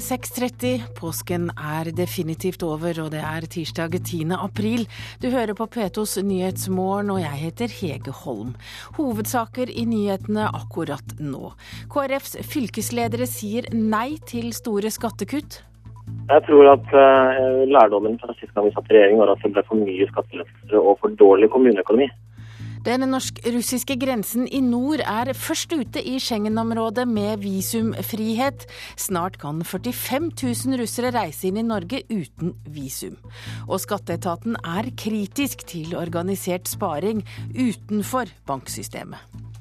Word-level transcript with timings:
6.30. 0.00 0.84
Påsken 0.96 1.50
er 1.52 1.90
definitivt 1.92 2.62
over, 2.64 2.96
og 3.02 3.10
det 3.12 3.20
er 3.20 3.44
tirsdag 3.50 3.98
10. 3.98 4.30
april. 4.38 4.86
Du 5.20 5.28
hører 5.32 5.52
på 5.58 5.66
P2s 5.66 6.22
Nyhetsmorgen, 6.24 7.10
og 7.12 7.20
jeg 7.20 7.40
heter 7.42 7.74
Hege 7.80 8.14
Holm. 8.22 8.54
Hovedsaker 8.96 9.68
i 9.68 9.84
nyhetene 9.90 10.46
akkurat 10.48 11.16
nå. 11.20 11.52
KrFs 11.92 12.38
fylkesledere 12.48 13.28
sier 13.28 13.68
nei 13.74 14.16
til 14.30 14.54
store 14.56 14.92
skattekutt. 14.94 15.60
Jeg 16.30 16.44
tror 16.48 16.72
at 16.72 16.92
uh, 16.96 17.62
lærdommen 17.68 18.16
fra 18.22 18.32
sist 18.38 18.54
gang 18.54 18.66
vi 18.68 18.74
satt 18.74 18.88
i 18.90 18.96
regjering 18.96 19.20
var 19.20 19.34
at 19.34 19.44
det 19.44 19.52
ble 19.54 19.66
for 19.68 19.82
mye 19.82 20.08
skattelettelser 20.10 20.80
og 20.80 20.96
for 21.02 21.20
dårlig 21.20 21.50
kommuneøkonomi. 21.52 22.08
Den 22.82 23.04
norsk-russiske 23.06 23.94
grensen 23.94 24.48
i 24.50 24.58
nord 24.64 25.04
er 25.06 25.30
først 25.38 25.70
ute 25.70 26.02
i 26.02 26.16
Schengen-området 26.18 27.04
med 27.06 27.44
visumfrihet. 27.44 28.66
Snart 28.98 29.38
kan 29.38 29.60
45 29.62 30.32
000 30.34 30.80
russere 30.80 31.12
reise 31.14 31.46
inn 31.46 31.60
i 31.62 31.66
Norge 31.66 32.02
uten 32.10 32.56
visum. 32.74 33.14
Og 33.68 33.78
skatteetaten 33.84 34.58
er 34.66 34.90
kritisk 34.98 35.62
til 35.70 35.94
organisert 35.94 36.66
sparing 36.74 37.22
utenfor 37.54 38.34
banksystemet. 38.50 39.51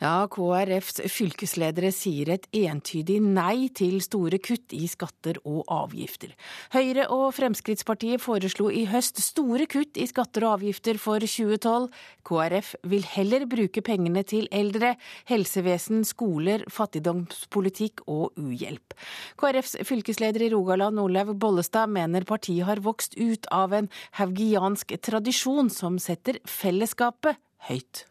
Ja, 0.00 0.24
KrFs 0.32 1.02
fylkesledere 1.12 1.90
sier 1.92 2.30
et 2.32 2.46
entydig 2.56 3.18
nei 3.20 3.68
til 3.76 3.98
store 4.00 4.38
kutt 4.40 4.72
i 4.72 4.86
skatter 4.88 5.36
og 5.44 5.66
avgifter. 5.68 6.30
Høyre 6.72 7.04
og 7.12 7.26
Fremskrittspartiet 7.36 8.22
foreslo 8.24 8.70
i 8.72 8.86
høst 8.88 9.20
store 9.20 9.66
kutt 9.68 10.00
i 10.00 10.06
skatter 10.08 10.46
og 10.48 10.54
avgifter 10.54 10.96
for 10.96 11.20
2012. 11.20 11.90
KrF 12.24 12.72
vil 12.88 13.04
heller 13.12 13.44
bruke 13.50 13.84
pengene 13.84 14.24
til 14.24 14.48
eldre, 14.56 14.94
helsevesen, 15.28 16.00
skoler, 16.08 16.64
fattigdomspolitikk 16.72 18.00
og 18.08 18.40
uhjelp. 18.40 18.96
KrFs 19.36 19.82
fylkesleder 19.84 20.46
i 20.46 20.52
Rogaland, 20.54 20.96
Olaug 21.04 21.34
Bollestad, 21.36 21.92
mener 21.92 22.24
partiet 22.24 22.64
har 22.70 22.80
vokst 22.80 23.20
ut 23.20 23.52
av 23.52 23.76
en 23.76 23.92
haugiansk 24.16 24.96
tradisjon 25.04 25.68
som 25.68 26.00
setter 26.00 26.40
fellesskapet 26.48 27.36
høyt. 27.68 28.06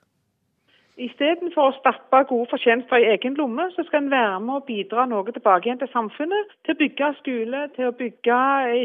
Istedenfor 0.99 1.69
å 1.69 1.75
stappe 1.77 2.19
gode 2.27 2.49
fortjenester 2.51 2.99
i 2.99 3.07
egen 3.13 3.37
lomme, 3.39 3.69
så 3.71 3.85
skal 3.87 4.03
en 4.03 4.11
være 4.11 4.39
med 4.43 4.57
å 4.57 4.63
bidra 4.67 5.05
noe 5.07 5.31
tilbake 5.31 5.69
igjen 5.69 5.79
til 5.79 5.91
samfunnet. 5.93 6.55
Til 6.67 6.75
å 6.75 6.79
bygge 6.81 7.11
skole, 7.21 7.61
til 7.77 7.87
å 7.87 7.95
bygge 7.95 8.39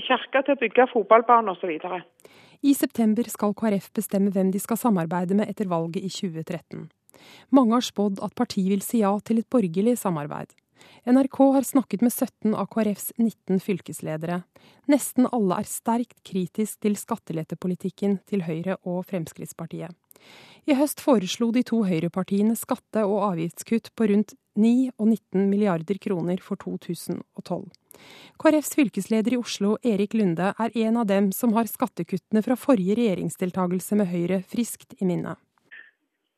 kirke, 0.06 0.42
til 0.46 0.54
å 0.54 0.60
bygge 0.60 0.86
fotballbane 0.92 1.54
osv. 1.56 1.72
I 2.64 2.74
september 2.78 3.26
skal 3.28 3.56
KrF 3.58 3.90
bestemme 3.98 4.30
hvem 4.34 4.52
de 4.54 4.62
skal 4.62 4.78
samarbeide 4.80 5.34
med 5.36 5.50
etter 5.50 5.66
valget 5.68 6.06
i 6.06 6.12
2013. 6.12 6.86
Mange 7.54 7.74
har 7.76 7.84
spådd 7.84 8.22
at 8.22 8.36
partiet 8.38 8.70
vil 8.70 8.84
si 8.84 9.02
ja 9.02 9.10
til 9.18 9.42
et 9.42 9.50
borgerlig 9.50 9.98
samarbeid. 9.98 10.54
NRK 11.06 11.38
har 11.52 11.62
snakket 11.62 12.00
med 12.00 12.12
17 12.12 12.54
av 12.54 12.66
KrFs 12.66 13.12
19 13.16 13.60
fylkesledere. 13.60 14.38
Nesten 14.88 15.26
alle 15.28 15.58
er 15.60 15.68
sterkt 15.68 16.22
kritisk 16.24 16.80
til 16.80 16.96
skattelettepolitikken 16.96 18.22
til 18.24 18.46
Høyre 18.46 18.78
og 18.88 19.02
Fremskrittspartiet. 19.10 19.92
I 20.64 20.78
høst 20.78 21.04
foreslo 21.04 21.50
de 21.52 21.60
to 21.68 21.82
høyrepartiene 21.84 22.56
skatte- 22.56 23.04
og 23.04 23.20
avgiftskutt 23.34 23.92
på 23.92 24.08
rundt 24.14 24.32
9 24.56 24.94
og 24.96 25.10
19 25.10 25.50
milliarder 25.50 26.00
kroner 26.00 26.40
for 26.40 26.56
2012. 26.56 27.68
KrFs 28.40 28.72
fylkesleder 28.72 29.36
i 29.36 29.42
Oslo, 29.44 29.76
Erik 29.84 30.16
Lunde, 30.16 30.54
er 30.56 30.78
en 30.86 31.02
av 31.02 31.10
dem 31.12 31.32
som 31.36 31.52
har 31.52 31.68
skattekuttene 31.68 32.40
fra 32.40 32.56
forrige 32.56 32.96
regjeringsdeltakelse 32.96 34.00
med 34.00 34.08
Høyre 34.08 34.40
friskt 34.48 34.96
i 34.96 35.04
minne. 35.04 35.36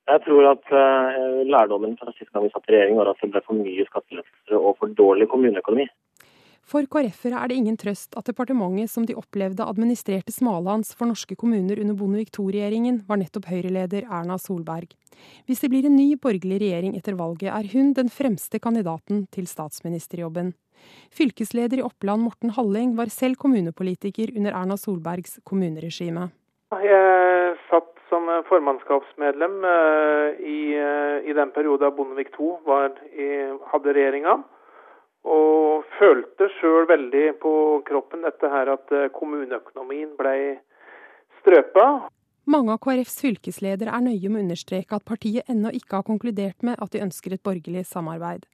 Jeg 0.06 0.22
tror 0.22 0.50
at 0.52 0.68
uh, 0.70 1.42
lærdommen 1.46 1.96
fra 1.98 2.12
sist 2.14 2.30
gang 2.30 2.46
vi 2.46 2.52
satt 2.54 2.68
i 2.70 2.76
regjering 2.76 2.98
var 2.98 3.10
at 3.10 3.22
det 3.22 3.32
ble 3.32 3.42
for 3.46 3.58
mye 3.58 3.86
skattelettelser 3.88 4.58
og 4.60 4.76
for 4.78 4.92
dårlig 4.98 5.26
kommuneøkonomi. 5.32 5.88
For 6.66 6.86
KrF-ere 6.90 7.38
er 7.38 7.50
det 7.50 7.56
ingen 7.60 7.76
trøst 7.78 8.16
at 8.18 8.26
departementet 8.26 8.90
som 8.90 9.04
de 9.06 9.14
opplevde 9.14 9.62
administrerte 9.62 10.34
smalhans 10.34 10.90
for 10.98 11.06
norske 11.06 11.36
kommuner 11.38 11.78
under 11.78 11.94
Bondevik 11.94 12.32
II-regjeringen, 12.34 13.04
var 13.06 13.20
nettopp 13.20 13.46
Høyre-leder 13.52 14.08
Erna 14.10 14.34
Solberg. 14.42 14.90
Hvis 15.46 15.62
det 15.62 15.70
blir 15.70 15.86
en 15.86 15.94
ny 15.94 16.08
borgerlig 16.18 16.58
regjering 16.64 16.96
etter 16.98 17.14
valget, 17.18 17.52
er 17.54 17.70
hun 17.70 17.92
den 17.94 18.10
fremste 18.10 18.58
kandidaten 18.62 19.28
til 19.34 19.46
statsministerjobben. 19.46 20.56
Fylkesleder 21.14 21.78
i 21.78 21.86
Oppland 21.86 22.26
Morten 22.26 22.50
Halling 22.58 22.96
var 22.98 23.14
selv 23.14 23.38
kommunepolitiker 23.38 24.34
under 24.34 24.58
Erna 24.58 24.78
Solbergs 24.80 25.38
kommuneregime. 25.46 26.32
Jeg 26.82 27.54
satt 27.70 27.95
som 28.16 28.42
formannskapsmedlem 28.48 29.64
eh, 29.64 30.28
i, 30.48 30.60
eh, 30.74 31.30
i 31.30 31.32
den 31.32 31.50
perioden 31.50 31.96
Bondevik 31.96 32.32
II 32.40 33.58
hadde 33.70 33.92
regjeringa. 33.92 34.38
Og 35.26 35.84
følte 35.98 36.48
sjøl 36.60 36.86
veldig 36.88 37.26
på 37.42 37.52
kroppen 37.88 38.24
dette 38.24 38.48
her 38.52 38.70
at 38.76 38.92
eh, 38.94 39.08
kommuneøkonomien 39.12 40.14
ble 40.16 40.36
strøpa. 41.40 41.86
Mange 42.46 42.76
av 42.76 42.80
KrFs 42.84 43.18
fylkesledere 43.24 43.92
er 43.92 44.04
nøye 44.06 44.30
med 44.30 44.40
å 44.40 44.44
understreke 44.46 44.96
at 44.96 45.08
partiet 45.08 45.50
ennå 45.50 45.74
ikke 45.74 45.98
har 45.98 46.06
konkludert 46.06 46.62
med 46.64 46.78
at 46.80 46.94
de 46.94 47.02
ønsker 47.02 47.34
et 47.34 47.42
borgerlig 47.44 47.84
samarbeid. 47.90 48.46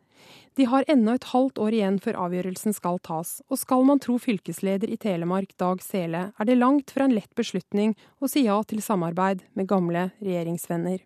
De 0.56 0.66
har 0.68 0.84
ennå 0.92 1.14
et 1.16 1.30
halvt 1.30 1.58
år 1.64 1.76
igjen 1.76 1.96
før 2.04 2.18
avgjørelsen 2.26 2.74
skal 2.76 2.98
tas, 3.06 3.38
og 3.48 3.60
skal 3.60 3.86
man 3.88 4.02
tro 4.04 4.18
fylkesleder 4.20 4.90
i 4.92 4.98
Telemark 5.00 5.54
Dag 5.60 5.80
Sele, 5.84 6.26
er 6.36 6.48
det 6.48 6.58
langt 6.58 6.92
fra 6.92 7.06
en 7.08 7.14
lett 7.16 7.32
beslutning 7.38 7.94
å 8.20 8.28
si 8.28 8.44
ja 8.44 8.58
til 8.68 8.82
samarbeid 8.84 9.46
med 9.56 9.70
gamle 9.70 10.10
regjeringsvenner. 10.20 11.00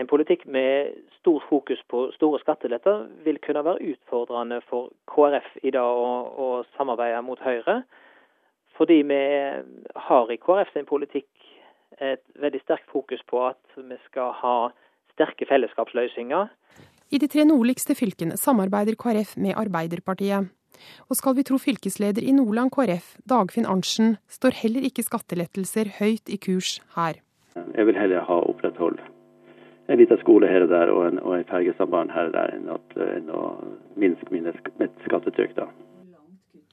En 0.00 0.08
politikk 0.08 0.46
med 0.48 0.94
stort 1.18 1.44
fokus 1.50 1.82
på 1.92 2.06
store 2.16 2.40
skatteletter 2.42 3.04
vil 3.26 3.38
kunne 3.44 3.62
være 3.62 3.92
utfordrende 3.92 4.62
for 4.70 4.90
KrF 5.12 5.50
i 5.62 5.70
dag 5.74 5.84
å, 5.84 6.12
å 6.32 6.48
samarbeide 6.78 7.20
mot 7.22 7.42
Høyre. 7.44 7.82
Fordi 8.78 9.02
vi 9.06 9.20
har 10.08 10.32
i 10.32 10.40
KrF 10.40 10.72
sin 10.72 10.88
politikk 10.88 11.28
et 12.00 12.24
veldig 12.40 12.62
sterkt 12.64 12.88
fokus 12.90 13.20
på 13.28 13.44
at 13.46 13.76
vi 13.76 13.98
skal 14.08 14.32
ha 14.40 14.56
sterke 15.12 15.46
fellesskapsløsninger. 15.46 16.48
I 17.12 17.18
de 17.20 17.28
tre 17.28 17.42
nordligste 17.44 17.92
fylkene 17.92 18.38
samarbeider 18.40 18.96
KrF 18.96 19.34
med 19.36 19.52
Arbeiderpartiet. 19.60 20.46
Og 21.12 21.18
skal 21.18 21.34
vi 21.36 21.44
tro 21.44 21.58
fylkesleder 21.60 22.24
i 22.24 22.32
Nordland 22.32 22.72
KrF, 22.72 23.18
Dagfinn 23.28 23.68
Arntzen, 23.68 24.16
står 24.32 24.56
heller 24.62 24.86
ikke 24.88 25.04
skattelettelser 25.04 25.90
høyt 25.98 26.32
i 26.32 26.38
kurs 26.40 26.78
her. 26.96 27.20
Jeg 27.76 27.84
vil 27.86 28.00
heller 28.00 28.24
ha 28.24 28.38
opprettholdt 28.48 29.04
en 29.92 30.00
liten 30.00 30.20
skole 30.22 30.48
her 30.48 30.64
og 30.64 30.72
der 30.72 30.88
og 30.94 31.04
en, 31.10 31.20
og 31.20 31.36
en 31.36 31.44
fergesamband 31.50 32.14
her 32.16 32.30
og 32.30 32.36
der 32.38 32.54
enn, 32.56 33.28
å 33.28 33.44
minske 34.00 34.32
mitt 34.32 35.04
skattetrykk. 35.04 35.58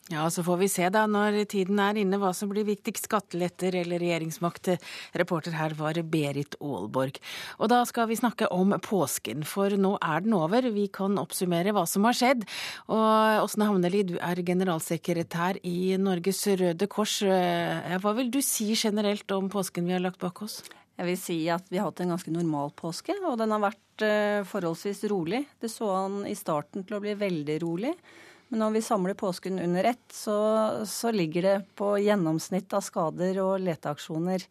Ja, 0.10 0.24
så 0.34 0.42
får 0.42 0.58
vi 0.58 0.68
se 0.74 0.88
da 0.90 1.04
når 1.06 1.36
tiden 1.52 1.78
er 1.84 1.98
inne 2.02 2.18
hva 2.18 2.32
som 2.34 2.50
blir 2.50 2.66
viktigst, 2.66 3.06
skatteletter 3.06 3.76
eller 3.78 4.02
regjeringsmakt. 4.02 4.72
Reporter 5.22 5.54
her 5.54 5.76
var 5.78 6.00
Berit 6.02 6.56
Aalborg. 6.58 7.20
Og 7.62 7.70
da 7.70 7.84
skal 7.86 8.08
vi 8.10 8.18
snakke 8.18 8.48
om 8.50 8.74
påsken, 8.82 9.44
for 9.46 9.76
nå 9.78 9.92
er 10.02 10.24
den 10.26 10.34
over. 10.34 10.66
Vi 10.74 10.88
kan 10.90 11.20
oppsummere 11.22 11.76
hva 11.78 11.84
som 11.86 12.08
har 12.10 12.18
skjedd. 12.18 12.42
Og 12.90 13.44
Åsne 13.44 13.68
Havneli, 13.70 14.02
du 14.10 14.16
er 14.18 14.42
generalsekretær 14.48 15.60
i 15.62 15.94
Norges 16.02 16.42
Røde 16.58 16.88
Kors. 16.90 17.20
Hva 17.22 18.14
vil 18.18 18.32
du 18.34 18.40
si 18.42 18.72
generelt 18.74 19.30
om 19.38 19.52
påsken 19.54 19.86
vi 19.86 19.94
har 19.94 20.02
lagt 20.02 20.18
bak 20.24 20.42
oss? 20.42 20.64
Jeg 20.98 21.06
vil 21.06 21.20
si 21.22 21.38
at 21.54 21.70
vi 21.70 21.78
har 21.78 21.92
hatt 21.92 22.02
en 22.02 22.16
ganske 22.16 22.34
normal 22.34 22.74
påske, 22.76 23.14
og 23.30 23.38
den 23.40 23.54
har 23.54 23.62
vært 23.62 24.04
eh, 24.04 24.42
forholdsvis 24.50 25.06
rolig. 25.14 25.46
Det 25.62 25.70
så 25.72 25.94
han 25.94 26.18
i 26.28 26.34
starten 26.36 26.84
til 26.84 26.98
å 26.98 27.04
bli 27.06 27.14
veldig 27.22 27.60
rolig. 27.62 27.94
Men 28.50 28.64
når 28.64 28.76
vi 28.78 28.82
samler 28.82 29.18
påsken 29.18 29.60
under 29.62 29.92
ett, 29.92 30.06
så, 30.14 30.36
så 30.90 31.12
ligger 31.14 31.46
det 31.46 31.56
på 31.78 31.94
gjennomsnitt 32.02 32.74
av 32.74 32.82
skader 32.86 33.38
og 33.44 33.62
leteaksjoner. 33.62 34.46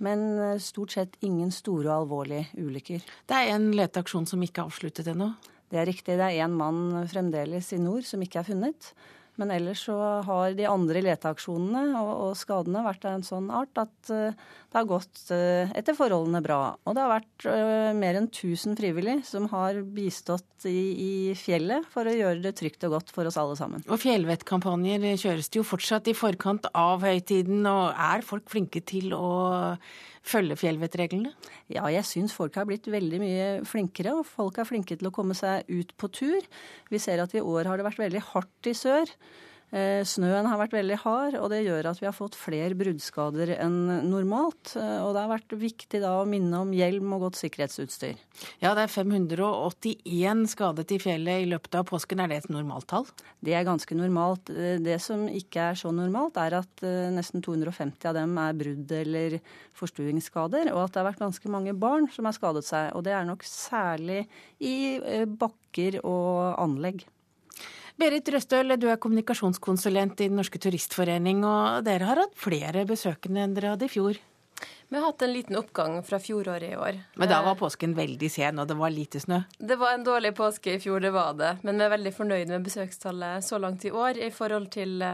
Men 0.00 0.26
eh, 0.38 0.58
stort 0.62 0.94
sett 0.94 1.18
ingen 1.26 1.50
store 1.52 1.90
og 1.90 2.04
alvorlige 2.04 2.46
ulykker. 2.62 3.02
Det 3.28 3.36
er 3.36 3.54
en 3.56 3.72
leteaksjon 3.76 4.28
som 4.30 4.42
ikke 4.46 4.62
er 4.62 4.70
avsluttet 4.70 5.10
ennå? 5.12 5.32
Det 5.70 5.82
er 5.82 5.90
riktig. 5.90 6.16
Det 6.18 6.26
er 6.26 6.44
én 6.46 6.54
mann 6.56 7.08
fremdeles 7.10 7.72
i 7.74 7.80
nord 7.82 8.06
som 8.06 8.22
ikke 8.22 8.40
er 8.40 8.48
funnet. 8.48 8.92
Men 9.40 9.52
ellers 9.54 9.84
så 9.88 9.96
har 10.26 10.54
de 10.56 10.66
andre 10.68 11.02
leteaksjonene 11.06 11.96
og, 12.00 12.10
og 12.26 12.32
skadene 12.38 12.84
vært 12.84 13.06
av 13.08 13.16
en 13.16 13.24
sånn 13.26 13.48
art 13.54 13.80
at 13.80 14.12
uh, 14.12 14.34
det 14.70 14.76
har 14.76 14.88
gått 14.90 15.22
uh, 15.32 15.72
etter 15.78 15.96
forholdene 15.96 16.42
bra. 16.44 16.60
Og 16.84 16.96
det 16.96 17.04
har 17.04 17.14
vært 17.14 17.46
uh, 17.48 17.90
mer 17.96 18.20
enn 18.20 18.28
1000 18.28 18.76
frivillige 18.78 19.24
som 19.30 19.48
har 19.54 19.80
bistått 19.96 20.68
i, 20.68 20.76
i, 20.92 21.12
fjellet 21.38 21.88
for 21.90 22.04
å 22.04 22.14
gjøre 22.14 22.44
det 22.44 22.54
trygt 22.60 22.84
og 22.86 22.98
godt 22.98 23.14
for 23.14 23.30
oss 23.30 23.40
alle 23.40 23.56
sammen. 23.56 23.84
Og 23.88 24.02
fjellvettkampanjer 24.02 25.08
kjøres 25.24 25.48
det 25.48 25.62
jo 25.62 25.66
fortsatt 25.66 26.12
i 26.12 26.16
forkant 26.16 26.68
av 26.76 27.06
høytiden. 27.06 27.64
Og 27.64 27.96
er 27.96 28.26
folk 28.26 28.50
flinke 28.52 28.84
til 28.84 29.16
å 29.16 29.32
følge 30.26 30.56
fjellvettreglene? 30.60 31.32
Ja, 31.72 31.86
jeg 31.92 32.06
syns 32.08 32.34
folk 32.36 32.56
har 32.58 32.66
blitt 32.68 32.88
veldig 32.90 33.20
mye 33.22 33.46
flinkere, 33.68 34.16
og 34.20 34.28
folk 34.28 34.60
er 34.60 34.68
flinke 34.68 34.98
til 34.98 35.10
å 35.10 35.14
komme 35.14 35.36
seg 35.38 35.68
ut 35.70 35.94
på 35.96 36.10
tur. 36.12 36.50
Vi 36.92 37.00
ser 37.02 37.22
at 37.22 37.34
i 37.34 37.44
år 37.44 37.70
har 37.70 37.80
det 37.80 37.88
vært 37.88 38.02
veldig 38.02 38.24
hardt 38.32 38.70
i 38.70 38.76
sør. 38.76 39.10
Eh, 39.70 40.02
snøen 40.02 40.48
har 40.50 40.58
vært 40.58 40.72
veldig 40.74 40.96
hard, 41.04 41.36
og 41.38 41.46
det 41.52 41.60
gjør 41.62 41.92
at 41.92 42.00
vi 42.00 42.08
har 42.08 42.14
fått 42.14 42.34
flere 42.38 42.74
bruddskader 42.78 43.52
enn 43.54 44.08
normalt. 44.10 44.72
Eh, 44.74 44.96
og 45.04 45.14
det 45.14 45.22
har 45.22 45.30
vært 45.30 45.54
viktig 45.60 46.00
da 46.02 46.16
å 46.18 46.26
minne 46.26 46.64
om 46.64 46.72
hjelm 46.74 47.12
og 47.14 47.28
godt 47.28 47.38
sikkerhetsutstyr. 47.38 48.18
Ja, 48.62 48.72
det 48.74 48.88
er 48.88 48.94
581 48.96 50.42
skadet 50.50 50.90
i 50.96 50.98
fjellet 51.02 51.44
i 51.44 51.50
løpet 51.52 51.78
av 51.78 51.86
påsken. 51.86 52.22
Er 52.24 52.32
det 52.32 52.40
et 52.40 52.50
normaltall? 52.50 53.06
Det 53.38 53.54
er 53.54 53.68
ganske 53.68 53.94
normalt. 53.94 54.50
Eh, 54.50 54.80
det 54.82 54.98
som 55.04 55.28
ikke 55.30 55.70
er 55.70 55.78
så 55.78 55.94
normalt, 55.94 56.40
er 56.40 56.58
at 56.58 56.84
nesten 57.14 57.44
250 57.44 58.10
av 58.10 58.18
dem 58.18 58.34
er 58.42 58.58
brudd 58.58 58.90
eller 58.96 59.38
forstuingsskader, 59.78 60.72
og 60.74 60.82
at 60.82 60.96
det 60.96 61.02
har 61.02 61.10
vært 61.12 61.22
ganske 61.22 61.52
mange 61.52 61.76
barn 61.78 62.10
som 62.10 62.26
har 62.26 62.34
skadet 62.34 62.66
seg. 62.66 62.90
Og 62.98 63.06
det 63.06 63.14
er 63.14 63.28
nok 63.28 63.46
særlig 63.46 64.24
i 64.58 64.98
bakker 65.38 66.02
og 66.02 66.58
anlegg. 66.58 67.06
Berit 68.00 68.28
Røstøl, 68.32 68.72
du 68.80 68.86
er 68.88 68.96
kommunikasjonskonsulent 68.96 70.22
i 70.24 70.30
Den 70.30 70.38
norske 70.40 70.56
turistforening, 70.62 71.42
og 71.44 71.82
dere 71.84 72.06
har 72.08 72.20
hatt 72.22 72.38
flere 72.38 72.86
besøkende 72.88 73.42
enn 73.44 73.52
dere 73.52 73.74
hadde 73.74 73.90
i 73.90 73.92
fjor? 73.92 74.16
Vi 74.88 74.96
har 74.96 75.04
hatt 75.04 75.20
en 75.26 75.32
liten 75.34 75.58
oppgang 75.60 75.98
fra 76.06 76.16
fjoråret 76.18 76.72
i 76.72 76.78
år. 76.80 76.96
Men 77.20 77.28
da 77.28 77.42
var 77.44 77.58
påsken 77.60 77.92
veldig 77.98 78.30
sen, 78.32 78.58
og 78.58 78.70
det 78.70 78.78
var 78.80 78.94
lite 78.94 79.20
snø? 79.20 79.42
Det 79.58 79.76
var 79.78 79.98
en 79.98 80.06
dårlig 80.06 80.32
påske 80.38 80.78
i 80.78 80.80
fjor, 80.80 81.04
det 81.04 81.12
var 81.12 81.36
det. 81.36 81.52
Men 81.60 81.76
vi 81.76 81.86
er 81.86 81.92
veldig 81.92 82.14
fornøyd 82.16 82.54
med 82.54 82.64
besøkstallet 82.70 83.44
så 83.44 83.60
langt 83.60 83.84
i 83.84 83.92
år 83.92 84.16
i 84.16 84.32
forhold 84.32 84.70
til, 84.72 85.04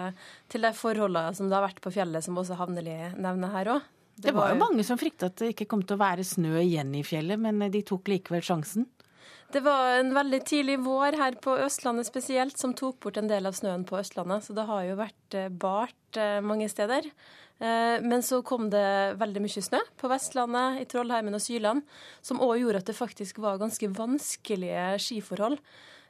til 0.46 0.66
de 0.68 0.72
forholdene 0.78 1.34
som 1.34 1.50
det 1.50 1.58
har 1.58 1.66
vært 1.66 1.82
på 1.82 1.92
fjellet, 1.98 2.22
som 2.24 2.38
også 2.38 2.60
Havneli 2.60 2.96
nevner 3.18 3.54
her 3.56 3.74
òg. 3.74 3.92
Det, 4.16 4.30
det 4.30 4.36
var 4.38 4.54
jo 4.54 4.62
mange 4.62 4.86
som 4.86 4.96
frykta 4.96 5.28
at 5.28 5.42
det 5.42 5.50
ikke 5.52 5.66
kom 5.74 5.82
til 5.82 5.98
å 5.98 6.04
være 6.06 6.24
snø 6.24 6.54
igjen 6.62 6.94
i 6.96 7.02
fjellet, 7.04 7.42
men 7.42 7.66
de 7.74 7.82
tok 7.84 8.14
likevel 8.14 8.46
sjansen? 8.46 8.86
Det 9.54 9.62
var 9.62 10.00
en 10.00 10.10
veldig 10.14 10.40
tidlig 10.46 10.76
vår 10.82 11.16
her 11.20 11.37
på 11.43 11.54
Østlandet 11.62 12.08
spesielt 12.08 12.58
som 12.58 12.72
tok 12.75 12.98
bort 13.04 13.19
en 13.20 13.28
del 13.31 13.46
av 13.46 13.54
snøen 13.54 13.84
på 13.87 13.98
Østlandet. 14.00 14.43
Så 14.43 14.56
det 14.56 14.66
har 14.66 14.82
jo 14.88 14.96
vært 14.98 15.37
eh, 15.38 15.52
bart 15.52 16.19
eh, 16.19 16.40
mange 16.43 16.66
steder. 16.70 17.06
Eh, 17.62 18.02
men 18.02 18.25
så 18.26 18.40
kom 18.46 18.66
det 18.72 19.14
veldig 19.20 19.44
mye 19.44 19.62
snø 19.62 19.81
på 20.00 20.10
Vestlandet, 20.10 20.81
i 20.82 20.88
Trollheimen 20.90 21.38
og 21.38 21.44
Syland, 21.44 21.87
som 22.26 22.43
òg 22.43 22.58
gjorde 22.64 22.82
at 22.82 22.90
det 22.90 22.98
faktisk 22.98 23.38
var 23.44 23.62
ganske 23.62 23.90
vanskelige 23.94 24.96
skiforhold 25.02 25.60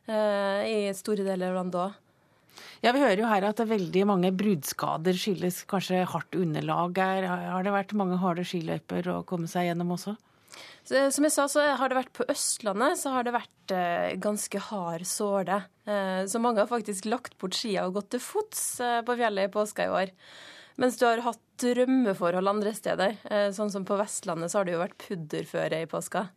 i 0.06 0.92
store 0.94 1.24
deler 1.26 1.50
av 1.50 1.56
landet 1.58 1.80
òg. 1.82 1.94
Ja, 2.84 2.92
Vi 2.94 3.00
hører 3.02 3.18
jo 3.18 3.26
her 3.26 3.42
at 3.48 3.58
det 3.58 3.64
er 3.64 3.72
veldig 3.72 4.04
mange 4.06 4.30
bruddskader 4.30 5.18
skyldes 5.18 5.64
kanskje 5.66 6.04
hardt 6.06 6.38
underlag. 6.38 7.00
Har 7.26 7.66
det 7.66 7.74
vært 7.74 7.96
mange 7.98 8.20
harde 8.22 8.44
skiløyper 8.46 9.10
å 9.10 9.24
komme 9.26 9.50
seg 9.50 9.66
gjennom 9.66 9.90
også? 9.96 10.14
Så, 10.86 11.00
som 11.10 11.26
jeg 11.26 11.34
sa, 11.34 11.46
så 11.50 11.62
har 11.80 11.90
det 11.90 11.98
vært 11.98 12.12
på 12.14 12.26
Østlandet 12.30 13.00
så 13.00 13.10
har 13.16 13.26
det 13.26 13.34
vært 13.34 13.72
eh, 13.74 14.12
ganske 14.22 14.60
hard 14.68 15.06
såle. 15.08 15.64
Eh, 15.82 16.22
så 16.30 16.38
mange 16.42 16.62
har 16.62 16.70
faktisk 16.70 17.08
lagt 17.10 17.34
bort 17.42 17.58
skia 17.58 17.88
og 17.88 17.96
gått 17.98 18.12
til 18.14 18.22
fots 18.22 18.62
eh, 18.84 19.00
på 19.06 19.16
fjellet 19.18 19.48
i 19.48 19.52
påska 19.52 19.88
i 19.88 19.96
år. 20.02 20.14
Mens 20.78 20.98
du 21.00 21.06
har 21.08 21.24
hatt 21.24 21.42
drømmeforhold 21.58 22.52
andre 22.52 22.74
steder. 22.76 23.18
Eh, 23.26 23.48
sånn 23.56 23.72
som 23.74 23.86
på 23.88 23.98
Vestlandet 23.98 24.52
så 24.52 24.60
har 24.60 24.68
det 24.68 24.76
jo 24.76 24.82
vært 24.84 24.98
pudderføre 25.08 25.82
i 25.82 25.90
påska. 25.90 26.28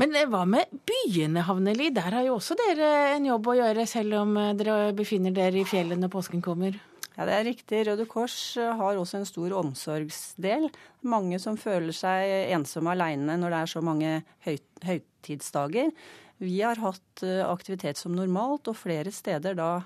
Men 0.00 0.14
eh, 0.16 0.26
hva 0.30 0.42
med 0.48 0.70
byene, 0.90 1.44
Havneli? 1.46 1.92
Der 1.94 2.18
har 2.18 2.26
jo 2.26 2.38
også 2.38 2.56
dere 2.58 2.90
en 3.14 3.26
jobb 3.28 3.52
å 3.52 3.58
gjøre, 3.58 3.86
selv 3.90 4.18
om 4.24 4.36
eh, 4.40 4.54
dere 4.58 4.94
befinner 4.96 5.34
dere 5.36 5.62
i 5.62 5.68
fjellet 5.68 6.00
når 6.00 6.12
påsken 6.14 6.42
kommer? 6.44 6.78
Ja, 7.20 7.26
det 7.28 7.34
er 7.36 7.42
riktig. 7.50 7.82
Røde 7.84 8.06
Kors 8.08 8.34
eh, 8.56 8.70
har 8.78 8.96
også 8.96 9.18
en 9.18 9.26
stor 9.28 9.52
omsorgsdel. 9.58 10.70
Mange 11.04 11.36
som 11.42 11.58
føler 11.60 11.92
seg 11.92 12.54
ensomme 12.56 12.94
alene 12.94 13.36
når 13.36 13.52
det 13.52 13.58
er 13.58 13.70
så 13.74 13.82
mange 13.84 14.12
høytidsdager. 14.46 15.92
Vi 16.40 16.54
har 16.64 16.80
hatt 16.80 17.24
eh, 17.26 17.42
aktivitet 17.44 18.00
som 18.00 18.16
normalt, 18.16 18.72
og 18.72 18.80
flere 18.80 19.12
steder 19.12 19.58
da 19.58 19.82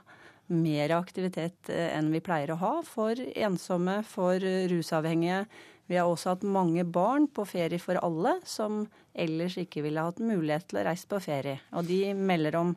mer 0.54 0.94
aktivitet 0.94 1.74
eh, 1.74 1.90
enn 1.96 2.14
vi 2.14 2.22
pleier 2.22 2.54
å 2.54 2.60
ha 2.62 2.72
for 2.86 3.18
ensomme, 3.18 4.04
for 4.06 4.38
rusavhengige. 4.70 5.42
Vi 5.90 5.98
har 5.98 6.06
også 6.06 6.36
hatt 6.36 6.46
mange 6.46 6.86
barn 6.86 7.26
på 7.26 7.48
ferie 7.50 7.82
for 7.82 7.98
alle 7.98 8.38
som 8.46 8.84
ellers 9.10 9.58
ikke 9.58 9.82
ville 9.82 10.06
hatt 10.06 10.22
mulighet 10.22 10.70
til 10.70 10.84
å 10.84 10.86
reise 10.86 11.10
på 11.10 11.18
ferie. 11.26 11.58
Og 11.74 11.90
de 11.90 12.14
melder 12.14 12.62
om 12.62 12.76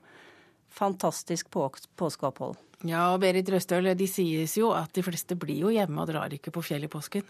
fantastisk 0.77 1.50
påskeopphold. 1.51 2.57
Ja, 2.85 3.09
og 3.15 3.24
Berit 3.24 3.50
Røstøl, 3.50 3.89
de 3.97 4.07
sies 4.09 4.53
jo 4.59 4.69
at 4.77 4.94
de 4.94 5.03
fleste 5.06 5.38
blir 5.39 5.65
jo 5.65 5.74
hjemme 5.74 6.03
og 6.03 6.12
drar 6.12 6.33
ikke 6.33 6.53
på 6.53 6.62
fjell 6.65 6.85
i 6.85 6.91
påsken? 6.91 7.25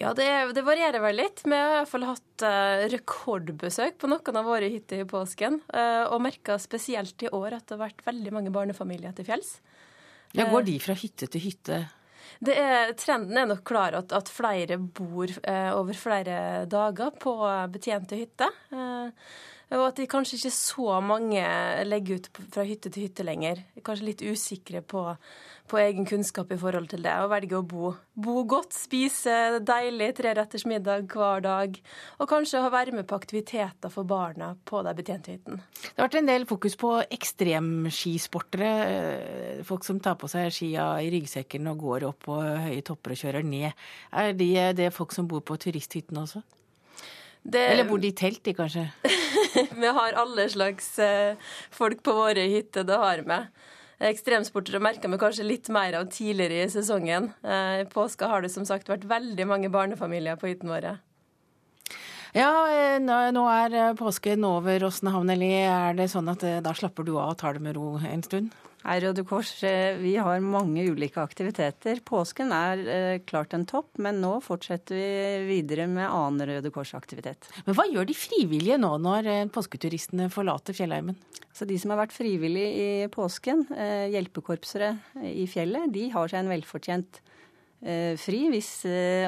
Ja, 0.00 0.14
det, 0.16 0.26
det 0.56 0.62
varierer 0.64 1.02
vel 1.02 1.18
litt. 1.20 1.42
Vi 1.44 1.52
har 1.52 1.74
i 1.74 1.78
hvert 1.82 1.90
fall 1.90 2.06
hatt 2.08 2.44
uh, 2.46 2.86
rekordbesøk 2.88 3.98
på 4.00 4.08
noen 4.08 4.38
av 4.40 4.46
våre 4.48 4.70
hytter 4.72 5.02
i 5.02 5.08
påsken. 5.08 5.58
Uh, 5.68 6.06
og 6.08 6.22
merka 6.24 6.56
spesielt 6.62 7.20
i 7.26 7.28
år 7.36 7.58
at 7.58 7.66
det 7.66 7.76
har 7.76 7.82
vært 7.82 8.06
veldig 8.06 8.32
mange 8.32 8.52
barnefamilier 8.54 9.12
til 9.16 9.28
fjells. 9.28 9.58
Ja, 10.32 10.46
Går 10.48 10.64
de 10.70 10.78
fra 10.80 10.96
hytte 10.96 11.28
til 11.28 11.44
hytte? 11.44 11.82
Er, 12.40 12.94
trenden 12.96 13.36
er 13.36 13.50
nok 13.50 13.60
klar 13.68 13.98
at, 13.98 14.14
at 14.16 14.30
flere 14.32 14.78
bor 14.80 15.28
uh, 15.28 15.72
over 15.74 15.98
flere 15.98 16.64
dager 16.70 17.12
på 17.20 17.36
betjente 17.74 18.16
hytter. 18.16 18.56
Og 19.70 19.84
at 19.86 20.00
de 20.00 20.08
kanskje 20.10 20.34
ikke 20.38 20.50
så 20.54 20.96
mange 21.04 21.42
legger 21.86 22.18
ut 22.18 22.28
fra 22.50 22.64
hytte 22.66 22.90
til 22.90 23.06
hytte 23.06 23.22
lenger. 23.26 23.62
Kanskje 23.86 24.08
litt 24.08 24.24
usikre 24.26 24.80
på, 24.82 25.04
på 25.70 25.78
egen 25.78 26.08
kunnskap 26.10 26.50
i 26.50 26.58
forhold 26.58 26.88
til 26.90 27.04
det, 27.04 27.12
og 27.22 27.30
velger 27.30 27.60
å 27.60 27.66
bo, 27.70 27.92
bo 28.18 28.42
godt, 28.50 28.74
spise 28.74 29.60
deilig 29.62 30.10
treretters 30.18 30.66
middag 30.66 31.06
hver 31.14 31.46
dag, 31.46 31.78
og 32.18 32.30
kanskje 32.32 32.64
være 32.66 32.96
med 32.98 33.06
på 33.06 33.18
aktiviteter 33.20 33.94
for 33.94 34.10
barna 34.10 34.52
på 34.66 34.82
de 34.86 34.98
betjente 34.98 35.36
hyttene. 35.36 35.62
Det 35.78 35.94
har 35.94 36.08
vært 36.08 36.20
en 36.24 36.34
del 36.34 36.50
fokus 36.50 36.78
på 36.80 36.94
ekstremskisportere, 37.06 38.76
eh, 38.90 39.64
folk 39.66 39.86
som 39.86 40.02
tar 40.02 40.18
på 40.18 40.30
seg 40.34 40.50
skia 40.54 40.92
i 40.98 41.14
ryggsekken 41.14 41.70
og 41.70 41.84
går 41.86 42.10
opp 42.10 42.24
på 42.26 42.42
høye 42.42 42.82
topper 42.82 43.14
og 43.14 43.22
kjører 43.22 43.46
ned. 43.46 43.70
Er 44.10 44.34
de 44.34 44.54
det 44.82 44.90
folk 44.96 45.14
som 45.14 45.30
bor 45.30 45.46
på 45.46 45.62
turisthyttene 45.62 46.26
også? 46.26 46.42
Det... 47.42 47.60
Eller 47.72 47.88
bor 47.88 48.00
de 48.00 48.10
i 48.10 48.16
telt, 48.16 48.42
de 48.44 48.52
kanskje? 48.56 48.84
vi 49.82 49.86
har 49.86 50.16
alle 50.18 50.48
slags 50.50 50.98
eh, 50.98 51.36
folk 51.70 52.02
på 52.06 52.14
våre 52.16 52.46
hytter, 52.50 52.86
det 52.86 52.98
har 53.00 53.22
vi. 53.26 53.38
Ekstremsportere 54.10 54.80
merker 54.80 55.12
vi 55.12 55.20
kanskje 55.20 55.46
litt 55.46 55.68
mer 55.72 55.98
av 55.98 56.08
tidligere 56.12 56.64
i 56.64 56.72
sesongen. 56.72 57.30
Eh, 57.42 57.82
I 57.82 57.86
påska 57.90 58.30
har 58.30 58.42
det 58.42 58.52
som 58.54 58.66
sagt 58.68 58.88
vært 58.88 59.06
veldig 59.08 59.46
mange 59.50 59.70
barnefamilier 59.72 60.40
på 60.40 60.50
hyttene 60.52 60.74
våre. 60.76 60.96
Ja, 62.36 62.50
eh, 62.70 62.98
nå 63.02 63.44
er 63.50 63.94
påsken 63.98 64.46
over, 64.46 64.86
Åsne 64.86 65.12
Havneli. 65.14 65.52
Er 65.66 65.98
det 65.98 66.10
sånn 66.14 66.30
at 66.32 66.46
da 66.64 66.74
slapper 66.76 67.06
du 67.06 67.16
av 67.18 67.34
og 67.34 67.40
tar 67.42 67.58
det 67.58 67.64
med 67.66 67.76
ro 67.76 67.96
en 67.98 68.26
stund? 68.26 68.54
Nei, 68.80 68.96
Røde 69.04 69.22
Kors, 69.28 69.50
vi 70.00 70.14
har 70.16 70.40
mange 70.40 70.86
ulike 70.88 71.20
aktiviteter. 71.20 71.98
Påsken 72.06 72.52
er 72.56 72.80
eh, 72.88 73.18
klart 73.28 73.52
en 73.52 73.66
topp, 73.68 73.90
men 74.00 74.22
nå 74.22 74.38
fortsetter 74.44 74.96
vi 74.96 75.48
videre 75.50 75.84
med 75.90 76.06
annen 76.08 76.48
Røde 76.48 76.72
Kors-aktivitet. 76.72 77.50
Men 77.66 77.76
hva 77.76 77.84
gjør 77.90 78.08
de 78.08 78.16
frivillige 78.16 78.78
nå 78.80 78.94
når 79.04 79.28
eh, 79.28 79.42
påsketuristene 79.52 80.30
forlater 80.32 80.76
fjellheimen? 80.76 81.18
Så 81.52 81.68
De 81.68 81.76
som 81.80 81.92
har 81.92 82.00
vært 82.00 82.16
frivillige 82.16 82.70
i 83.04 83.10
påsken, 83.12 83.66
eh, 83.76 84.06
hjelpekorpsere 84.14 84.94
i 85.28 85.44
fjellet, 85.50 85.92
de 85.92 86.06
har 86.14 86.32
seg 86.32 86.40
en 86.44 86.54
velfortjent 86.54 87.20
fri 88.20 88.42
hvis, 88.52 88.82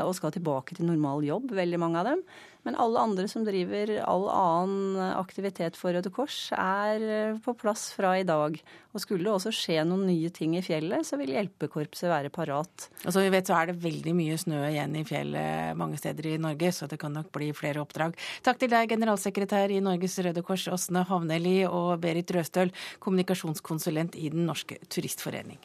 og 0.05 0.11
skal 0.13 0.35
tilbake 0.35 0.75
til 0.77 0.85
normal 0.85 1.23
jobb, 1.25 1.55
veldig 1.57 1.79
mange 1.81 2.03
av 2.03 2.11
dem. 2.11 2.19
Men 2.63 2.77
alle 2.79 3.01
andre 3.03 3.27
som 3.31 3.43
driver 3.47 3.91
all 4.07 4.29
annen 4.31 5.01
aktivitet 5.17 5.79
for 5.79 5.95
Røde 5.95 6.13
Kors, 6.15 6.37
er 6.55 7.03
eh, 7.03 7.41
på 7.43 7.55
plass 7.59 7.89
fra 7.97 8.15
i 8.21 8.27
dag. 8.27 8.59
Og 8.93 9.03
skulle 9.03 9.27
det 9.27 9.33
også 9.33 9.53
skje 9.57 9.83
noen 9.89 10.05
nye 10.07 10.31
ting 10.35 10.55
i 10.59 10.63
fjellet, 10.63 11.07
så 11.07 11.19
vil 11.19 11.35
hjelpekorpset 11.35 12.11
være 12.13 12.31
parat. 12.35 12.89
Og 13.03 13.11
som 13.11 13.25
vi 13.25 13.33
vet 13.35 13.51
så 13.51 13.59
er 13.59 13.73
det 13.73 13.83
veldig 13.83 14.15
mye 14.15 14.39
snø 14.39 14.63
igjen 14.69 14.97
i 15.01 15.05
fjellet 15.09 15.79
mange 15.79 15.99
steder 15.99 16.31
i 16.35 16.39
Norge, 16.43 16.73
så 16.77 16.87
det 16.91 17.01
kan 17.03 17.15
nok 17.17 17.33
bli 17.35 17.51
flere 17.57 17.83
oppdrag. 17.83 18.15
Takk 18.47 18.63
til 18.63 18.71
deg, 18.73 18.91
generalsekretær 18.95 19.75
i 19.75 19.83
Norges 19.83 20.19
Røde 20.23 20.47
Kors, 20.47 20.69
Åsne 20.71 21.07
Havneli, 21.09 21.63
og 21.67 21.97
Berit 22.03 22.31
Røstøl, 22.37 22.71
kommunikasjonskonsulent 23.03 24.19
i 24.21 24.31
Den 24.33 24.47
norske 24.47 24.79
turistforening. 24.93 25.59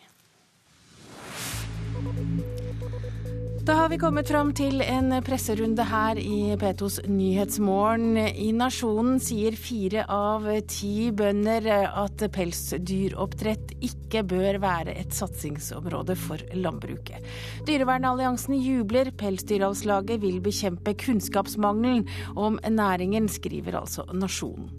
Da 3.67 3.73
har 3.75 3.89
vi 3.91 3.97
kommet 3.99 4.29
fram 4.31 4.53
til 4.55 4.79
en 4.79 5.11
presserunde 5.27 5.83
her 5.83 6.15
i 6.21 6.55
P2s 6.55 7.01
Nyhetsmorgen. 7.11 8.15
I 8.15 8.53
Nasjonen 8.55 9.17
sier 9.19 9.57
fire 9.59 10.05
av 10.07 10.47
ti 10.71 11.09
bønder 11.11 11.67
at 11.83 12.23
pelsdyroppdrett 12.31 13.73
ikke 13.83 14.23
bør 14.23 14.61
være 14.63 14.95
et 14.95 15.11
satsingsområde 15.11 16.15
for 16.15 16.39
landbruket. 16.55 17.27
Dyrevernalliansen 17.67 18.55
jubler. 18.55 19.11
Pelsdyravslaget 19.19 20.23
vil 20.23 20.39
bekjempe 20.47 20.95
kunnskapsmangelen 21.03 22.07
om 22.39 22.61
næringen, 22.71 23.27
skriver 23.27 23.81
altså 23.81 24.07
Nasjonen. 24.15 24.71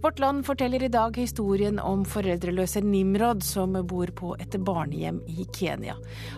Vårt 0.00 0.18
Land 0.18 0.46
forteller 0.46 0.82
i 0.82 0.88
dag 0.92 1.16
historien 1.16 1.78
om 1.82 2.04
foreldreløse 2.08 2.80
Nimrod 2.84 3.42
som 3.44 3.74
bor 3.88 4.12
på 4.16 4.32
et 4.40 4.54
barnehjem 4.64 5.18
i 5.28 5.44
Kenya. 5.56 5.96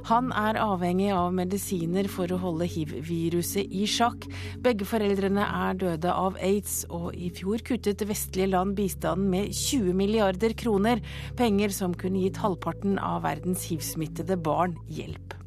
Han 0.08 0.32
er 0.34 0.58
avhengig 0.62 1.10
av 1.14 1.30
medisiner 1.36 2.08
for 2.10 2.32
å 2.32 2.40
holde 2.42 2.66
hiv-viruset 2.70 3.70
i 3.70 3.84
sjakk. 3.90 4.26
Begge 4.64 4.88
foreldrene 4.88 5.46
er 5.46 5.78
døde 5.78 6.14
av 6.14 6.40
aids, 6.42 6.82
og 6.90 7.12
i 7.14 7.30
fjor 7.34 7.62
kuttet 7.66 8.06
vestlige 8.08 8.50
land 8.54 8.76
bistanden 8.78 9.30
med 9.32 9.54
20 9.54 9.94
milliarder 9.98 10.56
kroner, 10.58 11.02
penger 11.38 11.74
som 11.74 11.94
kunne 11.94 12.24
gitt 12.24 12.42
halvparten 12.42 12.98
av 12.98 13.22
verdens 13.28 13.68
hivsmittede 13.70 14.38
barn 14.42 14.78
hjelp. 14.90 15.41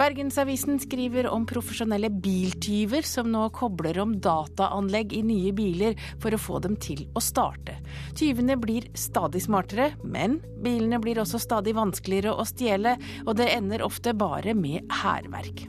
Bergensavisen 0.00 0.78
skriver 0.80 1.26
om 1.28 1.42
profesjonelle 1.44 2.08
biltyver 2.24 3.04
som 3.04 3.26
nå 3.28 3.42
kobler 3.52 3.98
om 4.00 4.14
dataanlegg 4.24 5.12
i 5.12 5.20
nye 5.28 5.50
biler 5.52 5.98
for 6.22 6.32
å 6.32 6.38
få 6.40 6.60
dem 6.64 6.78
til 6.80 7.02
å 7.12 7.20
starte. 7.20 7.74
Tyvene 8.16 8.56
blir 8.56 8.86
stadig 8.96 9.42
smartere, 9.44 9.90
men 10.00 10.38
bilene 10.64 11.02
blir 11.04 11.20
også 11.20 11.42
stadig 11.44 11.76
vanskeligere 11.76 12.32
å 12.32 12.48
stjele, 12.48 12.96
og 13.26 13.36
det 13.42 13.50
ender 13.58 13.84
ofte 13.84 14.16
bare 14.16 14.56
med 14.56 14.88
hærverk. 15.02 15.66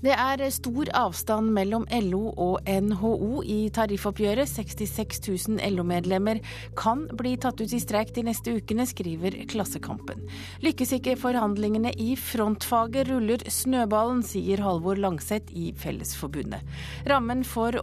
Det 0.00 0.14
er 0.16 0.40
stor 0.48 0.88
avstand 0.96 1.50
mellom 1.52 1.82
LO 2.06 2.30
og 2.40 2.64
NHO 2.64 3.42
i 3.44 3.58
tariffoppgjøret. 3.76 4.48
66 4.48 5.20
000 5.28 5.74
LO-medlemmer 5.74 6.40
kan 6.78 7.02
bli 7.18 7.34
tatt 7.40 7.60
ut 7.60 7.74
i 7.76 7.80
streik 7.82 8.14
de 8.16 8.24
neste 8.30 8.54
ukene, 8.56 8.86
skriver 8.88 9.36
Klassekampen. 9.50 10.22
Lykkes 10.64 10.94
ikke 10.96 11.18
forhandlingene 11.20 11.92
i 12.00 12.14
frontfaget, 12.16 13.10
ruller 13.10 13.44
snøballen, 13.44 14.22
sier 14.24 14.64
Halvor 14.64 14.96
Langseth 15.00 15.52
i 15.52 15.74
Fellesforbundet. 15.76 16.64
Rammen 17.10 17.44
for, 17.44 17.76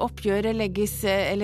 legges, 0.57 0.97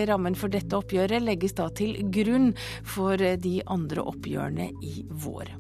rammen 0.10 0.40
for 0.40 0.54
dette 0.54 0.80
oppgjøret 0.80 1.22
legges 1.22 1.54
da 1.60 1.70
til 1.70 2.00
grunn 2.14 2.54
for 2.82 3.18
de 3.18 3.60
andre 3.70 4.10
oppgjørene 4.10 4.72
i 4.82 5.06
vår. 5.22 5.54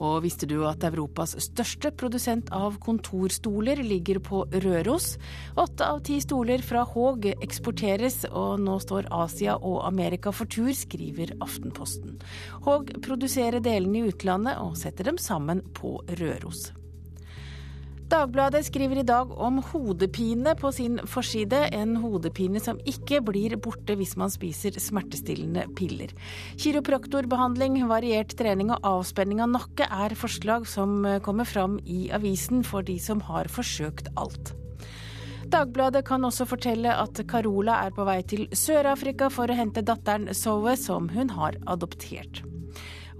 Og 0.00 0.22
visste 0.24 0.48
du 0.48 0.62
at 0.68 0.84
Europas 0.88 1.36
største 1.44 1.92
produsent 1.92 2.48
av 2.56 2.78
kontorstoler 2.82 3.82
ligger 3.84 4.20
på 4.24 4.42
Røros? 4.64 5.12
Åtte 5.60 5.86
av 5.86 6.02
ti 6.08 6.16
stoler 6.24 6.64
fra 6.64 6.86
Haag 6.88 7.30
eksporteres, 7.36 8.22
og 8.32 8.64
nå 8.64 8.78
står 8.80 9.10
Asia 9.12 9.58
og 9.60 9.82
Amerika 9.84 10.32
for 10.32 10.48
tur, 10.50 10.72
skriver 10.76 11.36
Aftenposten. 11.44 12.18
Haag 12.64 12.96
produserer 13.04 13.60
delene 13.64 14.00
i 14.00 14.12
utlandet 14.14 14.60
og 14.64 14.78
setter 14.80 15.12
dem 15.12 15.20
sammen 15.20 15.64
på 15.76 15.98
Røros. 16.16 16.70
Dagbladet 18.10 18.64
skriver 18.66 18.98
i 18.98 19.06
dag 19.06 19.30
om 19.38 19.60
hodepine 19.62 20.56
på 20.58 20.72
sin 20.74 20.98
forside. 21.06 21.60
En 21.70 21.92
hodepine 22.02 22.58
som 22.58 22.80
ikke 22.82 23.20
blir 23.22 23.54
borte 23.62 23.94
hvis 23.94 24.16
man 24.18 24.32
spiser 24.34 24.74
smertestillende 24.82 25.68
piller. 25.78 26.10
Kiropraktorbehandling, 26.58 27.78
variert 27.86 28.34
trening 28.34 28.74
og 28.74 28.82
avspenning 28.96 29.44
av 29.44 29.52
nakke 29.54 29.86
er 29.86 30.16
forslag 30.18 30.66
som 30.66 31.06
kommer 31.22 31.46
fram 31.46 31.78
i 31.86 32.08
avisen 32.10 32.66
for 32.66 32.82
de 32.82 32.98
som 32.98 33.22
har 33.30 33.46
forsøkt 33.46 34.10
alt. 34.18 34.56
Dagbladet 35.50 36.02
kan 36.06 36.26
også 36.26 36.48
fortelle 36.50 36.90
at 36.90 37.22
Carola 37.30 37.78
er 37.86 37.94
på 37.94 38.06
vei 38.06 38.20
til 38.26 38.48
Sør-Afrika 38.50 39.30
for 39.30 39.50
å 39.50 39.58
hente 39.58 39.86
datteren 39.86 40.32
Zoe, 40.34 40.74
som 40.78 41.08
hun 41.14 41.30
har 41.38 41.58
adoptert. 41.70 42.42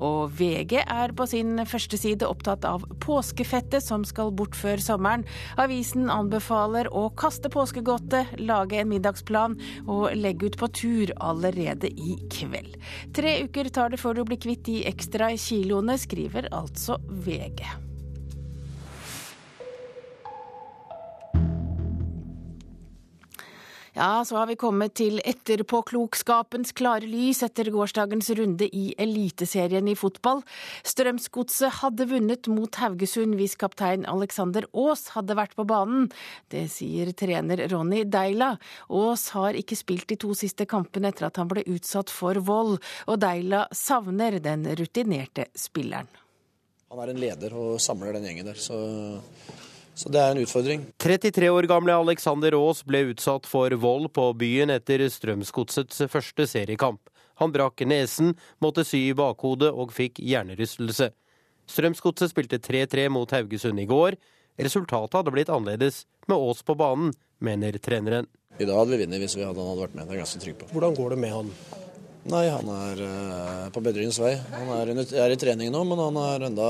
Og 0.01 0.33
VG 0.39 0.79
er 0.83 1.15
på 1.17 1.27
sin 1.29 1.61
første 1.69 1.99
side 2.01 2.29
opptatt 2.29 2.65
av 2.69 2.87
påskefettet 3.05 3.85
som 3.85 4.05
skal 4.09 4.33
bort 4.37 4.57
før 4.59 4.81
sommeren. 4.83 5.27
Avisen 5.61 6.11
anbefaler 6.13 6.91
å 6.93 7.09
kaste 7.21 7.53
påskegodtet, 7.53 8.37
lage 8.41 8.81
en 8.81 8.91
middagsplan 8.93 9.59
og 9.87 10.09
legge 10.17 10.51
ut 10.51 10.59
på 10.61 10.71
tur 10.81 11.15
allerede 11.21 11.93
i 11.93 12.17
kveld. 12.33 12.81
Tre 13.17 13.37
uker 13.45 13.71
tar 13.75 13.93
det 13.93 14.01
før 14.01 14.21
du 14.21 14.25
blir 14.29 14.41
kvitt 14.41 14.65
de 14.69 14.81
ekstra 14.91 15.33
kiloene, 15.37 15.99
skriver 16.01 16.51
altså 16.55 16.99
VG. 17.11 17.90
Ja, 24.01 24.25
så 24.25 24.37
har 24.37 24.47
vi 24.49 24.55
kommet 24.57 24.95
til 24.97 25.19
etterpåklokskapens 25.29 26.71
klare 26.73 27.05
lys 27.05 27.43
etter 27.45 27.69
gårsdagens 27.69 28.31
runde 28.39 28.65
i 28.73 28.95
Eliteserien 28.97 29.91
i 29.93 29.95
fotball. 29.99 30.41
Strømsgodset 30.89 31.83
hadde 31.83 32.07
vunnet 32.09 32.49
mot 32.49 32.79
Haugesund 32.81 33.37
hvis 33.37 33.59
kaptein 33.61 34.07
Alexander 34.09 34.65
Aas 34.73 35.11
hadde 35.13 35.37
vært 35.37 35.53
på 35.59 35.67
banen. 35.69 36.09
Det 36.49 36.65
sier 36.73 37.13
trener 37.13 37.61
Ronny 37.69 38.07
Deila. 38.09 38.55
Aas 38.89 39.27
har 39.37 39.59
ikke 39.61 39.77
spilt 39.77 40.09
de 40.09 40.17
to 40.25 40.33
siste 40.33 40.65
kampene 40.65 41.13
etter 41.13 41.29
at 41.29 41.37
han 41.37 41.53
ble 41.53 41.67
utsatt 41.69 42.09
for 42.09 42.41
vold, 42.41 42.79
og 43.05 43.21
Deila 43.21 43.67
savner 43.77 44.41
den 44.41 44.65
rutinerte 44.81 45.51
spilleren. 45.53 46.09
Han 46.89 47.05
er 47.05 47.13
en 47.13 47.21
leder 47.21 47.53
og 47.53 47.77
samler 47.85 48.17
den 48.17 48.31
gjengen 48.31 48.49
der, 48.49 48.65
så 48.65 48.81
så 50.01 50.11
det 50.13 50.21
er 50.23 50.33
en 50.33 50.41
utfordring. 50.41 50.85
33 51.03 51.51
år 51.53 51.69
gamle 51.69 51.97
Alexander 52.01 52.57
Aas 52.57 52.81
ble 52.89 53.05
utsatt 53.13 53.49
for 53.49 53.75
vold 53.83 54.09
på 54.17 54.31
byen 54.41 54.73
etter 54.73 55.05
Strømsgodsets 55.13 56.07
første 56.09 56.47
seriekamp. 56.49 57.03
Han 57.41 57.53
brakk 57.53 57.85
nesen, 57.89 58.35
måtte 58.61 58.85
sy 58.85 59.07
i 59.11 59.17
bakhodet 59.17 59.71
og 59.73 59.93
fikk 59.97 60.21
hjernerystelse. 60.25 61.11
Strømsgodset 61.71 62.33
spilte 62.33 62.59
3-3 62.61 63.09
mot 63.13 63.31
Haugesund 63.33 63.81
i 63.81 63.89
går. 63.89 64.17
Resultatet 64.61 65.17
hadde 65.17 65.33
blitt 65.35 65.53
annerledes 65.53 66.03
med 66.29 66.37
Aas 66.37 66.65
på 66.67 66.77
banen, 66.77 67.15
mener 67.41 67.79
treneren. 67.81 68.29
I 68.59 68.67
dag 68.69 68.77
hadde 68.77 68.97
vi 68.97 69.05
vunnet 69.05 69.23
hvis 69.23 69.37
vi 69.39 69.47
hadde, 69.47 69.61
han 69.61 69.71
hadde 69.73 69.87
vært 69.87 69.95
med. 69.97 70.09
Det 70.09 70.13
er 70.13 70.19
jeg 70.19 70.25
ganske 70.27 70.43
trygg 70.45 70.59
på. 70.61 70.73
Hvordan 70.75 70.97
går 70.99 71.15
det 71.15 71.21
med 71.23 71.37
han? 71.37 71.53
Nei, 72.29 72.43
Han 72.53 72.69
er 72.69 73.01
uh, 73.01 73.69
på 73.73 73.81
bedringens 73.81 74.19
vei. 74.21 74.35
Han 74.53 74.73
er, 74.77 74.91
er, 74.93 75.33
i 75.33 75.39
trening 75.41 75.71
nå, 75.73 75.85
men 75.89 76.03
han 76.03 76.19
er 76.21 76.49
enda 76.51 76.69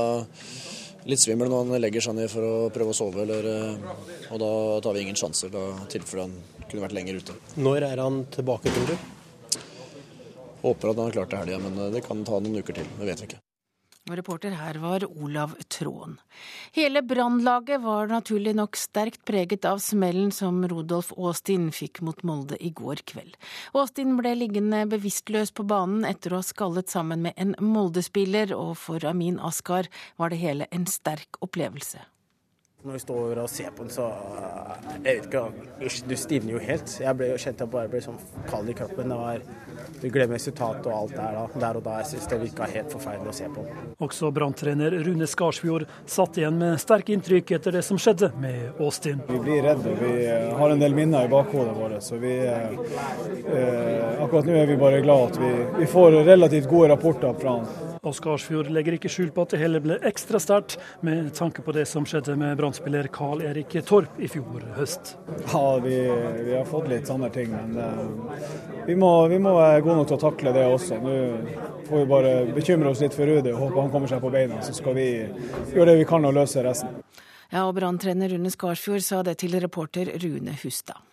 litt 1.09 1.21
svimmel 1.21 1.49
når 1.49 1.63
han 1.65 1.81
legger 1.81 2.05
seg 2.05 2.17
ned 2.17 2.29
for 2.31 2.45
å 2.45 2.55
prøve 2.73 2.93
å 2.93 2.97
sove. 2.97 3.23
Eller, 3.25 3.47
eh, 3.51 4.31
og 4.31 4.41
da 4.43 4.51
tar 4.85 4.97
vi 4.97 5.05
ingen 5.05 5.19
sjanser, 5.19 5.53
da 5.53 5.65
tilfelle 5.91 6.27
han 6.27 6.35
kunne 6.67 6.85
vært 6.85 6.97
lenger 6.97 7.21
ute. 7.21 7.37
Når 7.57 7.87
er 7.91 8.03
han 8.03 8.25
tilbake, 8.33 8.73
tror 8.73 8.91
du? 8.91 8.97
Håper 10.61 10.91
at 10.91 10.95
han 10.95 11.07
har 11.07 11.15
klart 11.15 11.31
det 11.33 11.41
helga, 11.43 11.61
men 11.63 11.79
eh, 11.79 11.93
det 11.97 12.05
kan 12.05 12.25
ta 12.27 12.39
noen 12.39 12.61
uker 12.61 12.81
til. 12.81 12.91
Det 12.99 13.09
vet 13.09 13.23
vi 13.23 13.31
ikke. 13.31 13.41
Og 14.09 14.15
reporter 14.17 14.55
her 14.57 14.79
var 14.81 15.03
Olav 15.05 15.51
Tråen. 15.69 16.15
Hele 16.73 17.03
brannlaget 17.05 17.83
var 17.83 18.09
naturlig 18.09 18.55
nok 18.57 18.79
sterkt 18.79 19.21
preget 19.29 19.67
av 19.69 19.77
smellen 19.83 20.31
som 20.33 20.57
Rodolf 20.67 21.11
Aastin 21.13 21.69
fikk 21.75 22.01
mot 22.01 22.23
Molde 22.25 22.57
i 22.57 22.71
går 22.73 23.03
kveld. 23.05 23.37
Aastin 23.77 24.17
ble 24.17 24.33
liggende 24.39 24.87
bevisstløs 24.89 25.53
på 25.53 25.67
banen 25.69 26.07
etter 26.09 26.33
å 26.33 26.41
ha 26.41 26.47
skallet 26.47 26.89
sammen 26.89 27.21
med 27.27 27.37
en 27.37 27.53
Molde-spiller, 27.61 28.55
og 28.57 28.73
for 28.81 29.05
Amin 29.05 29.37
Askar 29.37 29.91
var 30.17 30.33
det 30.33 30.41
hele 30.41 30.65
en 30.73 30.89
sterk 30.89 31.37
opplevelse. 31.45 32.01
Når 32.81 32.95
vi 32.95 32.99
står 32.99 33.39
og 33.43 33.49
ser 33.49 33.69
på 33.77 33.83
den, 33.83 33.91
så 33.93 34.07
Jeg 35.03 35.19
vet 35.19 35.27
ikke, 35.27 35.41
du 36.09 36.15
stivner 36.17 36.55
jo 36.55 36.61
helt. 36.61 36.93
Jeg 37.01 37.17
ble, 37.17 37.27
kjente 37.37 37.65
jeg 37.65 37.71
bare 37.73 37.89
ble 37.89 38.01
sånn 38.01 38.17
kald 38.49 38.69
i 38.69 38.75
kroppen. 38.77 39.11
Det 39.11 39.17
var, 39.19 39.43
du 40.01 40.07
glemmer 40.09 40.39
resultatet 40.39 40.87
og 40.89 40.95
alt 40.95 41.13
der, 41.15 41.37
da. 41.37 41.61
der 41.61 41.77
og 41.77 41.85
da. 41.85 41.99
Jeg 42.01 42.09
syns 42.11 42.29
det 42.31 42.39
virka 42.41 42.69
helt 42.71 42.93
forferdelig 42.93 43.29
å 43.29 43.35
se 43.37 43.49
på. 43.53 43.65
Også 44.07 44.31
branntrener 44.33 44.97
Rune 45.05 45.29
Skarsfjord 45.29 45.85
satt 46.09 46.41
igjen 46.41 46.57
med 46.61 46.81
sterke 46.81 47.13
inntrykk 47.13 47.53
etter 47.59 47.77
det 47.77 47.83
som 47.85 48.01
skjedde 48.01 48.31
med 48.41 48.81
Austin. 48.81 49.21
Vi 49.29 49.39
blir 49.45 49.61
redde. 49.65 49.93
Vi 50.01 50.11
eh, 50.25 50.49
har 50.57 50.73
en 50.73 50.81
del 50.81 50.97
minner 50.97 51.29
i 51.29 51.33
bakhodet 51.33 51.77
vårt. 51.77 52.01
Så 52.01 52.17
vi, 52.21 52.33
eh, 52.47 52.75
eh, 53.45 54.25
akkurat 54.25 54.49
nå 54.49 54.57
er 54.57 54.73
vi 54.73 54.81
bare 54.81 55.05
glad 55.05 55.31
at 55.31 55.41
vi, 55.41 55.53
vi 55.79 55.89
får 55.93 56.21
relativt 56.25 56.69
gode 56.69 56.93
rapporter 56.95 57.37
fra 57.41 57.59
han. 57.59 57.89
Og 58.01 58.15
Skarsfjord 58.17 58.71
legger 58.73 58.95
ikke 58.97 59.09
skjul 59.13 59.29
på 59.29 59.43
at 59.45 59.51
det 59.53 59.59
heller 59.61 59.81
ble 59.83 59.99
ekstra 60.09 60.39
sterkt 60.41 60.79
med 61.05 61.27
tanke 61.37 61.61
på 61.61 61.73
det 61.75 61.83
som 61.85 62.07
skjedde 62.09 62.33
med 62.39 62.57
brannspiller 62.71 63.07
Karl 63.07 63.41
Erik 63.41 63.85
Torp 63.85 64.19
i 64.19 64.27
fjor 64.27 64.63
høst. 64.77 65.17
Ja, 65.51 65.79
vi, 65.83 65.95
vi 66.45 66.53
har 66.55 66.65
fått 66.65 66.87
litt 66.87 67.07
sånne 67.07 67.27
ting, 67.29 67.51
men 67.51 67.75
uh, 67.75 68.85
vi, 68.87 68.95
må, 68.95 69.27
vi, 69.27 69.39
må, 69.39 69.51
være 69.57 69.81
gode 69.83 69.97
nok 69.97 70.07
til 70.07 70.15
å 70.15 70.21
takle 70.21 70.53
det 70.55 70.63
også. 70.71 70.99
Nå 71.03 71.15
får 71.89 71.97
vi 71.97 72.05
bare 72.07 72.31
bekymre 72.55 72.93
oss 72.93 73.03
litt 73.03 73.17
for 73.17 73.27
Rudi 73.27 73.51
og 73.51 73.59
håpe 73.65 73.81
han 73.81 73.91
kommer 73.91 74.07
seg 74.07 74.23
på 74.23 74.31
beina, 74.31 74.61
så 74.63 74.71
skal 74.77 74.95
vi 74.95 75.09
gjøre 75.19 75.89
det 75.91 75.97
vi 75.99 76.07
kan 76.07 76.23
og 76.23 76.37
løse 76.37 76.63
resten. 76.63 76.95
Ja, 77.51 77.65
og 77.65 77.75
Branntrener 77.75 78.31
Rune 78.31 78.53
Skarsfjord 78.53 79.03
sa 79.03 79.19
det 79.27 79.41
til 79.43 79.59
reporter 79.59 80.13
Rune 80.23 80.55
Hustad. 80.63 81.03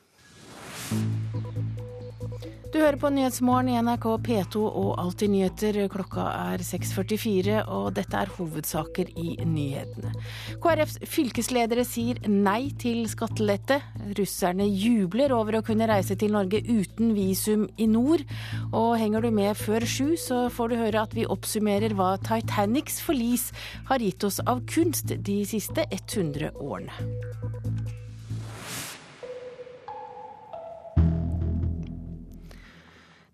Du 2.68 2.82
hører 2.82 2.98
på 3.00 3.08
Nyhetsmorgen 3.08 3.70
i 3.72 3.78
NRK 3.80 4.04
P2 4.26 4.60
og 4.60 4.90
Alltid 5.00 5.30
nyheter. 5.32 5.76
Klokka 5.88 6.26
er 6.52 6.60
6.44, 6.60 7.62
og 7.72 7.94
dette 7.96 8.18
er 8.20 8.32
hovedsaker 8.34 9.08
i 9.16 9.38
nyhetene. 9.48 10.12
KrFs 10.60 10.98
fylkesledere 11.08 11.86
sier 11.88 12.20
nei 12.28 12.68
til 12.76 13.06
skattelette. 13.08 13.78
Russerne 14.18 14.66
jubler 14.68 15.32
over 15.32 15.56
å 15.56 15.62
kunne 15.64 15.88
reise 15.88 16.18
til 16.20 16.34
Norge 16.36 16.60
uten 16.68 17.14
visum 17.16 17.64
i 17.80 17.88
nord. 17.88 18.26
Og 18.68 18.98
henger 19.00 19.24
du 19.24 19.30
med 19.32 19.56
før 19.56 19.88
sju, 19.88 20.12
så 20.20 20.44
får 20.52 20.68
du 20.68 20.80
høre 20.82 21.06
at 21.08 21.16
vi 21.16 21.24
oppsummerer 21.24 21.96
hva 21.96 22.18
Titanics 22.20 23.00
forlis 23.00 23.48
har 23.88 24.04
gitt 24.04 24.28
oss 24.28 24.42
av 24.44 24.60
kunst 24.68 25.16
de 25.16 25.40
siste 25.48 25.88
100 25.88 26.52
årene. 26.60 27.97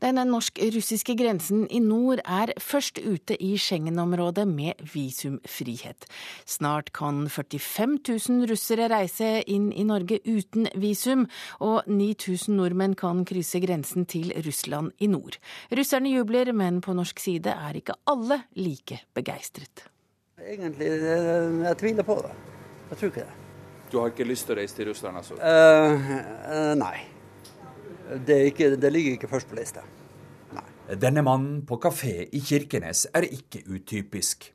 Den 0.05 0.19
norsk-russiske 0.29 1.15
grensen 1.17 1.63
i 1.73 1.79
nord 1.81 2.21
er 2.29 2.51
først 2.61 2.99
ute 3.01 3.39
i 3.41 3.55
Schengen-området 3.57 4.43
med 4.45 4.83
visumfrihet. 4.93 6.05
Snart 6.45 6.91
kan 6.93 7.23
45 7.33 7.95
000 8.05 8.51
russere 8.51 8.91
reise 8.93 9.31
inn 9.49 9.71
i 9.73 9.87
Norge 9.89 10.19
uten 10.27 10.69
visum, 10.77 11.25
og 11.57 11.89
9000 11.89 12.53
nordmenn 12.59 12.99
kan 13.01 13.23
krysse 13.25 13.63
grensen 13.65 14.05
til 14.05 14.29
Russland 14.45 14.93
i 15.01 15.09
nord. 15.09 15.41
Russerne 15.73 16.13
jubler, 16.13 16.53
men 16.53 16.83
på 16.85 16.93
norsk 16.93 17.25
side 17.25 17.57
er 17.57 17.81
ikke 17.81 17.97
alle 18.05 18.43
like 18.61 19.01
begeistret. 19.17 19.87
Egentlig, 20.37 20.93
eh, 21.01 21.65
jeg 21.65 21.81
tviler 21.81 22.05
på 22.05 22.21
det. 22.29 22.37
Jeg 22.91 22.99
tror 22.99 23.15
ikke 23.15 23.25
det. 23.25 23.41
Du 23.89 23.99
har 24.03 24.13
ikke 24.13 24.29
lyst 24.29 24.45
til 24.45 24.59
å 24.59 24.61
reise 24.61 24.77
til 24.77 24.93
Russland, 24.93 25.17
altså? 25.17 25.41
Uh, 25.41 26.13
uh, 26.45 26.77
nei. 26.77 27.14
Det, 28.27 28.41
ikke, 28.53 28.75
det, 28.77 28.91
ligger 28.93 29.17
ikke 29.17 29.31
først 29.31 29.51
på 29.51 29.59
lista. 29.59 29.85
Nei. 30.55 30.67
Denne 31.01 31.25
mannen 31.27 31.63
på 31.67 31.79
kafé 31.83 32.29
i 32.31 32.43
Kirkenes 32.45 33.07
er 33.15 33.27
ikke 33.27 33.65
utypisk. 33.67 34.51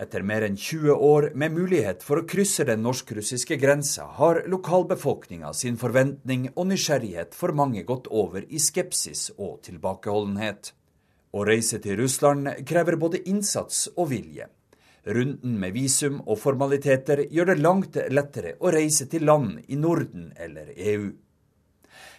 Etter 0.00 0.24
mer 0.24 0.44
enn 0.46 0.56
20 0.56 0.94
år 0.94 1.28
med 1.38 1.52
mulighet 1.56 2.04
for 2.06 2.20
å 2.20 2.26
krysse 2.28 2.64
den 2.68 2.82
norsk-russiske 2.84 3.58
grensa, 3.60 4.06
har 4.18 4.42
lokalbefolkninga 4.48 5.52
sin 5.56 5.76
forventning 5.80 6.48
og 6.54 6.70
nysgjerrighet 6.70 7.36
for 7.36 7.52
mange 7.56 7.84
gått 7.88 8.08
over 8.08 8.46
i 8.48 8.60
skepsis 8.62 9.30
og 9.36 9.60
tilbakeholdenhet. 9.66 10.72
Å 11.32 11.44
reise 11.48 11.80
til 11.80 11.96
Russland 12.00 12.50
krever 12.68 12.98
både 13.00 13.22
innsats 13.28 13.86
og 13.96 14.10
vilje. 14.12 14.48
Runden 15.02 15.56
med 15.58 15.74
visum 15.74 16.20
og 16.30 16.38
formaliteter 16.38 17.24
gjør 17.32 17.52
det 17.52 17.58
langt 17.58 17.96
lettere 18.12 18.54
å 18.60 18.70
reise 18.70 19.08
til 19.10 19.24
land 19.26 19.58
i 19.66 19.78
Norden 19.80 20.30
eller 20.36 20.70
EU. 20.76 21.08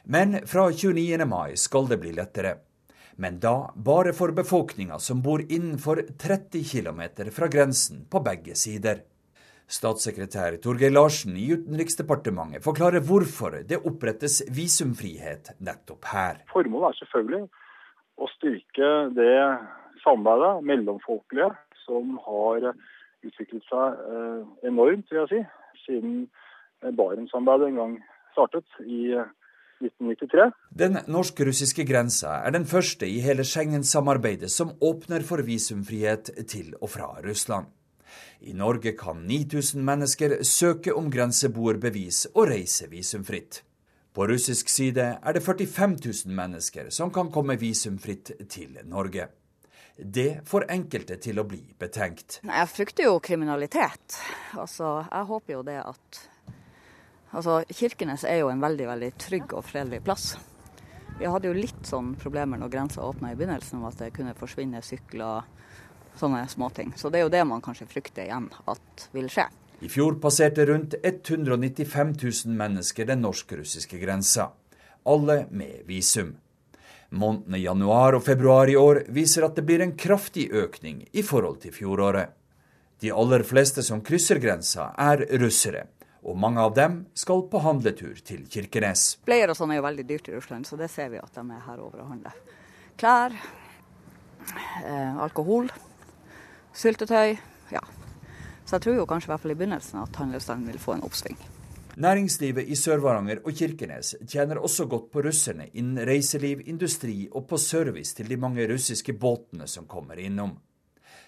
Men 0.05 0.47
fra 0.47 0.71
29. 0.71 1.25
mai 1.25 1.55
skal 1.57 1.87
det 1.87 1.97
bli 1.97 2.11
lettere. 2.11 2.57
Men 3.15 3.39
da 3.39 3.71
bare 3.75 4.11
for 4.13 4.33
befolkninga 4.35 4.99
som 4.99 5.21
bor 5.21 5.39
innenfor 5.39 6.01
30 6.19 6.63
km 6.71 7.01
fra 7.31 7.47
grensen 7.47 8.05
på 8.11 8.19
begge 8.19 8.55
sider. 8.55 9.03
Statssekretær 9.67 10.57
Torgeir 10.61 10.91
Larsen 10.91 11.37
i 11.39 11.45
Utenriksdepartementet 11.53 12.65
forklarer 12.65 13.05
hvorfor 13.07 13.61
det 13.69 13.79
opprettes 13.87 14.41
visumfrihet 14.51 15.53
nettopp 15.63 16.09
her. 16.11 16.41
Formålet 16.51 16.89
er 16.89 16.99
selvfølgelig 16.99 17.47
å 18.19 18.27
styrke 18.33 18.89
det 19.15 19.37
samarbeidet 20.03 20.67
mellomfolkelige 20.67 21.53
som 21.85 22.17
har 22.25 22.73
utviklet 23.23 23.63
seg 23.69 24.03
eh, 24.03 24.43
enormt, 24.67 25.07
vil 25.07 25.21
jeg 25.21 25.31
si, 25.31 25.39
siden 25.85 26.17
Barentssamarbeidet 26.83 27.71
en 27.71 27.79
gang 27.79 27.95
startet 28.33 28.83
i 28.83 29.15
1993. 29.83 30.49
Den 30.83 30.99
norsk-russiske 31.11 31.85
grensa 31.89 32.39
er 32.47 32.55
den 32.55 32.65
første 32.69 33.09
i 33.09 33.19
hele 33.23 33.45
Schengen-samarbeidet 33.47 34.51
som 34.51 34.73
åpner 34.81 35.25
for 35.27 35.43
visumfrihet 35.45 36.33
til 36.47 36.73
og 36.79 36.89
fra 36.95 37.11
Russland. 37.25 37.69
I 38.43 38.53
Norge 38.53 38.91
kan 38.99 39.21
9000 39.27 39.83
mennesker 39.83 40.41
søke 40.43 40.95
om 40.95 41.11
grenseboerbevis 41.11 42.25
og 42.33 42.49
reise 42.51 42.89
visumfritt. 42.91 43.61
På 44.13 44.27
russisk 44.29 44.69
side 44.69 45.05
er 45.23 45.33
det 45.33 45.41
45 45.41 45.95
000 46.25 46.35
mennesker 46.35 46.91
som 46.93 47.11
kan 47.13 47.31
komme 47.31 47.55
visumfritt 47.57 48.31
til 48.49 48.77
Norge. 48.85 49.27
Det 49.97 50.41
får 50.49 50.67
enkelte 50.73 51.17
til 51.21 51.39
å 51.39 51.45
bli 51.45 51.61
betenkt. 51.79 52.39
Jeg 52.43 52.69
frykter 52.69 53.07
jo 53.07 53.17
kriminalitet. 53.21 54.19
Altså, 54.57 55.03
jeg 55.05 55.29
håper 55.29 55.53
jo 55.53 55.65
det 55.65 55.79
at 55.81 56.21
Altså, 57.33 57.63
Kirkenes 57.73 58.23
er 58.29 58.43
jo 58.43 58.51
en 58.53 58.61
veldig 58.61 58.87
veldig 58.91 59.11
trygg 59.17 59.55
og 59.57 59.65
fredelig 59.65 60.03
plass. 60.05 60.33
Vi 61.17 61.29
hadde 61.29 61.49
jo 61.49 61.55
litt 61.57 61.87
sånn 61.89 62.13
problemer 62.21 62.59
når 62.61 62.71
grensa 62.73 63.05
åpna 63.05 63.33
i 63.33 63.37
begynnelsen, 63.37 63.79
om 63.79 63.89
at 63.89 63.97
det 64.01 64.13
kunne 64.13 64.35
forsvinne 64.37 64.81
sykler 64.85 65.45
sånne 66.19 66.45
småting. 66.49 66.93
Så 66.97 67.09
det 67.09 67.21
er 67.21 67.25
jo 67.25 67.33
det 67.33 67.43
man 67.49 67.61
kanskje 67.65 67.89
frykter 67.89 68.27
igjen 68.27 68.49
at 68.69 69.07
vil 69.13 69.29
skje. 69.33 69.47
I 69.83 69.89
fjor 69.91 70.19
passerte 70.21 70.65
rundt 70.69 70.93
195 71.03 72.13
000 72.21 72.57
mennesker 72.57 73.09
den 73.09 73.23
norsk-russiske 73.25 73.97
grensa. 73.99 74.51
Alle 75.09 75.43
med 75.51 75.81
visum. 75.89 76.35
Månedene 77.13 77.59
januar 77.61 78.17
og 78.17 78.23
februar 78.25 78.69
i 78.69 78.77
år 78.79 79.03
viser 79.13 79.45
at 79.45 79.57
det 79.57 79.65
blir 79.67 79.83
en 79.83 79.97
kraftig 79.97 80.47
økning 80.53 81.03
i 81.11 81.25
forhold 81.25 81.59
til 81.65 81.73
fjoråret. 81.75 82.31
De 83.03 83.11
aller 83.11 83.43
fleste 83.43 83.83
som 83.83 84.01
krysser 84.05 84.39
grensa, 84.41 84.93
er 84.97 85.25
russere, 85.41 85.83
og 86.23 86.37
mange 86.39 86.61
av 86.63 86.73
dem 86.75 86.99
skal 87.17 87.43
på 87.51 87.61
handletur 87.63 88.19
til 88.25 88.45
Kirkenes. 88.51 89.17
Bleier 89.27 89.51
og 89.51 89.57
sånn 89.59 89.73
er 89.73 89.81
jo 89.81 89.87
veldig 89.87 90.05
dyrt 90.07 90.29
i 90.29 90.35
Russland, 90.35 90.67
så 90.67 90.79
det 90.79 90.89
ser 90.91 91.11
vi 91.13 91.21
at 91.21 91.35
de 91.35 91.43
er 91.43 91.65
her 91.67 91.81
over 91.83 92.03
og 92.03 92.11
handler. 92.13 92.37
Klær, 92.99 93.35
eh, 94.85 95.17
alkohol, 95.23 95.71
syltetøy. 96.73 97.37
Ja. 97.73 97.83
Så 98.65 98.77
jeg 98.77 98.85
tror 98.85 98.95
jo 99.01 99.09
kanskje 99.09 99.29
i 99.29 99.33
hvert 99.33 99.43
fall 99.43 99.55
i 99.55 99.59
begynnelsen 99.59 99.99
at 100.03 100.15
handelsstanden 100.21 100.71
vil 100.71 100.79
få 100.79 100.95
en 100.95 101.03
oppsving. 101.03 101.37
Næringslivet 101.93 102.71
i 102.73 102.75
Sør-Varanger 102.79 103.43
og 103.45 103.53
Kirkenes 103.53 104.15
tjener 104.25 104.57
også 104.57 104.87
godt 104.89 105.11
på 105.13 105.21
russerne 105.21 105.67
innen 105.77 105.99
reiseliv, 106.07 106.63
industri 106.65 107.27
og 107.29 107.45
på 107.51 107.59
service 107.61 108.15
til 108.17 108.31
de 108.31 108.37
mange 108.37 108.65
russiske 108.71 109.13
båtene 109.13 109.67
som 109.69 109.85
kommer 109.85 110.17
innom. 110.17 110.55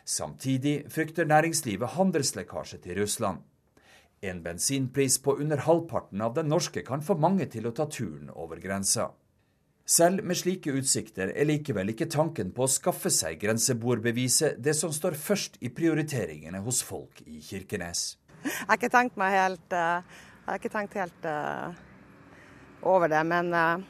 Samtidig 0.06 0.86
frykter 0.90 1.26
næringslivet 1.26 1.94
handelslekkasje 1.98 2.80
til 2.82 3.02
Russland. 3.02 3.44
En 4.26 4.42
bensinpris 4.42 5.20
på 5.22 5.36
under 5.44 5.62
halvparten 5.68 6.24
av 6.26 6.34
den 6.38 6.50
norske 6.50 6.82
kan 6.88 7.04
få 7.06 7.18
mange 7.22 7.46
til 7.54 7.70
å 7.70 7.74
ta 7.78 7.86
turen 7.92 8.32
over 8.34 8.62
grensa. 8.64 9.12
Selv 9.86 10.26
med 10.26 10.40
slike 10.40 10.74
utsikter 10.74 11.30
er 11.30 11.46
likevel 11.46 11.92
ikke 11.94 12.10
tanken 12.10 12.50
på 12.56 12.66
å 12.66 12.72
skaffe 12.72 13.12
seg 13.14 13.38
grenseboerbeviset 13.44 14.58
det 14.58 14.74
som 14.74 14.94
står 14.94 15.14
først 15.14 15.60
i 15.62 15.70
prioriteringene 15.70 16.64
hos 16.66 16.82
folk 16.84 17.22
i 17.30 17.38
Kirkenes. 17.46 18.16
Jeg 18.46 18.66
har 18.66 18.80
ikke 18.80 18.94
tenkt 18.94 19.20
meg 19.22 19.36
helt 19.36 19.76
har 20.46 20.62
ikke 20.62 20.72
tenkt 20.74 20.96
helt 21.00 21.28
uh, 21.30 21.74
over 22.86 23.10
det, 23.12 23.22
men 23.28 23.52
uh, 23.54 23.82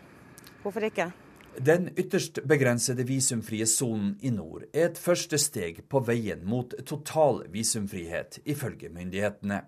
hvorfor 0.64 0.88
ikke? 0.88 1.10
Den 1.56 1.88
ytterst 1.96 2.42
begrensede 2.48 3.06
visumfrie 3.08 3.68
sonen 3.68 4.16
i 4.28 4.32
nord 4.36 4.66
er 4.74 4.90
et 4.90 5.00
første 5.00 5.40
steg 5.40 5.86
på 5.92 6.02
veien 6.04 6.44
mot 6.48 6.74
total 6.88 7.46
visumfrihet, 7.52 8.42
ifølge 8.44 8.92
myndighetene. 8.92 9.62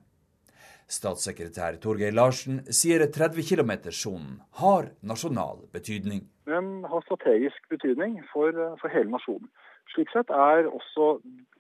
Statssekretær 0.88 1.78
Torgeir 1.84 2.14
Larsen 2.16 2.62
sier 2.72 3.04
30 3.04 3.44
km-sonen 3.44 4.38
har 4.62 4.92
nasjonal 5.04 5.66
betydning. 5.76 6.24
Den 6.48 6.86
har 6.88 7.04
strategisk 7.04 7.68
betydning 7.70 8.22
for, 8.32 8.56
for 8.80 8.94
hele 8.94 9.12
nasjonen. 9.12 9.50
Slik 9.92 10.12
sett 10.14 10.32
er 10.32 10.70
også 10.72 11.18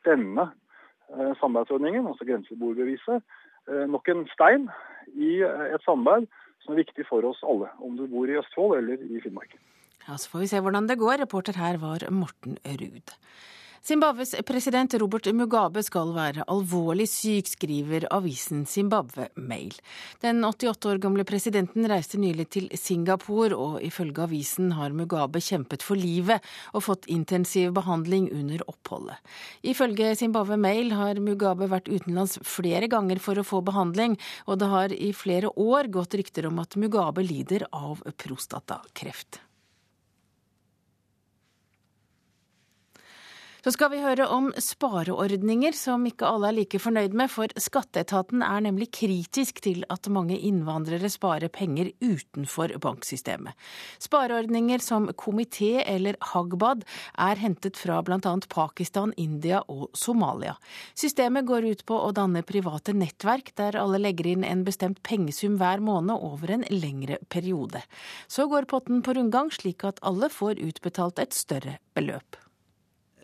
denne 0.07 0.47
eh, 1.11 1.33
samarbeidsordningen, 1.41 2.07
altså 2.07 2.27
grenseboerbeviset, 2.29 3.23
eh, 3.67 3.85
nok 3.91 4.07
en 4.13 4.23
stein 4.31 4.69
i 5.15 5.39
et 5.43 5.83
samarbeid 5.83 6.27
som 6.63 6.75
er 6.75 6.83
viktig 6.83 7.07
for 7.09 7.27
oss 7.27 7.43
alle, 7.47 7.69
om 7.83 7.99
du 7.99 8.07
bor 8.11 8.31
i 8.31 8.39
Østfold 8.39 8.79
eller 8.79 9.03
i 9.03 9.21
Finnmark. 9.23 9.55
Ja, 10.07 10.15
Så 10.15 10.31
får 10.31 10.39
vi 10.39 10.51
se 10.51 10.63
hvordan 10.63 10.87
det 10.87 10.99
går. 10.99 11.19
Reporter 11.19 11.59
her 11.59 11.77
var 11.83 12.07
Morten 12.11 12.57
Ruud. 12.63 13.11
Zimbabwes 13.85 14.35
president 14.45 14.93
Robert 14.93 15.27
Mugabe 15.33 15.83
skal 15.85 16.09
være 16.15 16.43
alvorlig 16.49 17.05
syk, 17.09 17.47
skriver 17.51 18.07
avisen 18.11 18.65
Zimbabwe 18.65 19.29
Mail. 19.35 19.75
Den 20.23 20.43
88 20.43 20.89
år 20.89 21.01
gamle 21.03 21.25
presidenten 21.27 21.87
reiste 21.87 22.19
nylig 22.19 22.47
til 22.55 22.67
Singapore, 22.75 23.55
og 23.55 23.79
ifølge 23.85 24.25
avisen 24.25 24.73
har 24.75 24.95
Mugabe 24.97 25.41
kjempet 25.43 25.85
for 25.85 25.99
livet 25.99 26.43
og 26.73 26.87
fått 26.89 27.07
intensiv 27.11 27.71
behandling 27.77 28.27
under 28.33 28.65
oppholdet. 28.67 29.21
Ifølge 29.63 30.15
Zimbabwe 30.19 30.57
Mail 30.57 30.91
har 30.97 31.21
Mugabe 31.23 31.69
vært 31.71 31.91
utenlands 31.91 32.39
flere 32.43 32.89
ganger 32.91 33.21
for 33.23 33.39
å 33.39 33.47
få 33.47 33.61
behandling, 33.61 34.17
og 34.47 34.59
det 34.59 34.71
har 34.73 34.93
i 34.93 35.13
flere 35.15 35.53
år 35.53 35.91
gått 35.93 36.17
rykter 36.17 36.49
om 36.49 36.63
at 36.63 36.75
Mugabe 36.75 37.23
lider 37.23 37.69
av 37.71 38.01
prostatakreft. 38.17 39.46
Så 43.67 43.73
skal 43.75 43.89
vi 43.91 43.97
høre 43.99 44.23
om 44.31 44.45
spareordninger 44.63 45.75
som 45.75 46.05
ikke 46.07 46.23
alle 46.23 46.47
er 46.47 46.55
like 46.55 46.79
fornøyd 46.79 47.17
med, 47.19 47.27
for 47.27 47.51
skatteetaten 47.59 48.39
er 48.45 48.61
nemlig 48.63 48.85
kritisk 48.95 49.59
til 49.65 49.81
at 49.91 50.07
mange 50.07 50.37
innvandrere 50.39 51.09
sparer 51.11 51.51
penger 51.51 51.89
utenfor 51.99 52.71
banksystemet. 52.79 53.51
Spareordninger 53.99 54.79
som 54.85 55.09
Komité 55.19 55.81
eller 55.83 56.15
Hagbad 56.29 56.87
er 57.19 57.43
hentet 57.43 57.75
fra 57.75 57.99
bl.a. 58.07 58.37
Pakistan, 58.47 59.11
India 59.19 59.59
og 59.67 59.91
Somalia. 59.91 60.55
Systemet 60.95 61.51
går 61.51 61.67
ut 61.67 61.85
på 61.91 61.99
å 62.07 62.15
danne 62.15 62.47
private 62.47 62.95
nettverk 62.95 63.51
der 63.59 63.81
alle 63.83 63.99
legger 63.99 64.31
inn 64.31 64.47
en 64.47 64.63
bestemt 64.63 65.03
pengesum 65.03 65.59
hver 65.59 65.83
måned 65.83 66.15
over 66.15 66.55
en 66.55 66.63
lengre 66.71 67.19
periode. 67.27 67.83
Så 68.31 68.47
går 68.47 68.71
potten 68.71 69.03
på 69.03 69.19
rundgang, 69.19 69.51
slik 69.51 69.83
at 69.83 69.99
alle 70.07 70.31
får 70.31 70.63
utbetalt 70.71 71.19
et 71.19 71.35
større 71.35 71.81
beløp. 71.91 72.46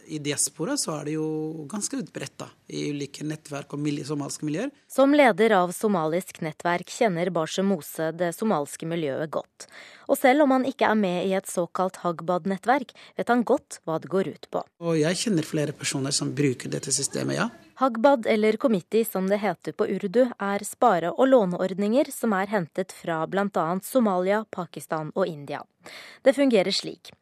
I 0.08 0.20
diaspora 0.20 0.76
så 0.80 0.98
er 1.00 1.10
det 1.10 1.16
jo 1.18 1.28
ganske 1.72 2.00
utbredt 2.04 2.46
i 2.74 2.90
ulike 2.92 3.26
nettverk 3.28 3.76
og 3.76 3.82
miljø, 3.84 4.04
somaliske 4.08 4.46
miljøer. 4.48 4.72
Som 4.90 5.14
leder 5.16 5.56
av 5.58 5.74
somalisk 5.76 6.42
nettverk 6.44 6.90
kjenner 6.90 7.30
Barshe 7.34 7.64
Mose 7.66 8.12
det 8.18 8.32
somaliske 8.36 8.88
miljøet 8.90 9.32
godt. 9.34 9.68
Og 10.12 10.20
selv 10.20 10.44
om 10.44 10.52
han 10.56 10.66
ikke 10.68 10.90
er 10.90 10.98
med 11.00 11.28
i 11.30 11.36
et 11.38 11.48
såkalt 11.50 12.02
Hagbad-nettverk, 12.04 12.92
vet 13.18 13.32
han 13.32 13.46
godt 13.48 13.80
hva 13.86 14.00
det 14.04 14.12
går 14.12 14.32
ut 14.34 14.50
på. 14.52 14.64
Og 14.84 14.98
jeg 15.00 15.20
kjenner 15.22 15.48
flere 15.48 15.76
personer 15.78 16.16
som 16.16 16.34
bruker 16.36 16.72
dette 16.74 16.92
systemet, 16.92 17.40
ja. 17.40 17.48
Hagbad, 17.82 18.28
eller 18.30 18.60
komiti 18.62 19.02
som 19.08 19.30
det 19.30 19.40
heter 19.42 19.74
på 19.74 19.88
urdu, 19.90 20.28
er 20.38 20.66
spare- 20.68 21.14
og 21.14 21.32
låneordninger 21.32 22.12
som 22.14 22.36
er 22.38 22.52
hentet 22.52 22.94
fra 22.94 23.24
bl.a. 23.28 23.66
Somalia, 23.82 24.44
Pakistan 24.52 25.10
og 25.16 25.26
India. 25.28 25.64
Det 26.22 26.36
fungerer 26.36 26.72
slik. 26.76 27.14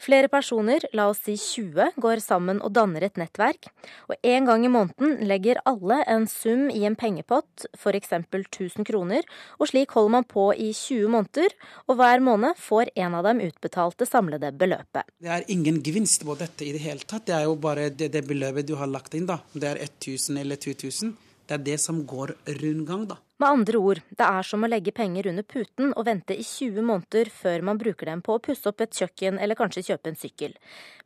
Flere 0.00 0.30
personer, 0.32 0.84
la 0.96 1.10
oss 1.10 1.18
si 1.26 1.34
20, 1.36 1.92
går 2.00 2.22
sammen 2.24 2.62
og 2.64 2.72
danner 2.72 3.04
et 3.04 3.18
nettverk. 3.20 3.68
Og 4.08 4.16
en 4.24 4.46
gang 4.48 4.64
i 4.64 4.70
måneden 4.72 5.26
legger 5.28 5.60
alle 5.68 5.98
en 6.08 6.24
sum 6.30 6.70
i 6.72 6.86
en 6.88 6.96
pengepott, 6.96 7.66
f.eks. 7.76 8.14
1000 8.16 8.88
kroner, 8.88 9.28
og 9.60 9.68
slik 9.68 9.92
holder 9.92 10.14
man 10.16 10.28
på 10.28 10.46
i 10.56 10.70
20 10.72 11.12
måneder, 11.12 11.52
og 11.84 12.00
hver 12.00 12.24
måned 12.24 12.56
får 12.56 12.94
en 12.96 13.18
av 13.18 13.28
dem 13.28 13.44
utbetalt 13.44 14.00
det 14.00 14.08
samlede 14.08 14.54
beløpet. 14.56 15.04
Det 15.20 15.34
er 15.36 15.48
ingen 15.52 15.82
gevinst 15.84 16.24
på 16.24 16.38
dette 16.40 16.64
i 16.64 16.72
det 16.72 16.80
hele 16.86 17.04
tatt. 17.04 17.28
Det 17.28 17.36
er 17.36 17.44
jo 17.50 17.58
bare 17.60 17.90
det, 17.92 18.08
det 18.14 18.24
beløpet 18.28 18.70
du 18.70 18.78
har 18.80 18.88
lagt 18.88 19.16
inn, 19.18 19.28
da. 19.28 19.42
Om 19.52 19.60
det 19.60 19.74
er 19.74 19.84
1000 19.84 20.40
eller 20.40 20.56
2000. 20.60 21.12
Det 21.50 21.56
er 21.56 21.62
det 21.66 21.80
som 21.82 21.96
går 22.06 22.30
rundgang, 22.60 23.08
da. 23.10 23.16
Med 23.42 23.48
andre 23.48 23.78
ord, 23.82 24.00
det 24.14 24.22
er 24.22 24.46
som 24.46 24.62
å 24.62 24.68
legge 24.70 24.92
penger 24.94 25.26
under 25.32 25.42
puten 25.42 25.88
og 25.98 26.04
vente 26.06 26.36
i 26.38 26.44
20 26.46 26.84
måneder 26.86 27.30
før 27.34 27.64
man 27.66 27.80
bruker 27.80 28.06
dem 28.06 28.20
på 28.22 28.36
å 28.36 28.42
pusse 28.44 28.70
opp 28.70 28.84
et 28.84 28.94
kjøkken 28.94 29.40
eller 29.42 29.58
kanskje 29.58 29.82
kjøpe 29.88 30.12
en 30.12 30.20
sykkel. 30.20 30.54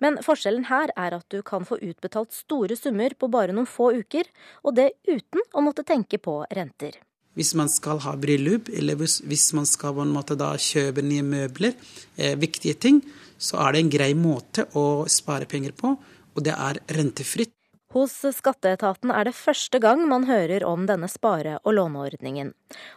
Men 0.05 0.19
forskjellen 0.27 0.67
her 0.69 0.93
er 1.01 1.17
at 1.17 1.25
du 1.33 1.39
kan 1.47 1.65
få 1.65 1.79
utbetalt 1.81 2.37
store 2.37 2.77
summer 2.77 3.17
på 3.17 3.31
bare 3.33 3.57
noen 3.57 3.71
få 3.71 3.95
uker, 3.97 4.29
og 4.69 4.77
det 4.77 4.91
uten 5.09 5.47
å 5.57 5.65
måtte 5.65 5.87
tenke 5.89 6.21
på 6.21 6.37
renter. 6.53 7.01
Hvis 7.39 7.55
man 7.57 7.73
skal 7.73 8.05
ha 8.05 8.13
bryllup, 8.21 8.69
eller 8.69 9.01
hvis 9.01 9.49
man 9.57 9.65
skal 9.65 9.97
kjøpe 9.97 11.09
nye 11.09 11.25
møbler, 11.25 11.73
eh, 12.19 12.37
viktige 12.37 12.77
ting, 12.77 13.01
så 13.39 13.65
er 13.65 13.73
det 13.73 13.81
en 13.81 13.97
grei 13.97 14.13
måte 14.13 14.69
å 14.77 15.09
spare 15.09 15.49
penger 15.49 15.73
på, 15.73 15.97
og 16.37 16.45
det 16.45 16.53
er 16.53 16.85
rentefritt. 16.93 17.57
Hos 17.95 18.15
skatteetaten 18.35 19.13
er 19.15 19.29
det 19.29 19.37
første 19.39 19.79
gang 19.79 20.01
man 20.11 20.25
hører 20.27 20.65
om 20.67 20.83
denne 20.89 21.07
spare- 21.07 21.61
og 21.63 21.77
låneordningen. 21.77 22.51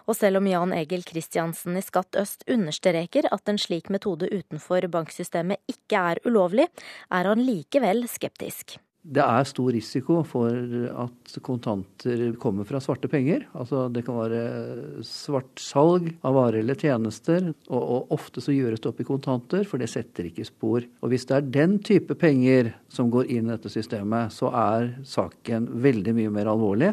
Og 0.09 0.17
selv 0.17 0.39
om 0.39 0.47
Jan 0.49 0.73
Egil 0.73 1.05
Kristiansen 1.05 1.77
i 1.77 1.83
Skatt 1.85 2.17
øst 2.17 2.41
understreker 2.49 3.29
at 3.29 3.45
en 3.45 3.61
slik 3.61 3.91
metode 3.93 4.25
utenfor 4.33 4.89
banksystemet 4.89 5.61
ikke 5.69 6.01
er 6.01 6.23
ulovlig, 6.25 6.65
er 7.13 7.29
han 7.29 7.45
likevel 7.45 8.07
skeptisk. 8.09 8.79
Det 9.07 9.23
er 9.23 9.45
stor 9.47 9.69
risiko 9.71 10.17
for 10.27 10.51
at 11.03 11.35
kontanter 11.45 12.33
kommer 12.41 12.67
fra 12.67 12.81
svarte 12.83 13.07
penger. 13.07 13.45
Altså 13.55 13.85
det 13.93 14.03
kan 14.03 14.17
være 14.19 15.03
svart 15.07 15.61
salg 15.63 16.09
av 16.27 16.35
varer 16.35 16.59
eller 16.59 16.75
tjenester. 16.75 17.53
Og, 17.69 17.79
og, 17.79 18.11
ofte 18.17 18.43
så 18.43 18.55
gjøres 18.55 18.83
det 18.83 18.91
opp 18.91 18.99
i 18.99 19.07
kontanter, 19.07 19.63
for 19.69 19.79
det 19.79 19.87
setter 19.93 20.27
ikke 20.27 20.47
spor. 20.49 20.83
Og 20.99 21.13
hvis 21.13 21.27
det 21.29 21.37
er 21.37 21.47
den 21.55 21.77
type 21.79 22.17
penger 22.19 22.73
som 22.91 23.13
går 23.13 23.31
inn 23.31 23.47
i 23.47 23.55
dette 23.55 23.71
systemet, 23.71 24.35
så 24.35 24.51
er 24.51 24.91
saken 25.07 25.69
veldig 25.87 26.17
mye 26.17 26.33
mer 26.33 26.51
alvorlig. 26.51 26.91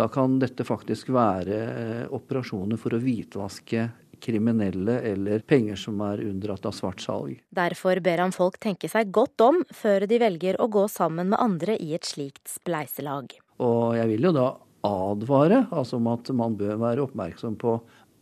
Da 0.00 0.06
kan 0.08 0.38
dette 0.40 0.64
faktisk 0.64 1.10
være 1.12 1.58
eh, 1.66 2.04
operasjoner 2.14 2.80
for 2.80 2.96
å 2.96 3.02
hvitvaske 3.02 3.88
kriminelle 4.22 4.98
eller 5.12 5.44
penger 5.48 5.78
som 5.80 6.00
er 6.06 6.22
unndratt 6.24 6.66
av 6.68 6.74
svart 6.76 7.02
salg. 7.04 7.38
Derfor 7.56 8.00
ber 8.04 8.24
han 8.24 8.34
folk 8.36 8.58
tenke 8.62 8.90
seg 8.92 9.12
godt 9.14 9.42
om 9.44 9.62
før 9.74 10.06
de 10.10 10.20
velger 10.22 10.60
å 10.60 10.68
gå 10.72 10.86
sammen 10.92 11.32
med 11.32 11.40
andre 11.40 11.78
i 11.80 11.94
et 11.96 12.08
slikt 12.08 12.44
spleiselag. 12.48 13.34
Og 13.60 13.96
jeg 13.98 14.12
vil 14.14 14.30
jo 14.30 14.36
da 14.36 14.50
advare 14.86 15.66
altså 15.68 15.98
om 15.98 16.08
at 16.12 16.30
man 16.36 16.56
bør 16.60 16.78
være 16.80 17.04
oppmerksom 17.04 17.58
på 17.60 17.76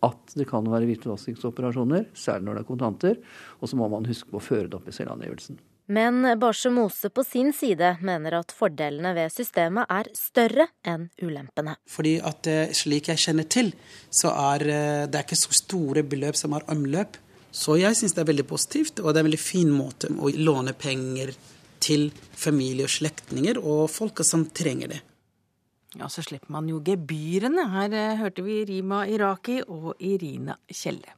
at 0.07 0.35
det 0.39 0.47
kan 0.47 0.67
være 0.71 0.87
hvitvaskingsoperasjoner, 0.87 2.11
særlig 2.15 2.47
når 2.47 2.59
det 2.59 2.63
er 2.63 2.69
kontanter. 2.69 3.17
Og 3.59 3.71
så 3.71 3.79
må 3.79 3.89
man 3.91 4.07
huske 4.07 4.31
på 4.31 4.39
å 4.39 4.45
føre 4.45 4.69
det 4.71 4.79
opp 4.79 4.87
i 4.91 4.95
selvangivelsen. 4.95 5.59
Men 5.89 6.21
Barse 6.41 6.69
Mose 6.71 7.09
på 7.09 7.25
sin 7.25 7.53
side 7.57 7.95
mener 8.05 8.35
at 8.37 8.53
fordelene 8.53 9.15
ved 9.17 9.33
systemet 9.33 9.89
er 9.89 10.11
større 10.17 10.69
enn 10.85 11.07
ulempene. 11.25 11.79
Fordi 11.89 12.19
at 12.21 12.49
eh, 12.51 12.75
slik 12.77 13.09
jeg 13.09 13.23
kjenner 13.23 13.49
til, 13.49 13.73
så 14.13 14.35
er 14.53 14.67
eh, 14.69 15.07
det 15.09 15.17
er 15.17 15.25
ikke 15.25 15.41
så 15.41 15.57
store 15.57 16.05
beløp 16.05 16.37
som 16.37 16.53
har 16.57 16.67
omløp. 16.69 17.17
Så 17.51 17.79
jeg 17.81 17.97
syns 17.97 18.13
det 18.13 18.21
er 18.21 18.29
veldig 18.29 18.49
positivt, 18.51 19.01
og 19.01 19.09
det 19.09 19.17
er 19.17 19.25
en 19.25 19.31
veldig 19.31 19.41
fin 19.41 19.71
måte 19.73 20.13
å 20.13 20.29
låne 20.37 20.77
penger 20.77 21.33
til 21.81 22.11
familie 22.37 22.85
og 22.85 22.93
slektninger 22.93 23.61
og 23.63 23.87
folk 23.89 24.21
som 24.27 24.45
trenger 24.53 24.93
det. 24.93 25.01
Ja, 25.97 26.11
så 26.13 26.21
slipper 26.21 26.53
man 26.53 26.69
jo 26.69 26.83
gebyrene. 26.85 27.65
Her 27.73 27.97
eh, 27.97 28.19
hørte 28.21 28.45
vi 28.45 28.61
Rima 28.69 29.07
Iraki 29.09 29.63
og 29.65 29.95
Irina 30.05 30.59
Kjelle. 30.69 31.17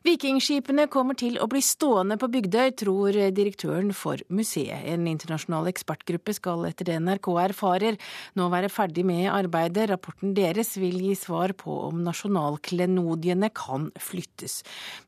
Vikingskipene 0.00 0.86
kommer 0.88 1.12
til 1.12 1.34
å 1.36 1.46
bli 1.50 1.60
stående 1.60 2.16
på 2.16 2.30
Bygdøy, 2.32 2.70
tror 2.80 3.16
direktøren 3.36 3.90
for 3.92 4.22
museet. 4.32 4.86
En 4.88 5.04
internasjonal 5.10 5.68
ekspertgruppe 5.68 6.32
skal 6.32 6.64
etter 6.70 6.88
det 6.88 6.94
NRK 7.04 7.28
erfarer 7.42 7.98
nå 8.40 8.46
være 8.48 8.70
ferdig 8.72 9.04
med 9.04 9.26
arbeidet. 9.28 9.90
Rapporten 9.90 10.32
deres 10.38 10.72
vil 10.80 10.96
gi 11.04 11.12
svar 11.20 11.52
på 11.52 11.74
om 11.90 12.00
nasjonalklenodiene 12.06 13.50
kan 13.52 13.90
flyttes. 14.00 14.62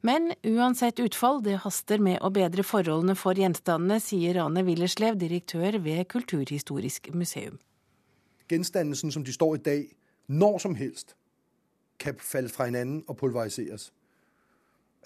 Men 0.05 0.35
uansett 0.45 1.01
utfall, 1.01 1.41
det 1.41 1.63
haster 1.65 1.97
med 1.97 2.21
å 2.21 2.29
bedre 2.37 2.61
forholdene 2.61 3.17
for 3.17 3.41
gjenstandene, 3.41 3.97
sier 3.97 4.37
Rane 4.43 4.67
Willerslev, 4.69 5.17
direktør 5.17 5.81
ved 5.81 6.05
Kulturhistorisk 6.13 7.09
museum. 7.17 7.57
Gjenstandene 8.53 9.17
som 9.17 9.25
de 9.25 9.33
står 9.33 9.57
i 9.57 9.65
dag, 9.71 9.91
når 10.29 10.63
som 10.69 10.77
helst 10.77 11.17
kan 11.97 12.21
falle 12.21 12.53
fra 12.53 12.69
hverandre 12.69 13.09
og 13.09 13.17
pulveriseres. 13.25 13.89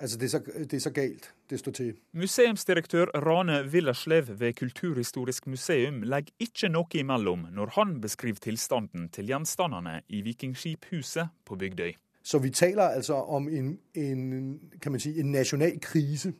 Altså, 0.00 0.18
det 0.18 0.24
er, 0.24 0.28
så, 0.28 0.40
det 0.59 0.72
er 0.72 0.80
så 0.80 0.90
galt 0.90 1.35
det 1.50 1.59
står 1.59 1.72
til. 1.72 1.94
Museumsdirektør 2.12 3.04
Rane 3.04 3.70
Villerslev 3.72 4.40
ved 4.40 4.52
Kulturhistorisk 4.52 5.46
museum 5.46 6.02
legger 6.02 6.32
ikke 6.40 6.68
noe 6.68 6.87
imellom 6.94 7.46
når 7.52 7.72
han 7.80 8.00
beskriver 8.00 8.37
tilstanden 8.42 9.09
til 9.09 9.26
gjenstandene 9.26 10.02
i 10.09 10.20
Vikingskiphuset 10.20 11.28
på 11.44 11.56
Bygdøy. 11.56 11.92
Så 12.22 12.38
vi 12.38 12.50
taler 12.50 12.82
altså 12.82 13.14
om 13.14 13.48
en, 13.48 13.78
en, 13.94 14.61
kan 14.82 14.92
man 14.92 15.00
si, 15.00 15.20
en 15.20 15.32
nasjonal 15.32 15.80
krise. 15.80 16.32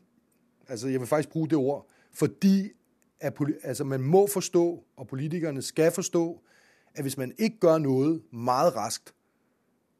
Altså, 0.69 0.87
jeg 0.87 0.99
vil 0.99 1.07
faktisk 1.07 1.29
bruke 1.29 1.49
det 1.49 1.57
ord. 1.57 1.87
Fordi 2.13 2.71
at, 3.19 3.33
altså, 3.63 3.83
man 3.83 4.01
må 4.01 4.27
forstå, 4.27 4.83
og 4.97 5.07
politikerne 5.07 5.61
skal 5.61 5.91
forstå, 5.91 6.43
at 6.95 7.03
hvis 7.03 7.17
man 7.17 7.31
ikke 7.37 7.57
gjør 7.61 7.77
noe 7.77 8.19
meget 8.31 8.75
raskt, 8.75 9.13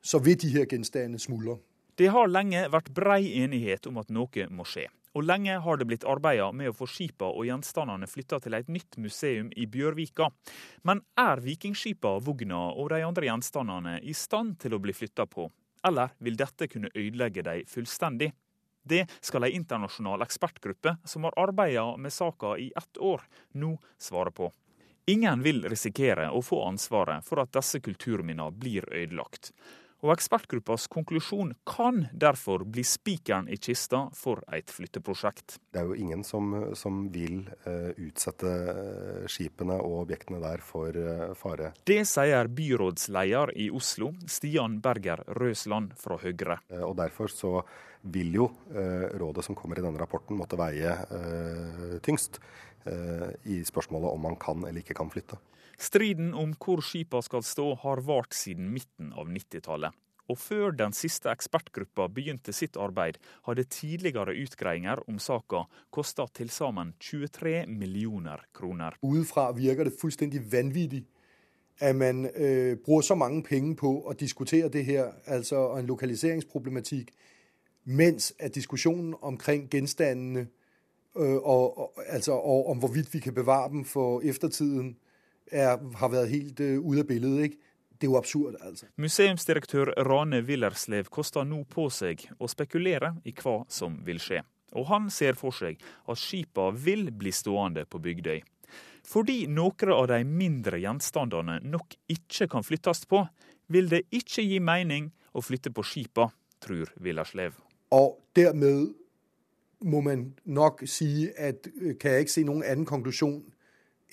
så 0.01 0.19
vil 0.19 0.41
de 0.41 0.49
her 0.49 0.65
gjenstandene 0.65 1.19
smuldre. 1.19 1.57
Det 1.97 2.11
har 2.13 2.29
lenge 2.29 2.67
vært 2.69 2.91
brei 2.93 3.23
enighet 3.41 3.87
om 3.89 3.95
at 3.97 4.11
noe 4.13 4.43
må 4.53 4.65
skje. 4.69 4.83
Og 5.17 5.23
lenge 5.25 5.55
har 5.63 5.79
det 5.79 5.87
blitt 5.89 6.03
arbeidet 6.05 6.51
med 6.53 6.69
å 6.69 6.75
få 6.77 6.85
skipa 6.85 7.25
og 7.31 7.47
gjenstandene 7.47 8.05
flytta 8.05 8.37
til 8.43 8.53
et 8.53 8.67
nytt 8.69 8.99
museum 9.01 9.47
i 9.57 9.65
Bjørvika. 9.65 10.27
Men 10.85 11.01
er 11.17 11.41
vikingskipa, 11.41 12.19
vogna 12.21 12.67
og 12.69 12.91
de 12.93 12.99
andre 13.01 13.25
gjenstandene 13.25 13.95
i 14.05 14.13
stand 14.13 14.59
til 14.61 14.75
å 14.77 14.81
bli 14.83 14.93
flytta 14.93 15.25
på? 15.25 15.47
Eller 15.89 16.13
vil 16.21 16.37
dette 16.37 16.67
kunne 16.69 16.93
ødelegge 16.93 17.45
dem 17.47 17.65
fullstendig? 17.65 18.29
Det 18.85 19.07
skal 19.17 19.47
ei 19.47 19.55
internasjonal 19.57 20.21
ekspertgruppe 20.27 20.99
som 21.01 21.25
har 21.25 21.39
arbeida 21.47 21.87
med 21.97 22.13
saka 22.13 22.53
i 22.61 22.69
ett 22.77 23.01
år, 23.01 23.25
nå 23.57 23.73
svare 23.97 24.31
på. 24.37 24.51
Ingen 25.09 25.41
vil 25.41 25.65
risikere 25.65 26.29
å 26.29 26.45
få 26.45 26.61
ansvaret 26.67 27.25
for 27.25 27.41
at 27.41 27.57
disse 27.57 27.81
kulturminnene 27.81 28.53
blir 28.53 28.85
ødelagt. 28.93 29.49
Og 30.05 30.11
ekspertgruppas 30.13 30.83
konklusjon 30.93 31.55
kan 31.65 32.03
derfor 32.13 32.61
bli 32.69 32.83
spikeren 32.85 33.47
i 33.49 33.57
kista 33.57 34.03
for 34.13 34.43
et 34.53 34.69
flytteprosjekt. 34.69 35.55
Det 35.73 35.81
er 35.81 35.89
jo 35.89 35.97
ingen 35.97 36.21
som, 36.27 36.53
som 36.77 37.07
vil 37.13 37.47
uh, 37.65 37.89
utsette 38.05 38.51
skipene 39.31 39.79
og 39.81 40.03
objektene 40.03 40.41
der 40.43 40.61
for 40.61 40.93
uh, 40.93 41.33
fare. 41.39 41.71
Det 41.89 42.03
sier 42.05 42.51
byrådsleder 42.59 43.55
i 43.57 43.71
Oslo, 43.73 44.11
Stian 44.29 44.77
Berger 44.85 45.25
Røsland 45.39 45.97
fra 45.97 46.19
Høyre. 46.21 46.59
Uh, 46.69 46.85
og 46.91 46.93
derfor 47.01 47.33
så 47.33 47.55
vil 48.07 48.35
jo 48.37 48.45
rådet 49.19 49.43
som 49.43 49.55
kommer 49.57 49.79
i 49.79 49.83
denne 49.83 49.99
rapporten 49.99 50.37
måtte 50.37 50.55
veie 50.55 50.93
tyngst 52.05 52.37
i 53.49 53.57
spørsmålet 53.67 54.13
om 54.13 54.21
man 54.23 54.37
kan 54.39 54.61
eller 54.63 54.79
ikke 54.79 54.95
kan 54.95 55.09
flytte. 55.11 55.35
Striden 55.77 56.33
om 56.33 56.55
hvor 56.57 56.81
skipa 56.81 57.21
skal 57.21 57.43
stå 57.45 57.71
har 57.83 58.01
vart 58.05 58.33
siden 58.33 58.71
midten 58.73 59.13
av 59.13 59.29
90-tallet. 59.29 59.93
Og 60.27 60.39
før 60.41 60.73
den 60.75 60.91
siste 60.91 61.29
ekspertgruppa 61.31 62.09
begynte 62.11 62.51
sitt 62.51 62.75
arbeid, 62.75 63.19
hadde 63.47 63.63
tidligere 63.71 64.35
utgreiinger 64.41 64.99
om 65.07 65.21
saka 65.23 65.63
kosta 65.93 66.25
til 66.35 66.49
sammen 66.51 66.95
23 66.99 67.61
millioner 67.71 68.43
kroner. 68.57 68.97
Utenfra 69.01 69.51
virker 69.55 69.87
det 69.87 69.95
fullstendig 70.01 70.41
vanvittig 70.51 71.05
at 71.79 71.95
man 71.95 72.25
øh, 72.35 72.77
bruker 72.77 73.01
så 73.01 73.15
mange 73.15 73.43
penger 73.43 73.75
på 73.75 73.89
å 74.09 74.13
diskutere 74.13 74.69
det 74.69 74.85
her, 74.85 75.11
altså 75.25 75.77
en 75.77 75.85
lokaliseringsproblematikk, 75.85 77.11
mens 77.85 78.33
at 78.39 78.55
diskusjonen 78.55 79.13
omkring 79.21 79.69
gjenstandene 79.69 80.47
øh, 81.15 81.35
og, 81.35 81.77
og, 81.77 81.91
altså, 82.07 82.31
og 82.31 82.69
om 82.69 82.77
hvorvidt 82.77 83.13
vi 83.13 83.19
kan 83.19 83.33
bevare 83.33 83.69
dem 83.69 83.85
for 83.85 84.21
eftertiden, 84.25 84.97
er, 85.51 85.77
har 85.99 86.11
vært 86.13 86.31
helt 86.31 86.61
uh, 86.61 86.77
ute 86.83 87.03
av 87.03 87.09
bildet. 87.09 87.39
ikke? 87.47 87.63
Det 87.97 88.05
er 88.05 88.11
jo 88.11 88.17
absurd, 88.19 88.57
altså. 88.61 88.85
Museumsdirektør 89.01 89.89
Rane 90.05 90.43
Willerslev 90.45 91.09
koster 91.09 91.47
nå 91.47 91.63
på 91.69 91.87
seg 91.89 92.27
å 92.37 92.49
spekulere 92.51 93.15
i 93.25 93.33
hva 93.39 93.63
som 93.73 93.97
vil 94.05 94.21
skje. 94.21 94.43
Og 94.77 94.85
han 94.91 95.07
ser 95.13 95.37
for 95.39 95.55
seg 95.55 95.81
at 95.81 96.21
skipa 96.21 96.69
vil 96.75 97.07
bli 97.15 97.33
stående 97.33 97.87
på 97.89 98.01
Bygdøy. 98.03 98.43
Fordi 99.07 99.45
noen 99.47 99.93
av 99.95 100.09
de 100.11 100.19
mindre 100.27 100.81
gjenstandene 100.83 101.61
nok 101.63 101.95
ikke 102.11 102.49
kan 102.51 102.65
flyttes 102.67 103.05
på, 103.09 103.23
vil 103.71 103.89
det 103.89 104.03
ikke 104.13 104.43
gi 104.43 104.59
mening 104.59 105.09
å 105.33 105.41
flytte 105.41 105.71
på 105.73 105.85
skipa, 105.87 106.29
tror 106.63 106.91
Villerslev. 107.01 107.55
Og 107.95 108.17
dermed 108.35 108.93
må 109.87 110.01
man 110.01 110.33
nok 110.45 110.83
si 110.89 111.29
at 111.37 111.67
øh, 111.81 111.95
kan 111.97 112.11
jeg 112.11 112.25
ikke 112.25 112.33
se 112.33 112.43
noen 112.47 112.65
annen 112.65 112.87
konklusjon 112.87 113.43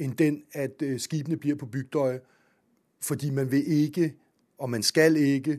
enn 0.00 0.14
den 0.18 0.42
at 0.54 0.82
skibene 0.98 0.98
skipene 0.98 1.36
blir 1.40 1.58
på 1.60 1.66
Bygdøy 1.66 2.18
fordi 3.04 3.30
man 3.30 3.50
vil 3.52 3.66
ikke, 3.68 4.14
og 4.58 4.70
man 4.70 4.82
skal 4.82 5.16
ikke, 5.20 5.58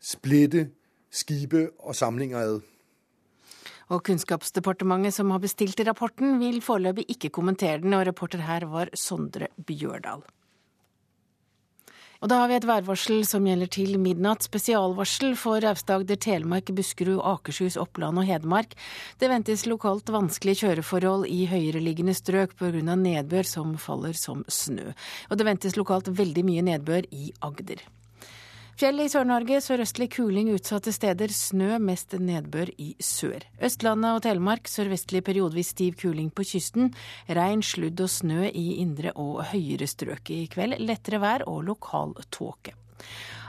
splitte 0.00 0.70
skipet 1.10 1.70
og 1.78 1.96
samlinger 1.96 2.38
ad. 2.38 2.60
Og 3.92 4.02
Kunnskapsdepartementet, 4.02 5.14
som 5.14 5.30
har 5.30 5.38
bestilt 5.38 5.80
rapporten, 5.86 6.40
vil 6.40 6.58
foreløpig 6.64 7.04
ikke 7.12 7.30
kommentere 7.30 7.78
den, 7.84 7.94
og 7.94 8.06
reporter 8.08 8.42
her 8.42 8.66
var 8.66 8.90
Sondre 8.98 9.46
Bjørdal. 9.66 10.24
Og 12.22 12.30
da 12.30 12.40
har 12.40 12.50
vi 12.50 12.56
et 12.58 12.66
værvarsel 12.68 13.24
som 13.28 13.46
gjelder 13.48 13.70
til 13.72 13.98
midnatt. 14.00 14.46
Spesialvarsel 14.46 15.34
for 15.38 15.64
Aust-Agder, 15.68 16.18
Telemark, 16.20 16.72
Buskerud, 16.76 17.20
Akershus, 17.20 17.76
Oppland 17.80 18.22
og 18.22 18.28
Hedmark. 18.28 18.76
Det 19.20 19.30
ventes 19.32 19.66
lokalt 19.68 20.08
vanskelige 20.12 20.64
kjøreforhold 20.64 21.28
i 21.28 21.44
høyereliggende 21.50 22.16
strøk 22.16 22.56
pga. 22.56 22.96
nedbør 22.96 23.44
som 23.44 23.76
faller 23.76 24.16
som 24.16 24.44
snø. 24.48 24.92
Og 25.30 25.38
det 25.38 25.46
ventes 25.46 25.76
lokalt 25.76 26.08
veldig 26.08 26.44
mye 26.44 26.64
nedbør 26.72 27.06
i 27.12 27.32
Agder. 27.42 27.84
Fjell 28.76 29.00
i 29.00 29.06
Sør-Norge, 29.08 29.56
sørøstlig 29.64 30.10
kuling 30.12 30.50
utsatte 30.52 30.92
steder, 30.92 31.32
snø, 31.32 31.78
mest 31.80 32.12
nedbør 32.20 32.68
i 32.76 32.90
sør. 33.00 33.46
Østlandet 33.64 34.18
og 34.18 34.20
Telemark 34.26 34.68
sørvestlig 34.68 35.22
periodevis 35.24 35.70
stiv 35.72 35.94
kuling 36.02 36.28
på 36.28 36.44
kysten. 36.44 36.90
Regn, 37.24 37.62
sludd 37.64 38.02
og 38.04 38.12
snø 38.12 38.50
i 38.50 38.66
indre 38.82 39.14
og 39.16 39.46
høyere 39.54 39.88
strøk 39.88 40.28
i 40.28 40.42
kveld. 40.52 40.76
Lettere 40.84 41.22
vær 41.24 41.46
og 41.48 41.64
lokal 41.70 42.12
tåke. 42.28 42.76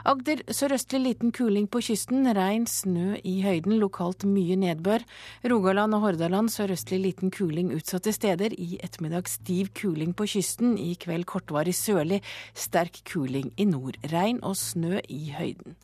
Agder 0.06 0.44
sørøstlig 0.54 1.00
liten 1.02 1.32
kuling 1.34 1.66
på 1.66 1.80
kysten, 1.82 2.28
regn, 2.36 2.68
snø 2.70 3.16
i 3.26 3.40
høyden, 3.42 3.74
lokalt 3.82 4.22
mye 4.28 4.54
nedbør. 4.60 5.02
Rogaland 5.50 5.96
og 5.96 6.04
Hordaland 6.04 6.52
sørøstlig 6.54 7.00
liten 7.02 7.32
kuling 7.34 7.72
utsatte 7.74 8.12
steder, 8.14 8.54
i 8.54 8.78
ettermiddag 8.78 9.26
stiv 9.26 9.72
kuling 9.74 10.14
på 10.14 10.28
kysten, 10.30 10.76
i 10.78 10.94
kveld 10.94 11.26
kortvarig 11.26 11.74
sørlig, 11.74 12.20
sterk 12.54 13.02
kuling 13.10 13.50
i 13.58 13.66
nord. 13.66 13.98
Regn 14.12 14.38
og 14.46 14.54
snø 14.60 15.02
i 15.08 15.34
høyden. 15.34 15.74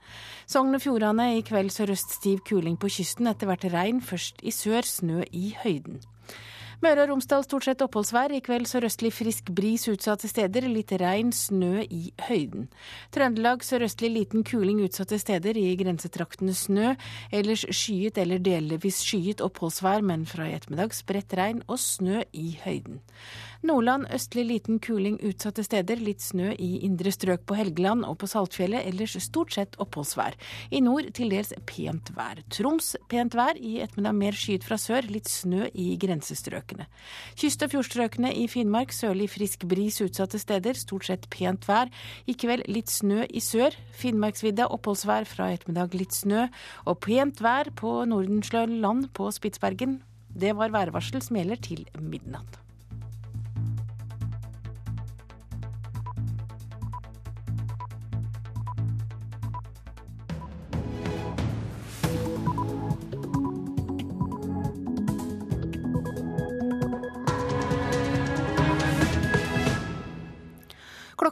Sogn 0.46 0.78
og 0.78 0.84
Fjordane 0.84 1.32
i 1.38 1.44
kveld 1.46 1.74
sørøst 1.74 2.14
stiv 2.20 2.44
kuling 2.46 2.78
på 2.78 2.92
kysten, 2.94 3.26
etter 3.26 3.50
hvert 3.50 3.66
regn, 3.74 4.02
først 4.04 4.44
i 4.46 4.54
sør, 4.54 4.86
snø 4.86 5.24
i 5.32 5.56
høyden. 5.64 5.98
Møre 6.84 7.06
og 7.06 7.14
Romsdal 7.14 7.44
stort 7.46 7.64
sett 7.64 7.80
oppholdsvær. 7.80 8.32
I 8.36 8.42
kveld 8.44 8.66
sørøstlig 8.68 9.08
frisk 9.16 9.48
bris 9.56 9.86
utsatte 9.88 10.28
steder. 10.28 10.66
Litt 10.68 10.90
regn, 11.00 11.30
snø 11.32 11.80
i 11.86 12.10
høyden. 12.26 12.66
Trøndelag 13.14 13.64
sørøstlig 13.64 14.10
liten 14.12 14.44
kuling 14.44 14.82
utsatte 14.84 15.16
steder. 15.22 15.56
I 15.56 15.78
grensetraktene 15.80 16.52
snø. 16.52 16.92
Ellers 17.32 17.64
skyet 17.70 18.20
eller 18.20 18.42
delvis 18.44 19.00
skyet 19.00 19.40
oppholdsvær, 19.44 20.04
men 20.04 20.28
fra 20.28 20.50
i 20.50 20.58
ettermiddag 20.58 20.92
spredt 20.98 21.32
regn 21.40 21.64
og 21.72 21.80
snø 21.80 22.20
i 22.36 22.50
høyden. 22.66 23.00
Nordland 23.64 24.04
østlig 24.12 24.44
liten 24.44 24.76
kuling 24.76 25.16
utsatte 25.24 25.64
steder. 25.64 25.96
Litt 26.04 26.20
snø 26.20 26.50
i 26.52 26.82
indre 26.84 27.14
strøk 27.16 27.46
på 27.48 27.56
Helgeland 27.56 28.04
og 28.04 28.18
på 28.20 28.28
Saltfjellet. 28.28 28.84
Ellers 28.90 29.16
stort 29.24 29.56
sett 29.56 29.80
oppholdsvær. 29.80 30.36
I 30.68 30.84
nord 30.84 31.08
til 31.16 31.32
dels 31.32 31.54
pent 31.64 32.12
vær. 32.12 32.44
Troms 32.52 32.92
pent 33.08 33.32
vær. 33.32 33.56
I 33.56 33.78
ettermiddag 33.86 34.20
mer 34.20 34.36
skyet 34.36 34.68
fra 34.68 34.76
sør. 34.76 35.08
Litt 35.08 35.32
snø 35.32 35.70
i 35.72 35.94
grensestrøkene. 36.74 36.86
Kyst- 37.36 37.62
og 37.62 37.70
fjordstrøkene 37.70 38.32
i 38.34 38.46
Finnmark 38.48 38.92
sørlig 38.92 39.30
frisk 39.30 39.66
bris 39.68 40.00
utsatte 40.00 40.38
steder. 40.38 40.74
Stort 40.74 41.06
sett 41.06 41.28
pent 41.30 41.66
vær. 41.68 41.90
I 42.26 42.34
kveld 42.34 42.66
litt 42.68 42.90
snø 42.90 43.24
i 43.28 43.40
sør. 43.40 43.74
Finnmarksvidda 43.92 44.68
oppholdsvær 44.70 45.26
fra 45.26 45.52
ettermiddag 45.52 45.94
litt 45.94 46.14
snø. 46.14 46.48
Og 46.86 47.00
pent 47.00 47.40
vær 47.40 47.70
på 47.74 48.04
Nordensløland 48.04 49.12
på 49.14 49.30
Spitsbergen. 49.30 50.02
Det 50.28 50.54
var 50.56 50.70
værvarsel 50.70 51.22
som 51.22 51.36
gjelder 51.36 51.60
til 51.62 51.86
midnatt. 52.00 52.63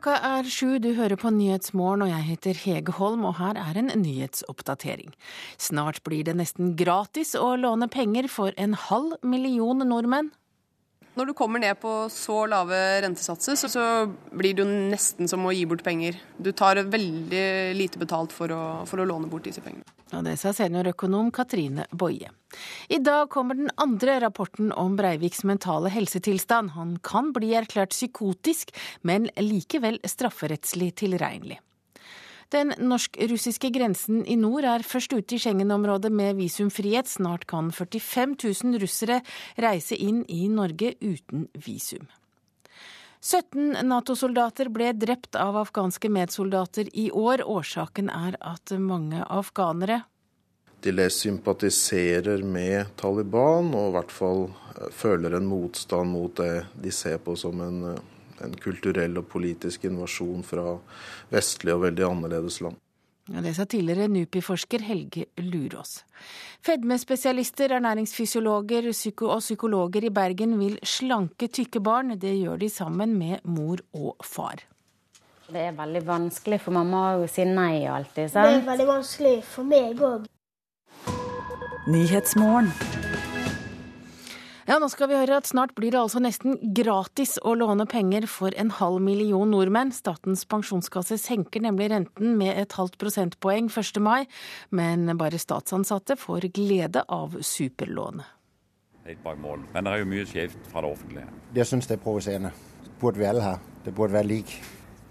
Klokka 0.02 0.18
er 0.26 0.48
sju, 0.50 0.80
du 0.82 0.88
hører 0.98 1.14
på 1.14 1.30
Nyhetsmorgen, 1.30 2.00
og 2.02 2.08
jeg 2.10 2.24
heter 2.26 2.58
Hege 2.58 2.94
Holm, 2.96 3.22
og 3.22 3.36
her 3.38 3.54
er 3.54 3.76
en 3.78 3.92
nyhetsoppdatering. 4.00 5.12
Snart 5.62 6.00
blir 6.02 6.24
det 6.26 6.34
nesten 6.40 6.72
gratis 6.74 7.36
å 7.38 7.52
låne 7.54 7.86
penger 7.86 8.26
for 8.26 8.50
en 8.58 8.74
halv 8.88 9.14
million 9.22 9.78
nordmenn. 9.86 10.32
Når 11.14 11.30
du 11.30 11.34
kommer 11.38 11.62
ned 11.62 11.78
på 11.78 11.92
så 12.10 12.40
lave 12.50 12.80
rentesatser, 13.06 13.54
så, 13.54 13.86
blir 14.34 14.58
det 14.58 14.66
jo 14.66 14.82
nesten 14.90 15.30
som 15.30 15.46
å 15.46 15.54
gi 15.54 15.62
bort 15.70 15.86
penger. 15.86 16.18
Du 16.34 16.50
tar 16.50 16.82
veldig 16.82 17.46
lite 17.78 18.02
betalt 18.02 18.34
for 18.34 18.50
å, 18.50 18.62
for 18.90 18.98
å 18.98 19.06
låne 19.06 19.30
bort 19.30 19.46
disse 19.46 19.62
pengene. 19.62 19.86
Og 20.12 20.24
det 20.26 20.36
sa 20.40 20.52
seniorøkonom 20.56 21.30
Katrine 21.32 21.86
Boie. 21.90 22.30
I 22.92 22.98
dag 23.00 23.30
kommer 23.32 23.56
den 23.56 23.70
andre 23.80 24.18
rapporten 24.20 24.72
om 24.76 24.96
Breiviks 24.98 25.44
mentale 25.48 25.88
helsetilstand. 25.92 26.74
Han 26.76 26.98
kan 27.04 27.32
bli 27.32 27.54
erklært 27.56 27.94
psykotisk, 27.96 28.74
men 29.02 29.30
likevel 29.40 30.00
strafferettslig 30.04 30.92
tilregnelig. 31.00 31.60
Den 32.52 32.74
norsk-russiske 32.76 33.70
grensen 33.72 34.26
i 34.28 34.36
nord 34.36 34.66
er 34.68 34.84
først 34.84 35.14
ute 35.16 35.38
i 35.38 35.40
Schengen-området 35.40 36.10
med 36.12 36.36
visumfrihet. 36.36 37.08
Snart 37.08 37.46
kan 37.48 37.70
45 37.72 38.36
000 38.44 38.82
russere 38.82 39.22
reise 39.56 39.96
inn 39.96 40.20
i 40.28 40.44
Norge 40.52 40.92
uten 41.00 41.46
visum. 41.56 42.04
17 43.22 43.76
Nato-soldater 43.86 44.66
ble 44.74 44.88
drept 44.98 45.36
av 45.38 45.54
afghanske 45.60 46.08
medsoldater 46.10 46.88
i 46.92 47.06
år. 47.14 47.44
Årsaken 47.46 48.10
er 48.10 48.34
at 48.42 48.74
mange 48.82 49.22
afghanere 49.30 50.02
De 50.82 51.06
sympatiserer 51.10 52.42
med 52.42 52.90
Taliban 52.98 53.70
og 53.78 53.92
i 53.92 53.94
hvert 53.94 54.10
fall 54.10 54.42
føler 54.90 55.38
en 55.38 55.46
motstand 55.46 56.10
mot 56.10 56.34
det 56.42 56.64
de 56.82 56.90
ser 56.90 57.22
på 57.22 57.36
som 57.38 57.62
en, 57.62 57.84
en 58.42 58.56
kulturell 58.58 59.14
og 59.22 59.28
politisk 59.30 59.86
invasjon 59.86 60.42
fra 60.42 60.80
vestlige 61.30 61.78
og 61.78 61.86
veldig 61.86 62.08
annerledes 62.08 62.58
land. 62.66 62.81
Ja, 63.30 63.38
det 63.40 63.52
sa 63.54 63.64
tidligere 63.70 64.08
NUPI-forsker 64.10 64.82
Helge 64.82 65.28
Lurås. 65.38 66.00
Fedmespesialister, 66.66 67.76
ernæringsfysiologer 67.76 68.88
og 69.28 69.38
psykologer 69.38 70.04
i 70.08 70.10
Bergen 70.10 70.58
vil 70.58 70.78
slanke 70.82 71.46
tykke 71.46 71.80
barn. 71.80 72.18
Det 72.18 72.34
gjør 72.34 72.58
de 72.58 72.68
sammen 72.68 73.14
med 73.18 73.38
mor 73.44 73.78
og 73.94 74.16
far. 74.26 74.66
Det 75.52 75.60
er 75.68 75.72
veldig 75.76 76.02
vanskelig 76.06 76.60
for 76.64 76.74
mamma 76.74 77.04
å 77.20 77.28
si 77.30 77.44
nei 77.46 77.84
alltid. 77.86 78.30
sant? 78.32 78.48
Det 78.48 78.62
er 78.62 78.66
veldig 78.72 78.88
vanskelig 78.88 79.36
for 79.44 79.68
meg 79.68 80.02
òg. 80.02 80.26
Ja, 84.62 84.76
nå 84.78 84.86
skal 84.92 85.08
vi 85.10 85.16
høre 85.18 85.40
at 85.40 85.48
snart 85.50 85.72
blir 85.74 85.90
det 85.90 85.98
altså 85.98 86.20
nesten 86.22 86.54
gratis 86.76 87.34
å 87.42 87.56
låne 87.58 87.82
penger 87.90 88.28
for 88.30 88.54
en 88.54 88.70
halv 88.78 89.00
million 89.02 89.50
nordmenn. 89.50 89.90
Statens 89.94 90.44
pensjonskasse 90.46 91.18
senker 91.18 91.64
nemlig 91.64 91.88
renten 91.90 92.36
med 92.38 92.54
et 92.60 92.76
halvt 92.78 92.94
prosentpoeng 93.02 93.66
1. 93.72 93.98
mai, 94.04 94.28
men 94.70 95.10
bare 95.18 95.40
statsansatte 95.42 96.14
får 96.20 96.46
glede 96.54 97.02
av 97.10 97.34
superlånet. 97.42 98.38
Helt 99.02 99.24
bak 99.24 99.40
mål. 99.42 99.64
Men 99.72 99.82
det 99.82 99.96
er 99.96 100.04
jo 100.04 100.10
mye 100.12 100.28
skjevt 100.30 100.70
fra 100.70 100.84
det 100.84 100.92
offentlige. 100.94 101.26
Jeg 101.58 101.66
syns 101.72 101.90
det 101.90 101.96
er 101.96 102.04
provoserende. 102.04 102.54
Burde 103.02 103.18
vi 103.18 103.26
alle 103.26 103.42
her. 103.42 103.58
Det 103.82 103.94
burde 103.96 104.14
være 104.14 104.30
lik. 104.30 104.54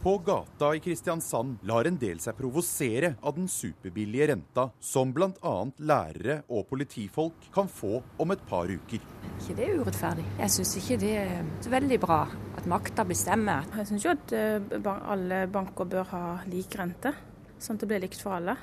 På 0.02 0.18
gata 0.18 0.76
i 0.76 0.80
Kristiansand 0.80 1.60
lar 1.70 1.86
en 1.86 1.98
del 2.02 2.18
seg 2.18 2.34
provosere 2.34 3.12
av 3.22 3.36
den 3.36 3.46
superbillige 3.46 4.32
renta 4.32 4.64
som 4.82 5.12
bl.a. 5.14 5.52
lærere 5.78 6.40
og 6.50 6.64
politifolk 6.72 7.46
kan 7.54 7.70
få 7.70 8.00
om 8.18 8.34
et 8.34 8.42
par 8.50 8.66
uker. 8.66 9.04
Ikke 9.36 9.58
det 9.60 9.68
er 9.68 9.78
urettferdig. 9.78 10.26
Jeg 10.40 10.54
syns 10.56 10.72
ikke 10.82 10.98
det 11.04 11.12
er 11.22 11.70
veldig 11.76 12.00
bra 12.02 12.24
at 12.58 12.70
makta 12.74 13.06
bestemmer. 13.06 13.70
Jeg 13.78 13.92
syns 13.92 14.08
jo 14.08 14.16
at 14.16 14.34
eh, 14.34 14.90
alle 14.90 15.44
banker 15.54 15.92
bør 15.94 16.10
ha 16.16 16.24
lik 16.50 16.80
rente, 16.82 17.14
sånn 17.62 17.78
at 17.78 17.86
det 17.86 17.92
blir 17.94 18.02
likt 18.08 18.26
for 18.26 18.40
alle. 18.40 18.58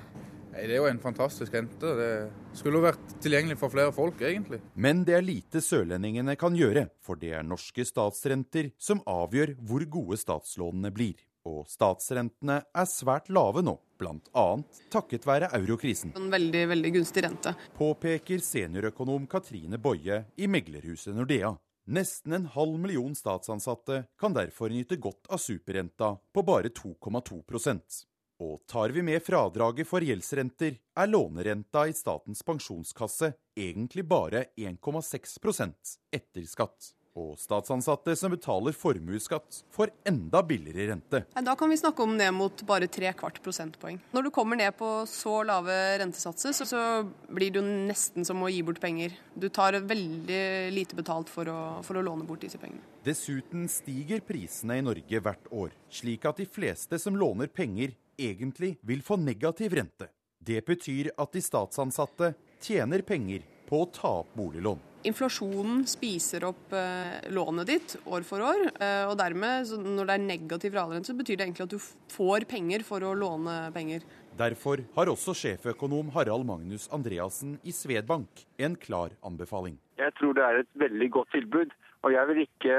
Det 0.59 0.75
er 0.75 0.81
jo 0.81 0.91
en 0.91 0.99
fantastisk 0.99 1.55
rente. 1.55 1.95
Det 2.01 2.11
skulle 2.59 2.81
jo 2.81 2.89
vært 2.89 3.17
tilgjengelig 3.23 3.61
for 3.61 3.71
flere 3.71 3.95
folk, 3.95 4.27
egentlig. 4.27 4.59
Men 4.75 5.07
det 5.07 5.15
er 5.21 5.23
lite 5.23 5.63
sørlendingene 5.63 6.35
kan 6.41 6.59
gjøre, 6.59 6.89
for 6.99 7.21
det 7.21 7.37
er 7.39 7.47
norske 7.47 7.87
statsrenter 7.87 8.73
som 8.75 9.07
avgjør 9.07 9.55
hvor 9.63 9.87
gode 9.87 10.19
statslånene 10.19 10.91
blir. 10.91 11.28
Og 11.49 11.69
statsrentene 11.71 12.59
er 12.77 12.89
svært 12.91 13.31
lave 13.33 13.63
nå, 13.65 13.79
bl.a. 14.01 14.47
takket 14.93 15.25
være 15.29 15.49
eurokrisen. 15.57 16.13
En 16.19 16.29
veldig, 16.33 16.67
veldig 16.75 16.93
gunstig 16.99 17.25
rente. 17.25 17.55
Påpeker 17.79 18.43
seniorøkonom 18.45 19.25
Katrine 19.31 19.81
Boje 19.81 20.21
i 20.37 20.51
meglerhuset 20.51 21.17
Nordea. 21.17 21.55
Nesten 21.89 22.37
en 22.37 22.51
halv 22.53 22.77
million 22.83 23.15
statsansatte 23.17 24.03
kan 24.21 24.37
derfor 24.37 24.69
nyte 24.69 25.01
godt 25.01 25.31
av 25.33 25.41
superrenta 25.41 26.13
på 26.37 26.45
bare 26.45 26.69
2,2% 26.69 28.03
og 28.39 28.61
tar 28.67 28.93
vi 28.95 29.03
med 29.03 29.23
fradraget 29.23 29.89
for 29.89 30.05
gjeldsrenter, 30.05 30.77
er 30.79 31.11
lånerenta 31.11 31.87
i 31.89 31.95
Statens 31.97 32.45
pensjonskasse 32.47 33.33
egentlig 33.59 34.05
bare 34.07 34.45
1,6% 34.57 35.97
etter 36.15 36.47
skatt. 36.47 36.93
Og 37.19 37.35
statsansatte 37.41 38.15
som 38.19 38.31
betaler 38.33 38.77
formuesskatt, 38.77 39.63
får 39.75 39.91
enda 40.07 40.43
billigere 40.47 40.93
rente. 40.93 41.25
Da 41.35 41.55
kan 41.59 41.71
vi 41.71 41.79
snakke 41.81 42.05
om 42.05 42.15
ned 42.19 42.31
mot 42.37 42.63
bare 42.69 42.87
tre 42.91 43.11
kvart 43.19 43.41
prosentpoeng. 43.43 43.99
Når 44.15 44.29
du 44.29 44.31
kommer 44.35 44.59
ned 44.61 44.77
på 44.79 44.91
så 45.11 45.41
lave 45.47 45.75
rentesatser, 46.03 46.55
så 46.55 46.83
blir 47.27 47.51
det 47.53 47.63
jo 47.63 47.67
nesten 47.91 48.27
som 48.29 48.43
å 48.45 48.51
gi 48.53 48.63
bort 48.67 48.81
penger. 48.83 49.17
Du 49.35 49.49
tar 49.51 49.81
veldig 49.83 50.43
lite 50.75 50.99
betalt 50.99 51.33
for 51.33 51.51
å, 51.51 51.59
for 51.87 51.99
å 51.99 52.05
låne 52.05 52.27
bort 52.29 52.45
disse 52.45 52.61
pengene. 52.61 52.85
Dessuten 53.07 53.67
stiger 53.73 54.23
prisene 54.27 54.79
i 54.79 54.85
Norge 54.85 55.23
hvert 55.25 55.51
år, 55.51 55.75
slik 55.91 56.29
at 56.29 56.39
de 56.39 56.47
fleste 56.47 57.01
som 57.03 57.19
låner 57.19 57.51
penger, 57.51 57.97
egentlig 58.19 58.77
vil 58.87 59.03
få 59.07 59.19
negativ 59.23 59.77
rente. 59.79 60.09
Det 60.39 60.65
betyr 60.67 61.13
at 61.19 61.35
de 61.35 61.43
statsansatte 61.43 62.33
tjener 62.63 63.03
penger 63.07 63.45
på 63.69 63.85
å 63.85 63.91
ta 63.95 64.11
opp 64.23 64.31
boliglån. 64.39 64.88
Inflasjonen 65.07 65.85
spiser 65.87 66.43
opp 66.49 66.73
eh, 66.75 67.29
lånet 67.31 67.69
ditt 67.71 67.97
år 68.11 68.25
for 68.27 68.43
år. 68.43 68.65
Eh, 68.83 69.05
og 69.07 69.15
dermed, 69.21 69.71
når 69.85 70.09
det 70.09 70.17
er 70.17 70.25
negativ 70.25 70.75
realrente, 70.75 71.15
betyr 71.15 71.39
det 71.39 71.47
egentlig 71.47 71.67
at 71.69 71.77
du 71.77 71.79
får 72.15 72.49
penger 72.51 72.83
for 72.87 73.07
å 73.07 73.15
låne 73.15 73.61
penger. 73.75 74.03
Derfor 74.39 74.83
har 74.95 75.11
også 75.11 75.35
sjeføkonom 75.35 76.11
Harald 76.15 76.47
Magnus 76.47 76.89
Andreassen 76.95 77.57
i 77.67 77.75
Svedbank 77.75 78.45
en 78.59 78.75
klar 78.79 79.15
anbefaling. 79.27 79.79
Jeg 79.99 80.15
tror 80.19 80.35
det 80.39 80.45
er 80.47 80.61
et 80.63 80.75
veldig 80.83 81.11
godt 81.15 81.33
tilbud. 81.35 81.75
Og 82.07 82.13
jeg 82.15 82.29
vil 82.31 82.43
ikke 82.45 82.75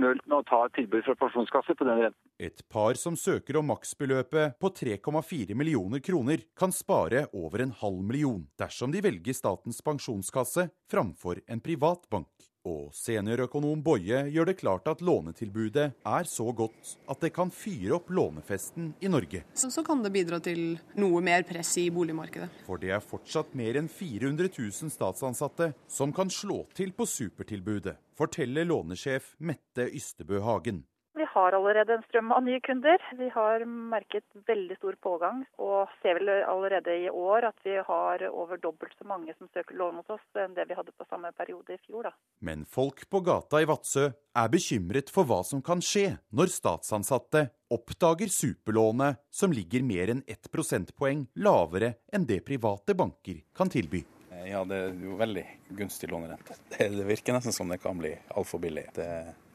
nølt 0.00 0.24
med 0.24 0.36
å 0.38 0.44
ta 0.48 0.62
et 0.66 0.76
tilbud 0.78 1.04
fra 1.04 1.16
pensjonskasse 1.20 1.76
på 1.76 1.86
den 1.88 2.00
renten. 2.06 2.18
Et 2.40 2.62
par 2.72 2.96
som 2.98 3.18
søker 3.20 3.58
om 3.60 3.68
maksbeløpet 3.68 4.56
på 4.62 4.70
3,4 4.78 5.56
millioner 5.58 6.00
kroner, 6.04 6.46
kan 6.58 6.72
spare 6.72 7.26
over 7.36 7.66
en 7.66 7.74
halv 7.82 8.00
million 8.08 8.40
dersom 8.60 8.94
de 8.94 9.04
velger 9.04 9.36
Statens 9.36 9.82
pensjonskasse 9.84 10.70
framfor 10.90 11.42
en 11.46 11.60
privat 11.60 12.08
bank. 12.12 12.51
Og 12.68 12.92
seniorøkonom 12.94 13.80
Boje 13.82 14.20
gjør 14.30 14.46
det 14.46 14.54
klart 14.60 14.86
at 14.86 15.00
lånetilbudet 15.02 15.88
er 16.06 16.28
så 16.30 16.46
godt 16.54 16.92
at 17.10 17.24
det 17.24 17.32
kan 17.34 17.50
fyre 17.50 17.96
opp 17.96 18.12
lånefesten 18.14 18.92
i 19.02 19.10
Norge. 19.10 19.42
Så, 19.58 19.82
kan 19.82 20.04
det 20.04 20.12
bidra 20.14 20.38
til 20.42 20.76
noe 20.94 21.22
mer 21.24 21.42
press 21.48 21.74
i 21.82 21.88
boligmarkedet. 21.90 22.46
For 22.68 22.78
det 22.78 22.94
er 22.94 23.02
fortsatt 23.02 23.50
mer 23.58 23.80
enn 23.80 23.90
400 23.90 24.52
000 24.54 24.94
statsansatte 24.94 25.72
som 25.90 26.14
kan 26.14 26.30
slå 26.30 26.62
til 26.78 26.94
på 26.94 27.08
supertilbudet, 27.08 27.96
forteller 28.14 28.68
lånesjef 28.70 29.34
Mette 29.42 29.90
Ystebø 29.90 30.38
Hagen. 30.46 30.84
Vi 31.14 31.24
har 31.28 31.52
allerede 31.52 31.94
en 31.94 32.04
strøm 32.08 32.32
av 32.32 32.42
nye 32.44 32.60
kunder. 32.64 33.02
Vi 33.18 33.28
har 33.34 33.64
merket 33.68 34.24
veldig 34.48 34.76
stor 34.78 34.96
pågang, 35.04 35.42
og 35.60 35.90
ser 36.00 36.16
vel 36.16 36.30
allerede 36.48 36.94
i 37.04 37.10
år 37.10 37.50
at 37.50 37.58
vi 37.66 37.74
har 37.84 38.24
over 38.30 38.60
dobbelt 38.62 38.94
så 38.96 39.04
mange 39.08 39.34
som 39.36 39.50
søker 39.52 39.76
lån 39.76 40.00
hos 40.00 40.14
oss 40.16 40.40
enn 40.40 40.56
det 40.56 40.64
vi 40.70 40.78
hadde 40.78 40.94
på 40.96 41.06
samme 41.10 41.32
periode 41.36 41.76
i 41.76 41.82
fjor. 41.84 42.08
Da. 42.08 42.14
Men 42.40 42.64
folk 42.64 43.04
på 43.12 43.20
gata 43.26 43.60
i 43.60 43.68
Vadsø 43.68 44.06
er 44.08 44.48
bekymret 44.52 45.12
for 45.12 45.28
hva 45.28 45.42
som 45.44 45.60
kan 45.60 45.84
skje 45.84 46.14
når 46.32 46.54
statsansatte 46.54 47.44
oppdager 47.72 48.32
superlånet 48.32 49.20
som 49.28 49.52
ligger 49.52 49.84
mer 49.84 50.14
enn 50.14 50.24
ett 50.26 50.48
prosentpoeng 50.52 51.26
lavere 51.44 51.94
enn 52.12 52.24
det 52.28 52.40
private 52.48 52.96
banker 52.96 53.44
kan 53.56 53.68
tilby. 53.72 54.00
Ja, 54.48 54.64
det 54.64 54.78
er 54.88 54.94
jo 54.96 55.16
veldig 55.20 55.44
gunstig 55.76 56.08
lånerente. 56.10 56.56
Det, 56.72 56.88
virker 57.06 57.36
nesten 57.36 57.52
som 57.54 57.68
det 57.68 57.78
kan 57.82 57.98
bli 58.00 58.14
altfor 58.32 58.58
billig. 58.62 58.88
Det 58.96 59.08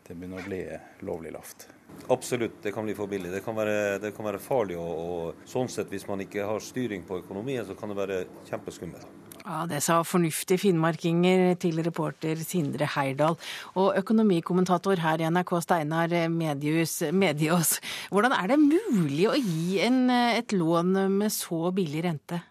det 0.07 0.15
begynner 0.15 0.39
å 0.39 0.47
bli 0.47 0.61
lovlig 1.07 1.33
lavt. 1.35 1.67
Absolutt, 2.13 2.61
det 2.63 2.71
kan 2.75 2.85
bli 2.87 2.95
for 2.95 3.11
billig. 3.11 3.31
Det 3.33 3.43
kan 3.43 3.55
være, 3.57 3.99
det 3.99 4.13
kan 4.15 4.27
være 4.27 4.39
farlig. 4.39 4.77
Og, 4.79 4.99
og, 5.03 5.47
sånn 5.49 5.69
sett, 5.71 5.89
hvis 5.91 6.07
man 6.07 6.23
ikke 6.23 6.45
har 6.47 6.63
styring 6.63 7.03
på 7.07 7.21
økonomien, 7.23 7.65
så 7.67 7.75
kan 7.75 7.91
det 7.91 7.99
være 7.99 8.19
kjempeskummelt. 8.47 9.23
Ja, 9.47 9.61
Det 9.67 9.79
sa 9.83 10.01
fornuftige 10.03 10.59
finnmarkinger 10.59 11.53
til 11.59 11.79
reporter 11.83 12.39
Sindre 12.43 12.87
Heirdal. 12.97 13.37
Og 13.79 13.95
økonomikommentator 13.99 14.99
her 14.99 15.23
i 15.23 15.29
NRK, 15.31 15.53
Steinar 15.63 16.15
Medius, 16.31 16.99
Medios. 17.15 17.77
Hvordan 18.11 18.35
er 18.35 18.51
det 18.51 18.59
mulig 18.59 19.29
å 19.31 19.37
gi 19.39 19.79
en, 19.87 20.05
et 20.11 20.55
lån 20.55 21.07
med 21.15 21.31
så 21.31 21.71
billig 21.75 22.03
rente? 22.07 22.43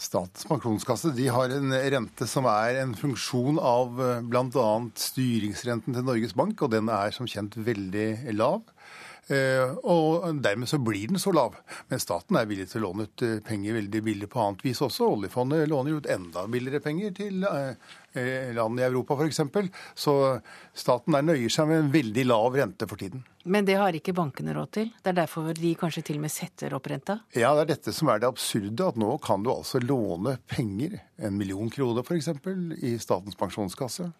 Statens 0.00 0.46
pensjonskasse 0.48 1.12
de 1.14 1.28
har 1.30 1.52
en 1.54 1.74
rente 1.94 2.26
som 2.26 2.48
er 2.50 2.80
en 2.82 2.94
funksjon 2.98 3.60
av 3.62 4.00
eh, 4.02 4.22
bl.a. 4.26 4.68
styringsrenten 4.98 5.94
til 5.94 6.06
Norges 6.06 6.34
Bank, 6.34 6.62
og 6.62 6.72
den 6.74 6.90
er 6.90 7.14
som 7.14 7.28
kjent 7.30 7.54
veldig 7.54 8.34
lav. 8.34 8.64
Eh, 9.32 9.70
og 9.88 10.26
dermed 10.44 10.68
så 10.68 10.80
blir 10.82 11.12
den 11.12 11.22
så 11.22 11.32
lav. 11.32 11.56
Men 11.88 12.02
staten 12.02 12.36
er 12.36 12.48
villig 12.50 12.68
til 12.72 12.82
å 12.82 12.88
låne 12.88 13.06
ut 13.06 13.24
eh, 13.24 13.38
penger 13.46 13.78
veldig 13.78 14.02
billig 14.08 14.30
på 14.32 14.42
annet 14.42 14.64
vis 14.66 14.82
også. 14.84 15.12
Oljefondet 15.14 15.70
låner 15.70 16.00
ut 16.00 16.10
enda 16.10 16.48
billigere 16.50 16.82
penger 16.84 17.14
til 17.16 17.46
land 18.54 18.80
i 18.80 18.86
Europa 18.86 19.16
f.eks. 19.18 19.40
Så 19.94 20.14
staten 20.72 21.16
der 21.16 21.26
nøyer 21.26 21.52
seg 21.52 21.68
med 21.70 21.82
en 21.82 21.92
veldig 21.94 22.26
lav 22.28 22.56
rente 22.56 22.88
for 22.90 23.00
tiden. 23.00 23.24
Men 23.44 23.66
det 23.68 23.76
har 23.76 23.92
ikke 23.92 24.14
bankene 24.16 24.54
råd 24.56 24.70
til? 24.72 24.90
Det 25.02 25.12
er 25.12 25.18
derfor 25.18 25.50
de 25.56 25.74
kanskje 25.76 26.04
til 26.08 26.16
og 26.20 26.24
med 26.24 26.32
setter 26.32 26.74
opp 26.76 26.88
renta? 26.88 27.18
Ja, 27.36 27.52
det 27.56 27.66
er 27.66 27.72
dette 27.74 27.92
som 27.92 28.08
er 28.08 28.22
det 28.22 28.30
absurde. 28.30 28.88
At 28.88 29.00
nå 29.00 29.16
kan 29.24 29.44
du 29.44 29.52
altså 29.52 29.82
låne 29.82 30.38
penger, 30.48 30.96
en 31.16 31.36
million 31.36 31.70
kroner 31.70 32.06
f.eks., 32.06 32.32
i 32.80 32.96
Statens 33.02 33.36
pensjonskasse 33.38 34.10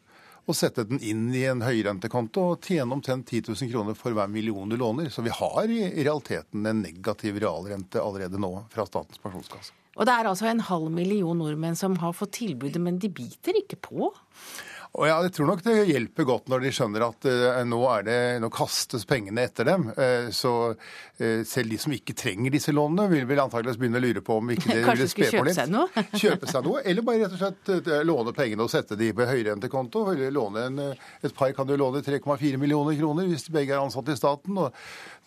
og 0.44 0.56
sette 0.56 0.84
den 0.84 1.00
inn 1.00 1.28
i 1.32 1.46
en 1.48 1.62
høyrentekonto 1.64 2.42
og 2.52 2.66
tjene 2.66 2.92
omtrent 2.96 3.30
10 3.30 3.46
000 3.48 3.70
kroner 3.72 3.96
for 3.96 4.16
hver 4.16 4.28
million 4.28 4.68
du 4.68 4.76
låner. 4.76 5.08
Så 5.08 5.24
vi 5.24 5.32
har 5.32 5.70
i 5.72 5.86
realiteten 6.04 6.66
en 6.66 6.82
negativ 6.84 7.40
realrente 7.40 8.02
allerede 8.02 8.40
nå 8.40 8.52
fra 8.74 8.84
Statens 8.88 9.22
pensjonskasse. 9.22 9.72
Og 9.94 10.06
det 10.08 10.14
er 10.14 10.28
altså 10.30 10.50
en 10.50 10.62
halv 10.68 10.90
million 10.94 11.38
nordmenn 11.38 11.78
som 11.78 11.98
har 12.02 12.14
fått 12.16 12.38
tilbudet, 12.40 12.82
men 12.82 12.98
de 13.02 13.12
biter 13.14 13.56
ikke 13.60 13.78
på? 13.90 14.10
Og 14.94 15.08
ja, 15.08 15.16
Jeg 15.26 15.32
tror 15.34 15.48
nok 15.48 15.62
det 15.64 15.74
hjelper 15.88 16.26
godt 16.28 16.50
når 16.52 16.62
de 16.62 16.70
skjønner 16.74 17.04
at 17.08 17.26
uh, 17.26 17.62
nå, 17.66 17.80
det, 18.06 18.18
nå, 18.42 18.50
kastes 18.54 19.02
pengene 19.10 19.42
etter 19.48 19.66
dem. 19.66 19.88
Uh, 19.96 20.30
så 20.34 20.52
uh, 20.70 21.40
selv 21.48 21.74
de 21.74 21.78
som 21.82 21.94
ikke 21.96 22.14
trenger 22.18 22.54
disse 22.54 22.70
lånene, 22.74 23.08
vil 23.10 23.26
vel 23.26 23.42
antakeligvis 23.42 23.80
begynne 23.80 23.98
å 23.98 24.04
lure 24.04 24.22
på 24.24 24.36
om 24.38 24.52
ikke 24.54 24.70
det 24.76 24.84
vil 24.86 25.10
spe 25.10 25.32
på 25.34 25.42
litt. 25.48 25.56
Kjøpe 25.56 25.56
seg 25.58 25.72
noe? 25.74 26.04
kjøpe 26.22 26.50
seg 26.52 26.68
noe, 26.68 26.84
Eller 26.86 27.06
bare 27.08 27.24
rett 27.24 27.34
og 27.34 27.42
slett 27.42 27.90
låne 28.06 28.36
pengene 28.38 28.68
og 28.68 28.70
sette 28.70 28.98
de 29.00 29.10
på 29.16 29.26
høyrentekonto. 29.32 30.04
Låne 30.36 30.68
en, 30.70 30.84
et 31.26 31.34
par 31.34 31.50
kan 31.58 31.74
jo 31.74 31.80
låne 31.80 32.04
3,4 32.06 32.62
millioner 32.62 32.94
kroner 33.00 33.26
hvis 33.30 33.48
de 33.48 33.56
begge 33.58 33.74
er 33.74 33.82
ansatt 33.82 34.14
i 34.14 34.18
staten. 34.18 34.62
og 34.62 34.78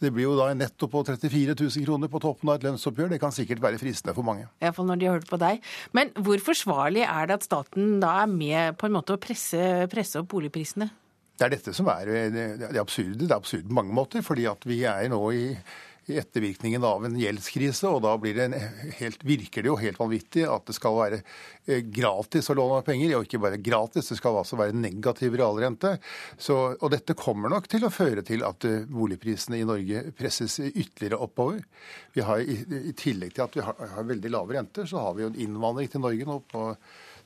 det 0.03 0.12
blir 0.13 0.27
jo 0.27 0.36
da 0.38 0.51
en 0.51 0.62
netto 0.62 0.89
på 0.91 1.01
34 1.07 1.55
000 1.57 1.88
kroner 1.88 2.12
på 2.12 2.21
toppen 2.23 2.51
av 2.51 2.60
et 2.60 2.67
lønnsoppgjør. 2.67 3.12
Det 3.15 3.21
kan 3.23 3.33
sikkert 3.36 3.63
være 3.63 3.81
fristende 3.81 4.15
for 4.17 4.27
mange. 4.27 4.45
Iallfall 4.62 4.89
når 4.91 5.01
de 5.01 5.10
har 5.10 5.19
hørt 5.19 5.31
på 5.31 5.41
deg. 5.41 5.65
Men 5.97 6.13
hvor 6.21 6.43
forsvarlig 6.43 7.03
er 7.07 7.29
det 7.29 7.39
at 7.39 7.49
staten 7.49 7.97
da 8.03 8.13
er 8.23 8.31
med 8.31 8.77
på 8.77 8.89
en 8.89 8.97
måte 8.99 9.17
å 9.17 9.21
presse, 9.21 9.60
presse 9.91 10.21
opp 10.21 10.29
boligprisene? 10.36 10.89
Det 11.38 11.45
er 11.45 11.53
dette 11.53 11.73
som 11.77 11.89
er 11.93 12.10
det 12.33 12.81
absurde. 12.81 13.25
Det 13.25 13.29
er 13.29 13.38
absurd 13.38 13.67
på 13.69 13.77
mange 13.77 13.93
måter. 13.93 14.25
fordi 14.25 14.47
at 14.49 14.63
vi 14.65 14.83
er 14.89 15.10
nå 15.13 15.21
i 15.33 15.43
i 15.47 15.51
ettervirkningen 16.07 16.83
av 16.87 17.05
en 17.05 17.17
gjeldskrise. 17.19 17.89
Og 17.91 18.01
da 18.05 18.15
det 18.23 18.47
helt, 18.99 19.23
virker 19.27 19.63
det 19.63 19.71
jo 19.71 19.77
helt 19.81 19.99
vanvittig 19.99 20.45
at 20.47 20.67
det 20.69 20.75
skal 20.77 20.95
være 20.97 21.19
eh, 21.19 21.81
gratis 21.83 22.49
å 22.51 22.57
låne 22.57 22.81
penger. 22.87 23.15
Og 23.17 23.27
ikke 23.27 23.41
bare 23.43 23.61
gratis, 23.61 24.11
det 24.11 24.19
skal 24.19 24.39
altså 24.41 24.59
være 24.59 24.77
negativ 24.77 25.35
realrente. 25.39 25.97
Så, 26.37 26.57
og 26.77 26.93
dette 26.93 27.17
kommer 27.17 27.51
nok 27.53 27.69
til 27.71 27.87
å 27.87 27.93
føre 27.93 28.23
til 28.27 28.45
at 28.47 28.67
eh, 28.67 28.87
boligprisene 28.87 29.59
i 29.59 29.67
Norge 29.67 30.05
presses 30.17 30.59
ytterligere 30.67 31.19
oppover. 31.27 31.63
Vi 32.15 32.23
har, 32.25 32.41
i, 32.41 32.61
i 32.91 32.95
tillegg 32.97 33.35
til 33.35 33.47
at 33.47 33.59
vi 33.59 33.65
har, 33.65 33.77
har 33.97 34.07
veldig 34.07 34.33
lave 34.33 34.57
renter, 34.57 34.87
så 34.89 35.03
har 35.03 35.17
vi 35.17 35.25
jo 35.25 35.33
en 35.33 35.43
innvandring 35.47 35.91
til 35.91 36.03
Norge 36.03 36.27
nå 36.27 36.41
på 36.51 36.71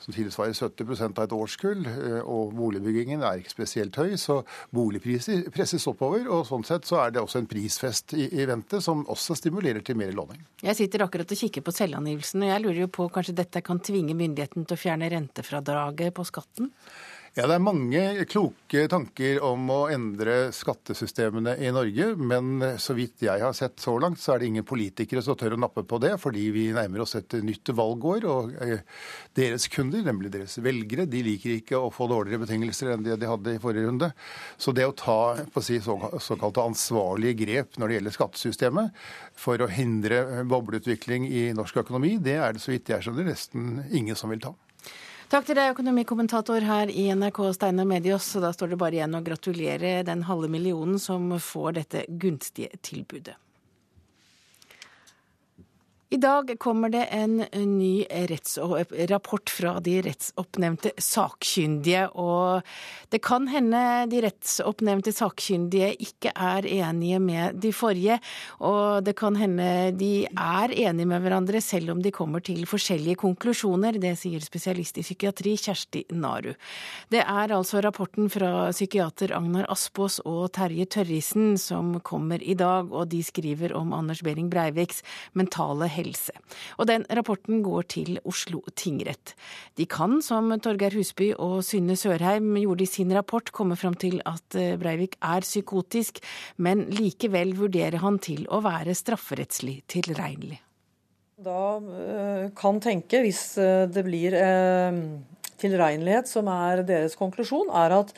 som 0.01 0.15
tilsvarer 0.15 0.55
70% 0.57 1.19
av 1.19 1.27
et 1.27 1.35
årskull. 1.35 1.85
Eh, 1.89 2.19
og 2.21 2.55
boligbyggingen 2.57 3.23
er 3.25 3.41
ikke 3.41 3.53
spesielt 3.53 3.99
høy, 4.01 4.15
så 4.19 4.41
boligpriser 4.73 5.45
presses 5.53 5.87
oppover. 5.91 6.25
Og 6.31 6.45
sånn 6.49 6.65
sett 6.67 6.89
så 6.89 7.01
er 7.03 7.13
det 7.15 7.23
også 7.23 7.41
en 7.43 7.49
prisfest 7.51 8.15
i, 8.17 8.27
i 8.41 8.47
vente 8.49 8.81
som 8.83 9.05
også 9.11 9.37
stimulerer 9.39 9.85
til 9.85 9.99
mer 9.99 10.13
låning. 10.17 10.41
Jeg 10.61 10.77
sitter 10.79 11.05
akkurat 11.05 11.31
og 11.31 11.43
kikker 11.43 11.65
på 11.65 11.75
selvangivelsen, 11.75 12.45
og 12.45 12.53
jeg 12.53 12.65
lurer 12.65 12.83
jo 12.85 12.91
på 12.99 13.07
kanskje 13.13 13.37
dette 13.43 13.63
kan 13.65 13.81
tvinge 13.83 14.17
myndigheten 14.17 14.67
til 14.67 14.77
å 14.77 14.81
fjerne 14.81 15.09
rentefradraget 15.13 16.15
på 16.17 16.27
skatten? 16.27 16.71
Ja, 17.31 17.45
Det 17.47 17.55
er 17.55 17.61
mange 17.63 17.99
kloke 18.27 18.81
tanker 18.91 19.37
om 19.47 19.69
å 19.71 19.85
endre 19.87 20.49
skattesystemene 20.51 21.53
i 21.63 21.69
Norge. 21.71 22.09
Men 22.19 22.59
så 22.75 22.91
vidt 22.97 23.23
jeg 23.23 23.39
har 23.39 23.53
sett 23.55 23.79
så 23.79 23.93
langt, 24.03 24.19
så 24.19 24.33
er 24.33 24.41
det 24.41 24.49
ingen 24.49 24.65
politikere 24.67 25.21
som 25.23 25.37
tør 25.39 25.55
å 25.55 25.59
nappe 25.63 25.85
på 25.87 25.95
det. 26.03 26.17
Fordi 26.19 26.49
vi 26.51 26.65
nærmer 26.75 27.05
oss 27.05 27.15
et 27.15 27.37
nytt 27.39 27.71
valgår. 27.71 28.27
Og 28.27 28.51
eh, 28.59 28.83
deres 29.39 29.69
kunder, 29.71 30.03
nemlig 30.03 30.33
deres 30.33 30.57
velgere, 30.59 31.05
de 31.07 31.21
liker 31.23 31.53
ikke 31.55 31.79
å 31.79 31.87
få 31.95 32.09
dårligere 32.11 32.41
betingelser 32.43 32.91
enn 32.97 33.05
det 33.05 33.15
de 33.21 33.29
hadde 33.31 33.53
i 33.55 33.61
forrige 33.63 33.87
runde. 33.87 34.09
Så 34.59 34.75
det 34.75 34.89
å 34.89 34.97
ta 34.99 35.17
på 35.39 35.63
å 35.63 35.63
si, 35.63 35.79
såkalte 35.79 36.65
ansvarlige 36.65 37.45
grep 37.45 37.79
når 37.79 37.87
det 37.93 37.99
gjelder 38.01 38.17
skattesystemet 38.17 38.99
for 39.39 39.63
å 39.63 39.69
hindre 39.71 40.43
bobleutvikling 40.51 41.31
i 41.31 41.47
norsk 41.55 41.79
økonomi, 41.85 42.17
det 42.19 42.41
er 42.41 42.59
det 42.59 42.65
så 42.65 42.75
vidt 42.75 42.91
jeg 42.91 43.07
skjønner 43.07 43.31
nesten 43.31 43.85
ingen 43.87 44.19
som 44.19 44.35
vil 44.35 44.43
ta. 44.43 44.51
Takk 45.31 45.45
til 45.47 45.55
deg, 45.55 45.69
økonomikommentator 45.71 46.65
her 46.67 46.89
i 46.91 47.05
NRK, 47.15 47.37
Steinar 47.55 47.85
Medios. 47.87 48.25
Da 48.43 48.49
står 48.51 48.73
det 48.73 48.77
bare 48.81 48.97
igjen 48.97 49.15
å 49.15 49.21
gratulere 49.23 50.01
den 50.03 50.25
halve 50.27 50.49
millionen 50.51 50.97
som 50.99 51.29
får 51.39 51.77
dette 51.77 52.01
gunstige 52.19 52.75
tilbudet. 52.83 53.37
I 56.11 56.17
dag 56.17 56.49
kommer 56.59 56.89
det 56.91 57.05
en 57.15 57.37
ny 57.53 58.03
rapport 59.07 59.49
fra 59.49 59.77
de 59.79 59.93
rettsoppnevnte 60.03 60.91
sakkyndige. 60.99 62.09
Og 62.19 62.67
det 63.15 63.21
kan 63.23 63.45
hende 63.47 63.79
de 64.11 64.19
rettsoppnevnte 64.25 65.13
sakkyndige 65.15 65.93
ikke 66.03 66.33
er 66.35 66.67
enige 66.67 67.19
med 67.23 67.61
de 67.63 67.71
forrige. 67.71 68.17
Og 68.59 69.05
det 69.07 69.13
kan 69.21 69.37
hende 69.39 69.69
de 69.95 70.25
er 70.27 70.73
enige 70.73 71.07
med 71.13 71.23
hverandre 71.23 71.61
selv 71.63 71.93
om 71.95 72.03
de 72.03 72.11
kommer 72.11 72.43
til 72.43 72.67
forskjellige 72.67 73.21
konklusjoner. 73.23 73.95
Det 73.95 74.11
sier 74.19 74.43
spesialist 74.43 74.99
i 74.99 75.05
psykiatri 75.07 75.55
Kjersti 75.63 76.03
Naru. 76.11 76.51
Det 77.07 77.23
er 77.23 77.55
altså 77.55 77.79
rapporten 77.87 78.27
fra 78.27 78.67
psykiater 78.75 79.31
Agnar 79.39 79.71
Aspås 79.71 80.19
og 80.27 80.51
Terje 80.59 80.89
Tørrisen 80.91 81.55
som 81.55 81.95
kommer 82.03 82.43
i 82.43 82.59
dag, 82.59 82.91
og 82.91 83.07
de 83.15 83.23
skriver 83.23 83.77
om 83.79 83.95
Anders 83.95 84.19
Behring 84.27 84.51
Breiviks 84.51 85.05
mentale 85.39 85.87
helse 85.87 86.00
helse. 86.01 86.35
Og 86.81 86.89
den 86.89 87.05
rapporten 87.09 87.61
går 87.65 87.87
til 87.95 88.19
Oslo 88.27 88.63
tingrett. 88.75 89.35
De 89.79 89.87
kan, 89.89 90.19
som 90.25 90.51
Torgeir 90.61 90.95
Husby 90.97 91.31
og 91.37 91.61
Synne 91.65 91.97
Sørheim 91.99 92.51
gjorde 92.59 92.85
i 92.85 92.89
sin 92.89 93.13
rapport, 93.15 93.53
komme 93.55 93.77
fram 93.79 93.95
til 94.01 94.19
at 94.27 94.57
eh, 94.59 94.75
Breivik 94.81 95.17
er 95.21 95.45
psykotisk, 95.45 96.21
men 96.57 96.87
likevel 96.91 97.55
vurderer 97.57 98.01
han 98.03 98.19
til 98.21 98.45
å 98.49 98.61
være 98.65 98.97
strafferettslig 98.97 99.81
tilregnelig. 99.91 100.59
Da 101.41 101.63
eh, 101.79 102.45
kan 102.57 102.81
tenke, 102.83 103.23
hvis 103.25 103.45
eh, 103.61 103.87
det 103.89 104.05
blir 104.07 104.37
tilregnelighet 105.61 106.29
som 106.29 106.49
er 106.51 106.83
deres 106.87 107.17
konklusjon, 107.19 107.69
er 107.69 107.99
at 108.01 108.13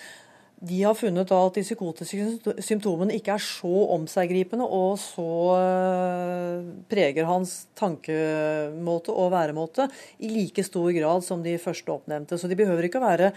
de 0.63 0.79
har 0.83 0.95
funnet 0.95 1.31
at 1.35 1.57
de 1.57 1.63
psykotiske 1.65 2.55
symptomene 2.63 3.17
ikke 3.17 3.35
er 3.35 3.43
så 3.43 3.71
omseggripende 3.97 4.63
og 4.63 4.95
så 5.01 5.27
eh, 5.57 6.69
preger 6.91 7.27
hans 7.27 7.57
tankemåte 7.79 9.11
og 9.11 9.33
væremåte 9.35 9.89
i 10.23 10.31
like 10.31 10.63
stor 10.63 10.87
grad 10.95 11.25
som 11.25 11.43
de 11.43 11.57
første 11.59 11.91
oppnevnte. 11.91 12.39
Så 12.39 12.47
de 12.47 12.59
behøver 12.59 12.87
ikke 12.87 13.01
å 13.01 13.07
være 13.09 13.33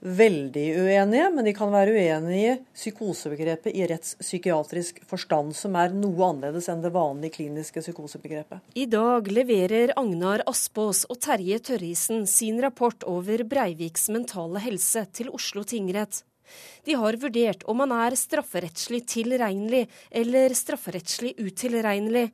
veldig 0.00 0.64
uenige, 0.80 1.26
men 1.34 1.44
de 1.44 1.52
kan 1.52 1.68
være 1.72 1.92
uenige 1.92 2.54
i 2.54 2.60
psykosebegrepet 2.76 3.76
i 3.76 3.84
rettspsykiatrisk 3.90 5.02
forstand, 5.08 5.52
som 5.56 5.76
er 5.76 5.92
noe 5.92 6.30
annerledes 6.30 6.70
enn 6.72 6.80
det 6.80 6.94
vanlige 6.94 7.36
kliniske 7.36 7.82
psykosebegrepet. 7.84 8.64
I 8.80 8.88
dag 8.88 9.28
leverer 9.28 9.92
Agnar 10.00 10.46
Aspås 10.48 11.04
og 11.10 11.20
Terje 11.20 11.60
Tørrisen 11.68 12.24
sin 12.30 12.62
rapport 12.64 13.04
over 13.04 13.44
Breiviks 13.44 14.08
mentale 14.08 14.64
helse 14.64 15.04
til 15.12 15.28
Oslo 15.36 15.66
tingrett. 15.68 16.24
De 16.84 16.96
har 16.98 17.18
vurdert 17.22 17.64
om 17.70 17.82
han 17.84 17.94
er 17.96 18.16
strafferettslig 18.18 19.04
tilregnelig 19.10 19.86
eller 20.10 20.54
strafferettslig 20.56 21.34
utilregnelig. 21.38 22.30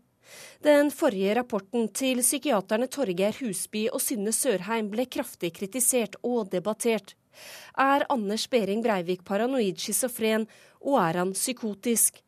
Den 0.64 0.91
forrige 0.91 1.37
rapporten 1.39 1.89
til 1.95 2.23
psykiaterne 2.25 2.89
Torgeir 2.91 3.37
Husby 3.41 3.87
og 3.93 4.03
Synne 4.03 4.35
Sørheim 4.35 4.91
ble 4.91 5.07
kraftig 5.07 5.53
kritisert 5.59 6.19
og 6.27 6.51
debattert. 6.51 7.14
Er 7.79 8.07
Anders 8.11 8.47
Behring 8.51 8.83
Breivik 8.83 9.25
paranoid 9.25 9.79
schizofren, 9.79 10.47
og 10.81 10.99
er 11.03 11.21
han 11.21 11.35
psykotisk? 11.37 12.23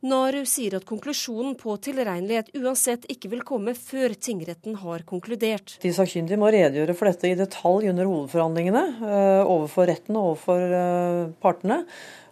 Naru 0.00 0.46
sier 0.48 0.78
at 0.78 0.86
konklusjonen 0.88 1.58
på 1.60 1.74
tilregnelighet 1.84 2.54
uansett 2.56 3.04
ikke 3.12 3.28
vil 3.34 3.42
komme 3.44 3.74
før 3.76 4.14
tingretten 4.16 4.78
har 4.80 5.04
konkludert. 5.08 5.74
De 5.82 5.92
sakkyndige 5.92 6.40
må 6.40 6.48
redegjøre 6.54 6.96
for 6.96 7.10
dette 7.10 7.28
i 7.28 7.36
detalj 7.36 7.90
under 7.92 8.08
hovedforhandlingene 8.08 8.84
uh, 9.02 9.42
overfor 9.44 9.90
retten 9.90 10.16
og 10.16 10.32
overfor 10.32 10.64
uh, 10.72 11.28
partene. 11.44 11.82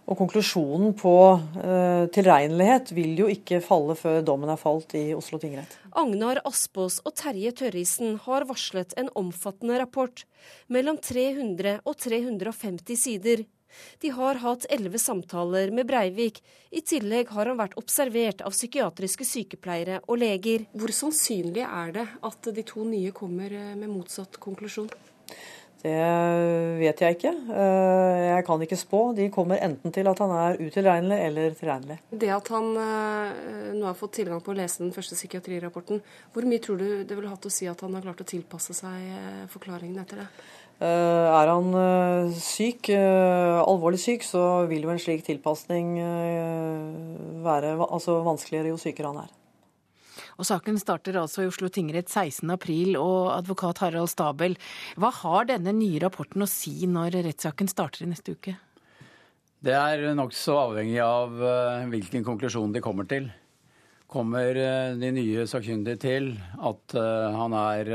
Og 0.09 0.17
konklusjonen 0.17 0.95
på 0.97 1.13
uh, 1.37 2.09
tilregnelighet 2.09 2.89
vil 2.97 3.13
jo 3.21 3.29
ikke 3.29 3.61
falle 3.61 3.93
før 3.99 4.23
dommen 4.25 4.49
er 4.49 4.57
falt 4.57 4.97
i 4.97 5.11
Oslo 5.13 5.37
tingrett. 5.37 5.75
Agnar 5.93 6.41
Aspås 6.49 6.97
og 7.05 7.13
Terje 7.21 7.53
Tørrisen 7.61 8.17
har 8.25 8.49
varslet 8.49 8.97
en 8.97 9.13
omfattende 9.19 9.77
rapport, 9.83 10.25
mellom 10.73 10.97
300 10.97 11.83
og 11.85 12.01
350 12.01 12.97
sider. 12.97 13.45
De 14.01 14.11
har 14.15 14.39
hatt 14.43 14.67
elleve 14.69 14.99
samtaler 15.01 15.71
med 15.75 15.87
Breivik. 15.89 16.41
I 16.69 16.81
tillegg 16.85 17.31
har 17.35 17.49
han 17.49 17.59
vært 17.59 17.77
observert 17.81 18.43
av 18.45 18.55
psykiatriske 18.55 19.27
sykepleiere 19.27 20.01
og 20.07 20.19
leger. 20.21 20.67
Hvor 20.77 20.93
sannsynlig 20.93 21.65
er 21.65 21.95
det 21.95 22.07
at 22.29 22.51
de 22.55 22.65
to 22.67 22.85
nye 22.87 23.13
kommer 23.15 23.53
eh, 23.53 23.77
med 23.79 23.89
motsatt 23.91 24.39
konklusjon? 24.41 24.91
Det 25.79 25.95
vet 26.81 27.01
jeg 27.01 27.15
ikke. 27.15 27.31
Eh, 27.55 28.21
jeg 28.25 28.45
kan 28.45 28.63
ikke 28.65 28.77
spå. 28.79 28.99
De 29.15 29.29
kommer 29.31 29.61
enten 29.63 29.93
til 29.95 30.09
at 30.11 30.19
han 30.19 30.33
er 30.35 30.59
utilregnelig 30.59 31.19
eller 31.29 31.55
tilregnelig. 31.55 31.99
Det 32.11 32.31
at 32.35 32.51
han 32.51 32.69
eh, 32.83 33.69
nå 33.77 33.87
har 33.87 33.97
fått 33.97 34.17
tilgang 34.19 34.43
på 34.43 34.51
å 34.51 34.59
lese 34.59 34.83
den 34.83 34.93
første 34.95 35.15
psykiatrirapporten, 35.15 36.03
hvor 36.35 36.47
mye 36.49 36.63
tror 36.63 36.81
du 36.81 36.87
det 37.07 37.15
ville 37.15 37.31
hatt 37.31 37.47
å 37.47 37.53
si 37.53 37.69
at 37.71 37.85
han 37.85 37.95
har 37.95 38.03
klart 38.09 38.25
å 38.25 38.27
tilpasse 38.27 38.75
seg 38.75 39.47
forklaringen 39.53 40.03
etter 40.03 40.25
det? 40.25 40.29
Eh, 40.79 40.85
er 41.35 41.49
han 41.51 41.73
eh, 41.75 42.37
syk, 42.39 42.87
eh, 42.95 43.57
alvorlig 43.59 43.99
syk, 43.99 44.23
så 44.23 44.43
vil 44.69 44.85
jo 44.85 44.93
en 44.93 45.01
slik 45.01 45.25
tilpasning 45.27 45.97
være 47.43 47.73
altså 47.83 48.21
vanskeligere 48.23 48.71
jo 48.71 48.79
sykere 48.79 49.11
han 49.11 49.25
er. 49.25 49.33
Og 50.39 50.47
Saken 50.47 50.79
starter 50.79 51.17
altså 51.19 51.43
i 51.43 51.49
Oslo 51.49 51.67
tingrett 51.67 52.07
16.4, 52.07 52.95
og 52.95 53.27
advokat 53.33 53.81
Harald 53.83 54.07
Stabel, 54.07 54.55
hva 54.95 55.11
har 55.17 55.49
denne 55.49 55.73
nye 55.75 55.99
rapporten 55.99 56.45
å 56.45 56.47
si 56.47 56.87
når 56.87 57.19
rettssaken 57.27 57.67
starter 57.67 58.05
i 58.05 58.09
neste 58.13 58.37
uke? 58.37 58.55
Det 59.59 59.75
er 59.75 60.05
nokså 60.15 60.55
avhengig 60.55 61.01
av 61.03 61.35
hvilken 61.91 62.23
konklusjon 62.23 62.71
de 62.71 62.79
kommer 62.79 63.09
til. 63.11 63.27
Kommer 64.07 64.55
de 64.95 65.11
nye 65.11 65.43
sakkyndige 65.43 65.99
til 66.05 66.31
at 66.55 66.95
han 66.95 67.57
er 67.59 67.91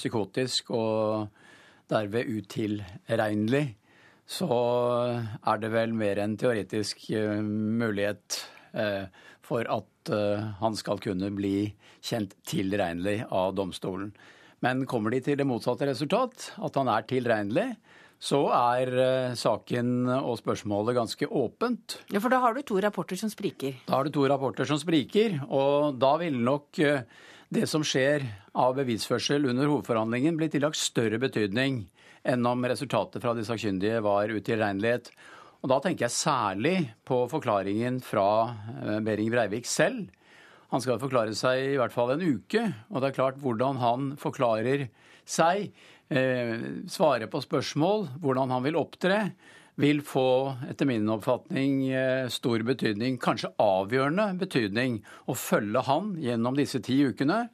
psykotisk 0.00 0.72
og 0.72 1.28
derved 1.92 2.30
utilregnelig, 2.32 3.66
så 4.28 4.48
er 5.44 5.62
det 5.62 5.72
vel 5.72 5.94
mer 5.96 6.20
enn 6.22 6.36
teoretisk 6.40 7.08
eh, 7.12 7.40
mulighet 7.42 8.38
eh, 8.72 9.08
for 9.44 9.66
at 9.68 10.12
eh, 10.14 10.44
han 10.62 10.78
skal 10.78 11.02
kunne 11.02 11.32
bli 11.34 11.72
kjent 12.02 12.36
tilregnelig 12.48 13.22
av 13.28 13.56
domstolen. 13.58 14.12
Men 14.62 14.86
kommer 14.86 15.12
de 15.12 15.20
til 15.26 15.40
det 15.40 15.48
motsatte 15.48 15.88
resultat, 15.88 16.52
at 16.62 16.78
han 16.78 16.90
er 16.92 17.08
tilregnelig, 17.10 17.72
så 18.22 18.44
er 18.54 19.34
saken 19.34 20.06
og 20.14 20.36
spørsmålet 20.38 20.94
ganske 20.94 21.26
åpent. 21.26 21.96
Ja, 22.14 22.20
For 22.22 22.30
da 22.30 22.38
har 22.44 22.54
du 22.54 22.60
to 22.62 22.76
rapporter 22.78 23.18
som 23.18 23.32
spriker? 23.32 23.80
Da 23.88 23.96
har 23.96 24.06
du 24.06 24.14
to 24.14 24.28
rapporter 24.30 24.68
som 24.68 24.78
spriker, 24.78 25.40
og 25.50 25.98
da 25.98 26.12
vil 26.22 26.38
nok 26.38 26.78
det 27.52 27.66
som 27.68 27.82
skjer 27.84 28.24
av 28.56 28.76
bevisførsel 28.78 29.44
under 29.50 29.68
hovedforhandlingen, 29.68 30.38
blir 30.40 30.48
tillagt 30.52 30.78
større 30.80 31.18
betydning 31.20 31.82
enn 32.24 32.46
om 32.48 32.64
resultatet 32.64 33.20
fra 33.20 33.34
de 33.36 33.44
sakkyndige 33.44 34.00
var 34.04 34.32
utilregnelighet. 34.32 35.10
Og 35.60 35.70
da 35.70 35.78
tenker 35.82 36.06
jeg 36.06 36.16
særlig 36.16 36.76
på 37.06 37.20
forklaringen 37.30 38.00
fra 38.04 38.26
eh, 38.48 38.98
Behring 39.04 39.30
Breivik 39.34 39.68
selv. 39.68 40.08
Han 40.72 40.80
skal 40.80 41.00
forklare 41.02 41.36
seg 41.36 41.74
i 41.74 41.76
hvert 41.76 41.92
fall 41.92 42.14
en 42.14 42.24
uke, 42.24 42.64
og 42.88 43.02
det 43.02 43.10
er 43.10 43.18
klart 43.18 43.40
hvordan 43.42 43.82
han 43.82 44.12
forklarer 44.20 44.86
seg, 45.28 45.68
eh, 46.08 46.56
svarer 46.88 47.28
på 47.28 47.42
spørsmål, 47.44 48.08
hvordan 48.24 48.54
han 48.56 48.64
vil 48.64 48.80
opptre, 48.80 49.26
vil 49.82 50.02
få, 50.06 50.54
etter 50.70 50.86
min 50.88 51.10
oppfatning, 51.10 51.88
eh, 51.90 52.28
stor 52.30 52.62
betydning, 52.66 53.18
kanskje 53.22 53.52
avgjørende 53.62 54.32
betydning, 54.38 55.02
å 55.26 55.34
følge 55.34 55.82
han 55.88 56.16
gjennom 56.22 56.58
disse 56.58 56.80
ti 56.84 57.02
ukene. 57.02 57.48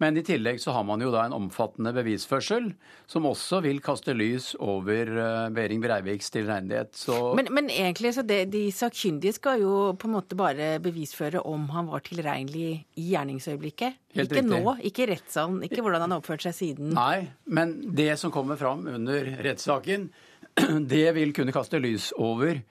Men 0.00 0.16
i 0.16 0.22
tillegg 0.24 0.56
så 0.62 0.72
har 0.72 0.84
man 0.88 1.02
jo 1.04 1.10
da 1.12 1.26
en 1.26 1.34
omfattende 1.36 1.92
bevisførsel, 1.92 2.70
som 3.10 3.26
også 3.28 3.58
vil 3.66 3.82
kaste 3.84 4.14
lys 4.16 4.54
over 4.56 5.10
eh, 5.12 5.48
Behring 5.52 5.82
Breiviks 5.84 6.32
tilregnelighet. 6.32 6.96
Men, 7.36 7.50
men, 7.52 7.68
egentlig, 7.68 8.14
så 8.16 8.24
det, 8.24 8.46
de 8.54 8.62
sakkyndige 8.72 9.36
skal 9.36 9.60
jo 9.60 9.74
på 10.00 10.08
en 10.08 10.16
måte 10.16 10.38
bare 10.40 10.72
bevisføre 10.80 11.44
om 11.44 11.68
han 11.74 11.92
var 11.92 12.04
tilregnelig 12.08 12.70
i 12.96 13.10
gjerningsøyeblikket? 13.12 14.00
Helt 14.16 14.32
ikke 14.32 14.40
riktig. 14.40 14.64
nå, 14.64 14.76
ikke 14.88 15.04
i 15.04 15.10
rettssalen, 15.12 15.60
ikke 15.68 15.84
hvordan 15.84 16.06
han 16.06 16.16
har 16.16 16.24
oppført 16.24 16.48
seg 16.48 16.56
siden? 16.56 16.94
Nei, 16.96 17.28
men 17.44 17.76
det 17.96 18.14
som 18.22 18.32
kommer 18.32 18.56
fram 18.60 18.88
under 18.88 19.34
rettssaken, 19.44 20.08
det 20.94 21.08
vil 21.16 21.34
kunne 21.36 21.54
kaste 21.54 21.80
lys 21.82 22.10
over 22.18 22.62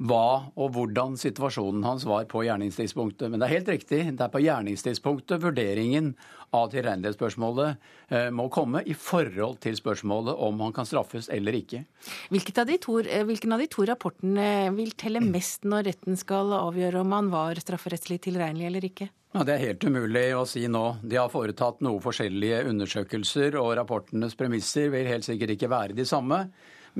hva 0.00 0.48
og 0.56 0.72
hvordan 0.72 1.18
situasjonen 1.20 1.84
hans 1.84 2.06
var 2.08 2.24
på 2.30 2.40
gjerningstidspunktet. 2.46 3.28
Men 3.28 3.40
det 3.40 3.46
er 3.46 3.56
helt 3.58 3.68
riktig, 3.68 3.98
det 4.16 4.24
er 4.24 4.32
på 4.32 4.40
gjerningstidspunktet 4.40 5.42
vurderingen 5.42 6.14
av 6.56 6.70
tilregnelighetsspørsmålet 6.72 7.90
eh, 8.08 8.30
må 8.34 8.48
komme 8.52 8.80
i 8.88 8.96
forhold 8.96 9.60
til 9.62 9.76
spørsmålet 9.76 10.40
om 10.40 10.64
han 10.64 10.74
kan 10.76 10.88
straffes 10.88 11.28
eller 11.32 11.58
ikke. 11.60 11.84
Av 12.32 12.72
to, 12.80 12.96
eh, 13.04 13.26
hvilken 13.28 13.52
av 13.52 13.60
de 13.60 13.68
to 13.70 13.84
rapportene 13.92 14.48
vil 14.78 14.96
telle 14.96 15.20
mest 15.20 15.68
når 15.68 15.90
retten 15.92 16.16
skal 16.18 16.56
avgjøre 16.56 17.04
om 17.04 17.16
han 17.18 17.30
var 17.32 17.60
strafferettslig 17.60 18.22
tilregnelig 18.24 18.70
eller 18.70 18.88
ikke? 18.88 19.10
Ja, 19.34 19.44
Det 19.44 19.54
er 19.54 19.66
helt 19.68 19.84
umulig 19.84 20.26
å 20.34 20.46
si 20.48 20.64
nå. 20.66 20.96
De 21.06 21.20
har 21.20 21.28
foretatt 21.30 21.84
noe 21.86 22.00
forskjellige 22.02 22.64
undersøkelser, 22.66 23.54
og 23.60 23.76
rapportenes 23.78 24.34
premisser 24.34 24.88
vil 24.90 25.06
helt 25.06 25.28
sikkert 25.28 25.54
ikke 25.54 25.70
være 25.70 25.94
de 25.94 26.08
samme. 26.08 26.48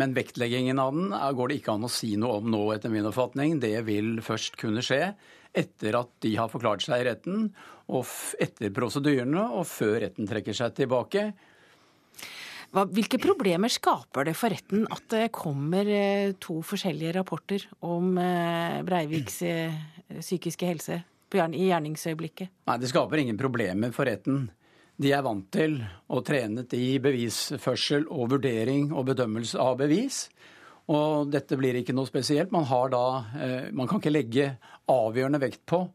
Men 0.00 0.14
vektleggingen 0.16 0.80
av 0.80 0.96
den 0.96 1.12
går 1.36 1.50
det 1.50 1.60
ikke 1.60 1.74
an 1.76 1.84
å 1.84 1.92
si 1.92 2.14
noe 2.20 2.40
om 2.40 2.48
nå, 2.52 2.62
etter 2.72 2.92
min 2.92 3.08
oppfatning. 3.10 3.58
Det 3.60 3.76
vil 3.84 4.16
først 4.24 4.56
kunne 4.60 4.84
skje 4.84 5.12
etter 5.56 5.96
at 5.98 6.10
de 6.22 6.34
har 6.38 6.50
forklart 6.50 6.84
seg 6.86 7.02
i 7.02 7.06
retten, 7.08 7.48
og 7.90 8.06
etter 8.40 8.70
prosedyrene, 8.74 9.48
og 9.58 9.66
før 9.66 9.98
retten 10.04 10.28
trekker 10.30 10.56
seg 10.56 10.76
tilbake. 10.78 11.30
Hvilke 12.70 13.18
problemer 13.18 13.72
skaper 13.72 14.28
det 14.28 14.36
for 14.38 14.54
retten 14.54 14.84
at 14.94 15.08
det 15.10 15.24
kommer 15.34 15.88
eh, 15.90 16.36
to 16.38 16.60
forskjellige 16.62 17.16
rapporter 17.16 17.64
om 17.82 18.14
eh, 18.22 18.78
Breiviks 18.86 19.40
eh, 19.42 19.74
psykiske 20.20 20.68
helse 20.68 21.00
i 21.34 21.66
gjerningsøyeblikket? 21.66 22.52
Nei, 22.70 22.78
Det 22.78 22.90
skaper 22.92 23.22
ingen 23.22 23.38
problemer 23.38 23.90
for 23.94 24.06
retten. 24.06 24.46
De 25.00 25.14
er 25.16 25.22
vant 25.24 25.46
til 25.48 25.78
og 26.12 26.26
trenet 26.28 26.74
i 26.76 26.98
bevisførsel 27.00 28.04
og 28.12 28.34
vurdering 28.34 28.90
og 28.92 29.06
bedømmelse 29.08 29.56
av 29.62 29.78
bevis. 29.80 30.26
Og 30.92 31.30
dette 31.32 31.56
blir 31.56 31.78
ikke 31.80 31.94
noe 31.96 32.08
spesielt. 32.08 32.50
Man, 32.52 32.66
da, 32.92 33.04
eh, 33.40 33.70
man 33.72 33.88
kan 33.88 34.02
ikke 34.02 34.12
legge 34.12 34.50
avgjørende 34.90 35.40
vekt 35.40 35.62
på 35.70 35.86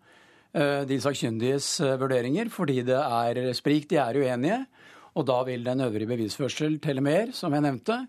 eh, 0.55 0.87
de 0.89 0.97
sakkyndiges 1.03 1.67
eh, 1.85 1.97
vurderinger, 2.01 2.49
fordi 2.49 2.79
det 2.87 2.97
er 2.97 3.51
sprik, 3.53 3.85
de 3.91 3.99
er 4.01 4.17
uenige. 4.17 4.63
Og 5.15 5.27
da 5.29 5.35
vil 5.47 5.61
den 5.63 5.83
øvrige 5.85 6.09
bevisførsel 6.09 6.79
telle 6.83 7.03
mer, 7.03 7.29
som 7.31 7.53
jeg 7.53 7.63
nevnte. 7.63 7.99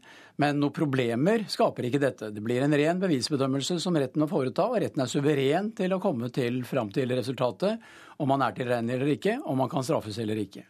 Men 0.42 0.56
noen 0.62 0.74
problemer 0.74 1.44
skaper 1.50 1.86
ikke 1.86 2.00
dette. 2.02 2.30
Det 2.34 2.42
blir 2.42 2.64
en 2.64 2.74
ren 2.74 3.02
bevisbedømmelse 3.02 3.76
som 3.84 3.98
retten 4.00 4.24
må 4.24 4.30
foreta, 4.30 4.66
og 4.70 4.80
retten 4.82 5.04
er 5.04 5.12
suveren 5.12 5.70
til 5.76 5.92
å 5.94 6.00
komme 6.02 6.32
til, 6.34 6.62
fram 6.66 6.88
til 6.94 7.12
resultatet 7.14 7.84
om 8.16 8.32
man 8.32 8.42
er 8.48 8.56
tilregnelig 8.56 8.96
eller 8.96 9.12
ikke, 9.18 9.36
om 9.44 9.60
man 9.60 9.70
kan 9.70 9.84
straffes 9.86 10.18
eller 10.24 10.40
ikke. 10.40 10.64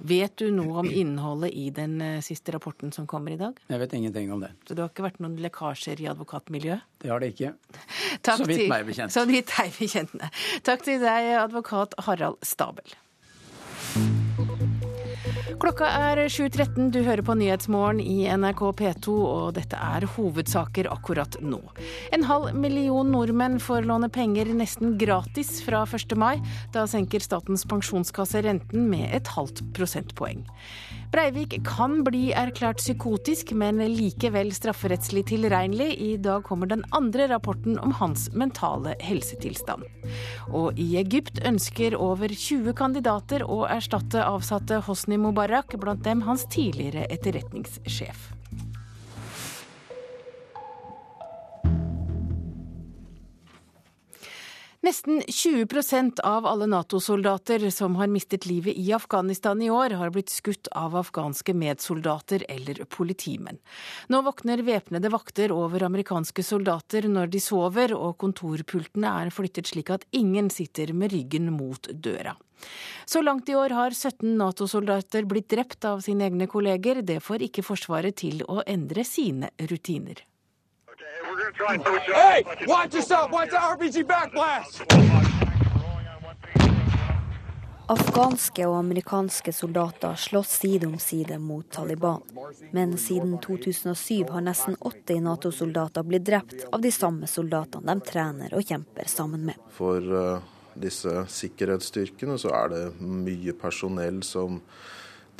Vet 0.00 0.36
du 0.40 0.46
noe 0.54 0.80
om 0.80 0.88
innholdet 0.88 1.52
i 1.52 1.66
den 1.76 1.98
eh, 2.00 2.20
siste 2.24 2.54
rapporten 2.54 2.92
som 2.92 3.06
kommer 3.10 3.34
i 3.34 3.38
dag? 3.40 3.58
Jeg 3.68 3.82
vet 3.82 3.96
ingenting 3.98 4.32
om 4.32 4.40
det. 4.40 4.52
Så 4.64 4.76
det 4.76 4.84
har 4.84 4.92
ikke 4.92 5.04
vært 5.04 5.20
noen 5.20 5.36
lekkasjer 5.44 6.00
i 6.00 6.08
advokatmiljøet? 6.12 6.86
Det 7.04 7.12
har 7.12 7.20
det 7.20 7.34
ikke. 7.34 7.52
Takk 8.26 8.42
så 8.42 8.48
vidt 8.48 8.66
meg 8.72 8.88
bekjent. 8.88 9.12
Så 9.12 9.26
vidt 9.28 9.52
deg 9.52 9.76
bekjent. 9.76 10.16
Takk 10.64 10.88
til 10.88 11.04
deg, 11.04 11.34
advokat 11.44 11.98
Harald 12.08 12.40
Stabel. 12.46 12.96
Klokka 15.58 15.88
er 15.88 16.20
7.13, 16.30 16.90
du 16.94 17.00
hører 17.02 17.24
på 17.26 17.34
Nyhetsmorgen 17.34 17.98
i 17.98 18.28
NRK 18.38 18.60
P2, 18.78 19.14
og 19.16 19.56
dette 19.56 19.74
er 19.74 20.06
hovedsaker 20.14 20.86
akkurat 20.92 21.34
nå. 21.42 21.58
En 22.14 22.26
halv 22.28 22.54
million 22.54 23.08
nordmenn 23.10 23.58
får 23.62 23.88
låne 23.88 24.10
penger 24.12 24.52
nesten 24.54 24.94
gratis 25.00 25.56
fra 25.66 25.82
1. 25.88 26.14
mai. 26.20 26.36
Da 26.74 26.86
senker 26.90 27.24
Statens 27.24 27.66
pensjonskasse 27.66 28.44
renten 28.46 28.86
med 28.92 29.08
et 29.16 29.32
halvt 29.34 29.64
prosentpoeng. 29.74 30.44
Breivik 31.10 31.56
kan 31.66 32.04
bli 32.06 32.28
erklært 32.38 32.78
psykotisk, 32.78 33.50
men 33.58 33.80
likevel 33.82 34.52
strafferettslig 34.54 35.24
tilregnelig. 35.32 35.88
I 35.98 36.12
dag 36.22 36.44
kommer 36.46 36.70
den 36.70 36.84
andre 36.94 37.26
rapporten 37.32 37.80
om 37.82 37.96
hans 37.98 38.28
mentale 38.30 38.94
helsetilstand. 39.02 39.82
Og 40.54 40.78
i 40.78 40.92
Egypt 41.00 41.42
ønsker 41.46 41.96
over 41.98 42.30
20 42.30 42.76
kandidater 42.78 43.42
å 43.42 43.64
erstatte 43.66 44.22
avsatte 44.22 44.78
Hosni 44.86 45.18
Mubarak, 45.18 45.39
blant 45.78 46.04
dem 46.04 46.22
hans 46.22 46.44
tidligere 46.48 47.04
etterretningssjef. 47.04 48.39
Nesten 54.82 55.20
20% 55.22 56.20
av 56.20 56.46
alle 56.46 56.66
Nato-soldater 56.66 57.70
som 57.70 57.96
har 57.96 58.06
mistet 58.08 58.46
livet 58.46 58.78
i 58.78 58.92
Afghanistan 58.96 59.62
i 59.62 59.68
år, 59.70 59.90
har 59.90 60.10
blitt 60.10 60.32
skutt 60.32 60.70
av 60.72 60.96
afghanske 60.96 61.52
medsoldater 61.52 62.46
eller 62.48 62.80
politimenn. 62.88 63.58
Nå 64.08 64.22
våkner 64.24 64.62
væpnede 64.64 65.10
vakter 65.12 65.52
over 65.52 65.84
amerikanske 65.84 66.40
soldater 66.42 67.10
når 67.12 67.28
de 67.28 67.42
sover, 67.44 67.92
og 67.92 68.16
kontorpultene 68.24 69.12
er 69.20 69.34
flyttet 69.36 69.68
slik 69.68 69.92
at 69.92 70.08
ingen 70.16 70.48
sitter 70.48 70.94
med 70.96 71.12
ryggen 71.12 71.52
mot 71.52 71.92
døra. 71.92 72.38
Så 73.04 73.20
langt 73.20 73.52
i 73.52 73.60
år 73.60 73.76
har 73.76 73.92
17 73.92 74.32
Nato-soldater 74.40 75.28
blitt 75.28 75.52
drept 75.52 75.84
av 75.84 76.00
sine 76.00 76.24
egne 76.24 76.48
kolleger. 76.48 77.04
Det 77.04 77.20
får 77.20 77.50
ikke 77.50 77.68
Forsvaret 77.68 78.16
til 78.24 78.40
å 78.48 78.62
endre 78.64 79.04
sine 79.04 79.52
rutiner. 79.60 80.24
Hey, 81.40 82.44
watch 82.66 82.94
yourself! 82.94 83.30
Watch 83.32 83.50
the 83.50 83.56
RPG 83.56 84.06
backblast! 84.06 84.82
Afghanske 87.90 88.66
og 88.68 88.76
amerikanske 88.78 89.52
soldater 89.52 90.14
slåss 90.14 90.50
side 90.60 90.86
om 90.86 90.98
side 90.98 91.38
mot 91.38 91.70
Taliban. 91.72 92.20
Men 92.70 92.98
siden 92.98 93.38
2007 93.38 94.28
har 94.30 94.44
nesten 94.46 94.76
80 94.80 95.20
Nato-soldater 95.24 96.02
blitt 96.02 96.26
drept 96.28 96.66
av 96.72 96.84
de 96.84 96.92
samme 96.92 97.26
soldatene 97.26 97.94
de 97.96 98.10
trener 98.10 98.54
og 98.54 98.62
kjemper 98.68 99.08
sammen 99.08 99.48
med. 99.48 99.58
For 99.74 100.12
uh, 100.12 100.44
disse 100.78 101.24
sikkerhetsstyrkene 101.40 102.36
så 102.38 102.52
er 102.54 102.74
det 102.74 102.84
mye 103.00 103.56
personell 103.58 104.20
som 104.28 104.60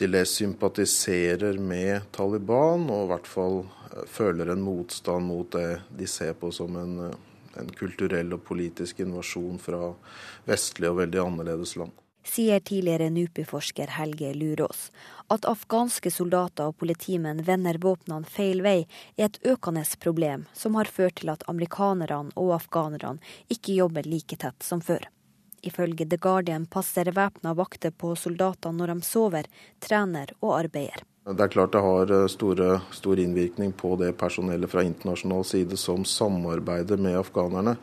til 0.01 0.16
dels 0.16 0.32
sympatiserer 0.40 1.61
med 1.61 2.09
Taliban, 2.16 2.88
og 2.88 3.05
i 3.05 3.12
hvert 3.12 3.28
fall 3.28 3.62
føler 4.07 4.53
en 4.53 4.62
motstand 4.62 5.26
mot 5.26 5.53
det 5.53 5.80
de 5.99 6.07
ser 6.07 6.32
på 6.38 6.51
som 6.55 6.76
en, 6.76 6.99
en 7.59 7.72
kulturell 7.78 8.32
og 8.36 8.45
politisk 8.45 9.01
invasjon 9.01 9.59
fra 9.59 9.93
vestlige 10.49 10.93
og 10.93 11.03
veldig 11.03 11.24
annerledes 11.24 11.76
land. 11.80 11.97
Sier 12.26 12.61
tidligere 12.61 13.09
NUPI-forsker 13.11 13.95
Helge 13.97 14.34
Lurås. 14.34 14.91
At 15.32 15.47
afghanske 15.49 16.11
soldater 16.12 16.68
og 16.68 16.76
politimenn 16.82 17.41
vender 17.47 17.80
våpnene 17.80 18.28
feil 18.28 18.61
vei, 18.62 18.84
er 19.16 19.30
et 19.30 19.41
økende 19.47 19.84
problem, 20.05 20.45
som 20.53 20.76
har 20.76 20.91
ført 20.91 21.16
til 21.22 21.32
at 21.32 21.47
amerikanerne 21.49 22.36
og 22.36 22.53
afghanerne 22.59 23.18
ikke 23.49 23.78
jobber 23.80 24.07
like 24.07 24.36
tett 24.36 24.62
som 24.62 24.84
før. 24.84 25.09
Ifølge 25.62 26.07
The 26.07 26.16
Guardian 26.16 26.66
passer 26.66 27.11
væpna 27.12 27.55
vakter 27.55 27.91
på 27.91 28.14
soldatene 28.16 28.78
når 28.78 28.95
de 28.95 29.03
sover, 29.05 29.49
trener 29.80 30.32
og 30.41 30.59
arbeider. 30.61 31.09
Det 31.31 31.45
er 31.45 31.53
klart 31.53 31.72
det 31.72 31.81
har 31.85 32.11
eh, 32.11 32.26
store, 32.26 32.81
stor 32.91 33.18
innvirkning 33.22 33.72
på 33.72 33.93
det 34.01 34.12
personellet 34.18 34.70
fra 34.70 34.83
internasjonal 34.83 35.45
side 35.47 35.76
som 35.78 36.05
samarbeider 36.05 36.99
med 36.99 37.18
afghanerne. 37.20 37.76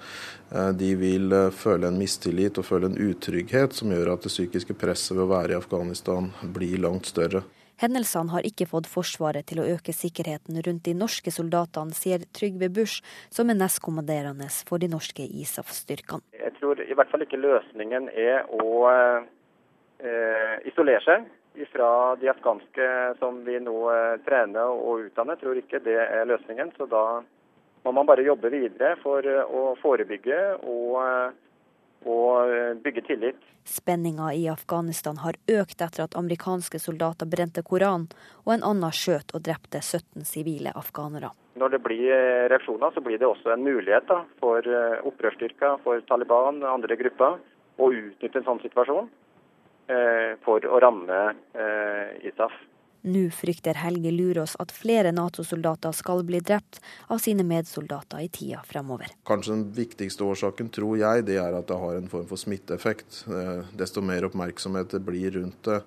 Eh, 0.51 0.71
de 0.75 0.89
vil 0.99 1.31
eh, 1.31 1.51
føle 1.55 1.87
en 1.87 1.99
mistillit 1.99 2.59
og 2.59 2.67
føle 2.67 2.89
en 2.89 2.97
utrygghet 2.97 3.77
som 3.77 3.93
gjør 3.93 4.15
at 4.15 4.25
det 4.27 4.33
psykiske 4.33 4.75
presset 4.79 5.15
ved 5.15 5.23
å 5.27 5.29
være 5.31 5.55
i 5.55 5.59
Afghanistan 5.59 6.27
blir 6.57 6.81
langt 6.83 7.07
større. 7.07 7.45
Hendelsene 7.77 8.33
har 8.33 8.45
ikke 8.49 8.65
fått 8.67 8.89
Forsvaret 8.89 9.45
til 9.47 9.61
å 9.61 9.67
øke 9.77 9.93
sikkerheten 9.93 10.57
rundt 10.65 10.83
de 10.87 10.95
norske 10.97 11.31
soldatene, 11.31 11.93
sier 11.93 12.25
Trygve 12.33 12.71
Busch, 12.73 13.03
som 13.29 13.53
er 13.53 13.59
nestkommanderende 13.59 14.49
for 14.67 14.81
de 14.81 14.89
norske 14.89 15.23
ISAF-styrkene. 15.23 16.25
Jeg 16.41 16.57
tror 16.57 16.81
i 16.81 16.97
hvert 16.97 17.13
fall 17.13 17.23
ikke 17.23 17.39
løsningen 17.39 18.09
er 18.17 18.49
å 18.49 18.87
eh, 18.91 20.55
isolere 20.67 21.05
seg 21.05 21.29
fra 21.65 22.15
de 22.15 22.29
afghanske 22.29 23.15
som 23.19 23.43
vi 23.45 23.59
nå 23.59 23.75
eh, 23.91 24.19
trener 24.25 24.69
og 24.69 25.07
utdanner, 25.07 25.39
tror 25.39 25.57
ikke 25.59 25.81
det 25.85 25.97
er 25.97 26.27
løsningen. 26.29 26.71
Så 26.77 26.87
da 26.91 27.21
må 27.85 27.93
man 27.95 28.07
bare 28.07 28.25
jobbe 28.25 28.51
videre 28.53 28.95
for 29.01 29.25
eh, 29.25 29.43
å 29.43 29.73
forebygge 29.81 30.39
og, 30.61 30.97
eh, 31.01 32.07
og 32.07 32.81
bygge 32.83 33.05
tillit. 33.09 33.41
Spenninga 33.67 34.29
i 34.37 34.45
Afghanistan 34.47 35.19
har 35.23 35.35
økt 35.51 35.81
etter 35.83 36.05
at 36.05 36.15
amerikanske 36.15 36.79
soldater 36.79 37.27
brente 37.27 37.63
Koranen, 37.67 38.07
og 38.45 38.53
en 38.53 38.63
annen 38.63 38.95
skjøt 38.95 39.33
og 39.35 39.43
drepte 39.43 39.81
17 39.81 40.23
sivile 40.29 40.71
afghanere. 40.71 41.33
Når 41.59 41.73
det 41.73 41.81
blir 41.83 42.13
reaksjoner, 42.53 42.93
så 42.93 43.03
blir 43.03 43.19
det 43.19 43.27
også 43.27 43.51
en 43.51 43.65
mulighet 43.65 44.07
da, 44.07 44.21
for 44.39 44.63
opprørsstyrker, 45.09 45.81
for 45.83 45.99
Taliban 46.07 46.61
og 46.61 46.75
andre 46.77 46.95
grupper, 47.01 47.41
å 47.81 47.89
utnytte 47.91 48.39
en 48.39 48.47
sånn 48.47 48.63
situasjon. 48.63 49.09
Eh, 49.87 50.33
for 50.43 50.65
å 50.67 50.79
ramme 50.83 51.19
eh, 51.55 52.27
ISAF. 52.27 52.51
Nå 53.07 53.29
frykter 53.31 53.77
Helge 53.79 54.11
Lurås 54.11 54.57
at 54.59 54.73
flere 54.75 55.13
Nato-soldater 55.15 55.93
skal 55.95 56.25
bli 56.27 56.41
drept 56.43 56.81
av 57.13 57.21
sine 57.23 57.45
medsoldater 57.47 58.19
i 58.19 58.27
tida 58.27 58.59
fremover. 58.67 59.13
Kanskje 59.29 59.53
den 59.53 59.63
viktigste 59.77 60.27
årsaken, 60.27 60.73
tror 60.75 60.97
jeg, 60.99 61.23
det 61.29 61.37
er 61.39 61.55
at 61.55 61.69
det 61.71 61.79
har 61.79 62.01
en 62.01 62.11
form 62.11 62.27
for 62.27 62.41
smitteeffekt. 62.41 63.21
Eh, 63.31 63.63
desto 63.79 64.03
mer 64.03 64.27
oppmerksomhet 64.27 64.91
det 64.97 65.03
blir 65.07 65.31
rundt 65.37 65.63
det, 65.69 65.79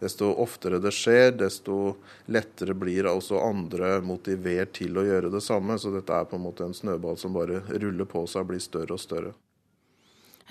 desto 0.00 0.32
oftere 0.32 0.80
det 0.80 0.96
skjer, 0.96 1.34
desto 1.44 1.98
lettere 2.32 2.72
blir 2.72 3.10
også 3.12 3.42
andre 3.50 3.98
motivert 4.00 4.78
til 4.80 4.96
å 4.96 5.04
gjøre 5.10 5.34
det 5.34 5.44
samme. 5.44 5.76
Så 5.76 5.92
dette 5.92 6.16
er 6.16 6.24
på 6.30 6.40
en 6.40 6.48
måte 6.48 6.64
en 6.64 6.78
snøball 6.78 7.20
som 7.20 7.36
bare 7.36 7.66
ruller 7.68 8.08
på 8.08 8.24
seg 8.24 8.46
og 8.46 8.54
blir 8.54 8.64
større 8.64 8.96
og 8.96 9.08
større. 9.10 9.36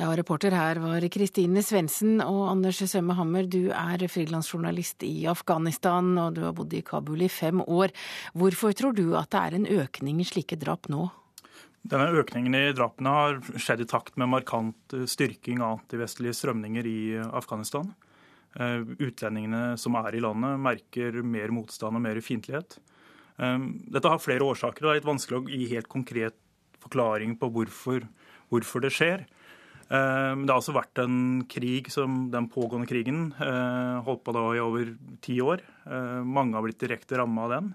Ja, 0.01 0.07
Reporter 0.17 0.49
her 0.57 0.79
var 0.81 1.03
Kristine 1.13 1.61
Svendsen 1.61 2.23
og 2.23 2.47
Anders 2.49 2.79
Sømme 2.89 3.13
Hammer. 3.13 3.45
Du 3.45 3.69
er 3.69 4.01
frilansjournalist 4.09 5.03
i 5.05 5.27
Afghanistan, 5.29 6.07
og 6.17 6.39
du 6.39 6.39
har 6.41 6.55
bodd 6.57 6.71
i 6.73 6.79
Kabul 6.81 7.21
i 7.21 7.27
fem 7.29 7.59
år. 7.61 7.91
Hvorfor 8.33 8.73
tror 8.73 8.95
du 8.97 9.11
at 9.19 9.29
det 9.29 9.41
er 9.43 9.57
en 9.59 9.67
økning 9.69 10.23
i 10.23 10.25
slike 10.25 10.57
drap 10.57 10.87
nå? 10.89 11.03
Denne 11.85 12.07
økningen 12.17 12.57
i 12.57 12.71
drapene 12.73 13.13
har 13.13 13.37
skjedd 13.61 13.83
i 13.83 13.87
takt 13.91 14.17
med 14.17 14.31
markant 14.31 14.95
styrking 15.11 15.61
av 15.61 15.75
antivestlige 15.75 16.33
strømninger 16.39 16.89
i 16.89 17.01
Afghanistan. 17.21 17.91
Eh, 18.57 18.81
utlendingene 19.05 19.75
som 19.77 19.99
er 20.01 20.17
i 20.17 20.23
landet, 20.25 20.63
merker 20.65 21.19
mer 21.21 21.53
motstand 21.53 21.99
og 21.99 22.01
mer 22.07 22.17
fiendtlighet. 22.25 22.79
Eh, 23.37 23.69
dette 23.93 24.15
har 24.15 24.23
flere 24.23 24.49
årsaker. 24.49 24.81
Det 24.81 24.95
er 24.95 24.99
litt 25.03 25.11
vanskelig 25.11 25.43
å 25.43 25.45
gi 25.51 25.69
helt 25.75 25.91
konkret 25.93 26.41
forklaring 26.81 27.37
på 27.37 27.51
hvorfor, 27.53 28.09
hvorfor 28.49 28.81
det 28.81 28.93
skjer. 28.97 29.27
Eh, 29.91 30.33
det 30.39 30.47
har 30.47 30.57
altså 30.57 30.75
vært 30.75 31.01
en 31.03 31.43
krig 31.51 31.89
som 31.91 32.29
den 32.31 32.47
pågående 32.51 32.87
krigen 32.87 33.33
eh, 33.43 33.97
holdt 34.05 34.23
på 34.23 34.35
da 34.35 34.43
i 34.55 34.61
over 34.63 34.93
ti 35.23 35.35
år. 35.43 35.63
Eh, 35.83 36.21
mange 36.23 36.55
har 36.55 36.63
blitt 36.63 36.79
direkte 36.79 37.19
ramma 37.19 37.47
av 37.47 37.55
den. 37.57 37.73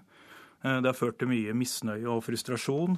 Det 0.67 0.89
har 0.89 0.97
ført 0.97 1.19
til 1.21 1.29
mye 1.29 1.53
misnøye 1.53 2.07
og 2.09 2.23
frustrasjon 2.25 2.95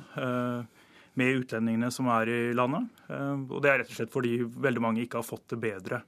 med 1.20 1.40
utlendingene 1.42 1.90
som 1.92 2.08
er 2.10 2.30
i 2.32 2.38
landet. 2.56 2.88
Og 3.12 3.60
det 3.62 3.70
er 3.70 3.82
rett 3.82 3.92
og 3.92 3.98
slett 3.98 4.14
fordi 4.14 4.32
veldig 4.48 4.82
mange 4.82 5.04
ikke 5.04 5.20
har 5.20 5.28
fått 5.28 5.52
det 5.52 5.60
bedre. 5.68 6.00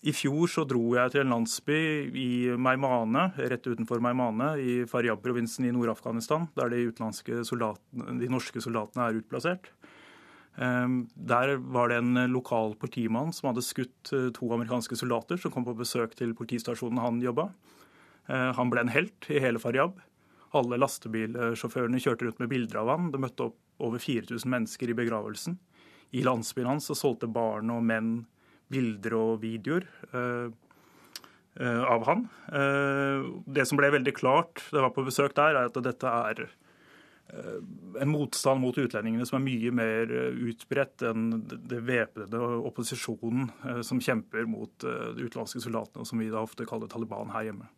I 0.00 0.14
fjor 0.16 0.48
så 0.50 0.64
dro 0.68 0.80
jeg 0.96 1.12
til 1.12 1.22
en 1.26 1.36
landsby 1.36 1.78
i 2.16 2.30
Meimane, 2.56 3.28
rett 3.36 3.68
utenfor 3.68 4.00
Meimane, 4.02 4.54
i 4.64 4.78
Faryab-provinsen 4.88 5.68
i 5.68 5.74
Nord-Afghanistan, 5.76 6.48
der 6.56 6.72
de, 6.72 6.86
de 6.88 8.32
norske 8.32 8.64
soldatene 8.64 9.10
er 9.10 9.20
utplassert. 9.20 9.70
Ehm, 10.56 11.08
der 11.14 11.56
var 11.60 11.88
det 11.88 12.00
en 12.00 12.16
lokal 12.32 12.74
politimann 12.80 13.32
som 13.36 13.50
hadde 13.50 13.64
skutt 13.64 14.12
eh, 14.16 14.30
to 14.36 14.48
amerikanske 14.54 14.96
soldater 14.96 15.40
som 15.40 15.52
kom 15.52 15.66
på 15.66 15.76
besøk 15.76 16.16
til 16.16 16.32
politistasjonen 16.36 17.02
han 17.02 17.20
jobba. 17.20 17.50
Eh, 18.30 18.52
han 18.56 18.72
ble 18.72 18.86
en 18.86 18.94
helt 18.94 19.28
i 19.28 19.42
hele 19.42 19.60
Faryab. 19.60 20.00
Alle 20.56 20.80
lastebilsjåførene 20.80 22.00
kjørte 22.00 22.28
rundt 22.28 22.40
med 22.40 22.52
bilder 22.52 22.80
av 22.80 22.92
han. 22.94 23.10
Det 23.12 23.20
møtte 23.20 23.50
opp 23.50 23.58
over 23.84 24.00
4000 24.00 24.48
mennesker 24.48 24.88
i 24.88 24.96
begravelsen. 24.96 25.58
I 26.16 26.24
landsbyen 26.24 26.70
hans 26.70 26.88
så 26.88 26.96
solgte 26.96 27.28
barn 27.28 27.68
og 27.74 27.84
menn 27.84 28.14
bilder 28.72 29.14
og 29.18 29.42
videoer 29.42 29.84
eh, 30.16 30.48
av 31.56 32.02
han. 32.04 32.26
Det 33.48 33.64
som 33.64 33.78
ble 33.80 33.88
veldig 33.94 34.12
klart 34.12 34.60
da 34.68 34.76
jeg 34.76 34.84
var 34.84 34.92
på 34.92 35.04
besøk 35.06 35.32
der, 35.38 35.56
er 35.56 35.70
at 35.70 35.78
dette 35.80 36.10
er 36.12 36.42
Eh, 36.44 36.65
en 38.00 38.08
motstand 38.08 38.60
mot 38.60 38.78
utlendingene 38.78 39.26
som 39.26 39.40
er 39.40 39.46
mye 39.46 39.72
mer 39.74 40.12
eh, 40.14 40.38
utbredt 40.50 41.02
enn 41.08 41.26
det 41.48 41.80
væpnede 41.86 42.38
opposisjonen 42.68 43.48
eh, 43.66 43.80
som 43.86 44.00
kjemper 44.02 44.46
mot 44.48 44.72
de 44.78 45.26
utenlandske 45.26 45.62
soldatene, 45.64 46.06
som 46.06 46.22
vi 46.22 46.30
da 46.30 46.44
ofte 46.44 46.66
kaller 46.68 46.90
Taliban 46.92 47.32
her 47.34 47.48
hjemme. 47.48 47.68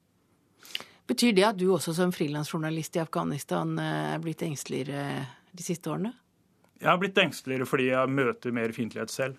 Betyr 1.08 1.32
det 1.32 1.46
at 1.48 1.56
du 1.56 1.70
også 1.72 1.94
som 1.96 2.12
frilansjournalist 2.12 2.98
i 2.98 3.00
Afghanistan 3.00 3.70
er 3.80 4.18
blitt 4.20 4.44
engsteligere 4.44 5.22
de 5.56 5.64
siste 5.64 5.88
årene? 5.88 6.12
Jeg 6.78 6.90
har 6.90 6.98
blitt 7.00 7.16
engsteligere 7.18 7.66
fordi 7.66 7.86
jeg 7.88 8.12
møter 8.12 8.52
mer 8.54 8.74
fiendtlighet 8.76 9.14
selv. 9.14 9.38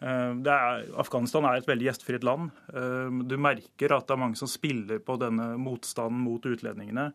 Er, 0.00 0.86
Afghanistan 0.98 1.44
er 1.46 1.60
et 1.60 1.68
veldig 1.68 1.90
gjestfritt 1.90 2.24
land. 2.26 2.48
Du 3.28 3.36
merker 3.36 3.92
at 3.92 4.08
det 4.08 4.16
er 4.16 4.22
mange 4.24 4.40
som 4.40 4.50
spiller 4.50 5.04
på 5.04 5.18
denne 5.20 5.52
motstanden 5.60 6.24
mot 6.24 6.48
utlendingene. 6.48 7.10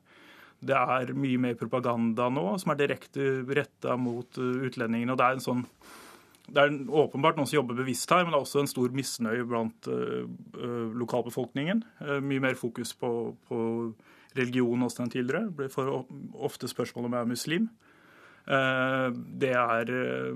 Det 0.60 0.78
er 0.78 1.14
mye 1.14 1.40
mer 1.42 1.56
propaganda 1.60 2.30
nå 2.34 2.56
som 2.62 2.74
er 2.74 2.82
direkte 2.82 3.30
retta 3.46 3.98
mot 4.00 4.40
uh, 4.42 4.68
utlendingene. 4.68 5.14
og 5.14 5.20
Det 5.20 5.28
er 5.28 5.38
en 5.38 5.48
sånn 5.50 5.66
det 6.48 6.64
er 6.64 6.76
åpenbart 6.96 7.36
noen 7.36 7.48
som 7.50 7.58
jobber 7.58 7.76
bevisst 7.76 8.08
her, 8.08 8.22
men 8.24 8.32
det 8.32 8.38
er 8.38 8.46
også 8.46 8.62
en 8.62 8.70
stor 8.72 8.94
misnøye 8.96 9.44
blant 9.50 9.90
uh, 9.92 10.24
uh, 10.56 10.86
lokalbefolkningen. 10.96 11.82
Mye 12.24 12.44
mer 12.46 12.56
fokus 12.56 12.94
på, 12.96 13.10
på 13.50 13.58
religion 14.38 14.86
også 14.88 15.04
enn 15.04 15.12
tidligere. 15.12 15.50
Det 15.50 15.58
blir 15.76 16.46
ofte 16.48 16.70
spørsmål 16.72 17.10
om 17.10 17.18
jeg 17.18 17.26
er 17.26 17.34
muslim. 17.34 17.68
Eh, 18.48 19.08
det 19.42 19.50
er 19.60 19.90
eh, 19.92 20.36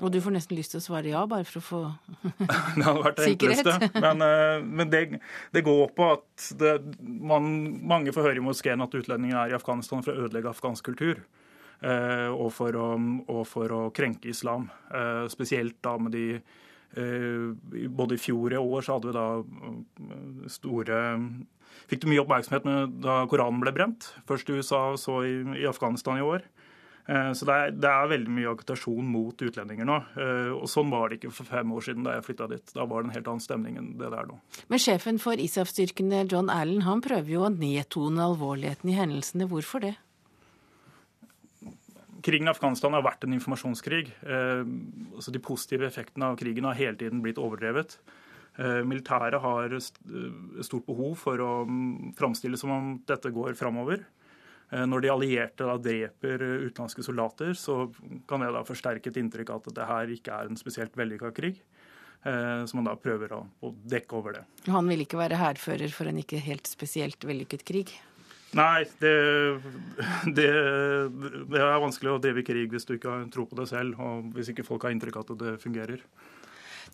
Og 0.00 0.08
du 0.12 0.16
får 0.24 0.32
nesten 0.32 0.56
lyst 0.56 0.72
til 0.72 0.80
å 0.80 0.84
svare 0.86 1.10
ja, 1.10 1.26
bare 1.28 1.44
for 1.44 1.60
å 1.60 1.64
få 1.66 1.80
det 2.40 2.86
hadde 2.86 3.02
vært 3.04 3.20
det 3.20 3.26
enkleste. 3.34 3.74
Men, 3.98 4.24
eh, 4.24 4.64
men 4.64 4.92
det, 4.92 5.02
det, 5.52 5.64
går 5.66 5.92
på 5.96 6.08
at 6.14 6.46
det, 6.60 6.74
man, 7.04 7.50
mange 7.84 8.14
får 8.16 8.30
høre 8.30 8.40
i 8.40 8.46
moskeen 8.46 8.84
at 8.84 8.96
utlendinger 8.96 9.42
er 9.42 9.52
i 9.52 9.58
Afghanistan 9.58 10.04
for 10.06 10.14
å 10.14 10.24
ødelegge 10.24 10.54
afghansk 10.54 10.92
kultur. 10.92 11.24
Og 11.84 12.46
for, 12.54 12.72
å, 12.80 12.84
og 13.28 13.42
for 13.44 13.72
å 13.76 13.78
krenke 13.92 14.30
islam. 14.30 14.70
Spesielt 15.28 15.74
da 15.84 15.98
med 16.00 16.14
de 16.16 16.28
Både 17.92 18.16
i 18.16 18.22
fjor 18.22 18.54
og 18.54 18.54
i 18.54 18.76
år 18.78 18.86
så 18.86 18.94
hadde 18.94 19.10
vi 19.10 19.16
da 19.18 20.46
store 20.54 21.00
Fikk 21.90 22.04
det 22.06 22.08
mye 22.08 22.22
oppmerksomhet 22.22 22.94
da 23.04 23.18
Koranen 23.28 23.60
ble 23.60 23.74
brent. 23.76 24.06
Først 24.30 24.48
i 24.48 24.56
USA 24.56 24.94
så 24.96 25.18
i 25.26 25.66
Afghanistan 25.68 26.22
i 26.22 26.24
år. 26.24 26.46
Eh, 27.06 27.32
så 27.36 27.44
det 27.44 27.54
er, 27.54 27.74
det 27.76 27.90
er, 27.90 28.06
veldig 28.14 28.32
mye 28.32 28.52
agitasjon 28.54 29.08
mot 29.12 29.42
utlendinger 29.44 29.88
nå. 29.88 29.98
Eh, 30.16 30.52
og 30.56 30.64
Sånn 30.72 30.92
var 30.92 31.10
det 31.10 31.18
ikke 31.18 31.34
for 31.36 31.48
fem 31.50 31.74
år 31.76 31.84
siden 31.84 32.06
da 32.06 32.16
jeg 32.16 32.26
flytta 32.30 32.48
dit. 32.54 32.72
Da 32.76 32.86
var 32.88 33.02
det 33.02 33.10
en 33.10 33.16
helt 33.18 33.28
annen 33.32 33.44
stemning 33.44 33.76
enn 33.80 33.92
det 34.00 34.08
det 34.14 34.22
er 34.22 34.30
nå. 34.30 34.38
Men 34.72 34.82
sjefen 34.82 35.20
for 35.20 35.40
ISAF-styrkene, 35.40 36.24
John 36.32 36.48
Allen, 36.52 36.84
han 36.88 37.04
prøver 37.04 37.36
jo 37.36 37.44
å 37.44 37.52
nedtone 37.52 38.24
alvorligheten 38.24 38.92
i 38.92 38.96
hendelsene. 38.96 39.48
Hvorfor 39.52 39.84
det? 39.84 39.94
Krigen 42.24 42.48
i 42.48 42.54
Afghanistan 42.54 42.96
har 42.96 43.04
vært 43.04 43.26
en 43.26 43.36
informasjonskrig. 43.36 44.08
Eh, 44.24 44.64
altså 45.12 45.34
de 45.34 45.44
positive 45.44 45.90
effektene 45.90 46.32
av 46.32 46.40
krigen 46.40 46.70
har 46.70 46.80
hele 46.80 46.96
tiden 47.00 47.24
blitt 47.24 47.42
overdrevet. 47.42 47.98
Militæret 48.86 49.42
har 49.42 49.72
stort 49.82 50.84
behov 50.86 51.16
for 51.18 51.40
å 51.42 51.64
mm, 51.66 52.12
framstille 52.14 52.54
som 52.54 52.70
om 52.70 52.92
dette 53.02 53.32
går 53.34 53.56
framover. 53.58 54.04
Eh, 54.74 54.86
når 54.90 55.04
de 55.04 55.12
allierte 55.12 55.68
da 55.68 55.76
dreper 55.78 56.42
utenlandske 56.66 57.04
soldater, 57.06 57.54
så 57.58 57.84
kan 58.28 58.42
det 58.42 58.50
da 58.56 58.64
forsterke 58.66 59.12
et 59.12 59.20
inntrykk 59.20 59.54
av 59.54 59.62
at 59.62 59.76
det 59.76 59.90
her 59.90 60.14
ikke 60.16 60.38
er 60.40 60.50
en 60.50 60.58
spesielt 60.58 60.96
vellykka 60.98 61.30
krig. 61.36 61.60
Eh, 62.24 62.64
så 62.66 62.78
man 62.78 62.88
da 62.88 62.96
prøver 62.98 63.36
å 63.36 63.70
dekke 63.94 64.18
over 64.18 64.38
det. 64.38 64.42
Han 64.72 64.88
vil 64.90 65.04
ikke 65.04 65.20
være 65.20 65.38
hærfører 65.38 65.94
for 65.94 66.10
en 66.10 66.18
ikke 66.22 66.42
helt 66.42 66.70
spesielt 66.70 67.26
vellykket 67.28 67.64
krig? 67.68 67.94
Nei, 68.54 68.84
det, 69.02 69.14
det, 70.36 70.50
det, 71.50 71.58
er 71.58 71.82
vanskelig 71.82 72.12
å 72.14 72.20
drive 72.22 72.44
krig 72.46 72.70
hvis 72.70 72.86
du 72.86 72.94
ikke 72.96 73.10
har 73.10 73.24
tro 73.34 73.48
på 73.50 73.58
det 73.58 73.66
selv, 73.70 73.98
og 73.98 74.30
hvis 74.36 74.52
ikke 74.52 74.66
folk 74.66 74.86
har 74.86 74.94
inntrykk 74.94 75.18
av 75.20 75.26
at 75.34 75.42
det 75.42 75.56
fungerer. 75.62 76.04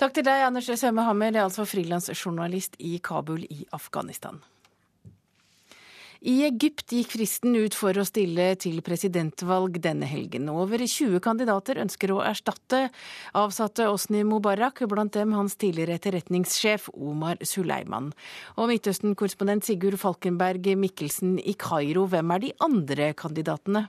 Takk 0.00 0.16
til 0.16 0.24
deg, 0.24 0.46
Anders 0.46 0.70
Sømme 0.80 1.04
Hammer, 1.04 1.36
altså 1.42 1.66
frilansjournalist 1.68 2.78
i 2.80 2.96
Kabul 3.04 3.44
i 3.44 3.66
Afghanistan. 3.76 4.40
I 6.20 6.42
Egypt 6.44 6.92
gikk 6.92 7.14
fristen 7.14 7.54
ut 7.56 7.72
for 7.72 7.96
å 7.96 8.02
stille 8.04 8.50
til 8.60 8.82
presidentvalg 8.84 9.78
denne 9.80 10.04
helgen. 10.04 10.50
Over 10.52 10.82
20 10.84 11.16
kandidater 11.24 11.78
ønsker 11.80 12.12
å 12.12 12.18
erstatte 12.20 12.82
avsatte 13.32 13.86
Osni 13.88 14.20
Mubarak, 14.28 14.82
blant 14.90 15.14
dem 15.16 15.32
hans 15.32 15.56
tidligere 15.56 15.96
etterretningssjef 15.96 16.90
Omar 16.92 17.40
Suleiman. 17.40 18.10
Og 18.60 18.68
Midtøsten-korrespondent 18.68 19.64
Sigurd 19.64 19.96
Falkenberg 20.02 20.68
Mikkelsen 20.76 21.38
i 21.40 21.54
Kairo, 21.56 22.04
hvem 22.12 22.36
er 22.36 22.44
de 22.44 22.52
andre 22.68 23.08
kandidatene? 23.16 23.86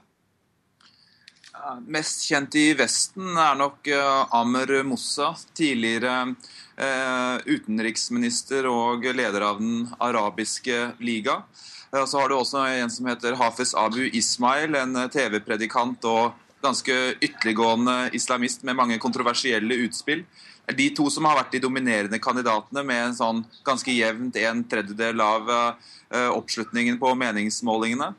Mest 1.84 2.24
kjent 2.30 2.56
i 2.56 2.72
Vesten 2.80 3.36
er 3.36 3.60
nok 3.60 3.92
eh, 3.92 4.38
Amer 4.40 4.72
Mossa, 4.88 5.34
tidligere 5.52 6.32
eh, 6.80 7.44
utenriksminister 7.44 8.72
og 8.72 9.04
leder 9.12 9.50
av 9.52 9.60
Den 9.60 9.92
arabiske 10.00 10.94
liga. 11.04 11.42
Så 11.92 12.20
har 12.20 12.30
du 12.30 12.38
også 12.38 12.62
en 12.72 12.92
som 12.92 13.08
heter 13.10 13.36
Hafez 13.36 13.74
Abu 13.76 14.06
Ismail, 14.16 14.78
en 14.80 14.96
eh, 14.96 15.10
TV-predikant 15.12 16.06
og 16.08 16.38
ganske 16.64 16.96
ytterliggående 17.20 18.14
islamist 18.16 18.64
med 18.64 18.78
mange 18.80 18.96
kontroversielle 19.02 19.76
utspill. 19.84 20.24
De 20.78 20.86
to 20.96 21.10
som 21.12 21.28
har 21.28 21.36
vært 21.36 21.58
de 21.58 21.60
dominerende 21.66 22.20
kandidatene 22.22 22.86
med 22.88 23.02
en 23.10 23.18
sånn 23.18 23.44
ganske 23.68 23.92
jevnt 23.92 24.38
en 24.40 24.62
tredjedel 24.72 25.20
av 25.26 25.50
uh, 25.50 26.30
oppslutningen 26.32 27.00
på 27.02 27.12
meningsmålingene. 27.18 28.12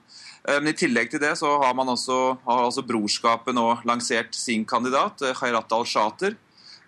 Uh, 0.43 0.59
men 0.59 0.73
I 0.73 0.77
tillegg 0.77 1.13
til 1.15 1.23
det 1.23 1.37
så 1.39 1.55
har 1.63 1.77
man 1.79 1.95
også, 1.95 2.19
har 2.45 2.65
også 2.67 2.85
Brorskapet 2.85 3.55
nå 3.57 3.69
lansert 3.89 4.35
sin 4.37 4.67
kandidat, 4.69 5.23
Khairat 5.39 5.73
al-Shater. 5.73 6.35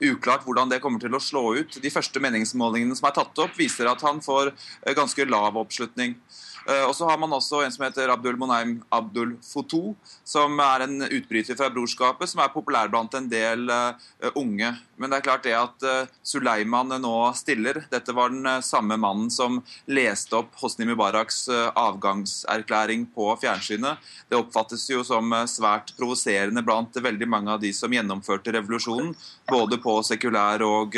uklart 0.02 0.42
hvordan 0.44 0.68
det 0.68 0.82
kommer 0.82 1.00
til 1.00 1.14
å 1.14 1.22
slå 1.22 1.54
ut. 1.54 1.78
De 1.80 1.94
første 1.94 2.20
meningsmålingene 2.20 2.98
som 2.98 3.08
er 3.08 3.14
tatt 3.22 3.38
opp, 3.46 3.54
viser 3.56 3.88
at 3.88 4.02
han 4.02 4.20
får 4.20 4.50
ganske 4.98 5.30
lav 5.30 5.56
oppslutning. 5.56 6.18
Eh, 6.64 6.84
og 6.88 6.94
så 6.96 7.08
har 7.08 7.18
man 7.20 7.32
også 7.36 7.60
en 7.64 7.72
som 7.72 7.84
heter 7.84 8.08
Abdul 8.12 8.38
Monaim 8.40 8.78
Abdul 8.94 9.34
Foto, 9.44 9.94
som 10.24 10.56
er 10.64 10.86
en 10.86 11.04
utbryter 11.04 11.58
fra 11.58 11.68
brorskapet, 11.72 12.30
som 12.30 12.40
er 12.40 12.52
populær 12.54 12.88
blant 12.92 13.12
en 13.18 13.28
del 13.28 13.68
uh, 13.68 13.92
unge. 14.40 14.70
Men 14.96 15.10
det 15.10 15.18
er 15.18 15.26
klart 15.26 15.44
det 15.44 15.54
at 15.58 15.84
uh, 15.84 16.12
Suleiman 16.24 16.94
nå 17.02 17.14
stiller. 17.36 17.82
Dette 17.92 18.14
var 18.16 18.32
den 18.32 18.48
samme 18.64 18.96
mannen 19.00 19.28
som 19.32 19.60
leste 19.90 20.38
opp 20.38 20.54
Hosni 20.62 20.88
Mubaraks 20.88 21.44
avgangserklæring 21.50 23.06
på 23.14 23.28
fjernsynet. 23.42 24.00
Det 24.30 24.38
oppfattes 24.38 24.86
jo 24.88 25.04
som 25.04 25.34
svært 25.50 25.92
provoserende 25.98 26.64
blant 26.64 26.96
veldig 26.96 27.28
mange 27.28 27.52
av 27.52 27.60
de 27.60 27.72
som 27.76 27.92
gjennomførte 27.92 28.54
revolusjonen, 28.56 29.12
både 29.50 29.78
på 29.82 29.98
sekulær 30.06 30.62
og 30.64 30.96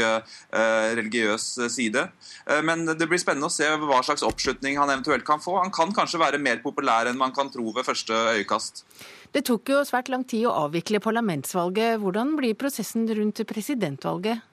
religiøs 0.51 1.47
side. 1.73 2.07
men 2.64 2.85
det 2.87 3.09
blir 3.09 3.21
spennende 3.21 3.49
å 3.49 3.55
se 3.55 3.69
hva 3.81 4.03
slags 4.05 4.25
oppslutning 4.27 4.79
han 4.79 4.93
eventuelt 4.93 5.27
kan 5.27 5.43
få 5.43 5.56
han 5.61 5.73
kan 5.75 5.95
kanskje 5.95 6.21
være 6.21 6.41
mer 6.43 6.61
populær 6.65 7.11
enn 7.11 7.19
man 7.21 7.35
kan 7.37 7.51
tro 7.53 7.71
ved 7.75 7.87
første 7.87 8.13
øyekast. 8.37 8.85
Det 9.33 9.45
tok 9.45 9.69
jo 9.69 9.85
svært 9.85 10.11
lang 10.13 10.25
tid 10.29 10.47
å 10.49 10.55
avvikle 10.67 11.03
parlamentsvalget. 11.05 11.99
Hvordan 12.01 12.37
blir 12.39 12.57
prosessen 12.59 13.09
rundt 13.09 13.43
presidentvalget? 13.49 14.45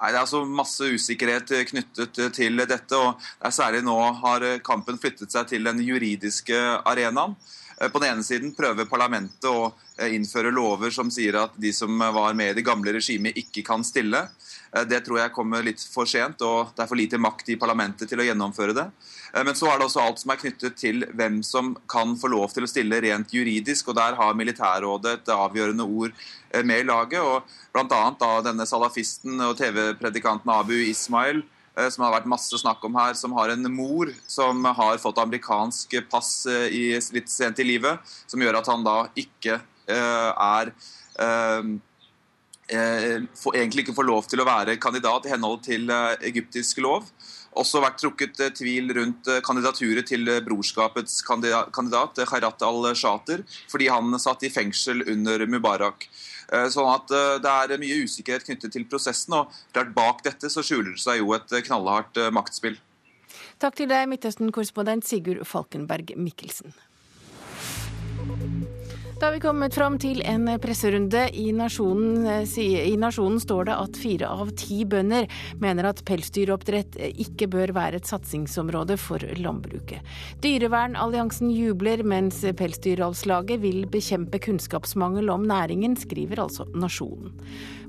Nei, 0.00 0.10
Det 0.12 0.16
er 0.16 0.22
altså 0.22 0.44
masse 0.48 0.80
usikkerhet 0.80 1.50
knyttet 1.68 2.20
til 2.32 2.56
dette. 2.56 2.96
og 2.96 3.20
Særlig 3.52 3.82
nå 3.84 3.96
har 4.22 4.46
kampen 4.64 4.98
flyttet 4.98 5.32
seg 5.32 5.48
til 5.48 5.64
den 5.64 5.82
juridiske 5.84 6.56
arenaen. 6.84 7.36
På 7.80 7.98
den 7.98 8.12
ene 8.12 8.24
siden 8.24 8.52
prøver 8.52 8.84
parlamentet 8.84 9.48
å 9.48 9.72
innføre 10.04 10.52
lover 10.52 10.92
som 10.92 11.08
sier 11.12 11.38
at 11.40 11.54
de 11.56 11.72
som 11.72 11.96
var 11.98 12.34
med 12.36 12.52
i 12.52 12.58
det 12.58 12.64
gamle 12.64 12.92
regimet, 12.92 13.36
ikke 13.36 13.64
kan 13.64 13.84
stille. 13.84 14.26
Det 14.88 15.00
tror 15.04 15.22
jeg 15.22 15.32
kommer 15.32 15.64
litt 15.64 15.80
for 15.80 16.08
sent, 16.08 16.44
og 16.44 16.74
det 16.76 16.84
er 16.84 16.90
for 16.90 17.00
lite 17.00 17.20
makt 17.20 17.48
i 17.48 17.56
parlamentet 17.60 18.08
til 18.08 18.20
å 18.20 18.26
gjennomføre 18.28 18.76
det. 18.76 18.84
Eh, 19.32 19.44
men 19.44 19.54
så 19.54 19.70
er 19.70 19.78
det 19.78 19.86
også 19.86 20.02
alt 20.04 20.22
som 20.22 20.32
er 20.32 20.40
knyttet 20.40 20.76
til 20.80 21.04
hvem 21.16 21.40
som 21.46 21.72
kan 21.90 22.16
få 22.18 22.30
lov 22.32 22.54
til 22.54 22.66
å 22.66 22.70
stille 22.70 23.00
rent 23.04 23.32
juridisk. 23.34 23.88
og 23.88 23.98
Der 24.00 24.18
har 24.18 24.36
Militærrådet 24.38 25.12
et 25.20 25.32
avgjørende 25.34 25.86
ord 25.86 26.12
eh, 26.50 26.64
med 26.64 26.84
i 26.84 26.88
laget. 26.88 27.20
og 27.20 27.42
Bl.a. 27.74 27.86
da 28.18 28.32
denne 28.44 28.66
salafisten 28.66 29.40
og 29.46 29.56
TV-predikanten 29.60 30.54
Abu 30.54 30.76
Ismail 30.82 31.42
eh, 31.76 31.88
som 31.88 32.06
har 32.06 32.16
vært 32.18 32.30
masse 32.30 32.62
snakk 32.62 32.84
om 32.86 32.98
her, 32.98 33.14
som 33.18 33.36
har 33.38 33.54
en 33.54 33.70
mor 33.72 34.10
som 34.26 34.64
har 34.64 35.02
fått 35.02 35.22
amerikansk 35.22 36.00
pass 36.10 36.46
i, 36.48 36.98
litt 37.14 37.30
sent 37.30 37.60
i 37.62 37.68
livet, 37.68 38.00
som 38.26 38.42
gjør 38.42 38.60
at 38.60 38.72
han 38.72 38.86
da 38.86 39.02
ikke 39.18 39.60
er 39.90 40.70
egentlig 42.70 43.82
ikke 43.82 43.96
får 43.96 44.06
lov 44.06 44.28
til 44.30 44.40
å 44.40 44.46
være 44.46 44.78
kandidat 44.80 45.26
i 45.26 45.32
henhold 45.34 45.58
til 45.66 45.90
egyptisk 45.90 46.78
lov 46.80 47.10
også 47.58 47.82
vært 47.82 48.00
trukket 48.02 48.40
eh, 48.40 48.52
tvil 48.54 48.92
rundt 48.96 49.28
eh, 49.30 49.40
kandidaturet 49.44 50.08
til 50.10 50.28
eh, 50.30 50.42
brorskapets 50.44 51.20
kandidat, 51.26 52.20
Khairat 52.28 52.62
al-Shater, 52.66 53.44
fordi 53.70 53.88
han 53.90 54.14
satt 54.22 54.44
i 54.46 54.52
fengsel 54.52 55.04
under 55.08 55.46
Mubarak. 55.50 56.08
Sånn 56.50 56.88
at 56.90 57.12
Det 57.44 57.46
er 57.46 57.78
mye 57.78 58.00
usikkerhet 58.02 58.42
knyttet 58.42 58.72
til 58.74 58.82
prosessen, 58.90 59.36
og 59.38 59.52
klart 59.70 59.92
bak 59.94 60.24
dette 60.26 60.50
så 60.50 60.64
skjuler 60.66 60.96
det 60.96 61.02
seg 61.02 61.20
jo 61.20 61.30
et 61.36 61.54
knallhardt 61.68 62.18
maktspill. 62.34 62.74
Takk 63.62 63.78
til 63.78 63.86
deg, 63.92 64.08
Midtøsten-korrespondent 64.10 65.06
Sigurd 65.06 65.46
Falkenberg 65.46 66.10
Mikkelsen. 66.18 66.74
Da 69.20 69.26
har 69.26 69.32
vi 69.32 69.40
kommet 69.40 69.74
fram 69.74 69.98
til 70.00 70.22
en 70.24 70.46
presserunde. 70.62 71.26
I 71.36 71.50
Nasjonen, 71.52 72.26
eh, 72.26 72.58
I 72.88 72.96
Nasjonen, 72.96 73.40
står 73.40 73.64
det 73.68 73.74
at 73.76 73.98
fire 74.00 74.28
av 74.32 74.48
ti 74.56 74.78
bønder 74.88 75.26
mener 75.60 75.84
at 75.84 76.00
pelsdyroppdrett 76.08 76.96
ikke 76.96 77.50
bør 77.52 77.74
være 77.76 78.00
et 78.00 78.08
satsingsområde 78.08 78.96
for 78.96 79.20
landbruket. 79.36 80.00
Dyrevernalliansen 80.40 81.50
jubler, 81.52 82.00
mens 82.02 82.40
Pelsdyralslaget 82.40 83.60
vil 83.60 83.84
bekjempe 83.92 84.40
kunnskapsmangel 84.40 85.28
om 85.28 85.44
næringen, 85.44 85.98
skriver 86.00 86.40
altså 86.40 86.64
Nasjonen. 86.72 87.36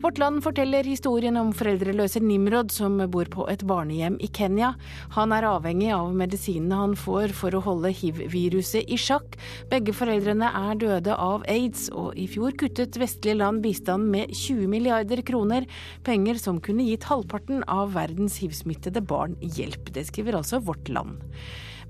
Vårt 0.01 0.17
Land 0.17 0.41
forteller 0.41 0.84
historien 0.84 1.38
om 1.38 1.51
foreldreløse 1.53 2.19
Nimrod 2.25 2.71
som 2.73 2.95
bor 3.13 3.27
på 3.29 3.45
et 3.51 3.61
barnehjem 3.69 4.15
i 4.19 4.27
Kenya. 4.34 4.71
Han 5.13 5.32
er 5.32 5.45
avhengig 5.45 5.91
av 5.93 6.09
medisinene 6.17 6.79
han 6.79 6.95
får 6.97 7.36
for 7.38 7.53
å 7.53 7.61
holde 7.61 7.91
hiv-viruset 7.93 8.89
i 8.89 8.97
sjakk. 8.97 9.38
Begge 9.69 9.93
foreldrene 9.93 10.49
er 10.57 10.79
døde 10.82 11.20
av 11.22 11.45
aids, 11.51 11.88
og 11.93 12.17
i 12.19 12.28
fjor 12.30 12.55
kuttet 12.59 12.97
vestlige 12.99 13.38
land 13.39 13.61
bistand 13.63 14.09
med 14.11 14.34
20 14.34 14.69
milliarder 14.72 15.22
kroner, 15.26 15.67
penger 16.07 16.41
som 16.41 16.61
kunne 16.63 16.88
gitt 16.89 17.07
halvparten 17.09 17.65
av 17.69 17.93
verdens 17.95 18.39
hivsmittede 18.41 19.03
barn 19.05 19.38
hjelp. 19.41 19.93
Det 19.93 20.07
skriver 20.09 20.41
altså 20.41 20.61
Vårt 20.65 20.89
Land. 20.89 21.22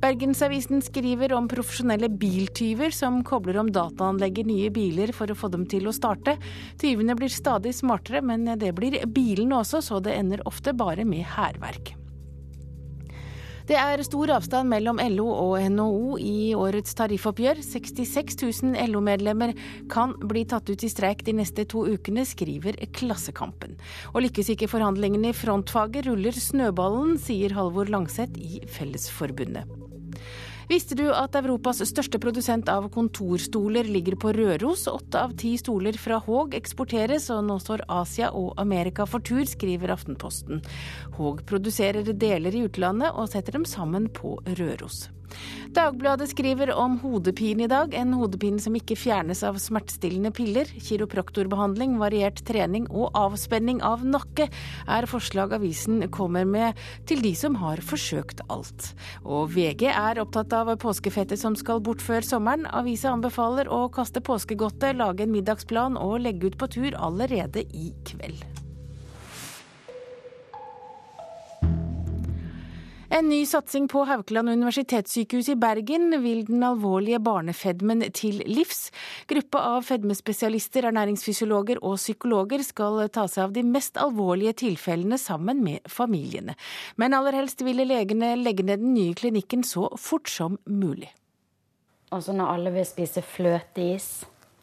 Bergensavisen 0.01 0.81
skriver 0.81 1.35
om 1.37 1.45
profesjonelle 1.49 2.09
biltyver 2.09 2.89
som 2.95 3.19
kobler 3.27 3.59
om 3.61 3.69
dataanlegget 3.69 4.49
nye 4.49 4.71
biler 4.73 5.13
for 5.13 5.29
å 5.29 5.37
få 5.37 5.51
dem 5.53 5.67
til 5.69 5.85
å 5.85 5.93
starte. 5.93 6.39
Tyvene 6.81 7.13
blir 7.19 7.29
stadig 7.29 7.75
smartere, 7.77 8.23
men 8.25 8.49
det 8.57 8.73
blir 8.77 8.97
bilene 9.05 9.61
også, 9.61 9.83
så 9.85 10.01
det 10.01 10.17
ender 10.17 10.41
ofte 10.49 10.73
bare 10.73 11.05
med 11.05 11.27
hærverk. 11.37 11.93
Det 13.71 13.77
er 13.79 14.01
stor 14.03 14.27
avstand 14.35 14.67
mellom 14.67 14.97
LO 15.13 15.29
og 15.31 15.53
NHO 15.71 16.17
i 16.19 16.51
årets 16.59 16.91
tariffoppgjør. 16.99 17.61
66 17.63 18.35
000 18.41 18.89
LO-medlemmer 18.91 19.53
kan 19.93 20.11
bli 20.27 20.43
tatt 20.43 20.67
ut 20.67 20.83
i 20.83 20.89
streik 20.91 21.23
de 21.23 21.37
neste 21.37 21.63
to 21.71 21.85
ukene, 21.87 22.25
skriver 22.27 22.75
Klassekampen. 22.91 23.77
Og 24.11 24.25
lykkes 24.25 24.51
ikke 24.57 24.67
forhandlingene 24.73 25.31
i 25.31 25.37
frontfaget, 25.37 26.09
ruller 26.09 26.35
snøballen, 26.35 27.15
sier 27.15 27.55
Halvor 27.55 27.87
Langseth 27.87 28.35
i 28.43 28.59
Fellesforbundet. 28.67 29.90
Visste 30.71 30.95
du 30.95 31.09
at 31.11 31.33
Europas 31.35 31.81
største 31.83 32.15
produsent 32.23 32.69
av 32.71 32.85
kontorstoler 32.93 33.89
ligger 33.91 34.15
på 34.15 34.31
Røros? 34.37 34.85
Åtte 34.87 35.19
av 35.19 35.33
ti 35.35 35.57
stoler 35.59 35.97
fra 35.99 36.21
Haag 36.23 36.55
eksporteres, 36.55 37.27
og 37.35 37.43
nå 37.49 37.57
står 37.59 37.83
Asia 37.91 38.29
og 38.31 38.53
Amerika 38.61 39.03
for 39.03 39.19
tur, 39.19 39.43
skriver 39.43 39.91
Aftenposten. 39.91 40.63
Haag 41.17 41.43
produserer 41.49 42.07
deler 42.15 42.55
i 42.55 42.63
utlandet 42.69 43.11
og 43.11 43.27
setter 43.33 43.59
dem 43.59 43.67
sammen 43.67 44.07
på 44.15 44.37
Røros. 44.47 45.09
Dagbladet 45.71 46.29
skriver 46.31 46.73
om 46.75 46.97
hodepine 46.99 47.63
i 47.63 47.69
dag, 47.71 47.93
en 47.95 48.13
hodepine 48.17 48.59
som 48.59 48.75
ikke 48.75 48.97
fjernes 48.99 49.43
av 49.47 49.59
smertestillende 49.61 50.33
piller. 50.35 50.69
Kiropraktorbehandling, 50.83 51.97
variert 52.01 52.41
trening 52.47 52.89
og 52.91 53.15
avspenning 53.17 53.79
av 53.85 54.03
nakke 54.03 54.49
er 54.91 55.07
forslag 55.09 55.55
avisen 55.55 56.03
kommer 56.11 56.47
med 56.47 56.79
til 57.09 57.23
de 57.23 57.31
som 57.39 57.55
har 57.61 57.79
forsøkt 57.85 58.43
alt. 58.51 58.91
Og 59.23 59.53
VG 59.55 59.87
er 59.91 60.19
opptatt 60.21 60.51
av 60.57 60.73
påskefettet 60.81 61.39
som 61.39 61.55
skal 61.59 61.79
bort 61.83 62.03
før 62.03 62.25
sommeren. 62.25 62.67
Avisa 62.67 63.13
anbefaler 63.15 63.71
å 63.71 63.85
kaste 63.93 64.23
påskegodtet, 64.23 64.99
lage 64.99 65.23
en 65.23 65.35
middagsplan 65.35 65.99
og 65.99 66.19
legge 66.25 66.51
ut 66.51 66.59
på 66.59 66.71
tur 66.75 66.99
allerede 66.99 67.63
i 67.71 67.93
kveld. 68.11 68.60
En 73.13 73.27
ny 73.27 73.41
satsing 73.45 73.89
på 73.91 74.05
Haukeland 74.07 74.49
universitetssykehus 74.49 75.49
i 75.51 75.55
Bergen 75.59 76.13
vil 76.23 76.45
den 76.47 76.61
alvorlige 76.63 77.19
barnefedmen 77.19 78.05
til 78.15 78.37
livs. 78.47 78.85
Gruppa 79.27 79.59
av 79.73 79.83
fedmespesialister, 79.89 80.87
ernæringsfysiologer 80.87 81.81
og 81.83 81.97
psykologer 81.99 82.63
skal 82.63 83.01
ta 83.11 83.25
seg 83.27 83.49
av 83.49 83.57
de 83.57 83.65
mest 83.67 83.99
alvorlige 83.99 84.55
tilfellene 84.63 85.19
sammen 85.19 85.59
med 85.65 85.91
familiene. 85.91 86.55
Men 86.95 87.17
aller 87.17 87.35
helst 87.35 87.65
ville 87.67 87.83
legene 87.89 88.31
legge 88.39 88.63
ned 88.63 88.79
den 88.79 88.95
nye 88.95 89.19
klinikken 89.19 89.67
så 89.67 89.89
fort 89.99 90.31
som 90.31 90.55
mulig. 90.63 91.11
Altså 92.15 92.31
når 92.31 92.55
alle 92.55 92.75
vil 92.79 92.87
spise 92.87 93.27
fløteis, 93.27 94.11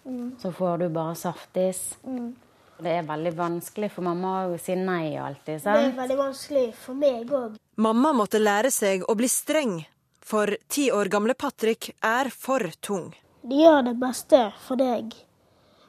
mm. 0.09 0.39
så 0.41 0.57
får 0.57 0.87
du 0.87 0.89
bare 0.97 1.21
saftis. 1.21 1.99
Mm. 2.01 2.33
Det 2.79 2.93
er 2.95 3.07
veldig 3.07 3.33
vanskelig, 3.35 3.89
for 3.91 4.07
mamma 4.07 4.33
å 4.47 4.59
si 4.63 4.77
nei 4.79 5.17
alltid. 5.19 5.63
sant? 5.63 5.75
Det 5.75 5.87
er 5.89 5.97
veldig 5.97 6.19
vanskelig 6.21 6.67
for 6.79 6.95
meg 6.95 7.33
òg. 7.35 7.57
Mamma 7.77 8.13
måtte 8.15 8.39
lære 8.39 8.71
seg 8.71 9.03
å 9.09 9.17
bli 9.19 9.27
streng, 9.31 9.81
for 10.23 10.55
ti 10.69 10.91
år 10.95 11.11
gamle 11.11 11.35
Patrick 11.35 11.91
er 12.05 12.31
for 12.31 12.71
tung. 12.81 13.11
De 13.43 13.59
gjør 13.65 13.83
det 13.89 13.97
beste 13.99 14.43
for 14.67 14.79
deg, 14.79 15.17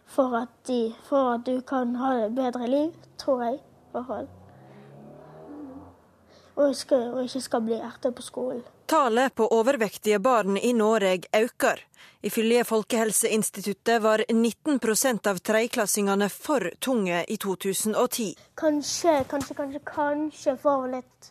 for 0.10 0.34
at, 0.42 0.50
de, 0.66 0.96
for 1.06 1.36
at 1.36 1.46
du 1.46 1.62
kan 1.62 1.94
ha 2.02 2.16
et 2.26 2.34
bedre 2.34 2.66
liv, 2.70 2.92
tror 3.22 3.44
jeg. 3.46 3.62
i 3.62 3.92
hvert 3.94 4.08
fall. 4.10 4.28
Og, 6.60 6.74
og 7.14 7.24
ikke 7.24 7.42
skal 7.42 7.66
bli 7.70 7.78
ertet 7.78 8.16
på 8.18 8.26
skolen. 8.26 8.66
Tallet 8.90 9.36
på 9.36 9.48
overvektige 9.54 10.20
barn 10.20 10.58
i 10.58 10.74
Norge 10.74 11.28
øker. 11.38 11.80
Ifølge 12.22 12.64
Folkehelseinstituttet 12.66 14.02
var 14.02 14.24
19% 14.30 15.30
av 15.30 15.38
tredjeklassingene 15.38 16.30
for 16.30 16.72
tunge 16.82 17.20
i 17.28 17.38
2010. 17.38 18.34
Kanskje, 18.58 19.14
kanskje, 19.30 19.56
kanskje, 19.60 19.84
kanskje 19.92 20.58
får 20.58 20.88
litt 20.96 21.30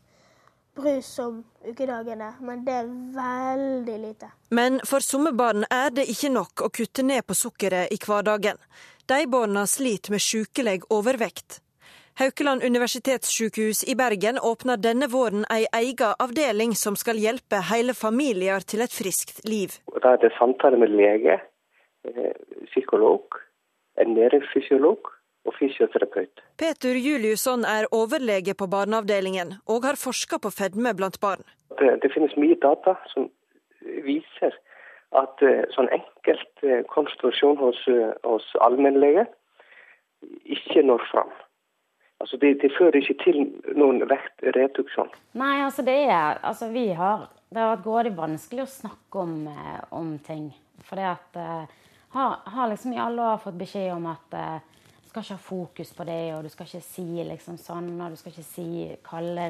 brus 0.79 1.11
om 1.19 1.43
ukedagene, 1.67 2.31
men 2.41 2.63
det 2.65 2.79
er 2.79 2.95
veldig 3.19 3.99
lite. 4.07 4.31
Men 4.55 4.79
for 4.87 5.03
somme 5.03 5.35
barn 5.35 5.67
er 5.67 5.91
det 5.91 6.07
ikke 6.15 6.31
nok 6.31 6.63
å 6.63 6.71
kutte 6.71 7.03
ned 7.03 7.27
på 7.27 7.35
sukkeret 7.35 7.91
i 7.91 7.99
hverdagen. 8.07 8.63
De 9.11 9.25
barna 9.27 9.67
sliter 9.67 10.15
med 10.15 10.23
sykelig 10.23 10.85
overvekt. 10.95 11.59
Haukeland 12.19 12.65
universitetssykehus 12.65 13.85
i 13.93 13.95
Bergen 13.97 14.39
åpner 14.43 14.77
denne 14.87 15.07
våren 15.13 15.45
ei 15.55 15.69
egen 15.81 16.17
avdeling 16.25 16.73
som 16.81 16.97
skal 16.99 17.21
hjelpe 17.23 17.61
hele 17.69 17.95
familier 17.95 18.67
til 18.73 18.83
et 18.83 18.97
friskt 19.01 19.39
liv. 19.47 19.77
Da 20.03 20.17
er 20.17 20.25
det 20.25 20.33
samtale 20.39 20.81
med 20.83 20.91
lege, 20.99 21.37
psykolog, 22.03 22.67
psykolog, 22.73 23.39
ernæringsfysiolog 24.03 25.13
og 25.47 25.57
fysioterapeut. 25.61 26.43
Peter 26.59 26.99
Juliusson 27.07 27.63
er 27.77 27.87
overlege 28.01 28.55
på 28.59 28.67
barneavdelingen, 28.67 29.55
og 29.71 29.87
har 29.87 30.03
forska 30.07 30.43
på 30.43 30.51
fedme 30.51 30.97
blant 30.99 31.21
barn. 31.23 31.47
Det, 31.79 32.03
det 32.03 32.11
finnes 32.15 32.35
mye 32.35 32.59
data 32.67 32.99
som 33.15 33.31
viser 34.11 34.59
at 35.23 35.47
eh, 35.47 35.67
sånn 35.71 35.95
enkelt 35.95 36.67
eh, 36.67 36.83
konstruksjon 36.91 37.63
hos, 37.63 37.79
hos 38.27 38.55
allmennlege 38.67 39.29
ikke 40.59 40.83
når 40.83 41.07
fram. 41.15 41.31
Altså 42.19 42.37
det, 42.37 42.55
det, 42.63 42.73
fører 42.75 42.99
ikke 42.99 43.15
til 43.23 43.45
noen 43.79 44.03
vektreduksjon. 44.11 45.11
Nei, 45.39 45.61
altså 45.63 45.85
det 45.87 45.99
er 46.11 46.41
altså 46.43 46.71
vi 46.73 46.89
har, 46.99 47.29
Det 47.49 47.63
har 47.63 47.77
vært 47.77 47.85
grådig 47.85 48.11
vanskelig 48.17 48.65
å 48.65 48.73
snakke 48.73 49.21
om, 49.23 49.37
eh, 49.49 49.85
om 49.97 50.17
ting. 50.27 50.51
For 50.85 51.01
det 51.01 51.07
at 51.09 51.39
eh, 51.41 51.77
har, 52.13 52.35
har, 52.45 52.69
liksom 52.69 52.93
i 52.93 53.01
alle 53.01 53.23
år 53.25 53.41
fått 53.41 53.57
beskjed 53.61 53.95
om 53.95 54.09
at 54.11 54.37
eh, 54.37 54.59
du 55.05 55.09
skal 55.09 55.23
ikke 55.23 55.39
ha 55.39 55.47
fokus 55.47 55.95
på 55.97 56.05
det, 56.05 56.21
og 56.35 56.45
du 56.45 56.51
skal 56.53 56.69
ikke 56.69 56.85
si 56.85 57.07
liksom 57.25 57.57
sånn, 57.57 57.95
og 57.97 58.13
du 58.13 58.21
skal 58.21 58.35
ikke 58.35 58.45
si, 58.51 58.69
kalle 59.07 59.49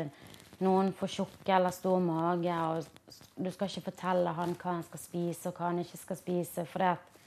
noen 0.63 0.93
for 0.95 1.11
tjukke 1.11 1.55
eller 1.55 1.75
stor 1.75 1.99
mage, 2.03 2.55
og 2.71 3.19
du 3.39 3.51
skal 3.51 3.71
ikke 3.71 3.89
fortelle 3.91 4.35
han 4.39 4.55
hva 4.59 4.77
han 4.77 4.87
skal 4.87 5.03
spise, 5.03 5.51
og 5.51 5.59
hva 5.59 5.73
han 5.73 5.83
ikke 5.83 5.99
skal 5.99 6.21
spise. 6.21 6.67
for 6.71 6.85
det 6.85 6.93
at 6.95 7.18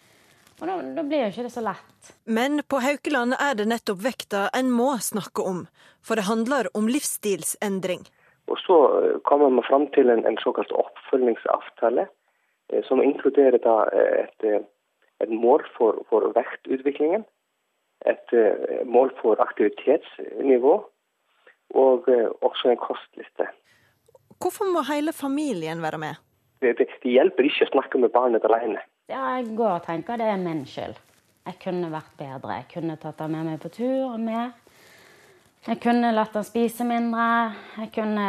og 0.62 0.70
da, 0.70 0.78
da 0.94 1.04
blir 1.04 1.24
jo 1.24 1.30
ikke 1.32 1.48
det 1.48 1.54
så 1.56 1.64
lett. 1.66 2.12
Men 2.30 2.62
på 2.70 2.80
Haukeland 2.84 3.34
er 3.34 3.56
det 3.58 3.66
nettopp 3.72 4.04
vekta 4.06 4.44
en 4.58 4.70
må 4.70 4.94
snakke 5.02 5.42
om, 5.42 5.64
for 6.06 6.20
det 6.20 6.28
handler 6.28 6.70
om 6.78 6.90
livsstilsendring. 6.90 8.06
Og 8.52 8.60
så 8.62 8.78
eh, 9.00 9.18
kommer 9.26 9.50
man 9.50 9.66
fram 9.66 9.88
til 9.96 10.14
en, 10.14 10.22
en 10.30 10.38
såkalt 10.44 10.74
oppfølgingsavtale, 10.84 12.06
eh, 12.74 12.84
som 12.86 13.02
inkluderer 13.02 13.58
da 13.64 13.78
eh, 13.90 14.28
et, 14.28 14.70
et 15.26 15.34
mål 15.34 15.66
for, 15.78 16.04
for 16.14 16.30
vektutviklingen, 16.38 17.26
et 18.10 18.34
mål 18.90 19.12
for 19.20 19.38
aktivitetsnivå 19.44 20.72
og 21.78 22.08
også 22.42 22.72
en 22.72 22.80
kostliste. 22.82 23.46
Hvorfor 24.42 24.66
må 24.74 24.82
hele 24.88 25.14
familien 25.14 25.84
være 25.86 26.00
med? 26.02 26.18
Det, 26.66 26.72
det, 26.80 26.88
det 27.04 27.14
hjelper 27.14 27.46
ikke 27.46 27.68
å 27.68 27.72
snakke 27.76 28.02
med 28.02 28.10
barnet 28.16 28.48
alene. 28.50 28.82
Ja, 29.12 29.22
jeg 29.36 29.56
går 29.60 29.74
og 29.74 29.84
tenker 29.84 30.20
det 30.20 30.28
er 30.32 30.38
min 30.40 30.62
skyld. 30.64 30.96
Jeg 31.44 31.58
kunne 31.60 31.90
vært 31.92 32.12
bedre. 32.20 32.62
Jeg 32.62 32.68
kunne 32.72 32.94
tatt 33.02 33.20
han 33.20 33.34
med 33.34 33.48
meg 33.50 33.58
på 33.60 33.72
tur. 33.76 34.18
med. 34.18 34.54
Jeg 35.68 35.82
kunne 35.84 36.14
latt 36.16 36.38
han 36.38 36.46
spise 36.48 36.86
mindre. 36.88 37.26
Jeg 37.78 37.92
kunne 37.98 38.28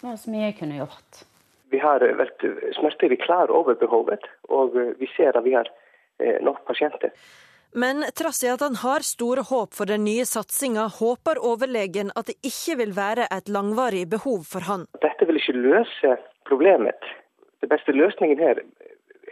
Det 0.00 0.06
var 0.06 0.16
så 0.16 0.30
mye 0.30 0.46
jeg 0.46 0.56
kunne 0.60 0.78
gjort. 0.78 1.24
Vi 1.70 1.78
har 1.82 2.00
vært 2.00 2.44
smertelig 2.78 3.18
klar 3.20 3.50
over 3.50 3.74
behovet, 3.74 4.24
og 4.48 4.78
vi 4.98 5.08
ser 5.16 5.36
at 5.36 5.44
vi 5.44 5.56
har 5.56 5.68
eh, 6.20 6.38
nok 6.40 6.64
pasienter. 6.64 7.10
Men 7.74 8.04
trass 8.14 8.44
i 8.44 8.48
at 8.48 8.62
han 8.62 8.78
har 8.80 9.02
store 9.04 9.42
håp 9.50 9.74
for 9.74 9.90
den 9.90 10.04
nye 10.04 10.24
satsinga, 10.24 10.86
håper 11.00 11.42
overlegen 11.42 12.14
at 12.14 12.30
det 12.30 12.38
ikke 12.46 12.78
vil 12.78 12.94
være 12.96 13.26
et 13.26 13.50
langvarig 13.50 14.06
behov 14.08 14.46
for 14.46 14.64
han. 14.70 14.86
Dette 15.02 15.26
vil 15.26 15.36
ikke 15.36 15.58
løse 15.58 16.14
problemet. 16.48 17.10
Den 17.60 17.74
beste 17.74 17.92
løsningen 17.92 18.38
her 18.38 18.62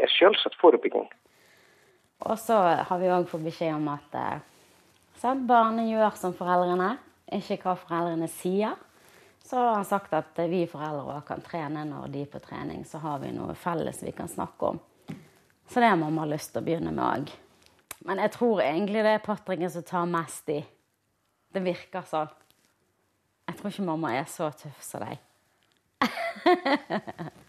er 0.00 0.12
selvsagt 0.12 0.58
forebygging. 0.60 1.06
Og 2.26 2.38
så 2.40 2.56
har 2.88 3.00
vi 3.00 3.12
òg 3.12 3.28
fått 3.30 3.44
beskjed 3.44 3.74
om 3.76 3.88
at 3.92 4.16
eh, 4.16 5.36
barnet 5.46 5.90
gjør 5.90 6.16
som 6.16 6.34
foreldrene, 6.36 6.96
ikke 7.36 7.58
hva 7.64 7.76
foreldrene 7.78 8.28
sier. 8.30 8.76
Så 9.46 9.58
har 9.60 9.76
han 9.76 9.86
sagt 9.86 10.14
at 10.16 10.38
vi 10.50 10.64
foreldre 10.66 11.20
kan 11.26 11.42
trene 11.44 11.84
når 11.86 12.08
de 12.10 12.24
er 12.24 12.30
på 12.30 12.40
trening. 12.42 12.82
Så 12.84 12.98
har 12.98 13.20
vi 13.22 13.30
noe 13.34 13.54
felles 13.54 14.02
vi 14.02 14.14
kan 14.16 14.30
snakke 14.30 14.72
om. 14.72 14.80
Så 15.68 15.80
det 15.80 15.90
har 15.90 16.00
mamma 16.00 16.24
lyst 16.26 16.52
til 16.54 16.62
å 16.62 16.66
begynne 16.66 16.94
med 16.94 17.04
òg. 17.04 17.30
Men 18.06 18.22
jeg 18.22 18.34
tror 18.34 18.62
egentlig 18.62 19.04
det 19.06 19.14
er 19.16 19.22
Patricken 19.22 19.70
som 19.70 19.86
tar 19.86 20.10
mest 20.10 20.50
i. 20.50 20.60
Det 21.54 21.62
virker 21.62 22.06
sånn. 22.06 22.30
Jeg 23.46 23.58
tror 23.58 23.70
ikke 23.70 23.86
mamma 23.86 24.12
er 24.18 24.26
så 24.30 24.50
tøff 24.50 24.82
som 24.82 25.06
deg. 25.06 25.22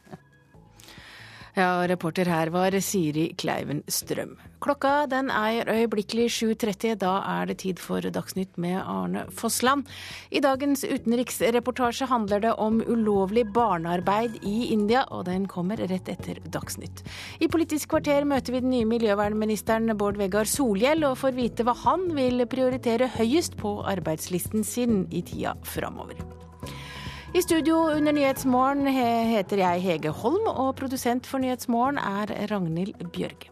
Ja, 1.57 1.87
reporter 1.89 2.29
her 2.29 2.51
var 2.53 2.75
Siri 2.85 3.31
Kleiven 3.33 3.79
Strøm. 3.89 4.35
Klokka 4.61 5.07
den 5.09 5.31
er 5.33 5.65
øyeblikkelig 5.65 6.27
7.30. 6.35 6.99
Da 7.01 7.15
er 7.25 7.49
det 7.49 7.55
tid 7.63 7.81
for 7.81 8.05
Dagsnytt 8.13 8.59
med 8.61 8.77
Arne 8.77 9.23
Fossland. 9.33 9.89
I 10.29 10.43
dagens 10.45 10.85
utenriksreportasje 10.85 12.05
handler 12.13 12.45
det 12.45 12.53
om 12.61 12.77
ulovlig 12.85 13.47
barnearbeid 13.57 14.37
i 14.45 14.69
India, 14.69 15.01
og 15.09 15.25
den 15.25 15.49
kommer 15.49 15.81
rett 15.81 16.13
etter 16.13 16.37
Dagsnytt. 16.45 17.01
I 17.41 17.49
Politisk 17.49 17.89
kvarter 17.89 18.29
møter 18.29 18.53
vi 18.53 18.61
den 18.61 18.75
nye 18.77 18.93
miljøvernministeren 18.93 19.97
Bård 19.97 20.21
Vegar 20.21 20.45
Solhjell, 20.45 21.09
og 21.09 21.17
får 21.25 21.39
vite 21.41 21.65
hva 21.65 21.73
han 21.87 22.11
vil 22.13 22.45
prioritere 22.45 23.09
høyest 23.17 23.57
på 23.57 23.79
arbeidslisten 23.81 24.61
sin 24.61 25.07
i 25.09 25.25
tida 25.25 25.57
framover. 25.65 26.36
I 27.35 27.41
studio 27.41 27.75
under 27.91 28.13
Nyhetsmorgen 28.15 28.87
heter 28.87 29.59
jeg 29.59 29.81
Hege 29.83 30.11
Holm, 30.15 30.47
og 30.47 30.75
produsent 30.79 31.27
for 31.27 31.43
Nyhetsmorgen 31.43 31.99
er 31.99 32.31
Ragnhild 32.51 32.95
Bjørge. 33.11 33.51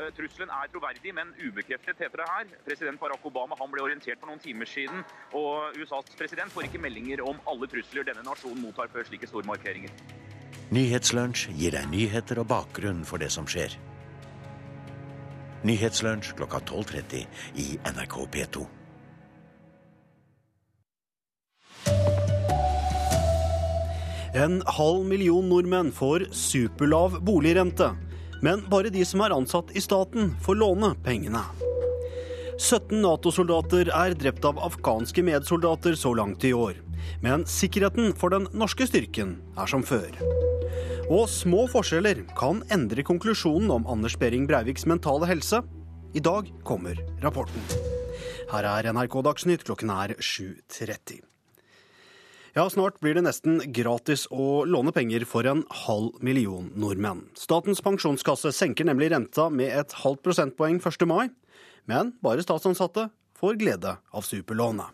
Eh, 0.00 0.10
trusselen 0.16 0.48
er 0.48 0.72
troverdig, 0.72 1.12
men 1.12 1.36
ubekreftet, 1.36 2.00
heter 2.00 2.24
det 2.24 2.28
her. 2.32 2.56
President 2.64 3.00
Barack 3.00 3.26
Obama 3.28 3.60
han 3.60 3.72
ble 3.72 3.84
orientert 3.84 4.18
for 4.18 4.32
noen 4.32 4.40
timer 4.40 4.64
siden, 4.64 5.04
og 5.36 5.76
USAs 5.76 6.16
president 6.16 6.56
får 6.56 6.70
ikke 6.70 6.80
meldinger 6.80 7.20
om 7.28 7.36
alle 7.52 7.68
trusler 7.68 8.08
denne 8.08 8.24
nasjonen 8.24 8.64
mottar 8.64 8.88
før 8.88 9.04
slike 9.04 9.28
store 9.28 9.44
markeringer. 9.52 9.92
Nyhetslunsj 10.72 11.50
gir 11.52 11.76
deg 11.76 11.92
nyheter 11.92 12.40
og 12.40 12.48
bakgrunn 12.48 13.04
for 13.04 13.20
det 13.20 13.28
som 13.32 13.44
skjer. 13.44 13.76
Nyhetslunsj 15.64 16.34
klokka 16.36 16.58
12.30 16.58 17.26
i 17.56 17.78
NRK 17.88 18.16
P2. 18.32 18.66
En 24.34 24.62
halv 24.66 25.04
million 25.06 25.48
nordmenn 25.48 25.92
får 25.94 26.26
superlav 26.34 27.20
boligrente. 27.24 27.92
Men 28.42 28.64
bare 28.68 28.90
de 28.92 29.04
som 29.08 29.22
er 29.24 29.32
ansatt 29.32 29.70
i 29.72 29.80
staten, 29.80 30.34
får 30.44 30.58
låne 30.60 30.90
pengene. 31.04 31.40
17 32.58 33.00
Nato-soldater 33.00 33.88
er 33.94 34.14
drept 34.18 34.44
av 34.44 34.60
afghanske 34.62 35.22
medsoldater 35.24 35.96
så 35.96 36.12
langt 36.18 36.44
i 36.44 36.52
år. 36.52 36.76
Men 37.22 37.46
sikkerheten 37.48 38.12
for 38.18 38.34
den 38.34 38.50
norske 38.52 38.86
styrken 38.90 39.38
er 39.56 39.70
som 39.70 39.86
før. 39.86 40.10
Og 41.12 41.26
små 41.28 41.66
forskjeller 41.68 42.22
kan 42.32 42.62
endre 42.72 43.02
konklusjonen 43.04 43.68
om 43.74 43.84
Anders 43.92 44.14
Behring 44.16 44.46
Breiviks 44.48 44.86
mentale 44.88 45.28
helse. 45.28 45.60
I 46.16 46.20
dag 46.24 46.48
kommer 46.64 46.96
rapporten. 47.20 47.60
Her 48.48 48.64
er 48.64 48.88
NRK 48.88 49.18
Dagsnytt, 49.26 49.66
klokken 49.68 49.92
er 49.92 50.14
7.30. 50.16 51.20
Ja, 52.56 52.64
snart 52.70 53.00
blir 53.02 53.18
det 53.18 53.26
nesten 53.26 53.58
gratis 53.74 54.24
å 54.32 54.64
låne 54.64 54.94
penger 54.96 55.26
for 55.28 55.44
en 55.50 55.64
halv 55.84 56.22
million 56.24 56.70
nordmenn. 56.72 57.26
Statens 57.36 57.82
pensjonskasse 57.84 58.54
senker 58.54 58.88
nemlig 58.88 59.10
renta 59.12 59.50
med 59.52 59.74
et 59.76 59.92
halvt 60.04 60.22
prosentpoeng 60.24 60.78
1. 60.80 61.04
mai. 61.10 61.28
Men 61.84 62.14
bare 62.24 62.46
statsansatte 62.46 63.10
får 63.36 63.58
glede 63.60 63.98
av 64.08 64.24
superlånet. 64.24 64.88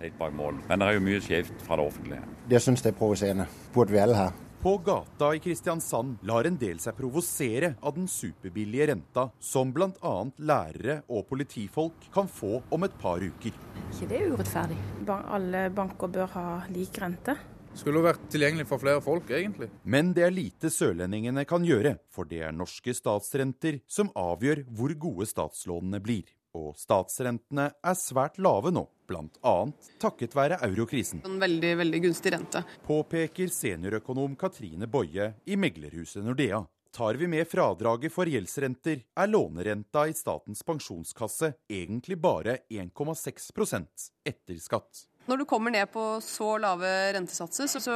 Helt 0.00 0.18
bak 0.18 0.34
mål. 0.34 0.58
Men 0.66 0.82
det 0.82 0.88
er 0.88 0.98
jo 0.98 1.04
mye 1.04 1.22
skjevt 1.22 1.62
fra 1.62 1.78
det 1.78 1.86
offentlige. 1.92 2.24
Det 2.50 2.58
syns 2.64 2.82
jeg 2.82 2.90
er 2.96 2.98
provoserende. 2.98 3.46
Burde 3.76 3.94
vi 3.94 4.02
alle 4.02 4.18
ha. 4.18 4.32
På 4.64 4.78
gata 4.78 5.34
i 5.34 5.38
Kristiansand 5.38 6.22
lar 6.24 6.46
en 6.48 6.54
del 6.56 6.78
seg 6.80 6.94
provosere 6.96 7.74
av 7.84 7.98
den 7.98 8.06
superbillige 8.08 8.86
renta 8.88 9.26
som 9.36 9.74
bl.a. 9.76 10.12
lærere 10.40 10.94
og 11.12 11.26
politifolk 11.28 12.06
kan 12.14 12.30
få 12.32 12.62
om 12.72 12.86
et 12.86 12.94
par 13.02 13.20
uker. 13.20 13.52
ikke 13.92 14.08
det 14.08 14.22
er 14.22 14.32
urettferdig? 14.32 14.78
Alle 15.12 15.66
banker 15.68 16.08
bør 16.14 16.32
ha 16.38 16.46
lik 16.72 16.96
rente. 17.02 17.36
Skulle 17.76 18.06
vært 18.06 18.24
tilgjengelig 18.32 18.64
for 18.70 18.80
flere 18.80 19.04
folk, 19.04 19.28
egentlig. 19.28 19.68
Men 19.84 20.14
det 20.16 20.24
er 20.24 20.32
lite 20.32 20.72
sørlendingene 20.72 21.44
kan 21.44 21.68
gjøre, 21.68 21.98
for 22.08 22.24
det 22.24 22.40
er 22.46 22.56
norske 22.56 22.96
statsrenter 22.96 23.82
som 23.84 24.14
avgjør 24.16 24.64
hvor 24.72 24.96
gode 24.96 25.28
statslånene 25.28 26.00
blir. 26.00 26.24
Og 26.54 26.76
statsrentene 26.78 27.70
er 27.82 27.96
svært 27.98 28.38
lave 28.42 28.70
nå, 28.74 28.84
bl.a. 29.10 29.54
takket 30.02 30.36
være 30.38 30.60
eurokrisen. 30.68 31.24
En 31.26 31.40
veldig, 31.42 31.72
veldig 31.82 32.02
gunstig 32.06 32.34
rente. 32.36 32.62
Påpeker 32.86 33.50
seniorøkonom 33.50 34.36
Katrine 34.38 34.86
Boje 34.90 35.32
i 35.50 35.58
meglerhuset 35.58 36.22
Nordea. 36.24 36.62
Tar 36.94 37.18
vi 37.18 37.26
med 37.26 37.48
fradraget 37.50 38.12
for 38.14 38.30
gjeldsrenter, 38.30 39.00
er 39.18 39.26
lånerenta 39.26 40.04
i 40.06 40.12
Statens 40.14 40.62
pensjonskasse 40.62 41.50
egentlig 41.66 42.20
bare 42.22 42.60
1,6% 42.70 44.04
etter 44.30 44.60
skatt. 44.62 45.08
Når 45.24 45.40
du 45.40 45.44
kommer 45.48 45.72
ned 45.72 45.88
på 45.88 46.02
så 46.20 46.50
lave 46.60 46.88
rentesatser, 47.16 47.68
så, 47.70 47.80
så 47.80 47.94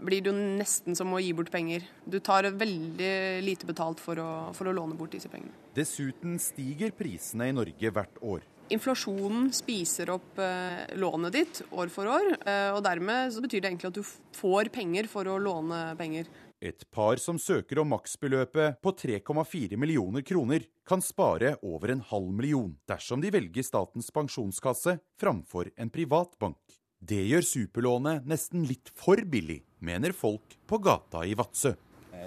blir 0.00 0.22
det 0.24 0.30
jo 0.30 0.36
nesten 0.36 0.96
som 0.96 1.12
å 1.12 1.20
gi 1.20 1.34
bort 1.36 1.50
penger. 1.52 1.84
Du 2.08 2.16
tar 2.24 2.48
veldig 2.56 3.10
lite 3.44 3.68
betalt 3.68 4.00
for 4.00 4.16
å, 4.16 4.30
for 4.56 4.70
å 4.70 4.72
låne 4.72 4.96
bort 4.96 5.12
disse 5.12 5.28
pengene. 5.28 5.52
Dessuten 5.76 6.38
stiger 6.40 6.94
prisene 6.96 7.50
i 7.50 7.56
Norge 7.56 7.92
hvert 7.92 8.22
år. 8.24 8.46
Inflasjonen 8.70 9.50
spiser 9.52 10.12
opp 10.14 10.38
eh, 10.40 10.94
lånet 10.96 11.34
ditt 11.34 11.60
år 11.74 11.90
for 11.92 12.08
år, 12.08 12.28
eh, 12.38 12.68
og 12.70 12.84
dermed 12.86 13.34
så 13.34 13.42
betyr 13.42 13.64
det 13.64 13.72
egentlig 13.72 13.90
at 13.90 13.98
du 13.98 14.38
får 14.38 14.70
penger 14.72 15.10
for 15.10 15.28
å 15.28 15.40
låne 15.42 15.82
penger. 15.98 16.30
Et 16.60 16.90
par 16.92 17.16
som 17.16 17.38
søker 17.40 17.78
om 17.80 17.88
maksbeløpet 17.88 18.82
på 18.84 18.92
3,4 18.92 19.78
millioner 19.80 20.20
kroner, 20.20 20.66
kan 20.84 21.00
spare 21.00 21.54
over 21.64 21.94
en 21.94 22.02
halv 22.04 22.34
million 22.36 22.74
dersom 22.90 23.22
de 23.22 23.30
velger 23.32 23.64
Statens 23.64 24.10
pensjonskasse 24.12 24.98
framfor 25.20 25.70
en 25.80 25.88
privat 25.88 26.36
bank. 26.38 26.60
Det 27.00 27.22
gjør 27.30 27.46
superlånet 27.48 28.26
nesten 28.28 28.66
litt 28.68 28.92
for 28.92 29.16
billig, 29.24 29.62
mener 29.80 30.12
folk 30.12 30.58
på 30.68 30.82
gata 30.84 31.24
i 31.24 31.32
Vadsø. 31.32 31.72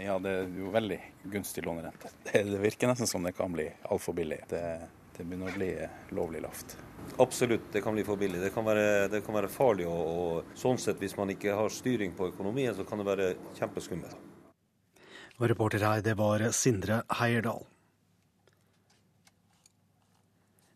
Ja, 0.02 0.18
det 0.18 0.34
er 0.34 0.58
jo 0.58 0.72
veldig 0.74 0.98
gunstig 1.30 1.68
lånerente. 1.68 2.10
Det, 2.32 2.42
virker 2.58 2.90
nesten 2.90 3.08
som 3.08 3.22
det 3.22 3.36
kan 3.38 3.54
bli 3.54 3.68
altfor 3.86 4.18
billig. 4.18 4.42
Det, 4.50 4.64
det 5.14 5.28
begynner 5.28 5.54
å 5.54 5.60
bli 5.60 5.70
lovlig 6.18 6.42
lavt. 6.42 6.74
Absolutt, 7.22 7.68
det 7.74 7.82
kan 7.86 7.94
bli 7.94 8.06
for 8.08 8.18
billig. 8.18 8.42
Det 8.42 8.54
kan 8.54 8.66
være, 8.66 9.08
det 9.12 9.22
kan 9.26 9.36
være 9.38 9.52
farlig. 9.52 9.88
Og, 9.90 10.14
og, 10.14 10.54
sånn 10.58 10.80
sett, 10.82 11.02
hvis 11.02 11.18
man 11.20 11.34
ikke 11.34 11.58
har 11.58 11.74
styring 11.74 12.16
på 12.18 12.32
økonomien, 12.34 12.74
så 12.76 12.86
kan 12.88 13.02
det 13.02 13.10
være 13.10 13.34
kjempeskummelt. 13.60 14.18
Og 15.40 15.48
reporter 15.50 15.82
her, 15.84 16.02
det 16.06 16.18
var 16.18 16.46
Sindre 16.54 17.02
Heierdal. 17.20 17.66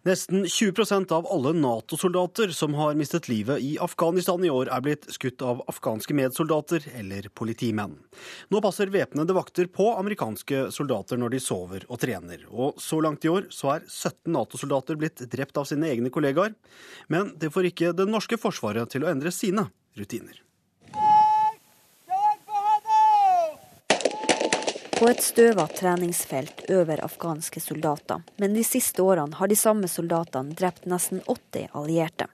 Nesten 0.07 0.45
20% 0.45 1.11
av 1.11 1.27
alle 1.27 1.51
Nato-soldater 1.53 2.47
som 2.47 2.73
har 2.73 2.95
mistet 2.95 3.27
livet 3.27 3.59
i 3.59 3.73
Afghanistan 3.81 4.45
i 4.45 4.49
år, 4.49 4.69
er 4.71 4.85
blitt 4.85 5.03
skutt 5.11 5.43
av 5.43 5.59
afghanske 5.67 6.15
medsoldater 6.15 6.85
eller 6.95 7.27
politimenn. 7.35 7.97
Nå 8.47 8.61
passer 8.63 8.93
væpnede 8.93 9.35
vakter 9.35 9.67
på 9.67 9.89
amerikanske 9.97 10.69
soldater 10.71 11.19
når 11.19 11.35
de 11.35 11.43
sover 11.43 11.83
og 11.89 11.99
trener. 12.05 12.47
Og 12.47 12.79
så 12.79 13.01
langt 13.03 13.27
i 13.27 13.33
år 13.33 13.51
så 13.51 13.73
er 13.75 13.83
17 13.83 14.31
Nato-soldater 14.31 14.95
blitt 15.01 15.27
drept 15.27 15.59
av 15.59 15.67
sine 15.67 15.91
egne 15.91 16.13
kollegaer. 16.13 16.55
Men 17.11 17.35
det 17.35 17.51
får 17.51 17.73
ikke 17.73 17.95
det 17.97 18.07
norske 18.07 18.39
forsvaret 18.39 18.87
til 18.95 19.03
å 19.03 19.11
endre 19.11 19.35
sine 19.35 19.67
rutiner. 19.99 20.46
På 24.97 25.05
et 25.11 25.19
støva 25.21 25.67
treningsfelt 25.69 26.63
øver 26.73 27.03
afghanske 27.05 27.61
soldater, 27.61 28.23
men 28.41 28.55
de 28.57 28.63
siste 28.65 29.03
årene 29.05 29.37
har 29.37 29.51
de 29.51 29.55
samme 29.55 29.85
soldatene 29.85 30.57
drept 30.57 30.87
nesten 30.89 31.19
80 31.29 31.67
allierte. 31.77 32.25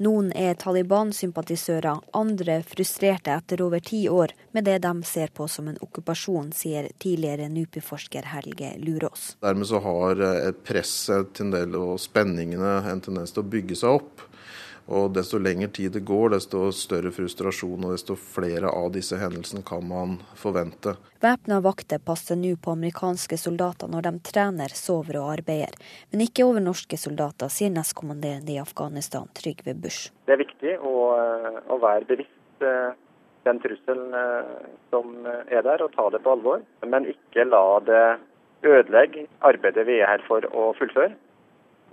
Noen 0.00 0.30
er 0.32 0.56
Taliban-sympatisører, 0.56 2.00
andre 2.16 2.56
frustrerte 2.64 3.34
etter 3.36 3.60
over 3.64 3.84
ti 3.84 4.02
år 4.08 4.32
med 4.56 4.64
det 4.64 4.78
de 4.84 4.92
ser 5.04 5.28
på 5.36 5.44
som 5.48 5.68
en 5.68 5.76
okkupasjon, 5.84 6.54
sier 6.56 6.88
tidligere 6.96 7.50
NUPI-forsker 7.52 8.32
Helge 8.32 8.72
Lurås. 8.80 9.34
Dermed 9.44 9.68
så 9.68 9.80
har 9.84 10.24
presset 10.64 11.44
og 11.66 12.00
spenningene 12.00 12.78
en 12.94 13.04
tendens 13.04 13.36
til 13.36 13.44
å 13.44 13.50
bygge 13.56 13.76
seg 13.76 14.00
opp. 14.00 14.24
Og 14.86 15.10
desto 15.10 15.38
lengre 15.42 15.66
tid 15.74 15.96
det 15.96 16.04
går, 16.06 16.30
desto 16.36 16.68
større 16.74 17.10
frustrasjon 17.14 17.88
og 17.88 17.94
desto 17.96 18.14
flere 18.18 18.70
av 18.70 18.92
disse 18.94 19.18
hendelsene 19.18 19.64
kan 19.66 19.82
man 19.88 20.20
forvente. 20.38 20.94
Væpna 21.22 21.58
vakter 21.64 21.98
passer 21.98 22.38
nå 22.38 22.52
på 22.62 22.76
amerikanske 22.76 23.38
soldater 23.40 23.90
når 23.90 24.06
de 24.06 24.12
trener, 24.30 24.76
sover 24.78 25.18
og 25.22 25.32
arbeider, 25.38 25.74
men 26.12 26.22
ikke 26.28 26.46
over 26.46 26.62
norske 26.62 26.98
soldater, 27.00 27.50
sier 27.50 27.74
nestkommanderende 27.74 28.54
i 28.54 28.60
Afghanistan, 28.62 29.26
Trygve 29.34 29.74
Bush. 29.74 30.12
Det 30.28 30.36
er 30.36 30.44
viktig 30.44 30.78
å, 30.78 30.94
å 31.66 31.80
være 31.82 32.06
bevisst 32.12 32.62
eh, 32.62 32.94
den 33.48 33.58
trusselen 33.64 34.14
eh, 34.14 34.56
som 34.94 35.18
er 35.26 35.66
der, 35.66 35.82
og 35.82 35.94
ta 35.98 36.06
det 36.14 36.22
på 36.22 36.38
alvor. 36.38 36.62
Men 36.86 37.10
ikke 37.10 37.48
la 37.50 37.66
det 37.82 38.06
ødelegge 38.66 39.26
arbeidet 39.46 39.86
vi 39.90 39.98
er 39.98 40.14
her 40.14 40.22
for 40.30 40.46
å 40.54 40.70
fullføre 40.78 41.14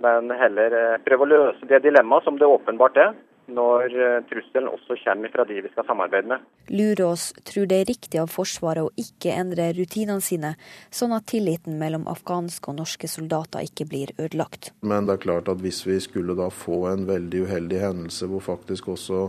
men 0.02 0.32
heller 0.38 0.74
eh, 0.80 0.96
prøve 1.04 1.26
å 1.26 1.30
løse 1.30 1.70
det 1.70 1.84
dilemmaet 1.84 2.26
som 2.26 2.38
det 2.40 2.48
åpenbart 2.50 2.98
er, 3.02 3.14
når 3.46 3.92
eh, 3.92 4.20
trusselen 4.28 4.70
også 4.72 4.96
kommer 5.04 5.32
fra 5.32 5.44
de 5.48 5.60
vi 5.64 5.70
skal 5.72 5.86
samarbeide 5.86 6.30
med. 6.30 6.44
Lurås 6.72 7.26
tror 7.44 7.68
det 7.68 7.80
er 7.80 7.90
riktig 7.90 8.20
av 8.22 8.32
Forsvaret 8.32 8.86
å 8.86 8.92
ikke 9.00 9.34
endre 9.36 9.68
rutinene 9.76 10.24
sine, 10.24 10.54
sånn 10.94 11.12
at 11.16 11.28
tilliten 11.32 11.76
mellom 11.80 12.08
afghanske 12.10 12.72
og 12.72 12.78
norske 12.80 13.10
soldater 13.10 13.66
ikke 13.68 13.88
blir 13.90 14.14
ødelagt. 14.16 14.72
Men 14.80 15.08
det 15.08 15.18
er 15.18 15.24
klart 15.26 15.50
at 15.52 15.62
hvis 15.64 15.84
vi 15.86 16.00
skulle 16.02 16.36
da 16.38 16.48
få 16.52 16.84
en 16.92 17.06
veldig 17.10 17.44
uheldig 17.48 17.82
hendelse 17.84 18.30
hvor 18.30 18.44
faktisk 18.54 18.94
også 18.96 19.28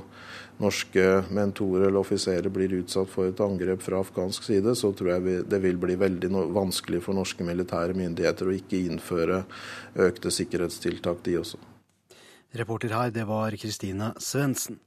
norske 0.62 1.06
mentorer 1.36 1.88
eller 1.88 2.00
offiserer 2.00 2.50
blir 2.54 2.78
utsatt 2.80 3.10
for 3.12 3.28
et 3.30 3.42
angrep 3.44 3.84
fra 3.84 4.00
afghansk 4.04 4.46
side, 4.48 4.76
så 4.80 4.92
tror 4.96 5.16
jeg 5.16 5.44
det 5.52 5.60
vil 5.64 5.80
bli 5.82 5.98
veldig 6.00 6.32
vanskelig 6.56 7.04
for 7.04 7.18
norske 7.18 7.44
militære 7.48 7.98
myndigheter 7.98 8.50
å 8.50 8.56
ikke 8.56 8.80
innføre 8.88 9.44
økte 10.08 10.32
sikkerhetstiltak, 10.32 11.24
de 11.26 11.40
også. 11.42 11.60
Reporter 12.56 12.94
her, 12.96 13.12
det 13.12 13.28
var 13.28 13.56
Kristine 13.60 14.14
Svendsen. 14.22 14.80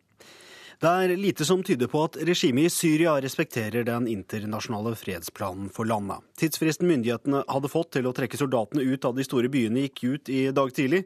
Det 0.79 0.87
er 0.87 1.11
lite 1.19 1.43
som 1.43 1.59
tyder 1.67 1.89
på 1.91 2.05
at 2.07 2.17
regimet 2.23 2.69
i 2.69 2.71
Syria 2.71 3.17
respekterer 3.19 3.83
den 3.83 4.05
internasjonale 4.07 4.93
fredsplanen 4.95 5.73
for 5.75 5.89
landet. 5.91 6.23
Tidsfristen 6.39 6.87
myndighetene 6.87 7.41
hadde 7.49 7.71
fått 7.73 7.91
til 7.97 8.07
å 8.07 8.13
trekke 8.15 8.39
soldatene 8.39 8.85
ut 8.87 9.09
av 9.09 9.17
de 9.17 9.27
store 9.27 9.51
byene, 9.51 9.89
gikk 9.89 10.05
ut 10.05 10.31
i 10.31 10.45
dag 10.55 10.71
tidlig. 10.77 11.01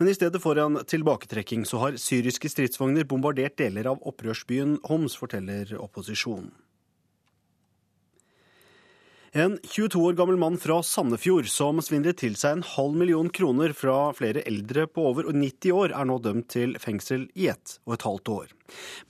Men 0.00 0.08
i 0.08 0.14
stedet 0.16 0.40
for 0.40 0.56
en 0.62 0.80
tilbaketrekking 0.80 1.68
så 1.68 1.82
har 1.82 2.00
syriske 2.00 2.48
stridsvogner 2.48 3.04
bombardert 3.10 3.58
deler 3.60 3.90
av 3.92 4.00
opprørsbyen 4.08 4.78
Homs, 4.88 5.18
forteller 5.20 5.76
opposisjonen. 5.76 6.48
En 9.38 9.58
22 9.62 10.00
år 10.02 10.12
gammel 10.18 10.36
mann 10.36 10.56
fra 10.58 10.80
Sandefjord 10.82 11.46
som 11.52 11.78
svindlet 11.84 12.18
til 12.18 12.32
seg 12.34 12.56
en 12.56 12.64
halv 12.66 12.96
million 12.98 13.28
kroner 13.30 13.70
fra 13.76 14.08
flere 14.18 14.42
eldre 14.50 14.88
på 14.90 15.04
over 15.12 15.28
90 15.30 15.76
år, 15.78 15.94
er 15.94 16.08
nå 16.10 16.16
dømt 16.24 16.48
til 16.50 16.74
fengsel 16.82 17.28
i 17.38 17.46
ett 17.52 17.76
og 17.86 17.94
et 17.94 18.06
halvt 18.08 18.32
år. 18.34 18.56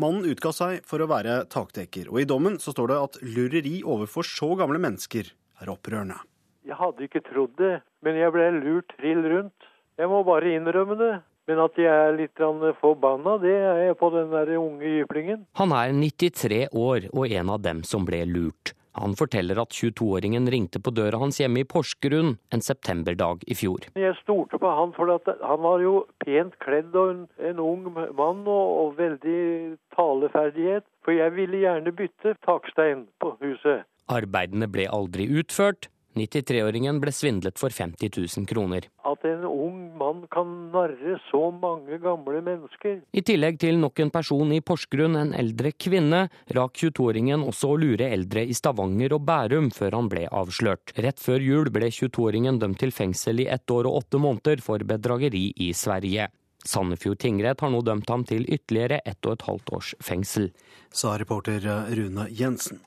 Mannen 0.05 0.29
utga 0.29 0.53
seg 0.53 0.85
for 0.91 1.01
å 1.01 1.09
være 1.09 1.39
takdekker, 1.55 2.13
og 2.13 2.21
i 2.21 2.27
dommen 2.29 2.61
så 2.61 2.77
står 2.77 2.93
det 2.93 3.01
at 3.07 3.19
lureri 3.25 3.75
overfor 3.81 4.29
så 4.29 4.53
gamle 4.61 4.83
mennesker 4.85 5.33
er 5.33 5.73
opprørende. 5.73 6.21
Jeg 6.69 6.77
hadde 6.77 7.09
ikke 7.09 7.25
trodd 7.31 7.57
det, 7.57 7.79
men 8.05 8.21
jeg 8.21 8.35
ble 8.37 8.53
lurt 8.59 8.93
trill 9.01 9.25
rundt. 9.33 9.73
Jeg 9.97 10.13
må 10.13 10.21
bare 10.29 10.57
innrømme 10.59 11.01
det. 11.01 11.15
Men 11.49 11.63
at 11.65 11.79
jeg 11.81 11.89
er 11.89 12.13
litt 12.13 12.37
forbanna, 12.83 13.39
det 13.41 13.55
er 13.57 13.79
jeg 13.87 13.97
på 13.97 14.11
den 14.13 14.29
der 14.29 14.51
unge 14.61 14.91
jyplingen. 14.99 15.47
Han 15.57 15.73
er 15.73 15.95
93 15.97 16.67
år 16.77 17.09
og 17.15 17.33
en 17.33 17.55
av 17.55 17.63
dem 17.65 17.81
som 17.89 18.05
ble 18.05 18.27
lurt. 18.29 18.75
Han 18.99 19.17
forteller 19.19 19.61
at 19.63 19.75
22-åringen 19.75 20.49
ringte 20.51 20.81
på 20.83 20.93
døra 20.95 21.21
hans 21.23 21.41
hjemme 21.41 21.63
i 21.63 21.67
Porsgrunn 21.69 22.37
en 22.55 22.65
septemberdag 22.65 23.45
i 23.47 23.57
fjor. 23.59 23.89
Jeg 23.99 24.17
stolte 24.23 24.61
på 24.61 24.73
han, 24.81 24.95
for 24.97 25.13
han 25.13 25.63
var 25.65 25.85
jo 25.85 25.95
pent 26.25 26.59
kledd 26.65 26.97
og 26.99 27.13
en, 27.15 27.23
en 27.51 27.63
ung 27.63 27.87
mann 27.95 28.43
og, 28.47 28.67
og, 28.83 28.97
veldig 28.99 29.77
taleferdighet. 29.97 30.87
For 31.07 31.17
jeg 31.17 31.35
ville 31.37 31.63
gjerne 31.63 31.95
bytte 31.97 32.35
takstein 32.45 33.07
på 33.23 33.33
huset. 33.43 33.87
Arbeidene 34.13 34.69
ble 34.73 34.89
aldri 34.93 35.29
utført, 35.41 35.91
93-åringen 36.19 37.01
ble 37.03 37.13
svindlet 37.15 37.59
for 37.61 37.75
50 37.75 38.11
000 38.19 38.47
kroner. 38.51 38.89
At 39.09 39.25
en 39.29 39.45
ung 39.49 39.79
mann 39.99 40.25
kan 40.33 40.51
narre 40.73 41.17
så 41.31 41.49
mange 41.55 41.99
gamle 42.03 42.43
mennesker. 42.45 43.01
I 43.13 43.25
tillegg 43.27 43.61
til 43.63 43.79
nok 43.83 44.03
en 44.05 44.13
person 44.15 44.53
i 44.55 44.61
Porsgrunn, 44.61 45.17
en 45.19 45.35
eldre 45.37 45.73
kvinne, 45.73 46.25
rak 46.57 46.77
22-åringen 46.83 47.45
også 47.47 47.73
å 47.73 47.79
lure 47.81 48.11
eldre 48.13 48.45
i 48.45 48.57
Stavanger 48.57 49.15
og 49.17 49.25
Bærum 49.29 49.71
før 49.75 49.99
han 50.01 50.11
ble 50.13 50.27
avslørt. 50.29 50.95
Rett 50.99 51.23
før 51.23 51.45
jul 51.45 51.73
ble 51.75 51.93
22-åringen 51.95 52.61
dømt 52.63 52.83
til 52.83 52.95
fengsel 52.95 53.45
i 53.45 53.49
ett 53.53 53.71
år 53.71 53.89
og 53.89 54.03
åtte 54.03 54.21
måneder 54.23 54.65
for 54.65 54.85
bedrageri 54.89 55.49
i 55.57 55.73
Sverige. 55.77 56.29
Sandefjord 56.69 57.21
tingrett 57.23 57.61
har 57.61 57.71
nå 57.73 57.81
dømt 57.87 58.11
ham 58.11 58.27
til 58.29 58.45
ytterligere 58.45 59.01
ett 59.07 59.25
og 59.27 59.39
et 59.39 59.47
halvt 59.47 59.73
års 59.79 59.95
fengsel. 60.05 60.51
Sa 60.91 61.15
reporter 61.21 61.65
Rune 61.95 62.27
Jensen. 62.35 62.83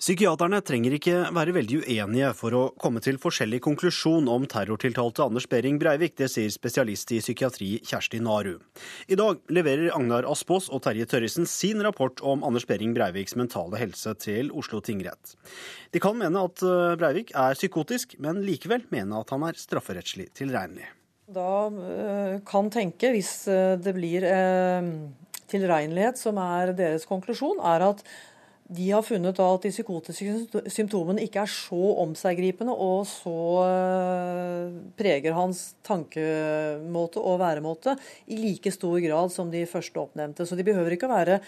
Psykiaterne 0.00 0.58
trenger 0.66 0.96
ikke 0.96 1.14
være 1.36 1.52
veldig 1.54 1.82
uenige 1.84 2.30
for 2.34 2.54
å 2.56 2.62
komme 2.80 2.98
til 3.04 3.18
forskjellig 3.22 3.60
konklusjon 3.62 4.26
om 4.32 4.46
terrortiltalte 4.50 5.22
Anders 5.22 5.46
Behring 5.50 5.76
Breivik. 5.78 6.16
Det 6.18 6.26
sier 6.32 6.50
spesialist 6.50 7.12
i 7.14 7.20
psykiatri 7.22 7.68
Kjersti 7.86 8.18
Naru. 8.24 8.56
I 9.06 9.18
dag 9.20 9.38
leverer 9.52 9.92
Agnar 9.94 10.26
Aspås 10.30 10.66
og 10.72 10.82
Terje 10.86 11.06
Tørresen 11.10 11.46
sin 11.46 11.84
rapport 11.86 12.18
om 12.26 12.42
Anders 12.48 12.66
Behring 12.66 12.96
Breiviks 12.96 13.36
mentale 13.38 13.78
helse 13.78 14.16
til 14.18 14.50
Oslo 14.58 14.80
tingrett. 14.82 15.36
De 15.94 16.02
kan 16.02 16.18
mene 16.18 16.48
at 16.48 16.64
eh, 16.66 16.96
Breivik 16.98 17.30
er 17.36 17.54
psykotisk, 17.58 18.16
men 18.18 18.42
likevel 18.46 18.88
mene 18.90 19.20
at 19.22 19.30
han 19.30 19.46
er 19.46 19.60
strafferettslig 19.60 20.32
tilregnelig. 20.38 20.88
Da 21.32 21.52
eh, 21.68 22.36
kan 22.48 22.72
tenke, 22.74 23.12
hvis 23.14 23.36
eh, 23.46 23.76
det 23.78 23.94
blir 23.94 24.26
tilregnelighet 25.52 26.18
som 26.18 26.38
er 26.42 26.72
deres 26.76 27.06
konklusjon, 27.08 27.60
er 27.62 27.86
at 27.92 28.04
de 28.76 28.88
har 28.90 29.04
funnet 29.04 29.40
at 29.42 29.66
de 29.66 29.72
psykotiske 29.72 30.62
symptomene 30.72 31.24
ikke 31.24 31.42
er 31.44 31.50
så 31.50 31.80
omseggripende 32.02 32.74
og 32.74 33.04
så 33.10 33.34
eh, 33.66 34.78
preger 34.98 35.36
hans 35.36 35.64
tankemåte 35.86 37.20
og 37.22 37.40
væremåte 37.42 37.96
i 38.32 38.40
like 38.40 38.72
stor 38.74 38.96
grad 39.04 39.34
som 39.34 39.52
de 39.52 39.66
første 39.68 40.00
oppnevnte. 40.00 40.46
Så 40.48 40.58
de 40.58 40.66
behøver 40.66 40.96
ikke 40.96 41.10
å 41.10 41.14
være 41.14 41.42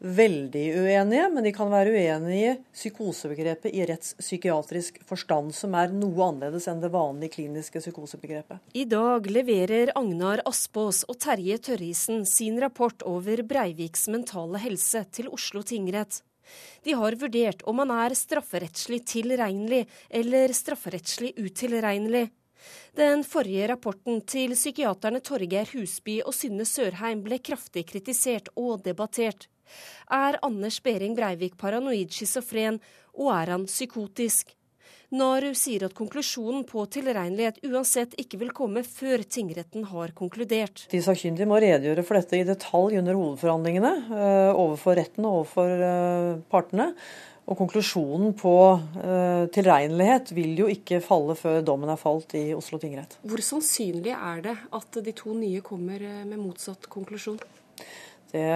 veldig 0.00 0.64
uenige, 0.80 1.26
men 1.28 1.44
de 1.44 1.52
kan 1.52 1.68
være 1.72 1.92
uenige 1.92 2.54
i 2.54 2.56
psykosebegrepet 2.72 3.74
i 3.76 3.84
rettspsykiatrisk 3.88 5.02
forstand, 5.08 5.52
som 5.56 5.76
er 5.76 5.92
noe 5.92 6.30
annerledes 6.30 6.68
enn 6.72 6.80
det 6.80 6.92
vanlige 6.94 7.36
kliniske 7.36 7.82
psykosebegrepet. 7.84 8.62
I 8.72 8.86
dag 8.88 9.28
leverer 9.28 9.92
Agnar 9.98 10.40
Aspås 10.48 11.04
og 11.04 11.20
Terje 11.20 11.60
Tørrisen 11.68 12.24
sin 12.28 12.56
rapport 12.64 13.04
over 13.04 13.44
Breiviks 13.44 14.08
mentale 14.08 14.62
helse 14.64 15.04
til 15.12 15.28
Oslo 15.36 15.64
tingrett. 15.66 16.22
De 16.84 16.96
har 16.96 17.16
vurdert 17.20 17.64
om 17.68 17.82
han 17.82 17.92
er 17.94 18.16
strafferettslig 18.18 19.02
tilregnelig 19.08 19.86
eller 20.08 20.54
strafferettslig 20.56 21.34
utilregnelig. 21.38 22.28
Den 22.96 23.22
forrige 23.24 23.68
rapporten 23.70 24.20
til 24.28 24.52
psykiaterne 24.58 25.22
Torgeir 25.24 25.68
Husby 25.72 26.18
og 26.24 26.34
Synne 26.36 26.66
Sørheim 26.68 27.22
ble 27.24 27.38
kraftig 27.40 27.86
kritisert 27.88 28.50
og 28.56 28.82
debattert. 28.84 29.48
Er 30.10 30.38
Anders 30.42 30.80
Behring 30.82 31.14
Breivik 31.16 31.56
paranoid 31.56 32.10
schizofren, 32.12 32.80
og 33.14 33.30
er 33.36 33.54
han 33.54 33.68
psykotisk? 33.70 34.56
Naru 35.10 35.50
sier 35.58 35.82
at 35.88 35.94
konklusjonen 35.98 36.62
på 36.68 36.84
tilregnelighet 36.94 37.58
uansett 37.66 38.12
ikke 38.20 38.38
vil 38.44 38.52
komme 38.54 38.84
før 38.86 39.24
tingretten 39.26 39.88
har 39.90 40.12
konkludert. 40.14 40.84
De 40.92 41.00
sakkyndige 41.02 41.48
må 41.50 41.58
redegjøre 41.58 42.04
for 42.06 42.20
dette 42.20 42.38
i 42.38 42.46
detalj 42.46 43.00
under 43.00 43.18
hovedforhandlingene 43.18 43.92
uh, 44.12 44.52
overfor 44.54 45.00
retten 45.00 45.26
og 45.26 45.40
overfor 45.40 45.82
uh, 45.82 46.38
partene. 46.52 46.92
Og 47.50 47.58
konklusjonen 47.58 48.36
på 48.38 48.54
uh, 48.78 49.50
tilregnelighet 49.50 50.30
vil 50.36 50.54
jo 50.62 50.68
ikke 50.70 51.00
falle 51.02 51.34
før 51.34 51.64
dommen 51.66 51.90
er 51.90 51.98
falt 51.98 52.36
i 52.38 52.52
Oslo 52.54 52.78
tingrett. 52.78 53.18
Hvor 53.26 53.42
sannsynlig 53.42 54.14
er 54.14 54.44
det 54.46 54.54
at 54.78 55.00
de 55.02 55.16
to 55.18 55.34
nye 55.34 55.64
kommer 55.66 56.06
med 56.22 56.38
motsatt 56.38 56.86
konklusjon? 56.92 57.40
Det 58.30 58.46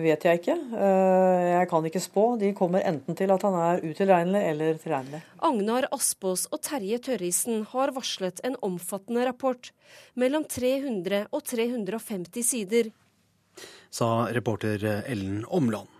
vet 0.00 0.24
jeg 0.24 0.40
ikke. 0.40 0.56
Eh, 0.56 1.42
jeg 1.50 1.68
kan 1.68 1.88
ikke 1.88 2.02
spå. 2.02 2.24
De 2.40 2.52
kommer 2.56 2.84
enten 2.88 3.16
til 3.18 3.32
at 3.34 3.44
han 3.44 3.56
er 3.60 3.82
utilregnelig 3.84 4.42
eller 4.50 4.80
tilregnelig. 4.80 5.20
Agnar 5.44 5.88
Aspås 5.92 6.46
og 6.50 6.62
Terje 6.64 6.98
Tørrisen 7.04 7.66
har 7.74 7.92
varslet 7.96 8.40
en 8.48 8.56
omfattende 8.64 9.26
rapport. 9.28 9.72
Mellom 10.16 10.46
300 10.48 11.26
og 11.30 11.44
350 11.44 12.48
sider. 12.48 12.92
Sa 13.92 14.26
reporter 14.34 15.04
Ellen 15.04 15.44
Omland. 15.52 15.93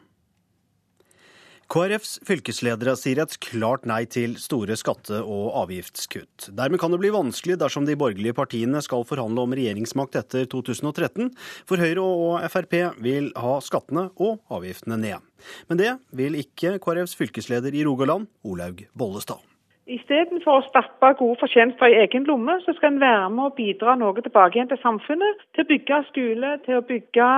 KrFs 1.74 2.20
fylkesledere 2.22 2.92
sier 2.94 3.18
et 3.18 3.32
klart 3.42 3.82
nei 3.90 4.04
til 4.06 4.36
store 4.38 4.76
skatte- 4.78 5.24
og 5.26 5.56
avgiftskutt. 5.64 6.52
Dermed 6.54 6.78
kan 6.78 6.92
det 6.94 7.00
bli 7.02 7.10
vanskelig 7.10 7.56
dersom 7.58 7.82
de 7.88 7.96
borgerlige 7.98 8.36
partiene 8.38 8.78
skal 8.84 9.02
forhandle 9.08 9.42
om 9.42 9.56
regjeringsmakt 9.58 10.14
etter 10.20 10.46
2013, 10.52 11.32
for 11.66 11.82
Høyre 11.82 12.04
og 12.04 12.46
Frp 12.52 12.76
vil 13.02 13.32
ha 13.34 13.56
skattene 13.58 14.06
og 14.22 14.38
avgiftene 14.54 15.00
ned. 15.02 15.26
Men 15.66 15.82
det 15.82 15.96
vil 16.14 16.38
ikke 16.38 16.76
KrFs 16.78 17.18
fylkesleder 17.18 17.74
i 17.74 17.82
Rogaland, 17.82 18.30
Olaug 18.46 18.86
Bollestad. 18.94 19.42
Istedenfor 19.90 20.62
å 20.62 20.66
stappe 20.70 21.10
gode 21.18 21.42
fortjenester 21.42 21.90
i 21.90 21.98
egen 22.06 22.30
lomme, 22.30 22.54
så 22.62 22.78
skal 22.78 22.94
en 22.94 23.02
være 23.02 23.28
med 23.34 23.48
å 23.50 23.54
bidra 23.58 23.98
noe 23.98 24.22
tilbake 24.22 24.60
igjen 24.60 24.70
til 24.70 24.78
samfunnet. 24.78 25.42
Til 25.50 25.66
å 25.66 25.72
bygge 25.74 26.04
skole, 26.14 26.56
til 26.70 26.78
å 26.78 26.86
bygge 26.86 27.30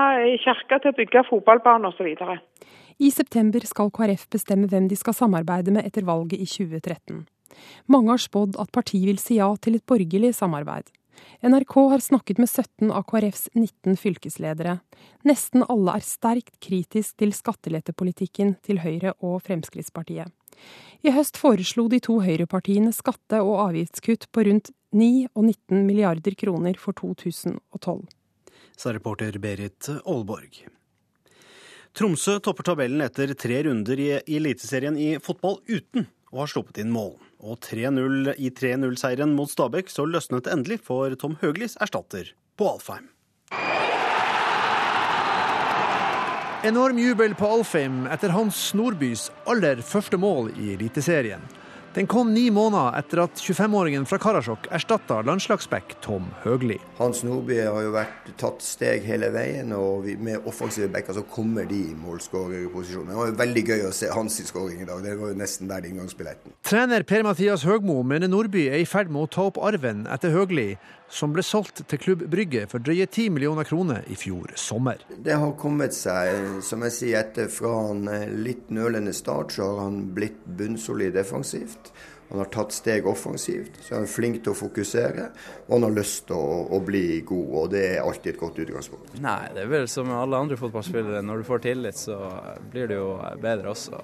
kirke, 0.44 0.84
til 0.84 0.92
å 0.92 0.98
bygge 1.00 1.24
fotballbane 1.32 1.88
osv. 1.88 2.12
I 2.98 3.10
september 3.12 3.60
skal 3.68 3.90
KrF 3.92 4.28
bestemme 4.32 4.68
hvem 4.72 4.86
de 4.88 4.96
skal 4.96 5.16
samarbeide 5.16 5.72
med 5.74 5.84
etter 5.84 6.06
valget 6.08 6.40
i 6.40 6.46
2013. 6.48 7.26
Mange 7.92 8.12
har 8.12 8.22
spådd 8.22 8.56
at 8.60 8.72
partiet 8.72 9.04
vil 9.10 9.20
si 9.20 9.36
ja 9.36 9.50
til 9.60 9.76
et 9.76 9.84
borgerlig 9.88 10.32
samarbeid. 10.36 10.88
NRK 11.44 11.74
har 11.92 12.02
snakket 12.04 12.40
med 12.40 12.48
17 12.48 12.90
av 12.92 13.04
KrFs 13.08 13.48
19 13.54 13.96
fylkesledere. 14.00 14.78
Nesten 15.28 15.64
alle 15.68 15.96
er 15.96 16.04
sterkt 16.04 16.56
kritisk 16.60 17.16
til 17.20 17.32
skattelettepolitikken 17.36 18.56
til 18.64 18.80
Høyre 18.84 19.14
og 19.20 19.42
Fremskrittspartiet. 19.46 20.32
I 21.04 21.12
høst 21.12 21.36
foreslo 21.40 21.86
de 21.92 22.00
to 22.04 22.18
høyrepartiene 22.24 22.92
skatte- 22.96 23.42
og 23.44 23.60
avgiftskutt 23.68 24.28
på 24.32 24.46
rundt 24.48 24.72
9 24.96 25.28
og 25.34 25.44
19 25.44 25.84
milliarder 25.84 26.36
kroner 26.38 26.80
for 26.80 26.96
2012. 26.96 28.06
Sa 28.76 28.92
reporter 28.92 29.36
Berit 29.40 29.88
Aalborg. 30.04 30.64
Tromsø 31.96 32.34
topper 32.44 32.66
tabellen 32.68 33.00
etter 33.00 33.30
tre 33.40 33.62
runder 33.64 33.96
i 33.96 34.10
Eliteserien 34.36 34.98
i 35.00 35.14
fotball 35.16 35.62
uten 35.64 36.04
å 36.28 36.42
ha 36.42 36.44
sluppet 36.50 36.82
inn 36.82 36.90
mål. 36.92 37.14
Og 37.40 37.56
3-0 37.64 38.34
i 38.36 38.50
3-0-seieren 38.52 39.32
mot 39.32 39.48
Stabæk 39.48 39.88
så 39.88 40.04
løsnet 40.04 40.44
det 40.44 40.52
endelig 40.52 40.82
for 40.84 41.16
Tom 41.16 41.38
Høglis 41.40 41.78
erstatter 41.80 42.34
på 42.60 42.68
Alfheim. 42.74 43.08
Enorm 46.68 47.00
jubel 47.00 47.32
på 47.38 47.48
Alfheim 47.56 48.04
etter 48.12 48.34
Hans 48.36 48.60
Nordbys 48.76 49.30
aller 49.48 49.80
første 49.80 50.20
mål 50.20 50.52
i 50.52 50.74
Eliteserien. 50.74 51.48
Den 51.96 52.06
kom 52.06 52.34
ni 52.34 52.50
måneder 52.52 52.92
etter 52.98 53.22
at 53.22 53.38
25-åringen 53.40 54.02
fra 54.04 54.18
Karasjok 54.20 54.66
erstatta 54.76 55.22
landslagsback 55.24 55.94
Tom 56.04 56.26
Høgli. 56.42 56.76
Hans 56.98 57.22
Nordby 57.24 57.56
har 57.64 57.86
jo 57.86 57.94
vært 57.94 58.26
tatt 58.36 58.60
steg 58.60 59.06
hele 59.08 59.30
veien, 59.32 59.72
og 59.72 60.04
med 60.20 60.44
offensive 60.44 60.90
backer 60.92 61.16
så 61.16 61.22
kommer 61.32 61.64
de 61.64 61.78
i 61.86 61.94
målskårerposisjon. 61.96 63.08
Det 63.08 63.16
var 63.16 63.30
jo 63.30 63.38
veldig 63.40 63.62
gøy 63.70 63.86
å 63.88 63.94
se 63.96 64.10
hans 64.12 64.36
skåring 64.44 64.84
i 64.84 64.90
dag. 64.90 65.00
Det 65.06 65.16
var 65.16 65.32
jo 65.32 65.38
nesten 65.40 65.72
verdt 65.72 65.88
inngangsbilletten. 65.88 66.52
Trener 66.68 67.06
Per-Mathias 67.08 67.64
Høgmo 67.64 68.02
mener 68.04 68.28
Nordby 68.28 68.66
er 68.68 68.84
i 68.84 68.90
ferd 68.90 69.08
med 69.08 69.24
å 69.24 69.32
ta 69.32 69.48
opp 69.48 69.62
arven 69.64 70.04
etter 70.12 70.36
Høgli, 70.36 70.74
som 71.08 71.32
ble 71.34 71.44
solgt 71.46 71.84
til 71.88 72.00
Klubb 72.02 72.24
Brygge 72.30 72.66
for 72.70 72.82
drøye 72.82 73.06
10 73.06 73.30
millioner 73.34 73.68
kroner 73.68 74.06
i 74.10 74.18
fjor 74.18 74.56
sommer. 74.60 75.02
Det 75.10 75.36
har 75.38 75.54
kommet 75.60 75.94
seg, 75.96 76.60
som 76.66 76.84
jeg 76.86 76.96
sier, 76.96 77.22
etter 77.22 77.48
fra 77.52 77.72
en 77.92 78.04
litt 78.42 78.70
nølende 78.74 79.14
start, 79.16 79.54
så 79.56 79.70
har 79.70 79.86
han 79.86 80.02
blitt 80.16 80.42
bunnsolid 80.58 81.16
defensivt. 81.16 81.92
Han 82.28 82.38
har 82.42 82.48
tatt 82.50 82.74
steg 82.74 83.06
offensivt, 83.06 83.76
så 83.80 83.94
han 83.94 84.06
er 84.06 84.10
flink 84.10 84.40
til 84.42 84.50
å 84.50 84.58
fokusere. 84.58 85.28
Og 85.68 85.76
han 85.76 85.86
har 85.86 85.94
lyst 85.94 86.24
til 86.26 86.34
å, 86.38 86.64
å, 86.74 86.80
bli 86.82 87.20
god, 87.26 87.52
og 87.60 87.68
det 87.76 87.84
er 87.92 88.00
alltid 88.02 88.32
et 88.32 88.40
godt 88.40 88.58
utgangspunkt. 88.64 89.12
Nei, 89.22 89.42
det 89.54 89.62
er 89.62 89.70
vel 89.70 89.86
som 89.90 90.08
med 90.10 90.18
alle 90.18 90.40
andre 90.42 90.58
fotballspillere. 90.58 91.22
Når 91.22 91.42
du 91.42 91.46
får 91.46 91.62
tillit, 91.68 92.00
så 92.00 92.18
blir 92.72 92.90
det 92.90 92.98
jo 92.98 93.12
bedre 93.42 93.70
også. 93.76 94.02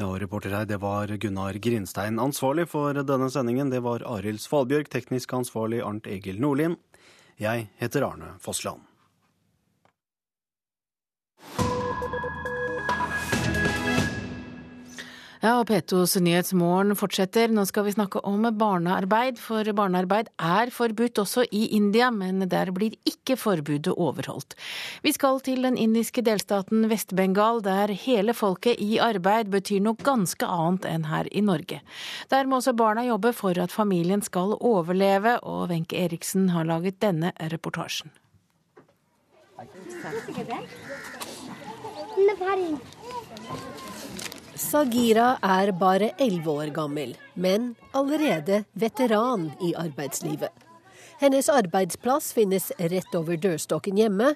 Ja, 0.00 0.06
reporter 0.18 0.50
her, 0.50 0.64
det 0.64 0.78
var 0.80 1.06
Gunnar 1.20 1.52
Grinstein. 1.60 2.16
Ansvarlig 2.18 2.64
for 2.72 2.96
denne 3.04 3.28
sendingen, 3.30 3.68
det 3.68 3.82
var 3.84 4.00
Arild 4.08 4.40
Svalbjørg. 4.40 4.88
Teknisk 4.88 5.34
ansvarlig 5.36 5.82
Arnt 5.84 6.08
Egil 6.08 6.40
Nordlien. 6.40 6.78
Jeg 7.36 7.68
heter 7.76 8.06
Arne 8.08 8.32
Fossland. 8.40 8.80
Ja, 15.42 15.56
og 15.58 15.66
P2s 15.66 16.20
Nyhetsmorgen 16.22 16.94
fortsetter. 16.94 17.50
Nå 17.50 17.64
skal 17.66 17.82
vi 17.88 17.92
snakke 17.96 18.20
om 18.22 18.44
barnearbeid, 18.54 19.40
for 19.42 19.66
barnearbeid 19.74 20.28
er 20.38 20.70
forbudt 20.70 21.18
også 21.18 21.42
i 21.50 21.64
India, 21.74 22.12
men 22.14 22.44
der 22.46 22.70
blir 22.70 22.94
ikke 23.10 23.34
forbudet 23.34 23.90
overholdt. 23.90 24.54
Vi 25.02 25.10
skal 25.10 25.40
til 25.42 25.66
den 25.66 25.74
indiske 25.74 26.22
delstaten 26.22 26.86
Vest-Bengal, 26.92 27.58
der 27.66 27.90
hele 27.90 28.36
folket 28.38 28.78
i 28.78 29.00
arbeid 29.02 29.50
betyr 29.50 29.82
noe 29.82 29.98
ganske 29.98 30.46
annet 30.46 30.86
enn 30.86 31.08
her 31.10 31.26
i 31.34 31.42
Norge. 31.42 31.80
Der 32.30 32.46
må 32.46 32.60
også 32.60 32.76
barna 32.78 33.02
jobbe 33.08 33.34
for 33.34 33.58
at 33.58 33.74
familien 33.74 34.22
skal 34.22 34.54
overleve, 34.60 35.40
og 35.42 35.72
Wenche 35.74 35.98
Eriksen 36.04 36.52
har 36.54 36.70
laget 36.70 37.02
denne 37.02 37.34
reportasjen. 37.50 38.14
Sagira 44.62 45.36
er 45.42 45.72
bare 45.74 46.12
elleve 46.22 46.52
år 46.62 46.70
gammel, 46.76 47.16
men 47.34 47.72
allerede 47.98 48.62
veteran 48.78 49.48
i 49.60 49.72
arbeidslivet. 49.74 50.52
Hennes 51.20 51.48
arbeidsplass 51.50 52.30
finnes 52.36 52.70
rett 52.78 53.14
over 53.18 53.40
dørstokken 53.42 53.98
hjemme. 53.98 54.32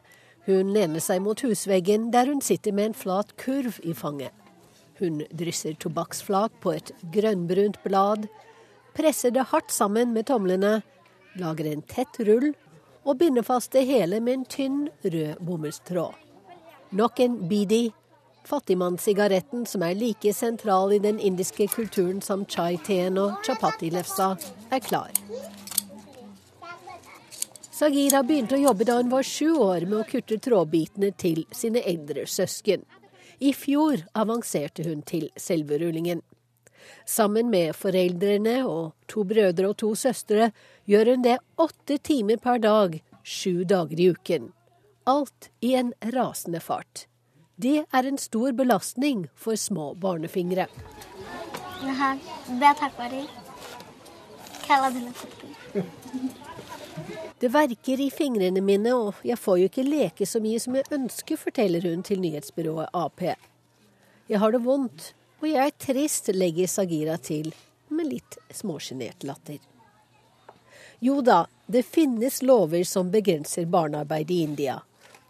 Hun 0.47 0.73
lener 0.75 1.03
seg 1.03 1.23
mot 1.23 1.41
husveggen, 1.47 2.11
der 2.15 2.27
hun 2.31 2.43
sitter 2.43 2.75
med 2.75 2.91
en 2.91 2.99
flat 2.99 3.33
kurv 3.41 3.79
i 3.87 3.95
fanget. 3.95 4.35
Hun 4.99 5.23
drysser 5.31 5.77
tobakksflak 5.79 6.59
på 6.63 6.75
et 6.75 6.93
grønnbrunt 7.15 7.79
blad, 7.85 8.27
presser 8.97 9.35
det 9.35 9.49
hardt 9.53 9.71
sammen 9.75 10.15
med 10.17 10.27
tomlene, 10.31 10.81
lager 11.37 11.71
en 11.71 11.85
tett 11.87 12.19
rull 12.27 12.51
og 13.05 13.21
binder 13.21 13.47
fast 13.47 13.77
det 13.77 13.85
hele 13.87 14.21
med 14.21 14.41
en 14.41 14.49
tynn, 14.51 14.83
rød 15.05 15.39
bomullstråd. 15.45 16.19
Nok 16.97 17.21
en 17.21 17.39
bidi 17.51 17.85
Fattigmannssigaretten, 18.47 19.67
som 19.67 19.83
er 19.83 19.99
like 19.99 20.33
sentral 20.35 20.93
i 20.95 21.01
den 21.03 21.19
indiske 21.19 21.67
kulturen 21.73 22.21
som 22.23 22.45
chai-teen 22.47 23.19
og 23.19 23.43
chapati-lefsa, 23.47 24.37
er 24.71 24.83
klar. 24.85 25.11
Sagira 27.77 28.23
begynte 28.25 28.57
å 28.57 28.63
jobbe 28.63 28.87
da 28.89 29.01
hun 29.01 29.11
var 29.13 29.27
sju 29.27 29.51
år 29.61 29.85
med 29.85 29.99
å 29.99 30.07
kutte 30.09 30.39
trådbitene 30.41 31.11
til 31.21 31.43
sine 31.53 31.83
eldre 31.85 32.25
søsken. 32.25 32.87
I 33.39 33.53
fjor 33.53 34.07
avanserte 34.17 34.87
hun 34.87 35.03
til 35.05 35.29
selve 35.37 35.77
rullingen. 35.83 36.23
Sammen 37.05 37.51
med 37.51 37.75
foreldrene 37.77 38.63
og 38.65 38.95
to 39.11 39.27
brødre 39.29 39.73
og 39.73 39.77
to 39.83 39.91
søstre 39.99 40.53
gjør 40.89 41.13
hun 41.13 41.27
det 41.27 41.37
åtte 41.61 41.99
timer 41.99 42.41
per 42.41 42.63
dag, 42.65 42.97
sju 43.27 43.67
dager 43.69 44.01
i 44.01 44.09
uken. 44.15 44.49
Alt 45.05 45.51
i 45.61 45.75
en 45.77 45.93
rasende 46.15 46.63
fart. 46.63 47.05
Det 47.57 47.87
er 47.91 48.05
en 48.05 48.19
stor 48.19 48.53
belastning 48.53 49.29
for 49.35 49.57
små 49.57 49.95
barnefingre. 49.95 50.67
Det 57.39 57.49
verker 57.49 58.01
i 58.01 58.11
fingrene 58.13 58.61
mine, 58.61 58.93
og 58.93 59.23
jeg 59.25 59.39
får 59.41 59.59
jo 59.61 59.69
ikke 59.71 59.85
leke 59.89 60.29
så 60.29 60.41
mye 60.45 60.61
som 60.61 60.77
jeg 60.77 60.91
ønsker, 60.99 61.41
forteller 61.41 61.89
hun 61.89 62.03
til 62.05 62.21
nyhetsbyrået 62.21 62.93
Ap. 62.93 63.25
Jeg 64.29 64.43
har 64.43 64.53
det 64.53 64.61
vondt, 64.65 65.15
og 65.41 65.49
jeg 65.49 65.65
er 65.65 65.79
trist, 65.81 66.29
legger 66.37 66.69
Sagira 66.69 67.17
til, 67.17 67.55
med 67.89 68.11
litt 68.13 68.37
småsjenert 68.53 69.25
latter. 69.25 69.63
Jo 71.01 71.23
da, 71.25 71.47
det 71.67 71.87
finnes 71.89 72.43
lover 72.43 72.85
som 72.85 73.09
begrenser 73.13 73.65
barnearbeid 73.65 74.31
i 74.31 74.43
India. 74.45 74.77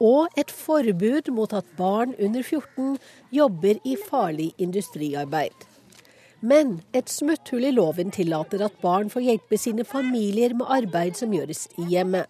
Og 0.01 0.29
et 0.37 0.51
forbud 0.53 1.31
mot 1.33 1.53
at 1.57 1.65
barn 1.77 2.15
under 2.21 2.43
14 2.43 2.99
jobber 3.33 3.81
i 3.85 3.97
farlig 3.97 4.53
industriarbeid. 4.59 5.67
Men 6.41 6.83
et 6.93 7.09
smutthull 7.09 7.65
i 7.65 7.73
loven 7.73 8.13
tillater 8.13 8.61
at 8.67 8.77
barn 8.83 9.09
får 9.11 9.25
hjelpe 9.25 9.59
sine 9.59 9.85
familier 9.89 10.53
med 10.55 10.69
arbeid 10.69 11.17
som 11.17 11.33
gjøres 11.33 11.65
i 11.81 11.87
hjemmet. 11.95 12.29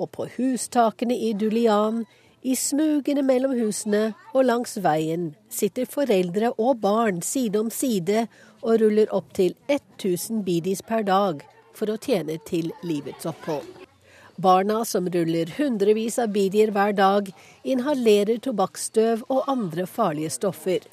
Og 0.00 0.10
på 0.12 0.28
hustakene 0.36 1.16
i 1.16 1.32
Dulian, 1.36 2.04
i 2.46 2.54
smugene 2.54 3.24
mellom 3.26 3.56
husene 3.58 4.12
og 4.32 4.46
langs 4.46 4.76
veien 4.80 5.32
sitter 5.52 5.88
foreldre 5.90 6.52
og 6.56 6.80
barn 6.80 7.20
side 7.24 7.58
om 7.60 7.72
side 7.74 8.26
og 8.62 8.80
ruller 8.82 9.10
opp 9.14 9.32
til 9.36 9.56
1000 9.68 10.44
bidis 10.46 10.84
per 10.86 11.04
dag 11.08 11.42
for 11.76 11.92
å 11.92 11.98
tjene 12.00 12.38
til 12.48 12.70
livets 12.86 13.28
opphold. 13.28 13.75
Barna 14.36 14.84
som 14.84 15.08
ruller 15.08 15.46
hundrevis 15.56 16.18
av 16.18 16.28
bidier 16.28 16.68
hver 16.74 16.92
dag, 16.92 17.30
inhalerer 17.64 18.36
tobakksstøv 18.44 19.22
og 19.32 19.48
andre 19.48 19.86
farlige 19.88 20.34
stoffer. 20.34 20.84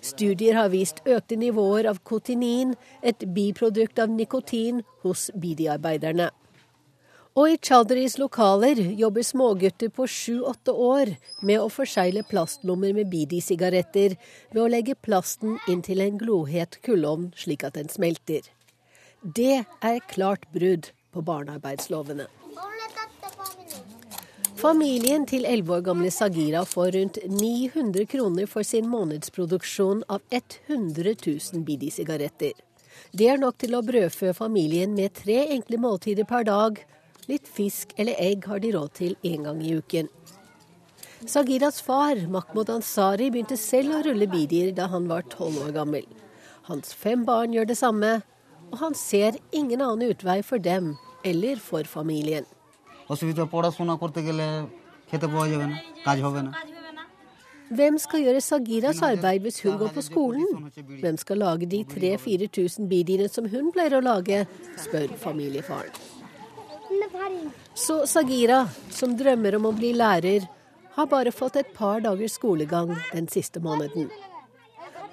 Studier 0.00 0.56
har 0.56 0.70
vist 0.72 1.02
økte 1.04 1.36
nivåer 1.36 1.90
av 1.90 2.00
kotinin, 2.08 2.72
et 3.04 3.20
biprodukt 3.36 4.00
av 4.00 4.08
nikotin, 4.08 4.80
hos 5.04 5.28
bidiarbeiderne. 5.36 6.30
Og 7.36 7.52
i 7.52 7.58
Chowdhurys 7.60 8.16
lokaler 8.18 8.80
jobber 8.98 9.28
smågutter 9.28 9.92
på 9.92 10.08
sju-åtte 10.08 10.72
år 10.72 11.12
med 11.46 11.60
å 11.60 11.68
forsegle 11.70 12.24
plastlommer 12.26 12.96
med 12.96 13.12
bidi-sigaretter 13.12 14.16
ved 14.50 14.62
å 14.64 14.70
legge 14.72 14.96
plasten 14.96 15.60
inn 15.70 15.84
til 15.84 16.00
en 16.00 16.18
glohet 16.18 16.80
kullovn 16.82 17.30
slik 17.36 17.68
at 17.68 17.76
den 17.76 17.92
smelter. 17.92 18.42
Det 19.22 19.62
er 19.62 20.04
klart 20.10 20.48
brudd 20.56 20.90
på 21.12 21.22
barnearbeidslovene. 21.22 22.26
Familien 24.60 25.22
til 25.24 25.46
11 25.48 25.72
år 25.72 25.84
gamle 25.86 26.10
Sagira 26.12 26.66
får 26.68 26.90
rundt 26.92 27.18
900 27.32 28.04
kroner 28.12 28.48
for 28.50 28.66
sin 28.66 28.90
månedsproduksjon 28.92 30.02
av 30.12 30.20
100 30.36 31.14
000 31.16 31.64
Bidi-sigaretter. 31.64 32.52
Det 33.16 33.30
er 33.32 33.40
nok 33.40 33.56
til 33.62 33.78
å 33.78 33.80
brødfø 33.86 34.34
familien 34.36 34.92
med 34.98 35.14
tre 35.16 35.38
enkle 35.56 35.80
måltider 35.80 36.28
per 36.28 36.44
dag. 36.44 36.76
Litt 37.30 37.48
fisk 37.48 37.96
eller 37.96 38.20
egg 38.20 38.44
har 38.52 38.60
de 38.60 38.74
råd 38.76 38.92
til 39.00 39.16
én 39.24 39.48
gang 39.48 39.64
i 39.64 39.78
uken. 39.80 40.12
Sagiras 41.24 41.80
far, 41.80 42.20
Mahmoud 42.28 42.76
Ansari, 42.76 43.30
begynte 43.32 43.56
selv 43.56 43.96
å 43.96 44.04
rulle 44.04 44.28
bidier 44.28 44.74
da 44.76 44.90
han 44.92 45.08
var 45.08 45.24
tolv 45.32 45.56
år 45.64 45.72
gammel. 45.80 46.04
Hans 46.68 46.92
fem 46.92 47.24
barn 47.24 47.56
gjør 47.56 47.72
det 47.72 47.80
samme, 47.80 48.18
og 48.68 48.82
han 48.84 48.92
ser 48.92 49.40
ingen 49.56 49.80
annen 49.80 50.12
utvei 50.12 50.42
for 50.44 50.60
dem 50.60 50.98
eller 51.24 51.56
for 51.56 51.84
familien. 51.84 52.44
Hvem 57.70 57.98
skal 58.02 58.24
gjøre 58.24 58.40
Sagiras 58.42 59.02
arbeid 59.06 59.44
hvis 59.46 59.60
hun 59.62 59.76
går 59.78 59.92
på 59.94 60.02
skolen? 60.02 60.70
Hvem 60.74 61.18
skal 61.18 61.38
lage 61.38 61.68
de 61.70 61.84
3000-4000 61.86 62.88
bidyrene 62.90 63.30
som 63.30 63.46
hun 63.50 63.70
pleier 63.74 63.98
å 63.98 64.02
lage, 64.02 64.44
spør 64.78 65.14
familiefaren. 65.22 65.92
Så 67.78 68.00
Sagira, 68.10 68.64
som 68.90 69.14
drømmer 69.18 69.58
om 69.60 69.68
å 69.70 69.76
bli 69.76 69.92
lærer, 69.94 70.48
har 70.96 71.06
bare 71.06 71.30
fått 71.30 71.60
et 71.60 71.70
par 71.76 72.02
dagers 72.02 72.34
skolegang 72.40 72.96
den 73.12 73.30
siste 73.30 73.62
måneden. 73.62 74.10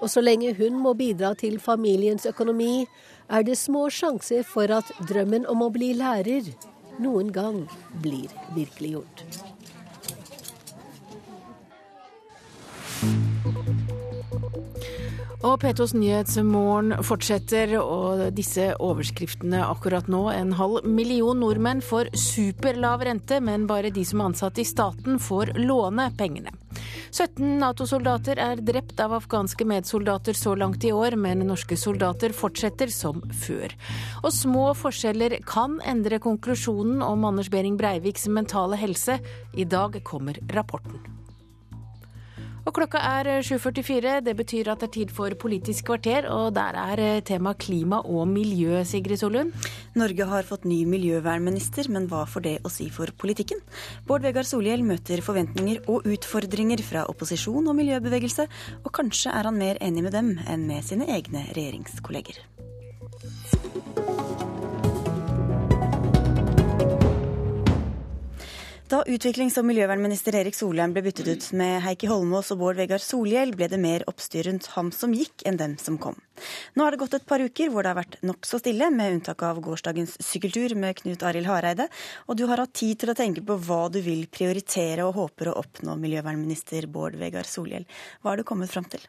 Og 0.01 0.09
så 0.13 0.21
lenge 0.21 0.53
hun 0.57 0.77
må 0.81 0.93
bidra 0.93 1.33
til 1.35 1.59
familiens 1.59 2.25
økonomi, 2.29 2.85
er 3.29 3.43
det 3.43 3.57
små 3.57 3.87
sjanser 3.89 4.45
for 4.47 4.71
at 4.71 4.91
drømmen 5.09 5.47
om 5.49 5.65
å 5.65 5.71
bli 5.73 5.93
lærer 5.97 6.53
noen 7.01 7.33
gang 7.33 7.63
blir 8.01 8.31
virkeliggjort. 8.55 9.56
Og 15.47 15.61
P2s 15.61 15.93
Nyhetsmorgen 15.95 16.97
fortsetter, 17.07 17.71
og 17.79 18.25
disse 18.35 18.65
overskriftene 18.83 19.61
akkurat 19.63 20.09
nå. 20.11 20.25
En 20.33 20.51
halv 20.59 20.83
million 20.83 21.39
nordmenn 21.39 21.79
får 21.79 22.09
superlav 22.19 23.05
rente, 23.07 23.39
men 23.39 23.63
bare 23.69 23.93
de 23.95 24.03
som 24.03 24.19
er 24.19 24.27
ansatt 24.33 24.59
i 24.59 24.65
staten 24.67 25.21
får 25.23 25.53
låne 25.61 26.09
pengene. 26.19 26.51
17 27.15 27.61
Nato-soldater 27.61 28.41
er 28.43 28.59
drept 28.59 28.99
av 28.99 29.15
afghanske 29.15 29.63
medsoldater 29.71 30.35
så 30.35 30.51
langt 30.59 30.83
i 30.83 30.91
år, 30.91 31.15
men 31.15 31.45
norske 31.47 31.79
soldater 31.79 32.35
fortsetter 32.35 32.91
som 32.91 33.23
før. 33.45 33.71
Og 34.25 34.33
små 34.35 34.73
forskjeller 34.75 35.39
kan 35.47 35.79
endre 35.87 36.19
konklusjonen 36.19 36.99
om 37.05 37.23
Anders 37.29 37.47
Behring 37.53 37.79
Breiviks 37.79 38.27
mentale 38.27 38.75
helse. 38.83 39.21
I 39.55 39.63
dag 39.63 39.95
kommer 40.03 40.43
rapporten. 40.51 41.16
Og 42.67 42.73
klokka 42.75 42.99
er 42.99 43.29
7.44. 43.47 44.17
Det 44.25 44.33
betyr 44.35 44.67
at 44.73 44.81
det 44.83 44.89
er 44.89 44.93
tid 44.97 45.11
for 45.15 45.31
Politisk 45.39 45.85
kvarter, 45.87 46.25
og 46.27 46.51
der 46.57 46.75
er 46.75 46.99
eh, 46.99 47.21
tema 47.23 47.53
klima 47.55 48.01
og 48.03 48.27
miljø, 48.27 48.81
Sigrid 48.83 49.21
Solund. 49.21 49.53
Norge 49.95 50.27
har 50.27 50.43
fått 50.43 50.67
ny 50.67 50.81
miljøvernminister, 50.89 51.87
men 51.93 52.09
hva 52.11 52.25
får 52.27 52.43
det 52.43 52.55
å 52.67 52.73
si 52.73 52.89
for 52.91 53.13
politikken? 53.15 53.63
Bård 54.09 54.27
Vegar 54.27 54.43
Solhjell 54.43 54.83
møter 54.83 55.23
forventninger 55.23 55.87
og 55.87 56.11
utfordringer 56.11 56.83
fra 56.83 57.07
opposisjon 57.07 57.71
og 57.71 57.79
miljøbevegelse, 57.79 58.49
og 58.83 58.93
kanskje 58.99 59.31
er 59.31 59.47
han 59.47 59.63
mer 59.63 59.79
enig 59.79 60.03
med 60.03 60.17
dem 60.19 60.35
enn 60.43 60.67
med 60.67 60.83
sine 60.83 61.07
egne 61.07 61.47
regjeringskolleger. 61.55 62.43
Da 68.87 69.01
utviklings- 69.03 69.57
og 69.59 69.65
miljøvernminister 69.67 70.35
Erik 70.39 70.55
Solheim 70.55 70.93
ble 70.95 71.01
byttet 71.03 71.27
ut 71.27 71.45
med 71.59 71.81
Heikki 71.83 72.07
Holmås 72.07 72.53
og 72.53 72.61
Bård 72.61 72.77
Vegar 72.79 73.01
Solhjell, 73.03 73.49
ble 73.51 73.67
det 73.67 73.79
mer 73.83 74.05
oppstyr 74.07 74.47
rundt 74.47 74.69
ham 74.77 74.93
som 74.95 75.11
gikk, 75.11 75.43
enn 75.49 75.57
dem 75.59 75.73
som 75.81 75.97
kom. 75.99 76.15
Nå 76.71 76.85
har 76.85 76.95
det 76.95 77.01
gått 77.01 77.17
et 77.17 77.25
par 77.27 77.43
uker 77.43 77.73
hvor 77.73 77.83
det 77.83 77.91
har 77.91 77.97
vært 77.97 78.15
nokså 78.23 78.61
stille, 78.61 78.87
med 78.95 79.17
unntak 79.17 79.43
av 79.43 79.59
gårsdagens 79.65 80.15
sykkeltur 80.23 80.77
med 80.79 81.01
Knut 81.01 81.25
Arild 81.27 81.51
Hareide, 81.51 81.89
og 82.31 82.39
du 82.39 82.45
har 82.47 82.63
hatt 82.63 82.77
tid 82.79 83.01
til 83.01 83.11
å 83.11 83.17
tenke 83.19 83.43
på 83.43 83.59
hva 83.67 83.83
du 83.91 83.99
vil 84.05 84.23
prioritere 84.31 85.03
og 85.03 85.19
håper 85.19 85.51
å 85.51 85.57
oppnå, 85.65 85.97
miljøvernminister 86.07 86.87
Bård 86.87 87.19
Vegar 87.19 87.43
Solhjell. 87.43 87.83
Hva 88.21 88.31
har 88.31 88.39
du 88.39 88.47
kommet 88.47 88.71
fram 88.71 88.87
til? 88.87 89.03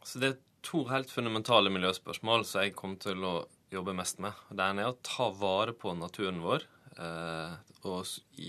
Så 0.00 0.16
det 0.22 0.30
er 0.32 0.40
to 0.64 0.86
helt 0.88 1.12
fundamentale 1.12 1.68
miljøspørsmål 1.76 2.48
som 2.48 2.64
jeg 2.64 2.72
kommer 2.80 3.04
til 3.04 3.20
å 3.20 3.34
jobbe 3.68 3.98
mest 4.00 4.24
med. 4.24 4.32
Det 4.48 4.64
ene 4.64 4.86
er 4.86 4.94
å 4.94 5.02
ta 5.04 5.28
vare 5.28 5.76
på 5.76 5.92
naturen 5.92 6.40
vår 6.40 6.64
Eh, 6.94 7.54
og 7.88 8.08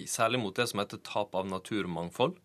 særlig 0.09 0.41
mot 0.41 0.55
det 0.55 0.67
som 0.71 0.81
heter 0.81 1.01
tap 1.05 1.35
av 1.37 1.47
naturmangfold. 1.49 2.35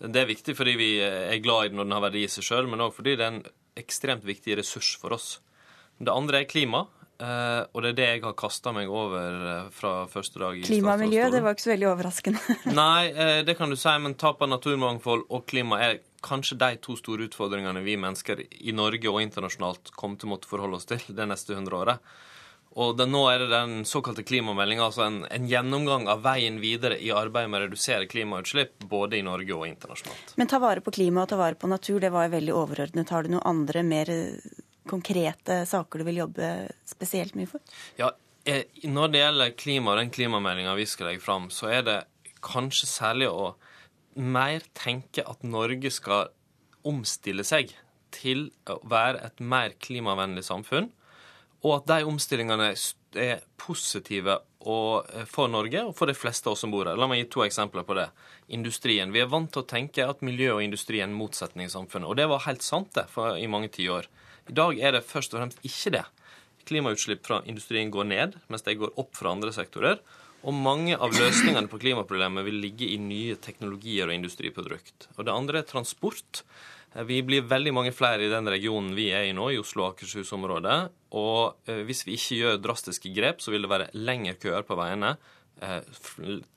Det 0.00 0.22
er 0.22 0.30
viktig 0.30 0.54
fordi 0.56 0.76
vi 0.80 0.90
er 1.00 1.42
glad 1.44 1.66
i 1.66 1.72
den 1.72 1.80
når 1.80 1.88
den 1.88 1.96
har 1.98 2.06
verdi 2.06 2.24
i 2.24 2.32
seg 2.32 2.46
sjøl, 2.46 2.70
men 2.70 2.80
òg 2.84 2.94
fordi 2.96 3.18
det 3.18 3.26
er 3.26 3.34
en 3.34 3.42
ekstremt 3.80 4.24
viktig 4.24 4.56
ressurs 4.60 4.94
for 5.00 5.16
oss. 5.16 5.34
Det 6.00 6.12
andre 6.12 6.40
er 6.40 6.48
klima, 6.48 6.86
eh, 7.20 7.60
og 7.68 7.84
det 7.84 7.90
er 7.90 7.98
det 7.98 8.06
jeg 8.08 8.22
har 8.24 8.36
kasta 8.40 8.72
meg 8.72 8.88
over 8.88 9.42
eh, 9.50 9.66
fra 9.76 9.92
første 10.08 10.40
dag 10.40 10.56
i 10.56 10.64
Klima 10.64 10.94
og 10.94 11.02
miljø, 11.04 11.26
det 11.32 11.42
var 11.44 11.56
ikke 11.56 11.66
så 11.66 11.74
veldig 11.74 11.90
overraskende. 11.90 12.56
Nei, 12.80 13.42
det 13.44 13.58
kan 13.58 13.72
du 13.72 13.76
si, 13.76 13.92
men 14.00 14.16
tap 14.20 14.40
av 14.40 14.48
naturmangfold 14.54 15.26
og 15.28 15.44
klima 15.50 15.82
er 15.84 16.00
kanskje 16.24 16.56
de 16.60 16.80
to 16.84 16.96
store 16.96 17.28
utfordringene 17.28 17.84
vi 17.84 18.00
mennesker 18.00 18.40
i 18.48 18.72
Norge 18.76 19.12
og 19.12 19.20
internasjonalt 19.24 19.92
kommer 19.96 20.20
til 20.20 20.30
å 20.30 20.34
måtte 20.34 20.48
forholde 20.48 20.80
oss 20.80 20.88
til 20.88 21.04
det 21.12 21.28
neste 21.28 21.56
hundre 21.56 21.84
året. 21.84 22.12
Og 22.78 22.94
den, 22.94 23.10
nå 23.10 23.24
er 23.26 23.42
det 23.42 23.48
den 23.50 23.80
såkalte 23.88 24.22
klimameldinga, 24.22 24.84
altså 24.86 25.02
en, 25.08 25.24
en, 25.26 25.46
gjennomgang 25.50 26.06
av 26.12 26.20
veien 26.22 26.60
videre 26.62 27.00
i 27.02 27.10
arbeidet 27.10 27.50
med 27.50 27.58
å 27.58 27.64
redusere 27.64 28.06
klimautslipp, 28.10 28.84
både 28.92 29.18
i 29.18 29.24
Norge 29.26 29.56
og 29.56 29.66
internasjonalt. 29.66 30.36
Men 30.38 30.50
ta 30.50 30.60
vare 30.62 30.84
på 30.84 30.94
klima 30.94 31.24
og 31.24 31.32
ta 31.32 31.38
vare 31.40 31.58
på 31.58 31.70
natur, 31.70 31.98
det 32.04 32.12
var 32.14 32.28
jo 32.28 32.36
veldig 32.36 32.54
overordnet. 32.54 33.10
Har 33.10 33.26
du 33.26 33.34
noen 33.34 33.48
andre, 33.50 33.82
mer 33.82 34.12
konkrete 34.90 35.64
saker 35.66 35.98
du 35.98 36.06
vil 36.06 36.22
jobbe 36.22 36.52
spesielt 36.88 37.34
mye 37.38 37.50
for? 37.50 37.74
Ja, 37.98 38.12
eh, 38.46 38.70
når 38.86 39.10
det 39.10 39.24
gjelder 39.24 39.58
klima 39.58 39.94
og 39.94 40.00
den 40.04 40.14
klimameldinga 40.14 40.76
vi 40.78 40.86
skal 40.88 41.10
legge 41.10 41.26
fram, 41.26 41.50
så 41.50 41.72
er 41.74 41.84
det 41.86 41.98
kanskje 42.44 42.86
særlig 42.86 43.32
å 43.34 43.54
mer 44.14 44.62
tenke 44.78 45.26
at 45.26 45.42
Norge 45.46 45.90
skal 45.92 46.30
omstille 46.86 47.44
seg 47.46 47.74
til 48.14 48.48
å 48.70 48.78
være 48.90 49.26
et 49.26 49.42
mer 49.42 49.74
klimavennlig 49.82 50.46
samfunn, 50.46 50.90
og 51.60 51.74
at 51.76 51.88
de 51.90 52.06
omstillingene 52.08 52.70
er 53.20 53.42
positive 53.60 54.38
eh, 54.38 55.24
for 55.28 55.50
Norge 55.52 55.82
og 55.88 55.96
for 55.98 56.10
de 56.10 56.16
fleste 56.16 56.48
av 56.48 56.56
oss 56.56 56.64
som 56.64 56.72
bor 56.72 56.88
her. 56.88 56.98
La 57.00 57.08
meg 57.10 57.22
gi 57.22 57.28
to 57.34 57.44
eksempler 57.44 57.84
på 57.88 57.96
det. 57.98 58.08
Industrien. 58.56 59.12
Vi 59.12 59.20
er 59.22 59.28
vant 59.30 59.50
til 59.52 59.64
å 59.64 59.68
tenke 59.68 60.06
at 60.08 60.24
miljø 60.26 60.54
og 60.56 60.64
industri 60.64 61.02
er 61.02 61.08
en 61.08 61.18
motsetning 61.18 61.68
i 61.68 61.72
samfunnet. 61.72 62.08
Og 62.08 62.16
det 62.18 62.30
var 62.30 62.46
helt 62.46 62.64
sant 62.66 62.94
det 62.96 63.06
for, 63.12 63.36
i 63.36 63.50
mange 63.50 63.72
tiår. 63.76 64.08
I 64.50 64.56
dag 64.56 64.80
er 64.80 64.96
det 64.96 65.06
først 65.06 65.36
og 65.36 65.42
fremst 65.42 65.60
ikke 65.66 65.94
det. 65.98 66.06
Klimautslipp 66.70 67.22
fra 67.26 67.42
industrien 67.48 67.92
går 67.92 68.08
ned, 68.08 68.40
mens 68.48 68.64
de 68.66 68.76
går 68.80 68.96
opp 69.00 69.14
fra 69.18 69.34
andre 69.34 69.52
sektorer. 69.54 70.00
Og 70.40 70.56
mange 70.56 70.96
av 70.96 71.12
løsningene 71.12 71.68
på 71.68 71.80
klimaproblemet 71.82 72.46
vil 72.46 72.60
ligge 72.62 72.88
i 72.88 72.96
nye 73.00 73.36
teknologier 73.44 74.08
og 74.08 74.16
industriprodukt. 74.16 75.10
Og 75.18 75.26
det 75.28 75.34
andre 75.34 75.60
er 75.60 75.68
transport. 75.68 76.44
Eh, 76.94 77.04
vi 77.06 77.20
blir 77.26 77.46
veldig 77.48 77.72
mange 77.74 77.92
flere 77.94 78.26
i 78.26 78.32
den 78.32 78.48
regionen 78.50 78.94
vi 78.96 79.10
er 79.14 79.28
i 79.28 79.34
nå, 79.36 79.50
i 79.52 79.60
Oslo 79.60 79.86
og 79.86 79.94
Akershus-området. 79.94 80.78
Og 81.18 81.70
eh, 81.70 81.82
hvis 81.88 82.04
vi 82.06 82.16
ikke 82.18 82.40
gjør 82.40 82.62
drastiske 82.64 83.12
grep, 83.16 83.42
så 83.42 83.54
vil 83.54 83.66
det 83.66 83.72
være 83.72 83.90
lengre 83.98 84.38
køer 84.40 84.66
på 84.66 84.78
veiene, 84.78 85.14
eh, 85.62 85.80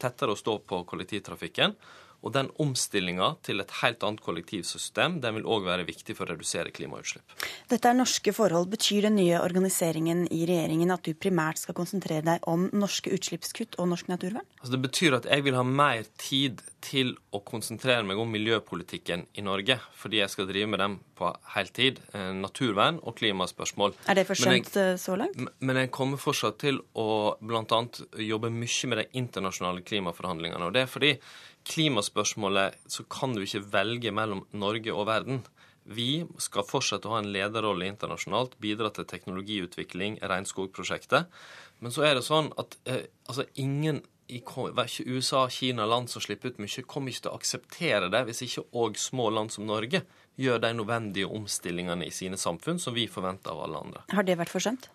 tettere 0.01 0.33
å 0.33 0.39
stå 0.39 0.59
på 0.67 0.83
kollektivtrafikken. 0.89 1.77
Og 2.23 2.33
den 2.35 2.49
omstillinga 2.63 3.33
til 3.43 3.59
et 3.63 3.71
helt 3.81 4.03
annet 4.07 4.23
kollektivsystem 4.23 5.19
den 5.23 5.39
vil 5.39 5.47
òg 5.55 5.67
være 5.67 5.87
viktig 5.87 6.15
for 6.17 6.27
å 6.27 6.33
redusere 6.33 6.71
klimautslipp. 6.75 7.35
Dette 7.71 7.89
er 7.89 7.97
norske 7.97 8.33
forhold. 8.35 8.69
Betyr 8.71 9.09
den 9.09 9.17
nye 9.19 9.41
organiseringen 9.43 10.25
i 10.31 10.43
regjeringen 10.49 10.93
at 10.95 11.03
du 11.03 11.13
primært 11.13 11.61
skal 11.61 11.77
konsentrere 11.77 12.23
deg 12.25 12.47
om 12.49 12.69
norske 12.71 13.11
utslippskutt 13.13 13.77
og 13.79 13.91
norsk 13.91 14.11
naturvern? 14.11 14.47
Altså 14.61 14.77
det 14.77 14.83
betyr 14.85 15.19
at 15.19 15.27
jeg 15.27 15.43
vil 15.43 15.59
ha 15.59 15.65
mer 15.67 16.07
tid 16.21 16.63
til 16.83 17.13
å 17.33 17.39
konsentrere 17.45 18.03
meg 18.07 18.19
om 18.19 18.31
miljøpolitikken 18.31 19.25
i 19.39 19.43
Norge, 19.45 19.77
fordi 19.97 20.19
jeg 20.19 20.31
skal 20.33 20.47
drive 20.49 20.69
med 20.71 20.81
dem 20.83 20.97
på 21.17 21.29
heltid. 21.55 22.01
Eh, 22.13 22.31
naturvern 22.35 22.99
og 23.03 23.15
klimaspørsmål. 23.19 23.95
Er 24.11 24.19
det 24.19 24.25
forsømt 24.27 24.75
eh, 24.79 24.93
så 24.99 25.15
langt? 25.19 25.39
Men 25.63 25.79
jeg 25.79 25.93
kommer 25.95 26.21
fortsatt 26.21 26.59
til 26.63 26.81
å 26.99 27.07
bl.a. 27.39 27.81
jobbe 28.19 28.51
mye 28.53 28.91
med 28.91 29.01
de 29.01 29.07
internasjonale 29.23 29.83
klimaforhandlingene. 29.87 30.67
og 30.67 30.75
det 30.75 30.85
er 30.85 30.91
fordi 30.91 31.13
klimaspørsmålet 31.67 32.79
så 32.91 33.05
kan 33.11 33.35
du 33.35 33.43
ikke 33.43 33.63
velge 33.73 34.13
mellom 34.15 34.45
Norge 34.51 34.93
og 34.93 35.07
verden. 35.09 35.43
Vi 35.83 36.23
skal 36.39 36.67
fortsette 36.67 37.09
å 37.09 37.15
ha 37.15 37.19
en 37.23 37.31
lederrolle 37.33 37.89
internasjonalt, 37.89 38.55
bidra 38.63 38.91
til 38.95 39.07
teknologiutvikling, 39.09 40.21
regnskogprosjektet. 40.23 41.27
Men 41.83 41.91
så 41.91 42.05
er 42.07 42.15
det 42.17 42.25
sånn 42.27 42.53
at 42.59 42.77
eh, 42.87 43.07
altså 43.27 43.47
ingen 43.59 44.01
i 44.31 44.39
ikke 44.39 45.03
USA, 45.05 45.43
Kina, 45.51 45.85
land 45.85 46.09
som 46.09 46.23
slipper 46.23 46.53
ut 46.53 46.59
mye, 46.63 46.85
kommer 46.87 47.11
ikke 47.11 47.25
til 47.25 47.33
å 47.33 47.37
akseptere 47.37 48.09
det 48.13 48.23
hvis 48.29 48.45
ikke 48.45 48.63
òg 48.79 48.97
små 48.97 49.27
land 49.35 49.51
som 49.53 49.67
Norge 49.67 50.03
gjør 50.39 50.61
de 50.63 50.71
nødvendige 50.77 51.29
omstillingene 51.29 52.07
i 52.07 52.13
sine 52.15 52.39
samfunn 52.39 52.79
som 52.81 52.95
vi 52.95 53.05
forventer 53.11 53.51
av 53.51 53.65
alle 53.67 53.81
andre. 53.83 54.05
Har 54.15 54.25
det 54.25 54.39
vært 54.39 54.53
forsømt? 54.53 54.87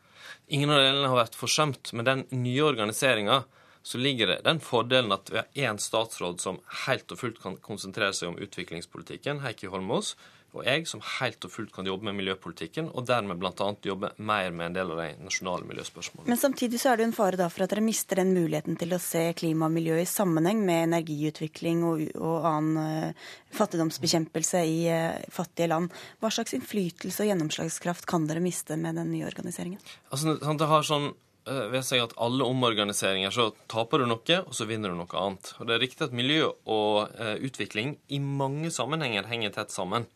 Ingen 0.49 0.73
av 0.73 0.81
delene 0.81 1.13
har 1.13 1.21
vært 1.21 1.37
forsømt. 1.39 1.93
Men 1.95 2.09
den 2.09 2.25
nye 2.41 2.65
organiseringa 2.65 3.43
så 3.83 3.99
ligger 3.99 4.33
det 4.33 4.41
den 4.47 4.61
fordelen 4.61 5.15
at 5.15 5.31
vi 5.33 5.41
har 5.41 5.71
én 5.71 5.79
statsråd 5.83 6.41
som 6.43 6.61
helt 6.87 7.13
og 7.15 7.21
fullt 7.21 7.43
kan 7.43 7.61
konsentrere 7.63 8.17
seg 8.17 8.33
om 8.33 8.43
utviklingspolitikken, 8.43 9.43
Heikki 9.45 9.71
Holmås, 9.73 10.17
og 10.57 10.65
jeg 10.65 10.87
som 10.89 11.03
helt 11.19 11.45
og 11.45 11.53
fullt 11.53 11.73
kan 11.75 11.87
jobbe 11.87 12.07
med 12.09 12.17
miljøpolitikken, 12.23 12.89
og 12.97 13.05
dermed 13.09 13.37
bl.a. 13.41 13.67
jobbe 13.85 14.11
mer 14.17 14.55
med 14.57 14.71
en 14.71 14.79
del 14.79 14.93
av 14.95 15.03
de 15.03 15.09
nasjonale 15.21 15.69
miljøspørsmålene. 15.69 16.31
Men 16.33 16.41
samtidig 16.41 16.81
så 16.81 16.93
er 16.93 17.01
det 17.01 17.09
en 17.09 17.15
fare 17.17 17.39
da 17.41 17.51
for 17.53 17.67
at 17.67 17.75
dere 17.75 17.85
mister 17.85 18.23
den 18.23 18.33
muligheten 18.33 18.79
til 18.81 18.97
å 18.97 19.01
se 19.03 19.27
klima 19.37 19.69
og 19.69 19.77
miljø 19.77 19.99
i 20.01 20.09
sammenheng 20.09 20.65
med 20.65 20.87
energiutvikling 20.89 21.85
og, 21.85 22.03
og 22.17 22.49
annen 22.49 23.13
uh, 23.13 23.29
fattigdomsbekjempelse 23.61 24.65
i 24.65 24.81
uh, 24.89 25.21
fattige 25.33 25.69
land. 25.69 25.93
Hva 26.23 26.33
slags 26.33 26.57
innflytelse 26.57 27.27
og 27.27 27.33
gjennomslagskraft 27.35 28.09
kan 28.09 28.25
dere 28.31 28.43
miste 28.45 28.81
med 28.81 28.97
den 28.97 29.13
nye 29.13 29.29
organiseringen? 29.29 29.85
Altså, 30.09 30.39
det 30.41 30.73
har 30.73 30.89
sånn 30.89 31.13
Eh, 31.13 31.28
ved 31.73 31.85
seg 31.87 32.03
at 32.03 32.17
alle 32.21 32.47
omorganiseringer 32.49 33.33
så 33.35 33.49
taper 33.71 34.03
du 34.03 34.09
noe, 34.11 34.41
og 34.43 34.53
så 34.57 34.67
vinner 34.69 34.93
du 34.93 34.99
noe 34.99 35.21
annet. 35.21 35.55
Og 35.59 35.69
Det 35.69 35.77
er 35.77 35.83
riktig 35.85 36.09
at 36.09 36.17
miljø 36.17 36.51
og 36.51 37.15
eh, 37.19 37.39
utvikling 37.49 37.97
i 38.09 38.21
mange 38.23 38.73
sammenhenger 38.75 39.29
henger 39.31 39.55
tett 39.55 39.75
sammen. 39.75 40.09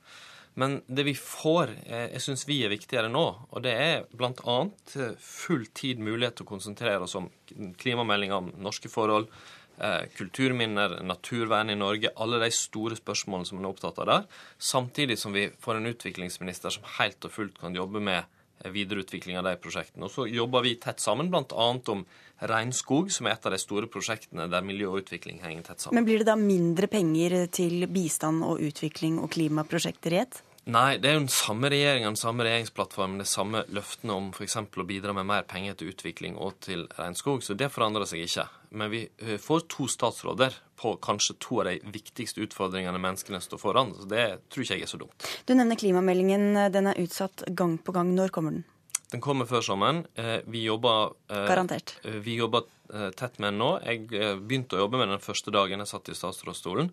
Men 0.61 0.83
det 0.85 1.07
vi 1.09 1.15
får, 1.17 1.73
eh, 1.87 2.11
jeg 2.13 2.25
syns 2.27 2.45
vi 2.49 2.61
er 2.65 2.75
viktigere 2.75 3.11
nå, 3.13 3.25
og 3.49 3.65
det 3.65 3.73
er 3.73 4.05
bl.a. 4.13 4.59
full 5.19 5.67
tid 5.73 6.03
mulighet 6.05 6.41
til 6.41 6.47
å 6.47 6.53
konsentrere 6.53 7.07
oss 7.07 7.17
om 7.19 7.31
klimameldinga 7.81 8.39
om 8.43 8.55
norske 8.63 8.93
forhold, 8.93 9.31
kulturminner, 10.15 10.99
naturvern 11.03 11.73
i 11.73 11.75
Norge, 11.75 12.13
alle 12.21 12.39
de 12.39 12.51
store 12.55 12.95
spørsmålene 12.95 13.49
som 13.49 13.59
en 13.59 13.65
er 13.65 13.71
opptatt 13.73 13.97
av 14.05 14.07
der, 14.07 14.27
samtidig 14.61 15.17
som 15.19 15.35
vi 15.35 15.47
får 15.65 15.81
en 15.81 15.89
utviklingsminister 15.91 16.71
som 16.77 16.85
helt 17.01 17.25
og 17.27 17.33
fullt 17.35 17.57
kan 17.59 17.75
jobbe 17.75 17.99
med 18.05 18.29
videreutvikling 18.71 19.39
av 19.41 19.49
de 19.49 19.57
prosjektene. 19.63 20.07
Og 20.07 20.13
så 20.15 20.27
jobber 20.31 20.63
vi 20.67 20.77
tett 20.83 21.03
sammen, 21.03 21.31
bl.a. 21.33 21.69
om 21.95 22.05
regnskog, 22.53 23.11
som 23.15 23.27
er 23.27 23.37
et 23.37 23.49
av 23.49 23.55
de 23.55 23.61
store 23.63 23.89
prosjektene 23.91 24.49
der 24.51 24.67
miljø 24.67 24.93
og 24.93 25.03
utvikling 25.03 25.43
henger 25.43 25.67
tett 25.71 25.83
sammen. 25.83 26.01
Men 26.01 26.09
blir 26.09 26.23
det 26.23 26.31
da 26.31 26.39
mindre 26.39 26.91
penger 26.91 27.47
til 27.55 27.87
bistand 27.91 28.45
og 28.47 28.63
utvikling 28.63 29.21
og 29.23 29.31
klimaprosjekter 29.35 30.17
i 30.17 30.23
ett? 30.25 30.43
Nei, 30.71 30.95
det 31.03 31.09
er 31.11 31.17
jo 31.17 31.23
den 31.25 31.33
samme 31.33 31.67
regjeringa, 31.73 32.13
den 32.13 32.19
samme 32.21 32.45
regjeringsplattformen, 32.47 33.19
de 33.19 33.27
samme 33.27 33.65
løftene 33.75 34.15
om 34.15 34.29
f.eks. 34.31 34.61
å 34.63 34.85
bidra 34.87 35.15
med 35.17 35.27
mer 35.27 35.47
penger 35.51 35.75
til 35.79 35.89
utvikling 35.91 36.37
og 36.39 36.61
til 36.63 36.85
regnskog, 36.95 37.41
så 37.43 37.57
det 37.59 37.67
forandrer 37.75 38.07
seg 38.07 38.23
ikke. 38.23 38.45
Men 38.79 38.93
vi 38.93 39.01
eh, 39.19 39.41
får 39.43 39.65
to 39.73 39.89
statsråder 39.91 40.55
på 40.79 40.93
kanskje 41.03 41.35
to 41.43 41.59
av 41.65 41.67
de 41.67 41.81
viktigste 41.95 42.45
utfordringene 42.47 43.01
menneskene 43.03 43.41
står 43.43 43.59
foran, 43.59 43.91
så 43.99 44.07
det 44.07 44.27
tror 44.55 44.63
ikke 44.63 44.79
jeg 44.79 44.87
er 44.87 44.93
så 44.93 45.01
dumt. 45.03 45.27
Du 45.51 45.57
nevner 45.59 45.81
klimameldingen, 45.81 46.47
den 46.71 46.93
er 46.93 47.03
utsatt 47.03 47.43
gang 47.59 47.75
på 47.83 47.97
gang. 47.97 48.15
Når 48.15 48.31
kommer 48.35 48.55
den? 48.55 48.63
Den 49.11 49.25
kommer 49.25 49.51
før 49.51 49.67
sommeren. 49.67 50.05
Eh, 50.15 50.47
vi 50.47 50.63
jobber, 50.69 51.17
eh, 51.27 51.43
Garantert. 51.51 51.97
Vi 52.07 52.39
jobber 52.39 52.71
tett 53.17 53.39
med 53.41 53.55
den 53.55 53.57
nå. 53.57 53.69
Jeg 53.81 54.05
begynte 54.45 54.77
å 54.77 54.83
jobbe 54.83 54.99
med 55.01 55.09
den 55.09 55.23
første 55.25 55.49
dagen 55.55 55.81
jeg 55.81 55.89
satt 55.89 56.11
i 56.13 56.17
statsrådsstolen. 56.17 56.91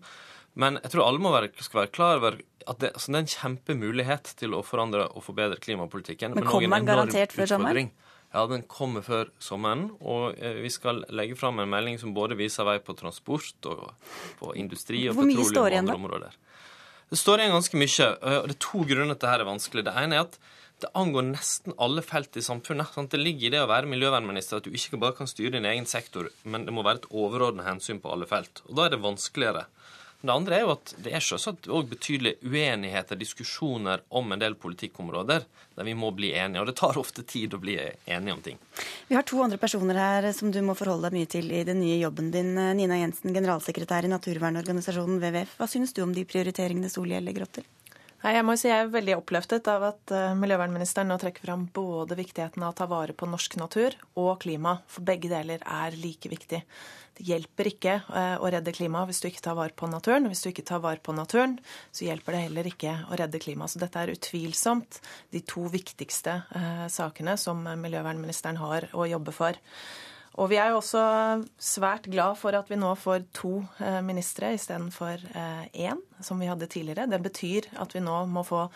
Men 0.58 0.80
jeg 0.82 0.94
tror 0.94 1.06
alle 1.06 1.22
må 1.22 1.32
være, 1.34 1.50
skal 1.62 1.84
være 1.84 1.92
klar 1.94 2.18
over 2.18 2.38
at 2.68 2.80
det, 2.82 2.90
altså 2.92 3.12
det, 3.12 3.16
er 3.16 3.24
en 3.24 3.34
kjempemulighet 3.34 4.32
til 4.40 4.54
å 4.56 4.62
forandre 4.66 5.06
og 5.14 5.24
forbedre 5.24 5.58
klimapolitikken. 5.62 6.34
Men 6.36 6.48
kommer 6.48 6.80
den 6.80 6.88
garantert 6.90 7.34
før 7.34 7.52
sommeren? 7.54 7.92
Ja, 8.30 8.44
den 8.46 8.62
kommer 8.70 9.02
før 9.02 9.30
sommeren. 9.42 9.88
Og 9.98 10.38
eh, 10.38 10.60
vi 10.62 10.70
skal 10.70 11.02
legge 11.14 11.38
fram 11.38 11.58
en 11.62 11.70
melding 11.70 11.98
som 12.02 12.14
både 12.14 12.38
viser 12.38 12.66
vei 12.68 12.78
på 12.82 12.94
transport 12.98 13.70
og 13.70 13.90
på 14.38 14.54
industri 14.60 15.06
og 15.10 15.18
petroleum 15.18 15.58
og 15.58 15.78
andre 15.82 15.98
områder. 15.98 16.38
Det 17.10 17.18
står 17.18 17.42
igjen 17.42 17.56
ganske 17.56 17.80
mye. 17.80 18.08
og 18.14 18.48
Det 18.50 18.54
er 18.54 18.62
to 18.62 18.84
grunner 18.86 19.16
til 19.18 19.26
at 19.26 19.32
dette 19.32 19.36
er 19.42 19.48
vanskelig. 19.48 19.86
Det 19.86 19.96
ene 19.98 20.18
er 20.18 20.28
at 20.28 20.38
det 20.80 20.92
angår 20.96 21.26
nesten 21.26 21.74
alle 21.82 22.04
felt 22.06 22.38
i 22.38 22.44
samfunnet. 22.44 22.94
Sant? 22.94 23.10
Det 23.12 23.20
ligger 23.20 23.48
i 23.48 23.52
det 23.56 23.64
å 23.64 23.68
være 23.68 23.90
miljøvernminister 23.90 24.60
at 24.60 24.68
du 24.68 24.76
ikke 24.76 25.00
bare 25.00 25.18
kan 25.18 25.28
styre 25.28 25.56
din 25.58 25.66
egen 25.68 25.88
sektor, 25.90 26.30
men 26.44 26.64
det 26.64 26.72
må 26.72 26.84
være 26.86 27.02
et 27.02 27.10
overordnet 27.10 27.66
hensyn 27.66 28.00
på 28.00 28.12
alle 28.14 28.28
felt. 28.30 28.62
Og 28.68 28.78
da 28.78 28.86
er 28.86 28.94
det 28.94 29.02
vanskeligere. 29.02 29.66
Det 30.20 30.32
andre 30.32 30.58
er 30.58 30.66
jo 30.66 30.74
at 30.74 30.92
det 31.00 31.14
er 31.16 31.24
selvsagt 31.24 31.68
òg 31.72 31.88
betydelige 31.94 32.44
uenigheter, 32.44 33.16
diskusjoner 33.16 34.02
om 34.12 34.32
en 34.32 34.42
del 34.42 34.56
politikkområder 34.60 35.46
der 35.80 35.86
vi 35.86 35.94
må 35.96 36.10
bli 36.12 36.34
enige. 36.36 36.60
Og 36.60 36.68
det 36.68 36.76
tar 36.76 36.98
ofte 37.00 37.24
tid 37.24 37.54
å 37.56 37.60
bli 37.62 37.78
enige 37.80 38.34
om 38.34 38.42
ting. 38.44 38.58
Vi 39.08 39.16
har 39.16 39.24
to 39.24 39.40
andre 39.40 39.56
personer 39.60 39.96
her 39.96 40.28
som 40.36 40.52
du 40.52 40.60
må 40.66 40.76
forholde 40.76 41.08
deg 41.08 41.16
mye 41.16 41.30
til 41.30 41.48
i 41.48 41.64
den 41.64 41.80
nye 41.80 41.96
jobben 42.02 42.28
din. 42.34 42.52
Nina 42.76 43.00
Jensen, 43.00 43.32
generalsekretær 43.32 44.04
i 44.04 44.12
naturvernorganisasjonen 44.12 45.22
WWF. 45.22 45.56
Hva 45.56 45.70
synes 45.70 45.96
du 45.96 46.04
om 46.04 46.12
de 46.16 46.26
prioriteringene 46.28 46.92
Solhjell 46.92 47.24
legger 47.24 47.48
opp 47.48 47.56
til? 47.60 47.68
Jeg 48.20 48.44
må 48.44 48.52
si 48.60 48.68
jeg 48.68 48.84
er 48.84 48.90
veldig 48.92 49.14
oppløftet 49.16 49.68
av 49.72 49.84
at 49.94 50.12
uh, 50.12 50.34
miljøvernministeren 50.36 51.08
nå 51.08 51.16
trekker 51.22 51.46
fram 51.46 51.62
både 51.72 52.18
viktigheten 52.18 52.60
av 52.60 52.74
å 52.74 52.76
ta 52.76 52.84
vare 52.90 53.14
på 53.16 53.24
norsk 53.24 53.56
natur 53.56 53.96
og 54.20 54.34
klima, 54.42 54.74
for 54.92 55.06
begge 55.08 55.30
deler 55.32 55.64
er 55.64 55.96
like 55.96 56.28
viktig. 56.28 56.60
Det 57.16 57.24
hjelper 57.26 57.70
ikke 57.70 57.94
eh, 58.16 58.34
å 58.40 58.50
redde 58.52 58.72
klimaet 58.76 59.10
hvis 59.10 59.20
du 59.20 59.26
ikke 59.28 59.42
tar 59.44 59.56
vare 59.58 59.74
på 59.76 59.88
naturen. 59.90 60.28
Hvis 60.30 60.44
du 60.44 60.50
ikke 60.50 60.64
tar 60.68 60.82
vare 60.84 61.02
på 61.04 61.12
naturen, 61.16 61.56
så 61.92 62.06
hjelper 62.06 62.36
det 62.36 62.44
heller 62.46 62.68
ikke 62.70 62.94
å 63.08 63.18
redde 63.20 63.40
klimaet. 63.42 63.74
Så 63.74 63.82
dette 63.82 64.00
er 64.00 64.12
utvilsomt 64.14 65.00
de 65.34 65.42
to 65.44 65.66
viktigste 65.72 66.38
eh, 66.56 66.86
sakene 66.92 67.36
som 67.40 67.64
miljøvernministeren 67.82 68.60
har 68.60 68.88
å 68.96 69.08
jobbe 69.10 69.34
for. 69.36 69.58
Og 70.40 70.52
vi 70.52 70.60
er 70.62 70.70
jo 70.70 70.78
også 70.78 71.02
svært 71.60 72.08
glad 72.08 72.38
for 72.40 72.56
at 72.56 72.68
vi 72.70 72.78
nå 72.80 72.94
får 73.00 73.26
to 73.36 73.58
eh, 73.82 74.00
ministre 74.06 74.54
istedenfor 74.56 75.24
én, 75.72 76.00
som 76.24 76.40
vi 76.40 76.48
hadde 76.50 76.68
tidligere. 76.70 77.08
Det 77.10 77.20
betyr 77.22 77.68
at 77.80 77.94
vi 77.94 78.02
nå 78.04 78.16
må 78.30 78.44
få 78.46 78.66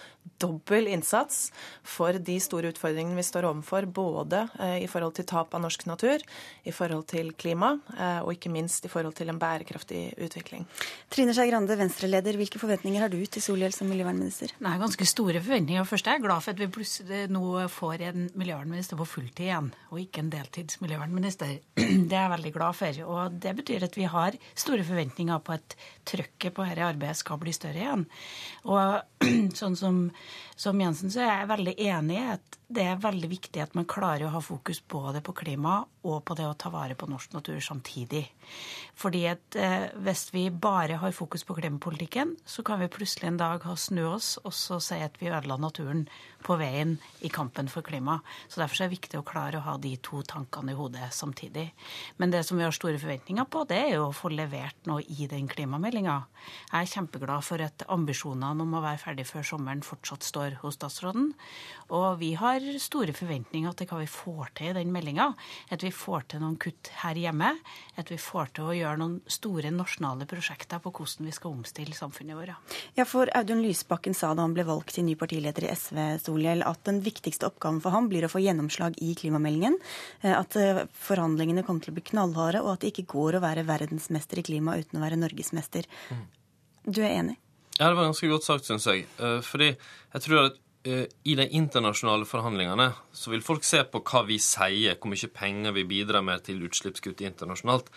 dobbel 0.40 0.88
innsats 0.90 1.50
for 1.82 2.16
de 2.18 2.36
store 2.42 2.72
utfordringene 2.72 3.18
vi 3.18 3.26
står 3.26 3.48
overfor, 3.48 3.86
både 3.86 4.44
eh, 4.60 4.78
i 4.84 4.88
forhold 4.90 5.16
til 5.18 5.28
tap 5.28 5.54
av 5.54 5.62
norsk 5.64 5.86
natur, 5.88 6.24
i 6.64 6.72
forhold 6.74 7.06
til 7.12 7.32
klima, 7.38 7.74
eh, 7.96 8.20
og 8.24 8.34
ikke 8.34 8.52
minst 8.52 8.86
i 8.86 8.92
forhold 8.92 9.16
til 9.18 9.30
en 9.32 9.40
bærekraftig 9.40 10.02
utvikling. 10.24 10.66
Trine 11.12 11.34
Skei 11.36 11.50
Grande, 11.50 11.76
Venstre-leder, 11.78 12.38
hvilke 12.40 12.60
forventninger 12.62 13.04
har 13.04 13.12
du 13.12 13.20
til 13.26 13.44
Solhjell 13.44 13.74
som 13.76 13.90
miljøvernminister? 13.90 14.56
Nei, 14.64 14.76
ganske 14.80 15.08
store 15.08 15.42
forventninger. 15.44 15.86
Først 15.88 16.08
er 16.08 16.18
jeg 16.18 16.26
glad 16.26 16.44
for 16.44 16.54
at 16.54 16.62
vi 16.62 16.70
plutselig 16.78 17.22
nå 17.32 17.44
får 17.72 18.06
en 18.10 18.28
miljøvernminister 18.34 18.98
på 19.00 19.08
fulltid 19.08 19.46
igjen, 19.48 19.70
og 19.92 20.02
ikke 20.02 20.24
en 20.24 20.32
deltidsmiljøvernminister. 20.34 21.56
Det 22.08 22.16
er 22.16 22.26
jeg 22.26 22.34
veldig 22.34 22.54
glad 22.54 22.78
for. 22.78 23.00
Og 23.14 23.38
det 23.42 23.54
betyr 23.58 23.86
at 23.86 23.96
vi 23.98 24.06
har 24.10 24.36
store 24.54 24.84
forventninger 24.86 25.40
på 25.44 25.54
at 25.56 25.76
trøkket 26.08 26.54
på 26.54 26.66
dette 26.66 26.84
arbeidet 26.84 27.18
skal 27.18 27.33
skal 27.34 27.42
bli 27.42 27.54
større 27.54 27.82
igjen. 27.82 28.04
Og 28.70 29.24
sånn 29.58 29.76
som, 29.78 30.00
som 30.56 30.80
Jensen 30.80 31.10
så 31.10 31.24
er 31.24 31.32
jeg 31.32 31.50
veldig 31.50 31.74
enig 31.90 32.18
i 32.18 32.28
at 32.36 32.60
det 32.74 32.84
er 32.88 33.00
veldig 33.00 33.28
viktig 33.28 33.60
at 33.62 33.74
man 33.76 33.86
klarer 33.88 34.26
å 34.26 34.32
ha 34.34 34.40
fokus 34.42 34.80
både 34.80 35.20
på 35.24 35.34
klima 35.36 35.82
og 36.04 36.22
på 36.26 36.36
det 36.36 36.46
å 36.48 36.56
ta 36.58 36.70
vare 36.72 36.96
på 36.98 37.06
norsk 37.08 37.34
natur 37.36 37.60
samtidig. 37.62 38.22
Fordi 38.98 39.22
at 39.30 39.56
eh, 39.58 39.86
hvis 40.04 40.26
vi 40.34 40.46
bare 40.50 40.98
har 41.00 41.14
fokus 41.16 41.44
på 41.46 41.56
klimapolitikken, 41.58 42.34
så 42.44 42.64
kan 42.66 42.80
vi 42.82 42.90
plutselig 42.92 43.30
en 43.30 43.40
dag 43.40 43.64
ha 43.64 43.76
snu 43.78 44.02
oss 44.08 44.34
og 44.42 44.54
så 44.56 44.80
si 44.82 44.98
at 45.04 45.16
vi 45.20 45.30
ødela 45.30 45.58
naturen 45.60 46.06
på 46.44 46.58
veien 46.60 46.96
i 47.24 47.30
kampen 47.32 47.70
for 47.72 47.84
klima. 47.86 48.18
Så 48.48 48.60
Derfor 48.60 48.82
er 48.82 48.88
det 48.88 48.98
viktig 48.98 49.20
å 49.20 49.26
klare 49.26 49.60
å 49.60 49.64
ha 49.64 49.76
de 49.80 49.94
to 50.04 50.20
tankene 50.28 50.74
i 50.74 50.78
hodet 50.78 51.08
samtidig. 51.16 51.70
Men 52.20 52.34
det 52.34 52.44
som 52.44 52.60
vi 52.60 52.66
har 52.66 52.74
store 52.74 53.00
forventninger 53.00 53.48
på, 53.48 53.64
det 53.70 53.80
er 53.80 53.94
jo 53.96 54.08
å 54.10 54.16
få 54.16 54.32
levert 54.34 54.88
noe 54.90 55.04
i 55.04 55.28
den 55.30 55.48
klimameldinga. 55.48 56.18
Jeg 56.72 56.80
er 56.80 56.92
kjempeglad 56.92 57.46
for 57.46 57.64
at 57.64 57.86
ambisjonene 57.92 58.66
om 58.66 58.76
å 58.76 58.84
være 58.84 59.00
ferdig 59.00 59.28
før 59.28 59.46
sommeren 59.54 59.84
fortsatt 59.84 60.26
står 60.26 60.43
hos 60.62 60.76
statsråden. 60.78 61.32
Og 61.94 62.18
vi 62.20 62.32
har 62.38 62.64
store 62.80 63.12
forventninger 63.16 63.74
til 63.76 63.88
hva 63.90 64.00
vi 64.00 64.08
får 64.10 64.52
til 64.58 64.70
i 64.70 64.76
den 64.78 64.92
meldinga. 64.94 65.30
At 65.74 65.84
vi 65.84 65.92
får 65.94 66.28
til 66.32 66.42
noen 66.44 66.56
kutt 66.60 66.90
her 67.02 67.18
hjemme. 67.18 67.50
At 68.00 68.12
vi 68.12 68.18
får 68.20 68.54
til 68.56 68.70
å 68.70 68.76
gjøre 68.76 69.00
noen 69.00 69.18
store 69.30 69.72
nasjonale 69.74 70.28
prosjekter 70.30 70.82
på 70.84 70.92
hvordan 70.94 71.28
vi 71.28 71.34
skal 71.36 71.54
omstille 71.56 71.96
samfunnet 71.96 72.38
vårt. 72.38 72.76
Ja, 72.98 73.06
for 73.08 73.30
Audun 73.36 73.62
Lysbakken 73.64 74.16
sa 74.16 74.32
da 74.34 74.44
han 74.44 74.56
ble 74.56 74.66
valgt 74.68 74.96
til 74.96 75.06
ny 75.06 75.16
partileder 75.18 75.66
i 75.66 75.72
SV, 75.74 76.00
Solhjell, 76.24 76.64
at 76.66 76.84
den 76.88 77.00
viktigste 77.04 77.48
oppgaven 77.48 77.82
for 77.84 77.94
ham 77.94 78.08
blir 78.12 78.26
å 78.26 78.32
få 78.32 78.42
gjennomslag 78.44 78.98
i 79.04 79.14
klimameldingen. 79.18 79.78
Eh, 80.22 80.34
at 80.34 80.56
eh, 80.60 80.84
forhandlingene 81.06 81.64
kommer 81.66 81.84
til 81.84 81.94
å 81.94 81.98
bli 81.98 82.08
knallharde, 82.12 82.62
og 82.64 82.74
at 82.74 82.84
det 82.84 82.94
ikke 82.94 83.08
går 83.14 83.38
å 83.38 83.44
være 83.44 83.66
verdensmester 83.68 84.40
i 84.40 84.46
klima 84.46 84.78
uten 84.80 85.00
å 85.00 85.04
være 85.04 85.20
norgesmester. 85.20 85.88
Mm. 86.10 86.26
Du 86.84 87.00
er 87.00 87.14
enig? 87.14 87.38
Ja, 87.78 87.88
det 87.88 87.96
var 87.96 88.06
ganske 88.06 88.30
godt 88.30 88.46
sagt, 88.46 88.68
syns 88.68 88.86
jeg. 88.86 89.06
Eh, 89.18 89.40
fordi 89.42 89.72
jeg 89.74 90.26
tror 90.26 90.48
at 90.48 90.60
i 90.84 91.32
de 91.32 91.46
internasjonale 91.56 92.26
forhandlingene 92.28 92.90
så 93.16 93.30
vil 93.32 93.40
folk 93.40 93.64
se 93.64 93.78
på 93.88 94.02
hva 94.04 94.20
vi 94.28 94.36
sier, 94.42 94.98
hvor 95.00 95.08
mye 95.08 95.30
penger 95.32 95.72
vi 95.72 95.86
bidrar 95.88 96.20
med 96.20 96.44
til 96.44 96.60
utslippskutt 96.66 97.22
internasjonalt. 97.24 97.88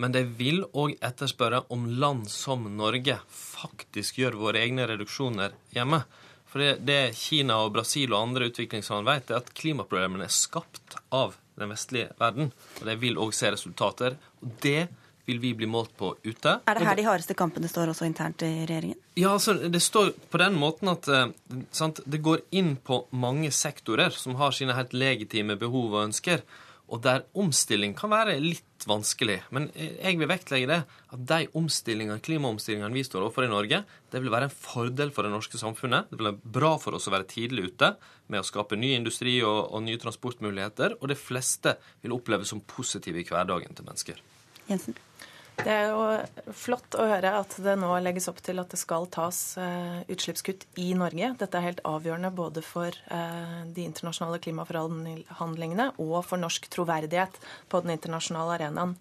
Men 0.00 0.14
de 0.14 0.22
vil 0.24 0.62
òg 0.72 0.94
etterspørre 1.04 1.66
om 1.74 1.84
land 2.00 2.30
som 2.32 2.64
Norge 2.78 3.18
faktisk 3.28 4.22
gjør 4.22 4.38
våre 4.40 4.62
egne 4.64 4.86
reduksjoner 4.88 5.52
hjemme. 5.76 6.00
For 6.48 6.80
det 6.80 7.14
Kina 7.16 7.58
og 7.64 7.74
Brasil 7.76 8.12
og 8.12 8.30
andre 8.30 8.48
utviklingsland 8.50 9.08
vet, 9.08 9.30
er 9.30 9.40
at 9.40 9.52
klimaproblemene 9.56 10.26
er 10.28 10.32
skapt 10.32 10.96
av 11.12 11.36
den 11.60 11.72
vestlige 11.72 12.12
verden. 12.20 12.50
Og 12.80 12.88
de 12.88 12.96
vil 13.00 13.20
òg 13.20 13.36
se 13.36 13.52
resultater. 13.52 14.16
Og 14.40 14.56
det 14.64 14.88
vil 15.28 15.38
vi 15.42 15.52
bli 15.54 15.68
målt 15.70 15.94
på 15.98 16.14
ute. 16.24 16.56
Er 16.66 16.78
det 16.78 16.88
her 16.88 16.98
de 16.98 17.06
hardeste 17.06 17.36
kampene 17.38 17.70
står 17.70 17.92
også 17.92 18.08
internt 18.08 18.42
i 18.46 18.50
regjeringen? 18.66 18.98
Ja, 19.14 19.34
altså, 19.36 19.54
det 19.54 19.82
står 19.82 20.12
på 20.32 20.40
den 20.42 20.58
måten 20.58 20.90
at 20.92 21.08
eh, 21.08 21.30
sant, 21.70 22.02
det 22.04 22.22
går 22.24 22.44
inn 22.50 22.74
på 22.76 23.04
mange 23.10 23.52
sektorer 23.54 24.14
som 24.16 24.38
har 24.40 24.56
sine 24.56 24.76
helt 24.76 24.94
legitime 24.96 25.58
behov 25.60 25.94
og 25.94 26.04
ønsker 26.08 26.46
og 26.92 27.00
der 27.00 27.22
omstilling 27.40 27.94
kan 27.96 28.10
være 28.12 28.34
litt 28.42 28.84
vanskelig. 28.88 29.38
Men 29.54 29.70
jeg 29.72 30.18
vil 30.20 30.28
vektlegge 30.28 30.68
det 30.68 30.80
at 30.84 31.22
de 31.30 31.46
omstillingene, 31.56 32.20
klimaomstillingene 32.24 32.92
vi 32.92 33.04
står 33.06 33.24
overfor 33.24 33.46
i 33.46 33.52
Norge, 33.52 33.80
det 34.12 34.20
vil 34.20 34.32
være 34.32 34.50
en 34.50 34.54
fordel 34.54 35.12
for 35.14 35.24
det 35.24 35.32
norske 35.32 35.60
samfunnet. 35.60 36.10
Det 36.10 36.18
vil 36.18 36.28
være 36.28 36.52
bra 36.58 36.74
for 36.82 36.98
oss 36.98 37.08
å 37.08 37.14
være 37.14 37.30
tidlig 37.30 37.70
ute 37.70 37.94
med 38.32 38.42
å 38.42 38.48
skape 38.48 38.76
ny 38.76 38.92
industri 38.98 39.38
og, 39.40 39.72
og 39.72 39.86
nye 39.86 40.00
transportmuligheter. 40.02 40.98
Og 41.00 41.08
de 41.12 41.16
fleste 41.16 41.78
vil 42.04 42.16
oppleve 42.18 42.48
som 42.48 42.60
positive 42.60 43.22
i 43.22 43.26
hverdagen 43.30 43.78
til 43.78 43.88
mennesker. 43.88 44.20
Jensen? 44.68 44.98
Det 45.60 45.70
er 45.70 45.90
jo 45.92 46.52
flott 46.56 46.96
å 46.98 47.04
høre 47.06 47.34
at 47.38 47.54
det 47.62 47.74
nå 47.78 47.90
legges 48.02 48.26
opp 48.30 48.40
til 48.42 48.58
at 48.62 48.72
det 48.72 48.80
skal 48.80 49.04
tas 49.12 49.58
eh, 49.60 50.00
utslippskutt 50.10 50.64
i 50.80 50.88
Norge. 50.98 51.34
Dette 51.38 51.58
er 51.58 51.68
helt 51.68 51.82
avgjørende 51.86 52.32
både 52.34 52.64
for 52.66 52.88
eh, 52.88 53.60
de 53.68 53.84
internasjonale 53.84 54.40
klimaforhandlingene 54.42 55.92
og 56.02 56.18
for 56.26 56.40
norsk 56.42 56.66
troverdighet 56.72 57.38
på 57.70 57.82
den 57.84 57.94
internasjonale 57.98 58.56
arenaen 58.58 58.96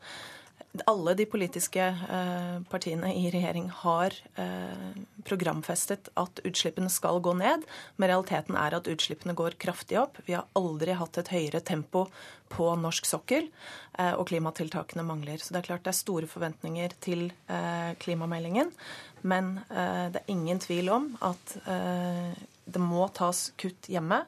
alle 0.88 1.14
de 1.20 1.26
politiske 1.28 1.84
eh, 1.84 2.60
partiene 2.72 3.12
i 3.18 3.26
regjering 3.34 3.68
har 3.82 4.16
eh, 4.40 5.00
programfestet 5.28 6.08
at 6.20 6.40
utslippene 6.48 6.90
skal 6.92 7.20
gå 7.24 7.34
ned, 7.36 7.66
men 7.98 8.12
realiteten 8.12 8.56
er 8.60 8.78
at 8.78 8.88
utslippene 8.92 9.36
går 9.38 9.58
kraftig 9.62 10.00
opp. 10.00 10.22
Vi 10.28 10.38
har 10.38 10.48
aldri 10.58 10.96
hatt 10.96 11.20
et 11.20 11.34
høyere 11.34 11.60
tempo 11.68 12.06
på 12.52 12.70
norsk 12.80 13.10
sokkel, 13.10 13.50
eh, 14.00 14.14
og 14.16 14.30
klimatiltakene 14.32 15.04
mangler. 15.08 15.44
Så 15.44 15.52
det 15.52 15.62
er 15.62 15.70
klart 15.74 15.84
det 15.84 15.92
er 15.92 16.00
store 16.00 16.32
forventninger 16.32 16.96
til 17.04 17.28
klimameldingen, 18.02 18.72
men 19.28 19.58
det 19.70 20.22
er 20.22 20.32
ingen 20.32 20.60
tvil 20.64 20.88
om 20.94 21.10
at 21.22 21.54
det 22.72 22.82
må 22.82 23.06
tas 23.14 23.50
kutt 23.60 23.90
hjemme 23.92 24.22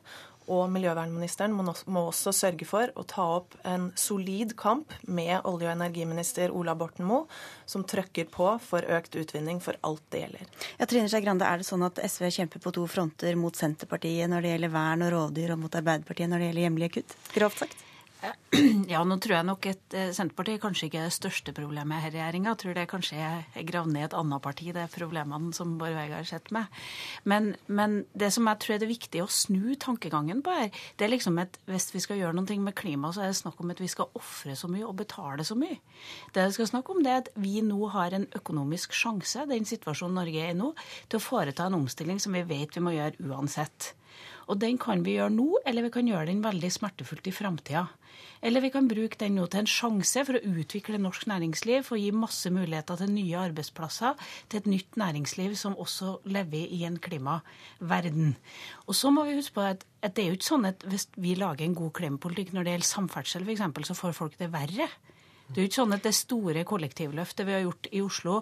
og 0.47 0.67
miljøvernministeren 0.73 1.53
må 1.55 2.05
også 2.07 2.33
sørge 2.35 2.67
for 2.67 2.91
å 2.99 3.05
ta 3.07 3.25
opp 3.37 3.55
en 3.67 3.91
solid 3.99 4.55
kamp 4.59 4.93
med 5.07 5.35
olje- 5.43 5.69
og 5.69 5.75
energiminister 5.75 6.51
Ola 6.51 6.75
Borten 6.75 7.07
Moe, 7.07 7.27
som 7.65 7.85
trøkker 7.87 8.27
på 8.33 8.49
for 8.63 8.85
økt 8.97 9.15
utvinning 9.19 9.61
for 9.63 9.79
alt 9.87 10.03
det 10.13 10.25
gjelder. 10.25 10.51
Ja, 10.79 10.89
Trine 10.89 11.11
Skei 11.11 11.23
Grande, 11.23 11.47
er 11.47 11.61
det 11.61 11.69
sånn 11.69 11.85
at 11.87 12.01
SV 12.03 12.29
kjemper 12.39 12.63
på 12.63 12.73
to 12.75 12.85
fronter 12.91 13.39
mot 13.39 13.55
Senterpartiet 13.55 14.31
når 14.31 14.43
det 14.43 14.53
gjelder 14.55 14.75
vern 14.75 15.07
og 15.07 15.15
rovdyr, 15.15 15.55
og 15.55 15.65
mot 15.65 15.81
Arbeiderpartiet 15.81 16.31
når 16.31 16.43
det 16.43 16.51
gjelder 16.51 16.67
hjemlige 16.67 16.95
kutt? 16.99 17.17
Grovt 17.37 17.65
sagt? 17.65 17.89
Ja, 18.93 19.01
nå 19.07 19.17
tror 19.21 19.35
jeg 19.35 19.47
nok 19.47 19.65
at 19.67 19.95
eh, 19.97 20.11
Senterpartiet 20.15 20.61
kanskje 20.63 20.87
ikke 20.87 20.99
er 21.01 21.09
det 21.09 21.15
største 21.15 21.53
problemet 21.55 22.03
her 22.03 22.13
i 22.13 22.17
regjeringa. 22.17 22.53
Jeg 22.53 22.61
tror 22.61 22.77
det 22.77 22.85
kanskje 22.91 23.19
er 23.19 23.65
gravd 23.67 23.91
ned 23.95 24.07
et 24.07 24.15
annet 24.17 24.43
parti, 24.43 24.69
det 24.75 24.83
er 24.83 24.93
problemene 24.93 25.51
som 25.55 25.75
Bård 25.79 25.95
Vegar 25.97 26.27
sitter 26.27 26.55
med. 26.55 26.81
Men, 27.29 27.51
men, 27.67 27.97
det 28.15 28.31
som 28.35 28.47
jeg 28.49 28.61
tror 28.63 28.75
er 28.75 28.83
det 28.83 28.91
viktige 28.91 29.25
å 29.25 29.31
snu 29.31 29.73
tankegangen 29.79 30.43
på 30.45 30.55
her, 30.55 30.83
det 30.99 31.07
er 31.07 31.13
liksom 31.13 31.39
at 31.43 31.57
hvis 31.69 31.89
vi 31.95 32.03
skal 32.03 32.21
gjøre 32.21 32.37
noe 32.37 32.59
med 32.63 32.77
klima, 32.79 33.11
så 33.15 33.25
er 33.25 33.33
det 33.33 33.39
snakk 33.41 33.59
om 33.63 33.73
at 33.73 33.81
vi 33.83 33.91
skal 33.91 34.11
ofre 34.19 34.55
så 34.59 34.69
mye 34.71 34.85
og 34.87 34.95
betale 35.01 35.47
så 35.47 35.57
mye. 35.59 35.79
Det 36.35 36.47
vi 36.47 36.57
skal 36.59 36.71
snakke 36.75 36.95
om, 36.95 37.03
det 37.03 37.11
er 37.11 37.25
at 37.25 37.33
vi 37.39 37.59
nå 37.65 37.89
har 37.95 38.15
en 38.15 38.29
økonomisk 38.39 38.95
sjanse, 38.95 39.47
den 39.49 39.67
situasjonen 39.67 40.21
Norge 40.21 40.45
er 40.45 40.53
i 40.53 40.59
nå, 40.59 40.71
til 41.09 41.19
å 41.19 41.23
foreta 41.23 41.67
en 41.67 41.81
omstilling 41.81 42.21
som 42.23 42.35
vi 42.37 42.45
vet 42.47 42.77
vi 42.77 42.85
må 42.85 42.95
gjøre 42.95 43.33
uansett. 43.33 43.93
Og 44.47 44.59
den 44.61 44.79
kan 44.81 45.03
vi 45.05 45.17
gjøre 45.17 45.33
nå, 45.33 45.49
eller 45.65 45.87
vi 45.87 45.93
kan 45.93 46.07
gjøre 46.09 46.29
den 46.29 46.43
veldig 46.43 46.71
smertefullt 46.73 47.27
i 47.29 47.35
framtida. 47.35 47.87
Eller 48.43 48.59
vi 48.59 48.73
kan 48.73 48.89
bruke 48.91 49.17
den 49.19 49.37
nå 49.39 49.45
til 49.47 49.63
en 49.63 49.69
sjanse 49.71 50.25
for 50.27 50.35
å 50.35 50.59
utvikle 50.59 50.99
norsk 50.99 51.29
næringsliv, 51.31 51.85
for 51.87 51.95
å 51.95 52.01
gi 52.01 52.11
masse 52.11 52.51
muligheter 52.51 52.99
til 52.99 53.13
nye 53.13 53.39
arbeidsplasser, 53.39 54.19
til 54.51 54.59
et 54.59 54.67
nytt 54.73 54.99
næringsliv 54.99 55.55
som 55.59 55.77
også 55.79 56.17
lever 56.27 56.67
i 56.67 56.83
en 56.87 56.99
klimaverden. 56.99 58.35
Og 58.87 58.99
så 58.99 59.13
må 59.15 59.23
vi 59.29 59.37
huske 59.39 59.55
på 59.55 59.63
at, 59.69 59.87
at 60.03 60.17
det 60.17 60.25
er 60.25 60.33
jo 60.33 60.39
ikke 60.41 60.51
sånn 60.51 60.69
at 60.73 60.83
hvis 60.91 61.07
vi 61.15 61.37
lager 61.39 61.65
en 61.65 61.79
god 61.79 61.95
klimapolitikk 62.01 62.51
når 62.51 62.67
det 62.67 62.75
gjelder 62.75 62.91
samferdsel 62.91 63.47
f.eks., 63.47 63.87
så 63.87 63.99
får 64.01 64.19
folk 64.19 64.37
det 64.41 64.51
verre. 64.51 64.91
Det 65.49 65.59
er 65.59 65.65
jo 65.65 65.69
ikke 65.69 65.81
sånn 65.81 65.95
at 65.95 66.05
det 66.05 66.13
store 66.17 66.63
kollektivløftet 66.67 67.45
vi 67.47 67.53
har 67.55 67.63
gjort 67.65 67.89
i 67.91 68.01
Oslo, 68.03 68.39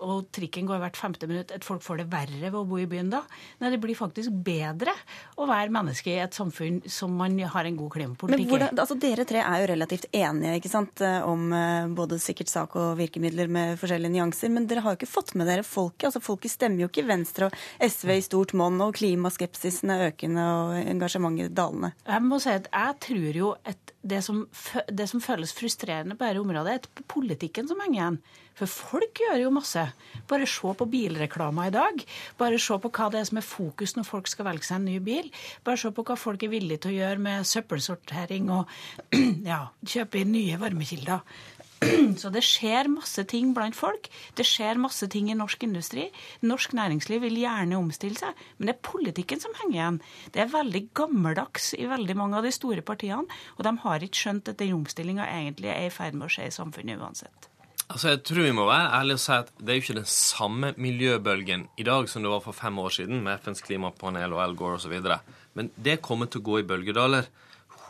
og 0.00 0.30
trikken 0.34 0.66
går 0.68 0.80
hvert 0.82 0.98
femte 0.98 1.28
minutt, 1.30 1.52
at 1.54 1.66
folk 1.66 1.84
får 1.84 2.02
det 2.02 2.06
verre 2.10 2.48
ved 2.48 2.58
å 2.58 2.64
bo 2.66 2.80
i 2.80 2.88
byen 2.90 3.12
da. 3.12 3.20
Nei, 3.60 3.70
det 3.74 3.80
blir 3.82 3.98
faktisk 3.98 4.34
bedre 4.44 4.94
å 5.38 5.46
være 5.50 5.72
menneske 5.74 6.10
i 6.14 6.18
et 6.24 6.36
samfunn 6.36 6.80
som 6.90 7.14
man 7.16 7.36
har 7.38 7.68
en 7.68 7.78
god 7.78 7.92
klimapolitikk 7.94 8.56
i. 8.56 8.60
Altså, 8.70 8.96
Dere 9.00 9.26
tre 9.28 9.42
er 9.44 9.62
jo 9.62 9.68
relativt 9.70 10.08
enige 10.16 10.56
ikke 10.58 10.72
sant, 10.72 11.04
om 11.28 11.46
eh, 11.56 11.92
både 11.96 12.18
sikkert 12.22 12.50
sak 12.52 12.74
og 12.80 12.98
virkemidler 12.98 13.50
med 13.52 13.78
forskjellige 13.80 14.16
nyanser, 14.16 14.52
men 14.52 14.66
dere 14.70 14.84
har 14.84 14.94
jo 14.94 15.00
ikke 15.00 15.10
fått 15.10 15.34
med 15.38 15.48
dere 15.50 15.66
folket. 15.66 16.08
altså 16.10 16.24
Folket 16.24 16.54
stemmer 16.54 16.84
jo 16.84 16.90
ikke 16.90 17.06
Venstre 17.08 17.50
og 17.50 17.86
SV 17.86 18.16
i 18.16 18.26
stort 18.26 18.56
monn, 18.58 18.80
og 18.82 18.96
klimaskepsisen 18.98 19.94
er 19.94 20.08
økende 20.10 20.48
og 20.56 20.74
engasjementet 20.82 21.54
dalende. 21.56 21.94
Jeg 22.08 22.26
må 22.26 22.40
si 22.42 22.52
at 22.54 22.68
jeg 22.72 22.98
tror 23.06 23.40
jo 23.42 23.54
at 23.68 23.94
det 24.02 24.22
som, 24.24 24.44
det 24.88 25.06
som 25.10 25.20
føles 25.20 25.52
frustrerende 25.52 26.16
på 26.16 26.24
dette 26.24 26.40
området, 26.40 26.76
er 26.76 27.04
politikken 27.10 27.68
som 27.68 27.82
henger 27.84 27.98
igjen. 27.98 28.18
For 28.56 28.68
folk 28.68 29.20
gjør 29.22 29.38
jo 29.42 29.52
masse. 29.54 29.82
Bare 30.28 30.48
se 30.48 30.72
på 30.76 30.88
bilreklama 30.92 31.68
i 31.68 31.74
dag. 31.74 32.02
Bare 32.40 32.58
se 32.60 32.76
på 32.80 32.90
hva 32.92 33.08
det 33.12 33.20
er 33.20 33.28
som 33.30 33.40
er 33.40 33.46
fokus 33.46 33.96
når 33.96 34.08
folk 34.08 34.28
skal 34.28 34.48
velge 34.50 34.68
seg 34.68 34.80
en 34.80 34.88
ny 34.88 34.98
bil. 35.04 35.30
Bare 35.64 35.80
se 35.80 35.92
på 35.94 36.04
hva 36.04 36.16
folk 36.20 36.44
er 36.44 36.52
villige 36.52 36.84
til 36.84 36.94
å 36.94 36.98
gjøre 36.98 37.24
med 37.28 37.48
søppelsortering 37.48 38.50
og 38.56 38.68
ja, 39.50 39.62
kjøpe 39.84 40.20
inn 40.20 40.34
nye 40.34 40.60
varmekilder. 40.60 41.24
Så 42.20 42.28
det 42.32 42.42
skjer 42.44 42.90
masse 42.92 43.24
ting 43.28 43.54
blant 43.56 43.76
folk. 43.76 44.08
Det 44.36 44.44
skjer 44.44 44.80
masse 44.80 45.06
ting 45.12 45.30
i 45.32 45.36
norsk 45.38 45.62
industri. 45.64 46.08
Norsk 46.44 46.74
næringsliv 46.76 47.22
vil 47.24 47.38
gjerne 47.40 47.78
omstille 47.78 48.18
seg, 48.20 48.36
men 48.58 48.68
det 48.68 48.76
er 48.76 48.90
politikken 48.90 49.40
som 49.40 49.54
henger 49.62 49.78
igjen. 49.78 50.00
Det 50.34 50.44
er 50.44 50.52
veldig 50.52 50.82
gammeldags 50.96 51.72
i 51.78 51.88
veldig 51.88 52.18
mange 52.20 52.40
av 52.40 52.44
de 52.44 52.52
store 52.54 52.84
partiene, 52.84 53.40
og 53.56 53.64
de 53.64 53.76
har 53.86 54.04
ikke 54.04 54.24
skjønt 54.24 54.52
at 54.52 54.60
den 54.60 54.76
omstillinga 54.76 55.28
egentlig 55.30 55.72
er 55.72 55.88
i 55.88 55.94
ferd 55.94 56.18
med 56.18 56.28
å 56.28 56.34
skje 56.34 56.50
i 56.50 56.58
samfunnet 56.58 57.00
uansett. 57.00 57.48
Altså, 57.90 58.12
jeg 58.12 58.20
tror 58.28 58.44
vi 58.46 58.54
må 58.54 58.68
være 58.68 58.90
ærlige 59.00 59.18
og 59.18 59.22
si 59.24 59.32
at 59.34 59.48
Det 59.58 59.72
er 59.72 59.78
jo 59.78 59.82
ikke 59.82 59.94
den 59.98 60.10
samme 60.12 60.68
miljøbølgen 60.78 61.64
i 61.80 61.86
dag 61.86 62.08
som 62.08 62.22
det 62.22 62.30
var 62.30 62.44
for 62.44 62.54
fem 62.54 62.76
år 62.78 62.92
siden, 63.00 63.24
med 63.24 63.40
FNs 63.42 63.64
klimapanel 63.66 64.36
og 64.36 64.44
Al 64.44 64.54
Gore 64.54 64.78
osv. 64.78 64.94
Men 65.58 65.72
det 65.74 66.02
kommer 66.04 66.30
til 66.30 66.44
å 66.44 66.46
gå 66.52 66.60
i 66.60 66.68
bølgedaler 66.68 67.26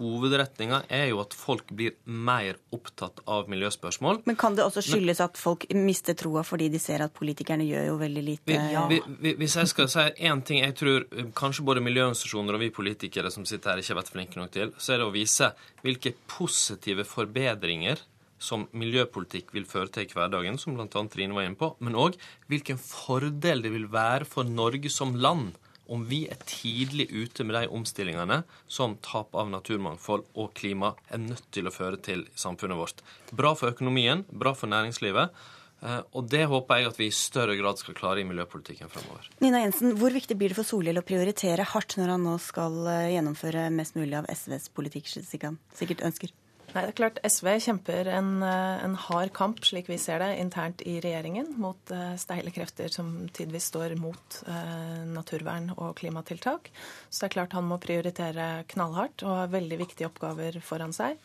hovedretninga 0.01 0.83
er 0.89 1.11
jo 1.11 1.21
at 1.23 1.35
folk 1.37 1.71
blir 1.77 1.95
mer 2.05 2.59
opptatt 2.75 3.23
av 3.31 3.51
miljøspørsmål. 3.53 4.23
Men 4.29 4.39
kan 4.41 4.57
det 4.57 4.65
også 4.65 4.83
skyldes 4.85 5.23
at 5.25 5.41
folk 5.41 5.67
mister 5.77 6.17
troa 6.19 6.45
fordi 6.47 6.71
de 6.73 6.81
ser 6.83 7.05
at 7.05 7.15
politikerne 7.17 7.67
gjør 7.69 7.91
jo 7.93 7.99
veldig 8.01 8.25
lite? 8.27 8.61
Vi, 8.91 9.01
vi, 9.21 9.35
hvis 9.41 9.59
jeg 9.61 9.73
skal 9.73 9.91
si 9.93 10.07
én 10.31 10.45
ting 10.47 10.63
jeg 10.63 10.77
tror 10.81 11.07
kanskje 11.39 11.67
både 11.67 11.85
miljøorganisasjoner 11.85 12.57
og 12.57 12.65
vi 12.65 12.73
politikere 12.75 13.33
som 13.33 13.47
sitter 13.49 13.75
her, 13.75 13.83
ikke 13.83 13.95
har 13.95 14.03
vært 14.03 14.15
flinke 14.15 14.41
nok 14.41 14.55
til, 14.57 14.73
så 14.79 14.95
er 14.95 15.03
det 15.03 15.11
å 15.11 15.15
vise 15.15 15.53
hvilke 15.85 16.15
positive 16.31 17.07
forbedringer 17.09 18.03
som 18.41 18.65
miljøpolitikk 18.73 19.53
vil 19.53 19.67
føre 19.69 19.93
til 19.93 20.07
i 20.09 20.15
hverdagen, 20.17 20.57
som 20.59 20.77
bl.a. 20.77 20.89
Trine 21.13 21.37
var 21.37 21.45
inne 21.45 21.61
på, 21.61 21.75
men 21.85 21.99
òg 21.99 22.17
hvilken 22.49 22.81
fordel 22.81 23.61
det 23.65 23.75
vil 23.75 23.91
være 23.93 24.29
for 24.29 24.49
Norge 24.49 24.93
som 24.93 25.13
land 25.21 25.53
om 25.91 26.05
vi 26.09 26.23
er 26.31 26.39
tidlig 26.47 27.09
ute 27.11 27.45
med 27.47 27.57
de 27.59 27.71
omstillingene 27.75 28.43
som 28.71 28.97
tap 29.05 29.35
av 29.35 29.51
naturmangfold 29.53 30.29
og 30.39 30.53
klima 30.59 30.95
er 31.11 31.23
nødt 31.23 31.49
til 31.55 31.67
å 31.67 31.75
føre 31.75 31.99
til 32.01 32.27
samfunnet 32.39 32.79
vårt. 32.79 33.03
Bra 33.35 33.57
for 33.59 33.75
økonomien, 33.75 34.25
bra 34.31 34.55
for 34.57 34.71
næringslivet. 34.71 35.35
Eh, 35.81 36.01
og 36.13 36.29
det 36.29 36.45
håper 36.51 36.77
jeg 36.81 36.91
at 36.91 36.99
vi 37.01 37.09
i 37.09 37.15
større 37.15 37.57
grad 37.57 37.81
skal 37.81 37.97
klare 37.97 38.21
i 38.21 38.27
miljøpolitikken 38.29 38.91
fremover. 38.93 39.31
Nina 39.41 39.63
Jensen, 39.63 39.95
hvor 39.99 40.13
viktig 40.13 40.37
blir 40.39 40.53
det 40.53 40.59
for 40.59 40.69
Solhjell 40.69 41.01
å 41.01 41.07
prioritere 41.07 41.65
hardt 41.73 41.97
når 41.97 42.15
han 42.15 42.27
nå 42.29 42.37
skal 42.45 42.77
eh, 42.85 43.09
gjennomføre 43.15 43.67
mest 43.75 43.97
mulig 43.97 44.19
av 44.21 44.29
SVs 44.29 44.69
politikk, 44.77 45.09
slik 45.09 45.49
han 45.49 45.59
sikkert 45.77 46.05
ønsker? 46.11 46.35
Nei, 46.71 46.85
det 46.87 46.93
er 46.93 46.99
klart 47.01 47.17
SV 47.27 47.49
kjemper 47.65 48.09
en, 48.15 48.29
eh, 48.47 48.83
en, 48.85 48.95
hard 49.09 49.33
kamp, 49.35 49.59
slik 49.67 49.89
vi 49.91 49.97
ser 49.99 50.21
det, 50.23 50.37
internt 50.39 50.85
i 50.87 51.01
regjeringen 51.03 51.57
mot 51.59 51.91
uh, 51.91 52.13
steile 52.21 52.53
krefter 52.55 52.93
som 52.95 53.09
tidvis 53.35 53.67
står 53.73 53.97
mot 53.99 54.37
eh, 54.47 55.01
naturvern 55.11 55.73
og 55.75 55.97
klimatiltak. 55.99 56.71
Så 57.09 57.25
det 57.25 57.31
er 57.31 57.35
klart 57.35 57.57
han 57.59 57.67
må 57.67 57.81
prioritere 57.83 58.47
knallhardt 58.71 59.25
og 59.27 59.35
har 59.41 59.51
veldig 59.57 59.81
viktige 59.83 60.07
oppgaver 60.11 60.61
foran 60.63 60.95
seg. 60.95 61.19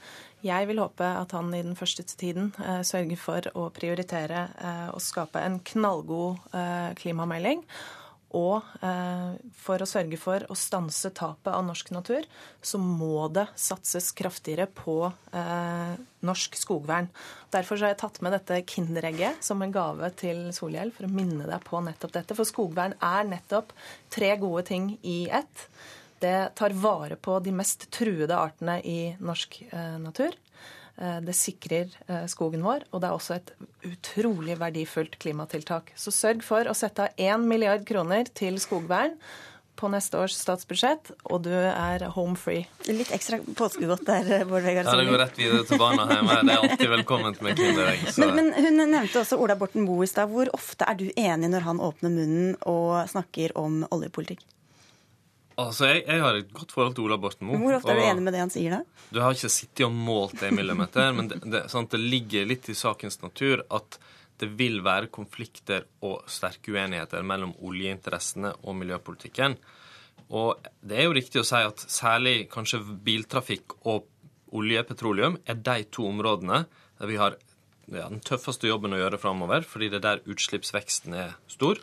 Jeg 0.46 0.70
vil 0.70 0.82
håpe 0.82 1.06
at 1.06 1.36
han 1.38 1.54
i 1.54 1.62
den 1.62 1.78
første 1.78 2.08
tiden 2.10 2.50
eh, 2.66 2.82
sørger 2.82 3.22
for 3.22 3.52
å 3.54 3.68
prioritere 3.76 4.48
å 4.96 5.00
skape 5.02 5.42
en 5.46 5.60
knallgod 5.66 6.42
klimamelding 6.98 7.62
og 8.36 8.84
eh, 8.84 9.36
for 9.56 9.82
å 9.82 9.88
sørge 9.88 10.20
for 10.20 10.44
å 10.52 10.58
stanse 10.60 11.12
tapet 11.16 11.52
av 11.54 11.64
norsk 11.66 11.92
natur, 11.96 12.28
så 12.60 12.80
må 12.82 13.28
det 13.34 13.48
satses 13.60 14.12
kraftigere 14.18 14.68
på 14.68 14.98
eh, 15.08 15.96
norsk 16.26 16.58
skogvern. 16.60 17.08
Derfor 17.54 17.80
har 17.80 17.94
jeg 17.94 18.02
tatt 18.04 18.22
med 18.26 18.36
dette 18.36 18.62
Kinderegget 18.68 19.44
som 19.46 19.64
en 19.64 19.74
gave 19.76 20.12
til 20.20 20.50
Solhjell, 20.56 20.94
for 20.96 21.08
å 21.08 21.14
minne 21.16 21.48
deg 21.48 21.68
på 21.68 21.82
nettopp 21.86 22.16
dette. 22.18 22.38
For 22.38 22.48
skogvern 22.50 22.98
er 23.00 23.30
nettopp 23.30 23.72
tre 24.14 24.34
gode 24.42 24.66
ting 24.68 24.96
i 25.04 25.26
ett. 25.32 25.68
Det 26.20 26.38
tar 26.58 26.76
vare 26.80 27.16
på 27.20 27.38
de 27.44 27.54
mest 27.56 27.90
truede 27.94 28.36
artene 28.36 28.80
i 28.84 29.00
norsk 29.24 29.62
eh, 29.70 29.96
natur. 30.02 30.36
Eh, 30.98 31.18
det 31.22 31.36
sikrer 31.36 31.90
eh, 32.08 32.24
skogen 32.32 32.64
vår, 32.64 32.86
og 32.92 33.02
det 33.04 33.10
er 33.10 33.18
også 33.18 33.36
et 33.36 33.52
utrolig 33.84 34.56
verdifullt 34.62 35.18
klimatiltak. 35.20 35.92
Så 36.00 36.14
sørg 36.16 36.46
for 36.46 36.70
å 36.72 36.78
sette 36.78 37.10
av 37.10 37.20
1 37.20 37.44
milliard 37.50 37.84
kroner 37.88 38.32
til 38.32 38.62
skogvern 38.64 39.18
på 39.76 39.90
neste 39.92 40.16
års 40.16 40.38
statsbudsjett, 40.40 41.12
og 41.28 41.42
du 41.44 41.52
er 41.52 42.06
home 42.16 42.38
free. 42.40 42.64
Litt 42.88 43.12
ekstra 43.12 43.42
påskegodt 43.60 44.06
der, 44.08 44.46
Bård 44.48 44.64
Vegar 44.64 44.88
Ja, 44.88 44.96
det 44.96 45.10
går 45.10 45.20
rett 45.20 45.40
videre 45.42 45.68
til 45.68 45.82
barna 45.82 46.08
hjemme. 46.14 46.38
Det 46.48 46.56
er 46.56 46.64
alltid 46.64 46.92
velkomment 46.94 47.44
med 47.44 47.60
Kinderegg. 47.60 48.08
Men, 48.24 48.36
men, 48.40 48.52
hun 48.56 48.80
nevnte 48.86 49.20
også 49.26 49.40
Ola 49.44 49.60
Borten 49.60 49.84
Moe 49.84 50.08
i 50.08 50.10
stad. 50.10 50.32
Hvor 50.32 50.48
ofte 50.56 50.88
er 50.88 50.96
du 50.96 51.10
enig 51.12 51.52
når 51.52 51.68
han 51.68 51.84
åpner 51.84 52.14
munnen 52.14 52.56
og 52.64 53.02
snakker 53.12 53.52
om 53.60 53.82
oljepolitikk? 53.92 54.48
Altså, 55.56 55.88
jeg, 55.88 56.02
jeg, 56.04 56.20
har 56.20 56.38
et 56.40 56.52
godt 56.52 56.74
forhold 56.76 56.98
til 56.98 57.06
Ola 57.06 57.18
Borten 57.22 57.48
Moe. 57.48 57.60
Hvor 57.62 57.78
ofte 57.78 57.94
er 57.94 58.02
du 58.02 58.08
enig 58.10 58.26
med 58.26 58.36
det 58.36 58.42
han 58.44 58.52
sier, 58.52 58.76
da? 58.76 59.06
Du 59.16 59.22
har 59.24 59.36
ikke 59.36 59.52
sittet 59.54 59.86
og 59.88 59.94
målt 59.96 60.44
i 60.44 60.52
millimeter, 60.52 61.14
men 61.16 61.30
det, 61.32 61.40
det, 61.48 61.62
sånn 61.72 61.88
det, 61.92 62.02
ligger 62.02 62.50
litt 62.50 62.68
i 62.72 62.76
sakens 62.76 63.22
natur 63.22 63.64
at 63.74 64.00
det 64.42 64.50
vil 64.60 64.82
være 64.84 65.08
konflikter 65.16 65.86
og 66.04 66.26
sterke 66.28 66.74
uenigheter 66.76 67.24
mellom 67.24 67.54
oljeinteressene 67.64 68.52
og 68.66 68.76
miljøpolitikken. 68.82 69.56
Og 70.36 70.68
det 70.84 71.00
er 71.00 71.08
jo 71.08 71.16
riktig 71.16 71.40
å 71.40 71.48
si 71.48 71.62
at 71.64 71.86
særlig 71.88 72.36
kanskje 72.52 72.82
biltrafikk 73.06 73.78
og 73.86 74.10
olje, 74.56 74.84
petroleum, 74.88 75.40
er 75.48 75.60
de 75.60 75.86
to 75.92 76.08
områdene 76.10 76.66
der 77.00 77.12
vi 77.12 77.20
har 77.20 77.38
ja, 77.92 78.10
den 78.10 78.22
tøffeste 78.26 78.68
jobben 78.68 78.96
å 78.96 79.00
gjøre 79.00 79.20
framover, 79.22 79.64
fordi 79.68 79.92
det 79.94 80.02
er 80.02 80.06
der 80.08 80.28
utslippsveksten 80.32 81.16
er 81.16 81.36
stor. 81.52 81.80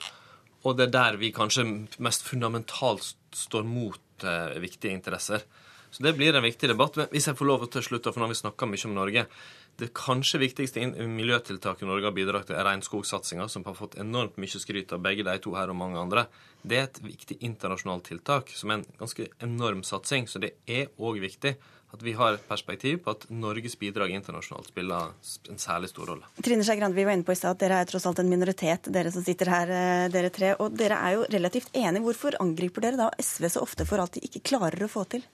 Og 0.66 0.76
det 0.78 0.88
er 0.88 0.94
der 0.94 1.18
vi 1.20 1.32
kanskje 1.34 1.66
mest 2.02 2.26
fundamentalt 2.26 3.14
står 3.36 3.66
mot 3.68 4.24
eh, 4.24 4.58
viktige 4.62 4.94
interesser. 4.94 5.44
Så 5.92 6.02
det 6.02 6.14
blir 6.16 6.34
en 6.34 6.44
viktig 6.44 6.70
debatt. 6.70 6.96
Men 6.96 7.10
hvis 7.12 7.26
jeg 7.28 7.36
får 7.36 7.48
lov 7.48 7.66
til 7.72 7.84
slutt, 7.84 8.06
for 8.08 8.20
nå 8.20 8.24
har 8.24 8.32
vi 8.32 8.38
snakka 8.38 8.68
mye 8.68 8.86
om 8.88 8.94
Norge 8.96 9.26
Det 9.76 9.88
kanskje 9.96 10.40
viktigste 10.40 10.84
miljøtiltaket 11.08 11.88
Norge 11.88 12.04
har 12.08 12.14
bidratt 12.16 12.46
til, 12.48 12.56
er 12.56 12.66
regnskogsatsinga, 12.68 13.46
som 13.48 13.64
har 13.64 13.76
fått 13.76 13.96
enormt 14.00 14.36
mye 14.40 14.60
skryt 14.60 14.92
av 14.92 15.00
begge 15.04 15.24
de 15.24 15.36
to 15.40 15.54
her 15.56 15.72
og 15.72 15.78
mange 15.80 16.00
andre. 16.00 16.26
Det 16.62 16.76
er 16.76 16.88
et 16.88 17.00
viktig 17.04 17.38
internasjonalt 17.40 18.04
tiltak, 18.08 18.52
som 18.56 18.70
er 18.70 18.80
en 18.80 18.98
ganske 19.00 19.28
enorm 19.40 19.80
satsing. 19.84 20.28
Så 20.28 20.40
det 20.44 20.54
er 20.68 20.92
òg 21.00 21.20
viktig 21.24 21.54
at 21.92 22.02
vi 22.02 22.14
har 22.16 22.36
et 22.36 22.46
perspektiv 22.48 23.02
på 23.04 23.12
at 23.12 23.26
Norges 23.30 23.76
bidrag 23.78 24.14
internasjonalt 24.16 24.70
spiller 24.72 25.12
en 25.52 25.60
særlig 25.60 25.90
stor 25.92 26.08
rolle. 26.12 26.28
Trine 26.40 26.64
Skei 26.64 26.80
vi 26.80 27.04
var 27.04 27.12
inne 27.12 27.26
på 27.26 27.34
i 27.34 27.38
stad 27.38 27.56
at 27.56 27.60
dere 27.60 27.82
er 27.82 27.90
tross 27.90 28.06
alt 28.08 28.22
en 28.22 28.30
minoritet, 28.32 28.88
dere 28.94 29.12
som 29.12 29.24
sitter 29.24 29.50
her, 29.52 29.70
eh, 29.70 30.08
dere 30.12 30.32
tre. 30.32 30.54
Og 30.58 30.72
dere 30.76 30.96
er 30.96 31.18
jo 31.18 31.26
relativt 31.28 31.70
enige. 31.76 32.04
Hvorfor 32.06 32.38
angriper 32.40 32.86
dere 32.86 33.00
da 33.00 33.10
SV 33.20 33.48
så 33.52 33.62
ofte 33.62 33.86
for 33.88 34.00
alt 34.00 34.16
de 34.16 34.24
ikke 34.24 34.44
klarer 34.54 34.86
å 34.86 34.90
få 34.90 35.04
til? 35.04 35.26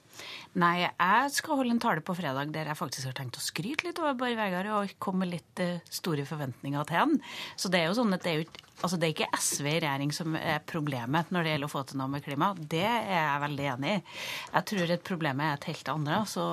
Nei, 0.57 0.81
jeg 0.81 1.33
skal 1.35 1.59
holde 1.59 1.75
en 1.75 1.81
tale 1.81 2.01
på 2.01 2.15
fredag 2.17 2.49
der 2.55 2.71
jeg 2.71 2.79
faktisk 2.79 3.11
har 3.11 3.17
tenkt 3.19 3.37
å 3.37 3.43
skryte 3.43 3.85
litt 3.85 3.99
over 4.01 4.15
Bård 4.17 4.33
Vegar 4.39 4.65
og 4.73 4.95
komme 4.97 5.23
med 5.23 5.35
litt 5.35 5.61
uh, 5.61 5.77
store 5.93 6.25
forventninger 6.25 6.89
til 6.89 6.97
han. 6.97 7.13
Så 7.53 7.69
det 7.69 7.83
er 7.83 7.91
jo 7.91 7.99
sånn 7.99 8.15
at 8.17 8.25
det 8.25 8.33
er 8.33 8.41
jo 8.41 8.49
Altså, 8.79 8.95
Det 8.95 9.07
er 9.07 9.15
ikke 9.15 9.39
SV 9.39 9.65
i 9.67 9.79
regjering 9.83 10.11
som 10.15 10.35
er 10.39 10.61
problemet 10.67 11.31
når 11.33 11.43
det 11.43 11.53
gjelder 11.53 11.67
å 11.67 11.71
få 11.73 11.81
til 11.87 11.99
noe 11.99 12.11
med 12.13 12.23
klima. 12.23 12.53
Det 12.55 12.85
er 12.85 13.09
jeg 13.11 13.41
veldig 13.43 13.65
enig 13.73 13.91
i. 13.91 14.03
Jeg 14.53 14.67
tror 14.71 14.93
at 14.95 15.03
problemet 15.09 15.45
er 15.45 15.57
et 15.57 15.67
helt 15.71 15.91
andre. 15.91 16.19
Så 16.29 16.45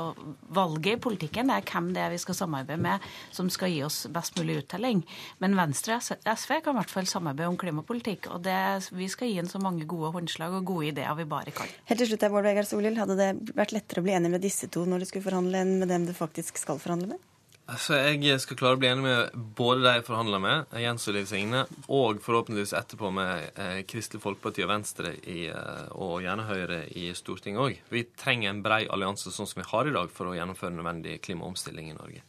Valget 0.57 0.97
i 0.97 1.03
politikken 1.03 1.53
er 1.55 1.63
hvem 1.67 1.93
det 1.95 2.03
er 2.03 2.11
vi 2.11 2.19
skal 2.19 2.39
samarbeide 2.39 2.83
med 2.83 3.07
som 3.35 3.51
skal 3.53 3.71
gi 3.71 3.83
oss 3.87 4.01
best 4.11 4.35
mulig 4.41 4.59
uttelling. 4.65 5.05
Men 5.43 5.55
Venstre 5.59 6.01
og 6.01 6.27
SV 6.27 6.57
kan 6.65 6.75
i 6.75 6.81
hvert 6.81 6.95
fall 6.97 7.11
samarbeide 7.11 7.53
om 7.53 7.61
klimapolitikk. 7.61 8.31
Og 8.35 8.43
det, 8.47 8.59
vi 8.91 9.07
skal 9.13 9.31
gi 9.31 9.39
inn 9.43 9.51
så 9.51 9.63
mange 9.63 9.87
gode 9.87 10.11
håndslag 10.17 10.59
og 10.59 10.67
gode 10.67 10.91
ideer 10.91 11.15
vi 11.21 11.29
bare 11.31 11.55
kan. 11.55 11.71
Helt 11.87 12.03
til 12.03 12.11
slutt, 12.11 12.27
Bård 12.35 12.49
Vegar 12.49 12.67
Solhjell. 12.67 12.99
Hadde 12.99 13.19
det 13.21 13.31
vært 13.55 13.77
lettere 13.87 14.03
å 14.03 14.07
bli 14.07 14.19
enig 14.19 14.35
med 14.35 14.43
disse 14.43 14.67
to 14.69 14.85
når 14.85 15.01
du 15.01 15.07
skulle 15.07 15.31
forhandle, 15.31 15.63
enn 15.63 15.79
med 15.79 15.89
dem 15.89 16.07
du 16.07 16.13
faktisk 16.13 16.59
skal 16.59 16.83
forhandle 16.83 17.15
med? 17.15 17.25
Altså, 17.67 17.97
Jeg 17.99 18.39
skal 18.39 18.57
klare 18.57 18.77
å 18.77 18.79
bli 18.79 18.87
enig 18.87 19.03
med 19.03 19.33
både 19.59 19.83
de 19.83 19.93
jeg 19.97 20.05
forhandler 20.07 20.39
med, 20.39 20.67
Jens 20.79 21.09
og 21.09 21.17
Liv 21.17 21.27
Signe, 21.27 21.65
og 21.91 22.21
forhåpentligvis 22.23 22.77
etterpå 22.79 23.11
med 23.11 23.59
eh, 23.59 23.81
Kristelig 23.83 24.23
Folkeparti 24.23 24.63
og 24.63 24.71
Venstre 24.71 25.11
i, 25.27 25.49
eh, 25.51 25.89
og 25.99 26.23
gjerne 26.23 26.47
Høyre 26.47 26.79
i 26.95 27.09
Stortinget 27.19 27.65
òg. 27.65 27.81
Vi 27.91 28.05
trenger 28.15 28.53
en 28.53 28.63
brei 28.63 28.85
allianse 28.87 29.35
sånn 29.35 29.51
som 29.51 29.63
vi 29.63 29.67
har 29.67 29.91
i 29.91 29.97
dag 29.99 30.15
for 30.15 30.31
å 30.31 30.37
gjennomføre 30.39 30.79
nødvendig 30.79 31.19
klimaomstilling 31.27 31.91
i 31.91 31.99
Norge. 31.99 32.23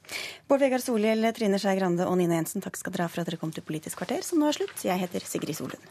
Bård 0.50 0.66
Vegar 0.66 0.82
Solhjell, 0.82 1.30
Trine 1.38 1.62
Skei 1.62 1.78
Grande 1.78 2.10
og 2.10 2.18
Nina 2.18 2.42
Jensen, 2.42 2.66
takk 2.66 2.82
skal 2.82 2.98
dere 2.98 3.06
ha 3.06 3.14
for 3.14 3.22
at 3.22 3.30
dere 3.30 3.42
kom 3.42 3.54
til 3.54 3.66
Politisk 3.68 4.02
kvarter, 4.02 4.26
som 4.26 4.42
nå 4.42 4.50
er 4.50 4.58
slutt. 4.58 4.88
Jeg 4.90 5.06
heter 5.06 5.30
Sigrid 5.30 5.62
Solund. 5.62 5.86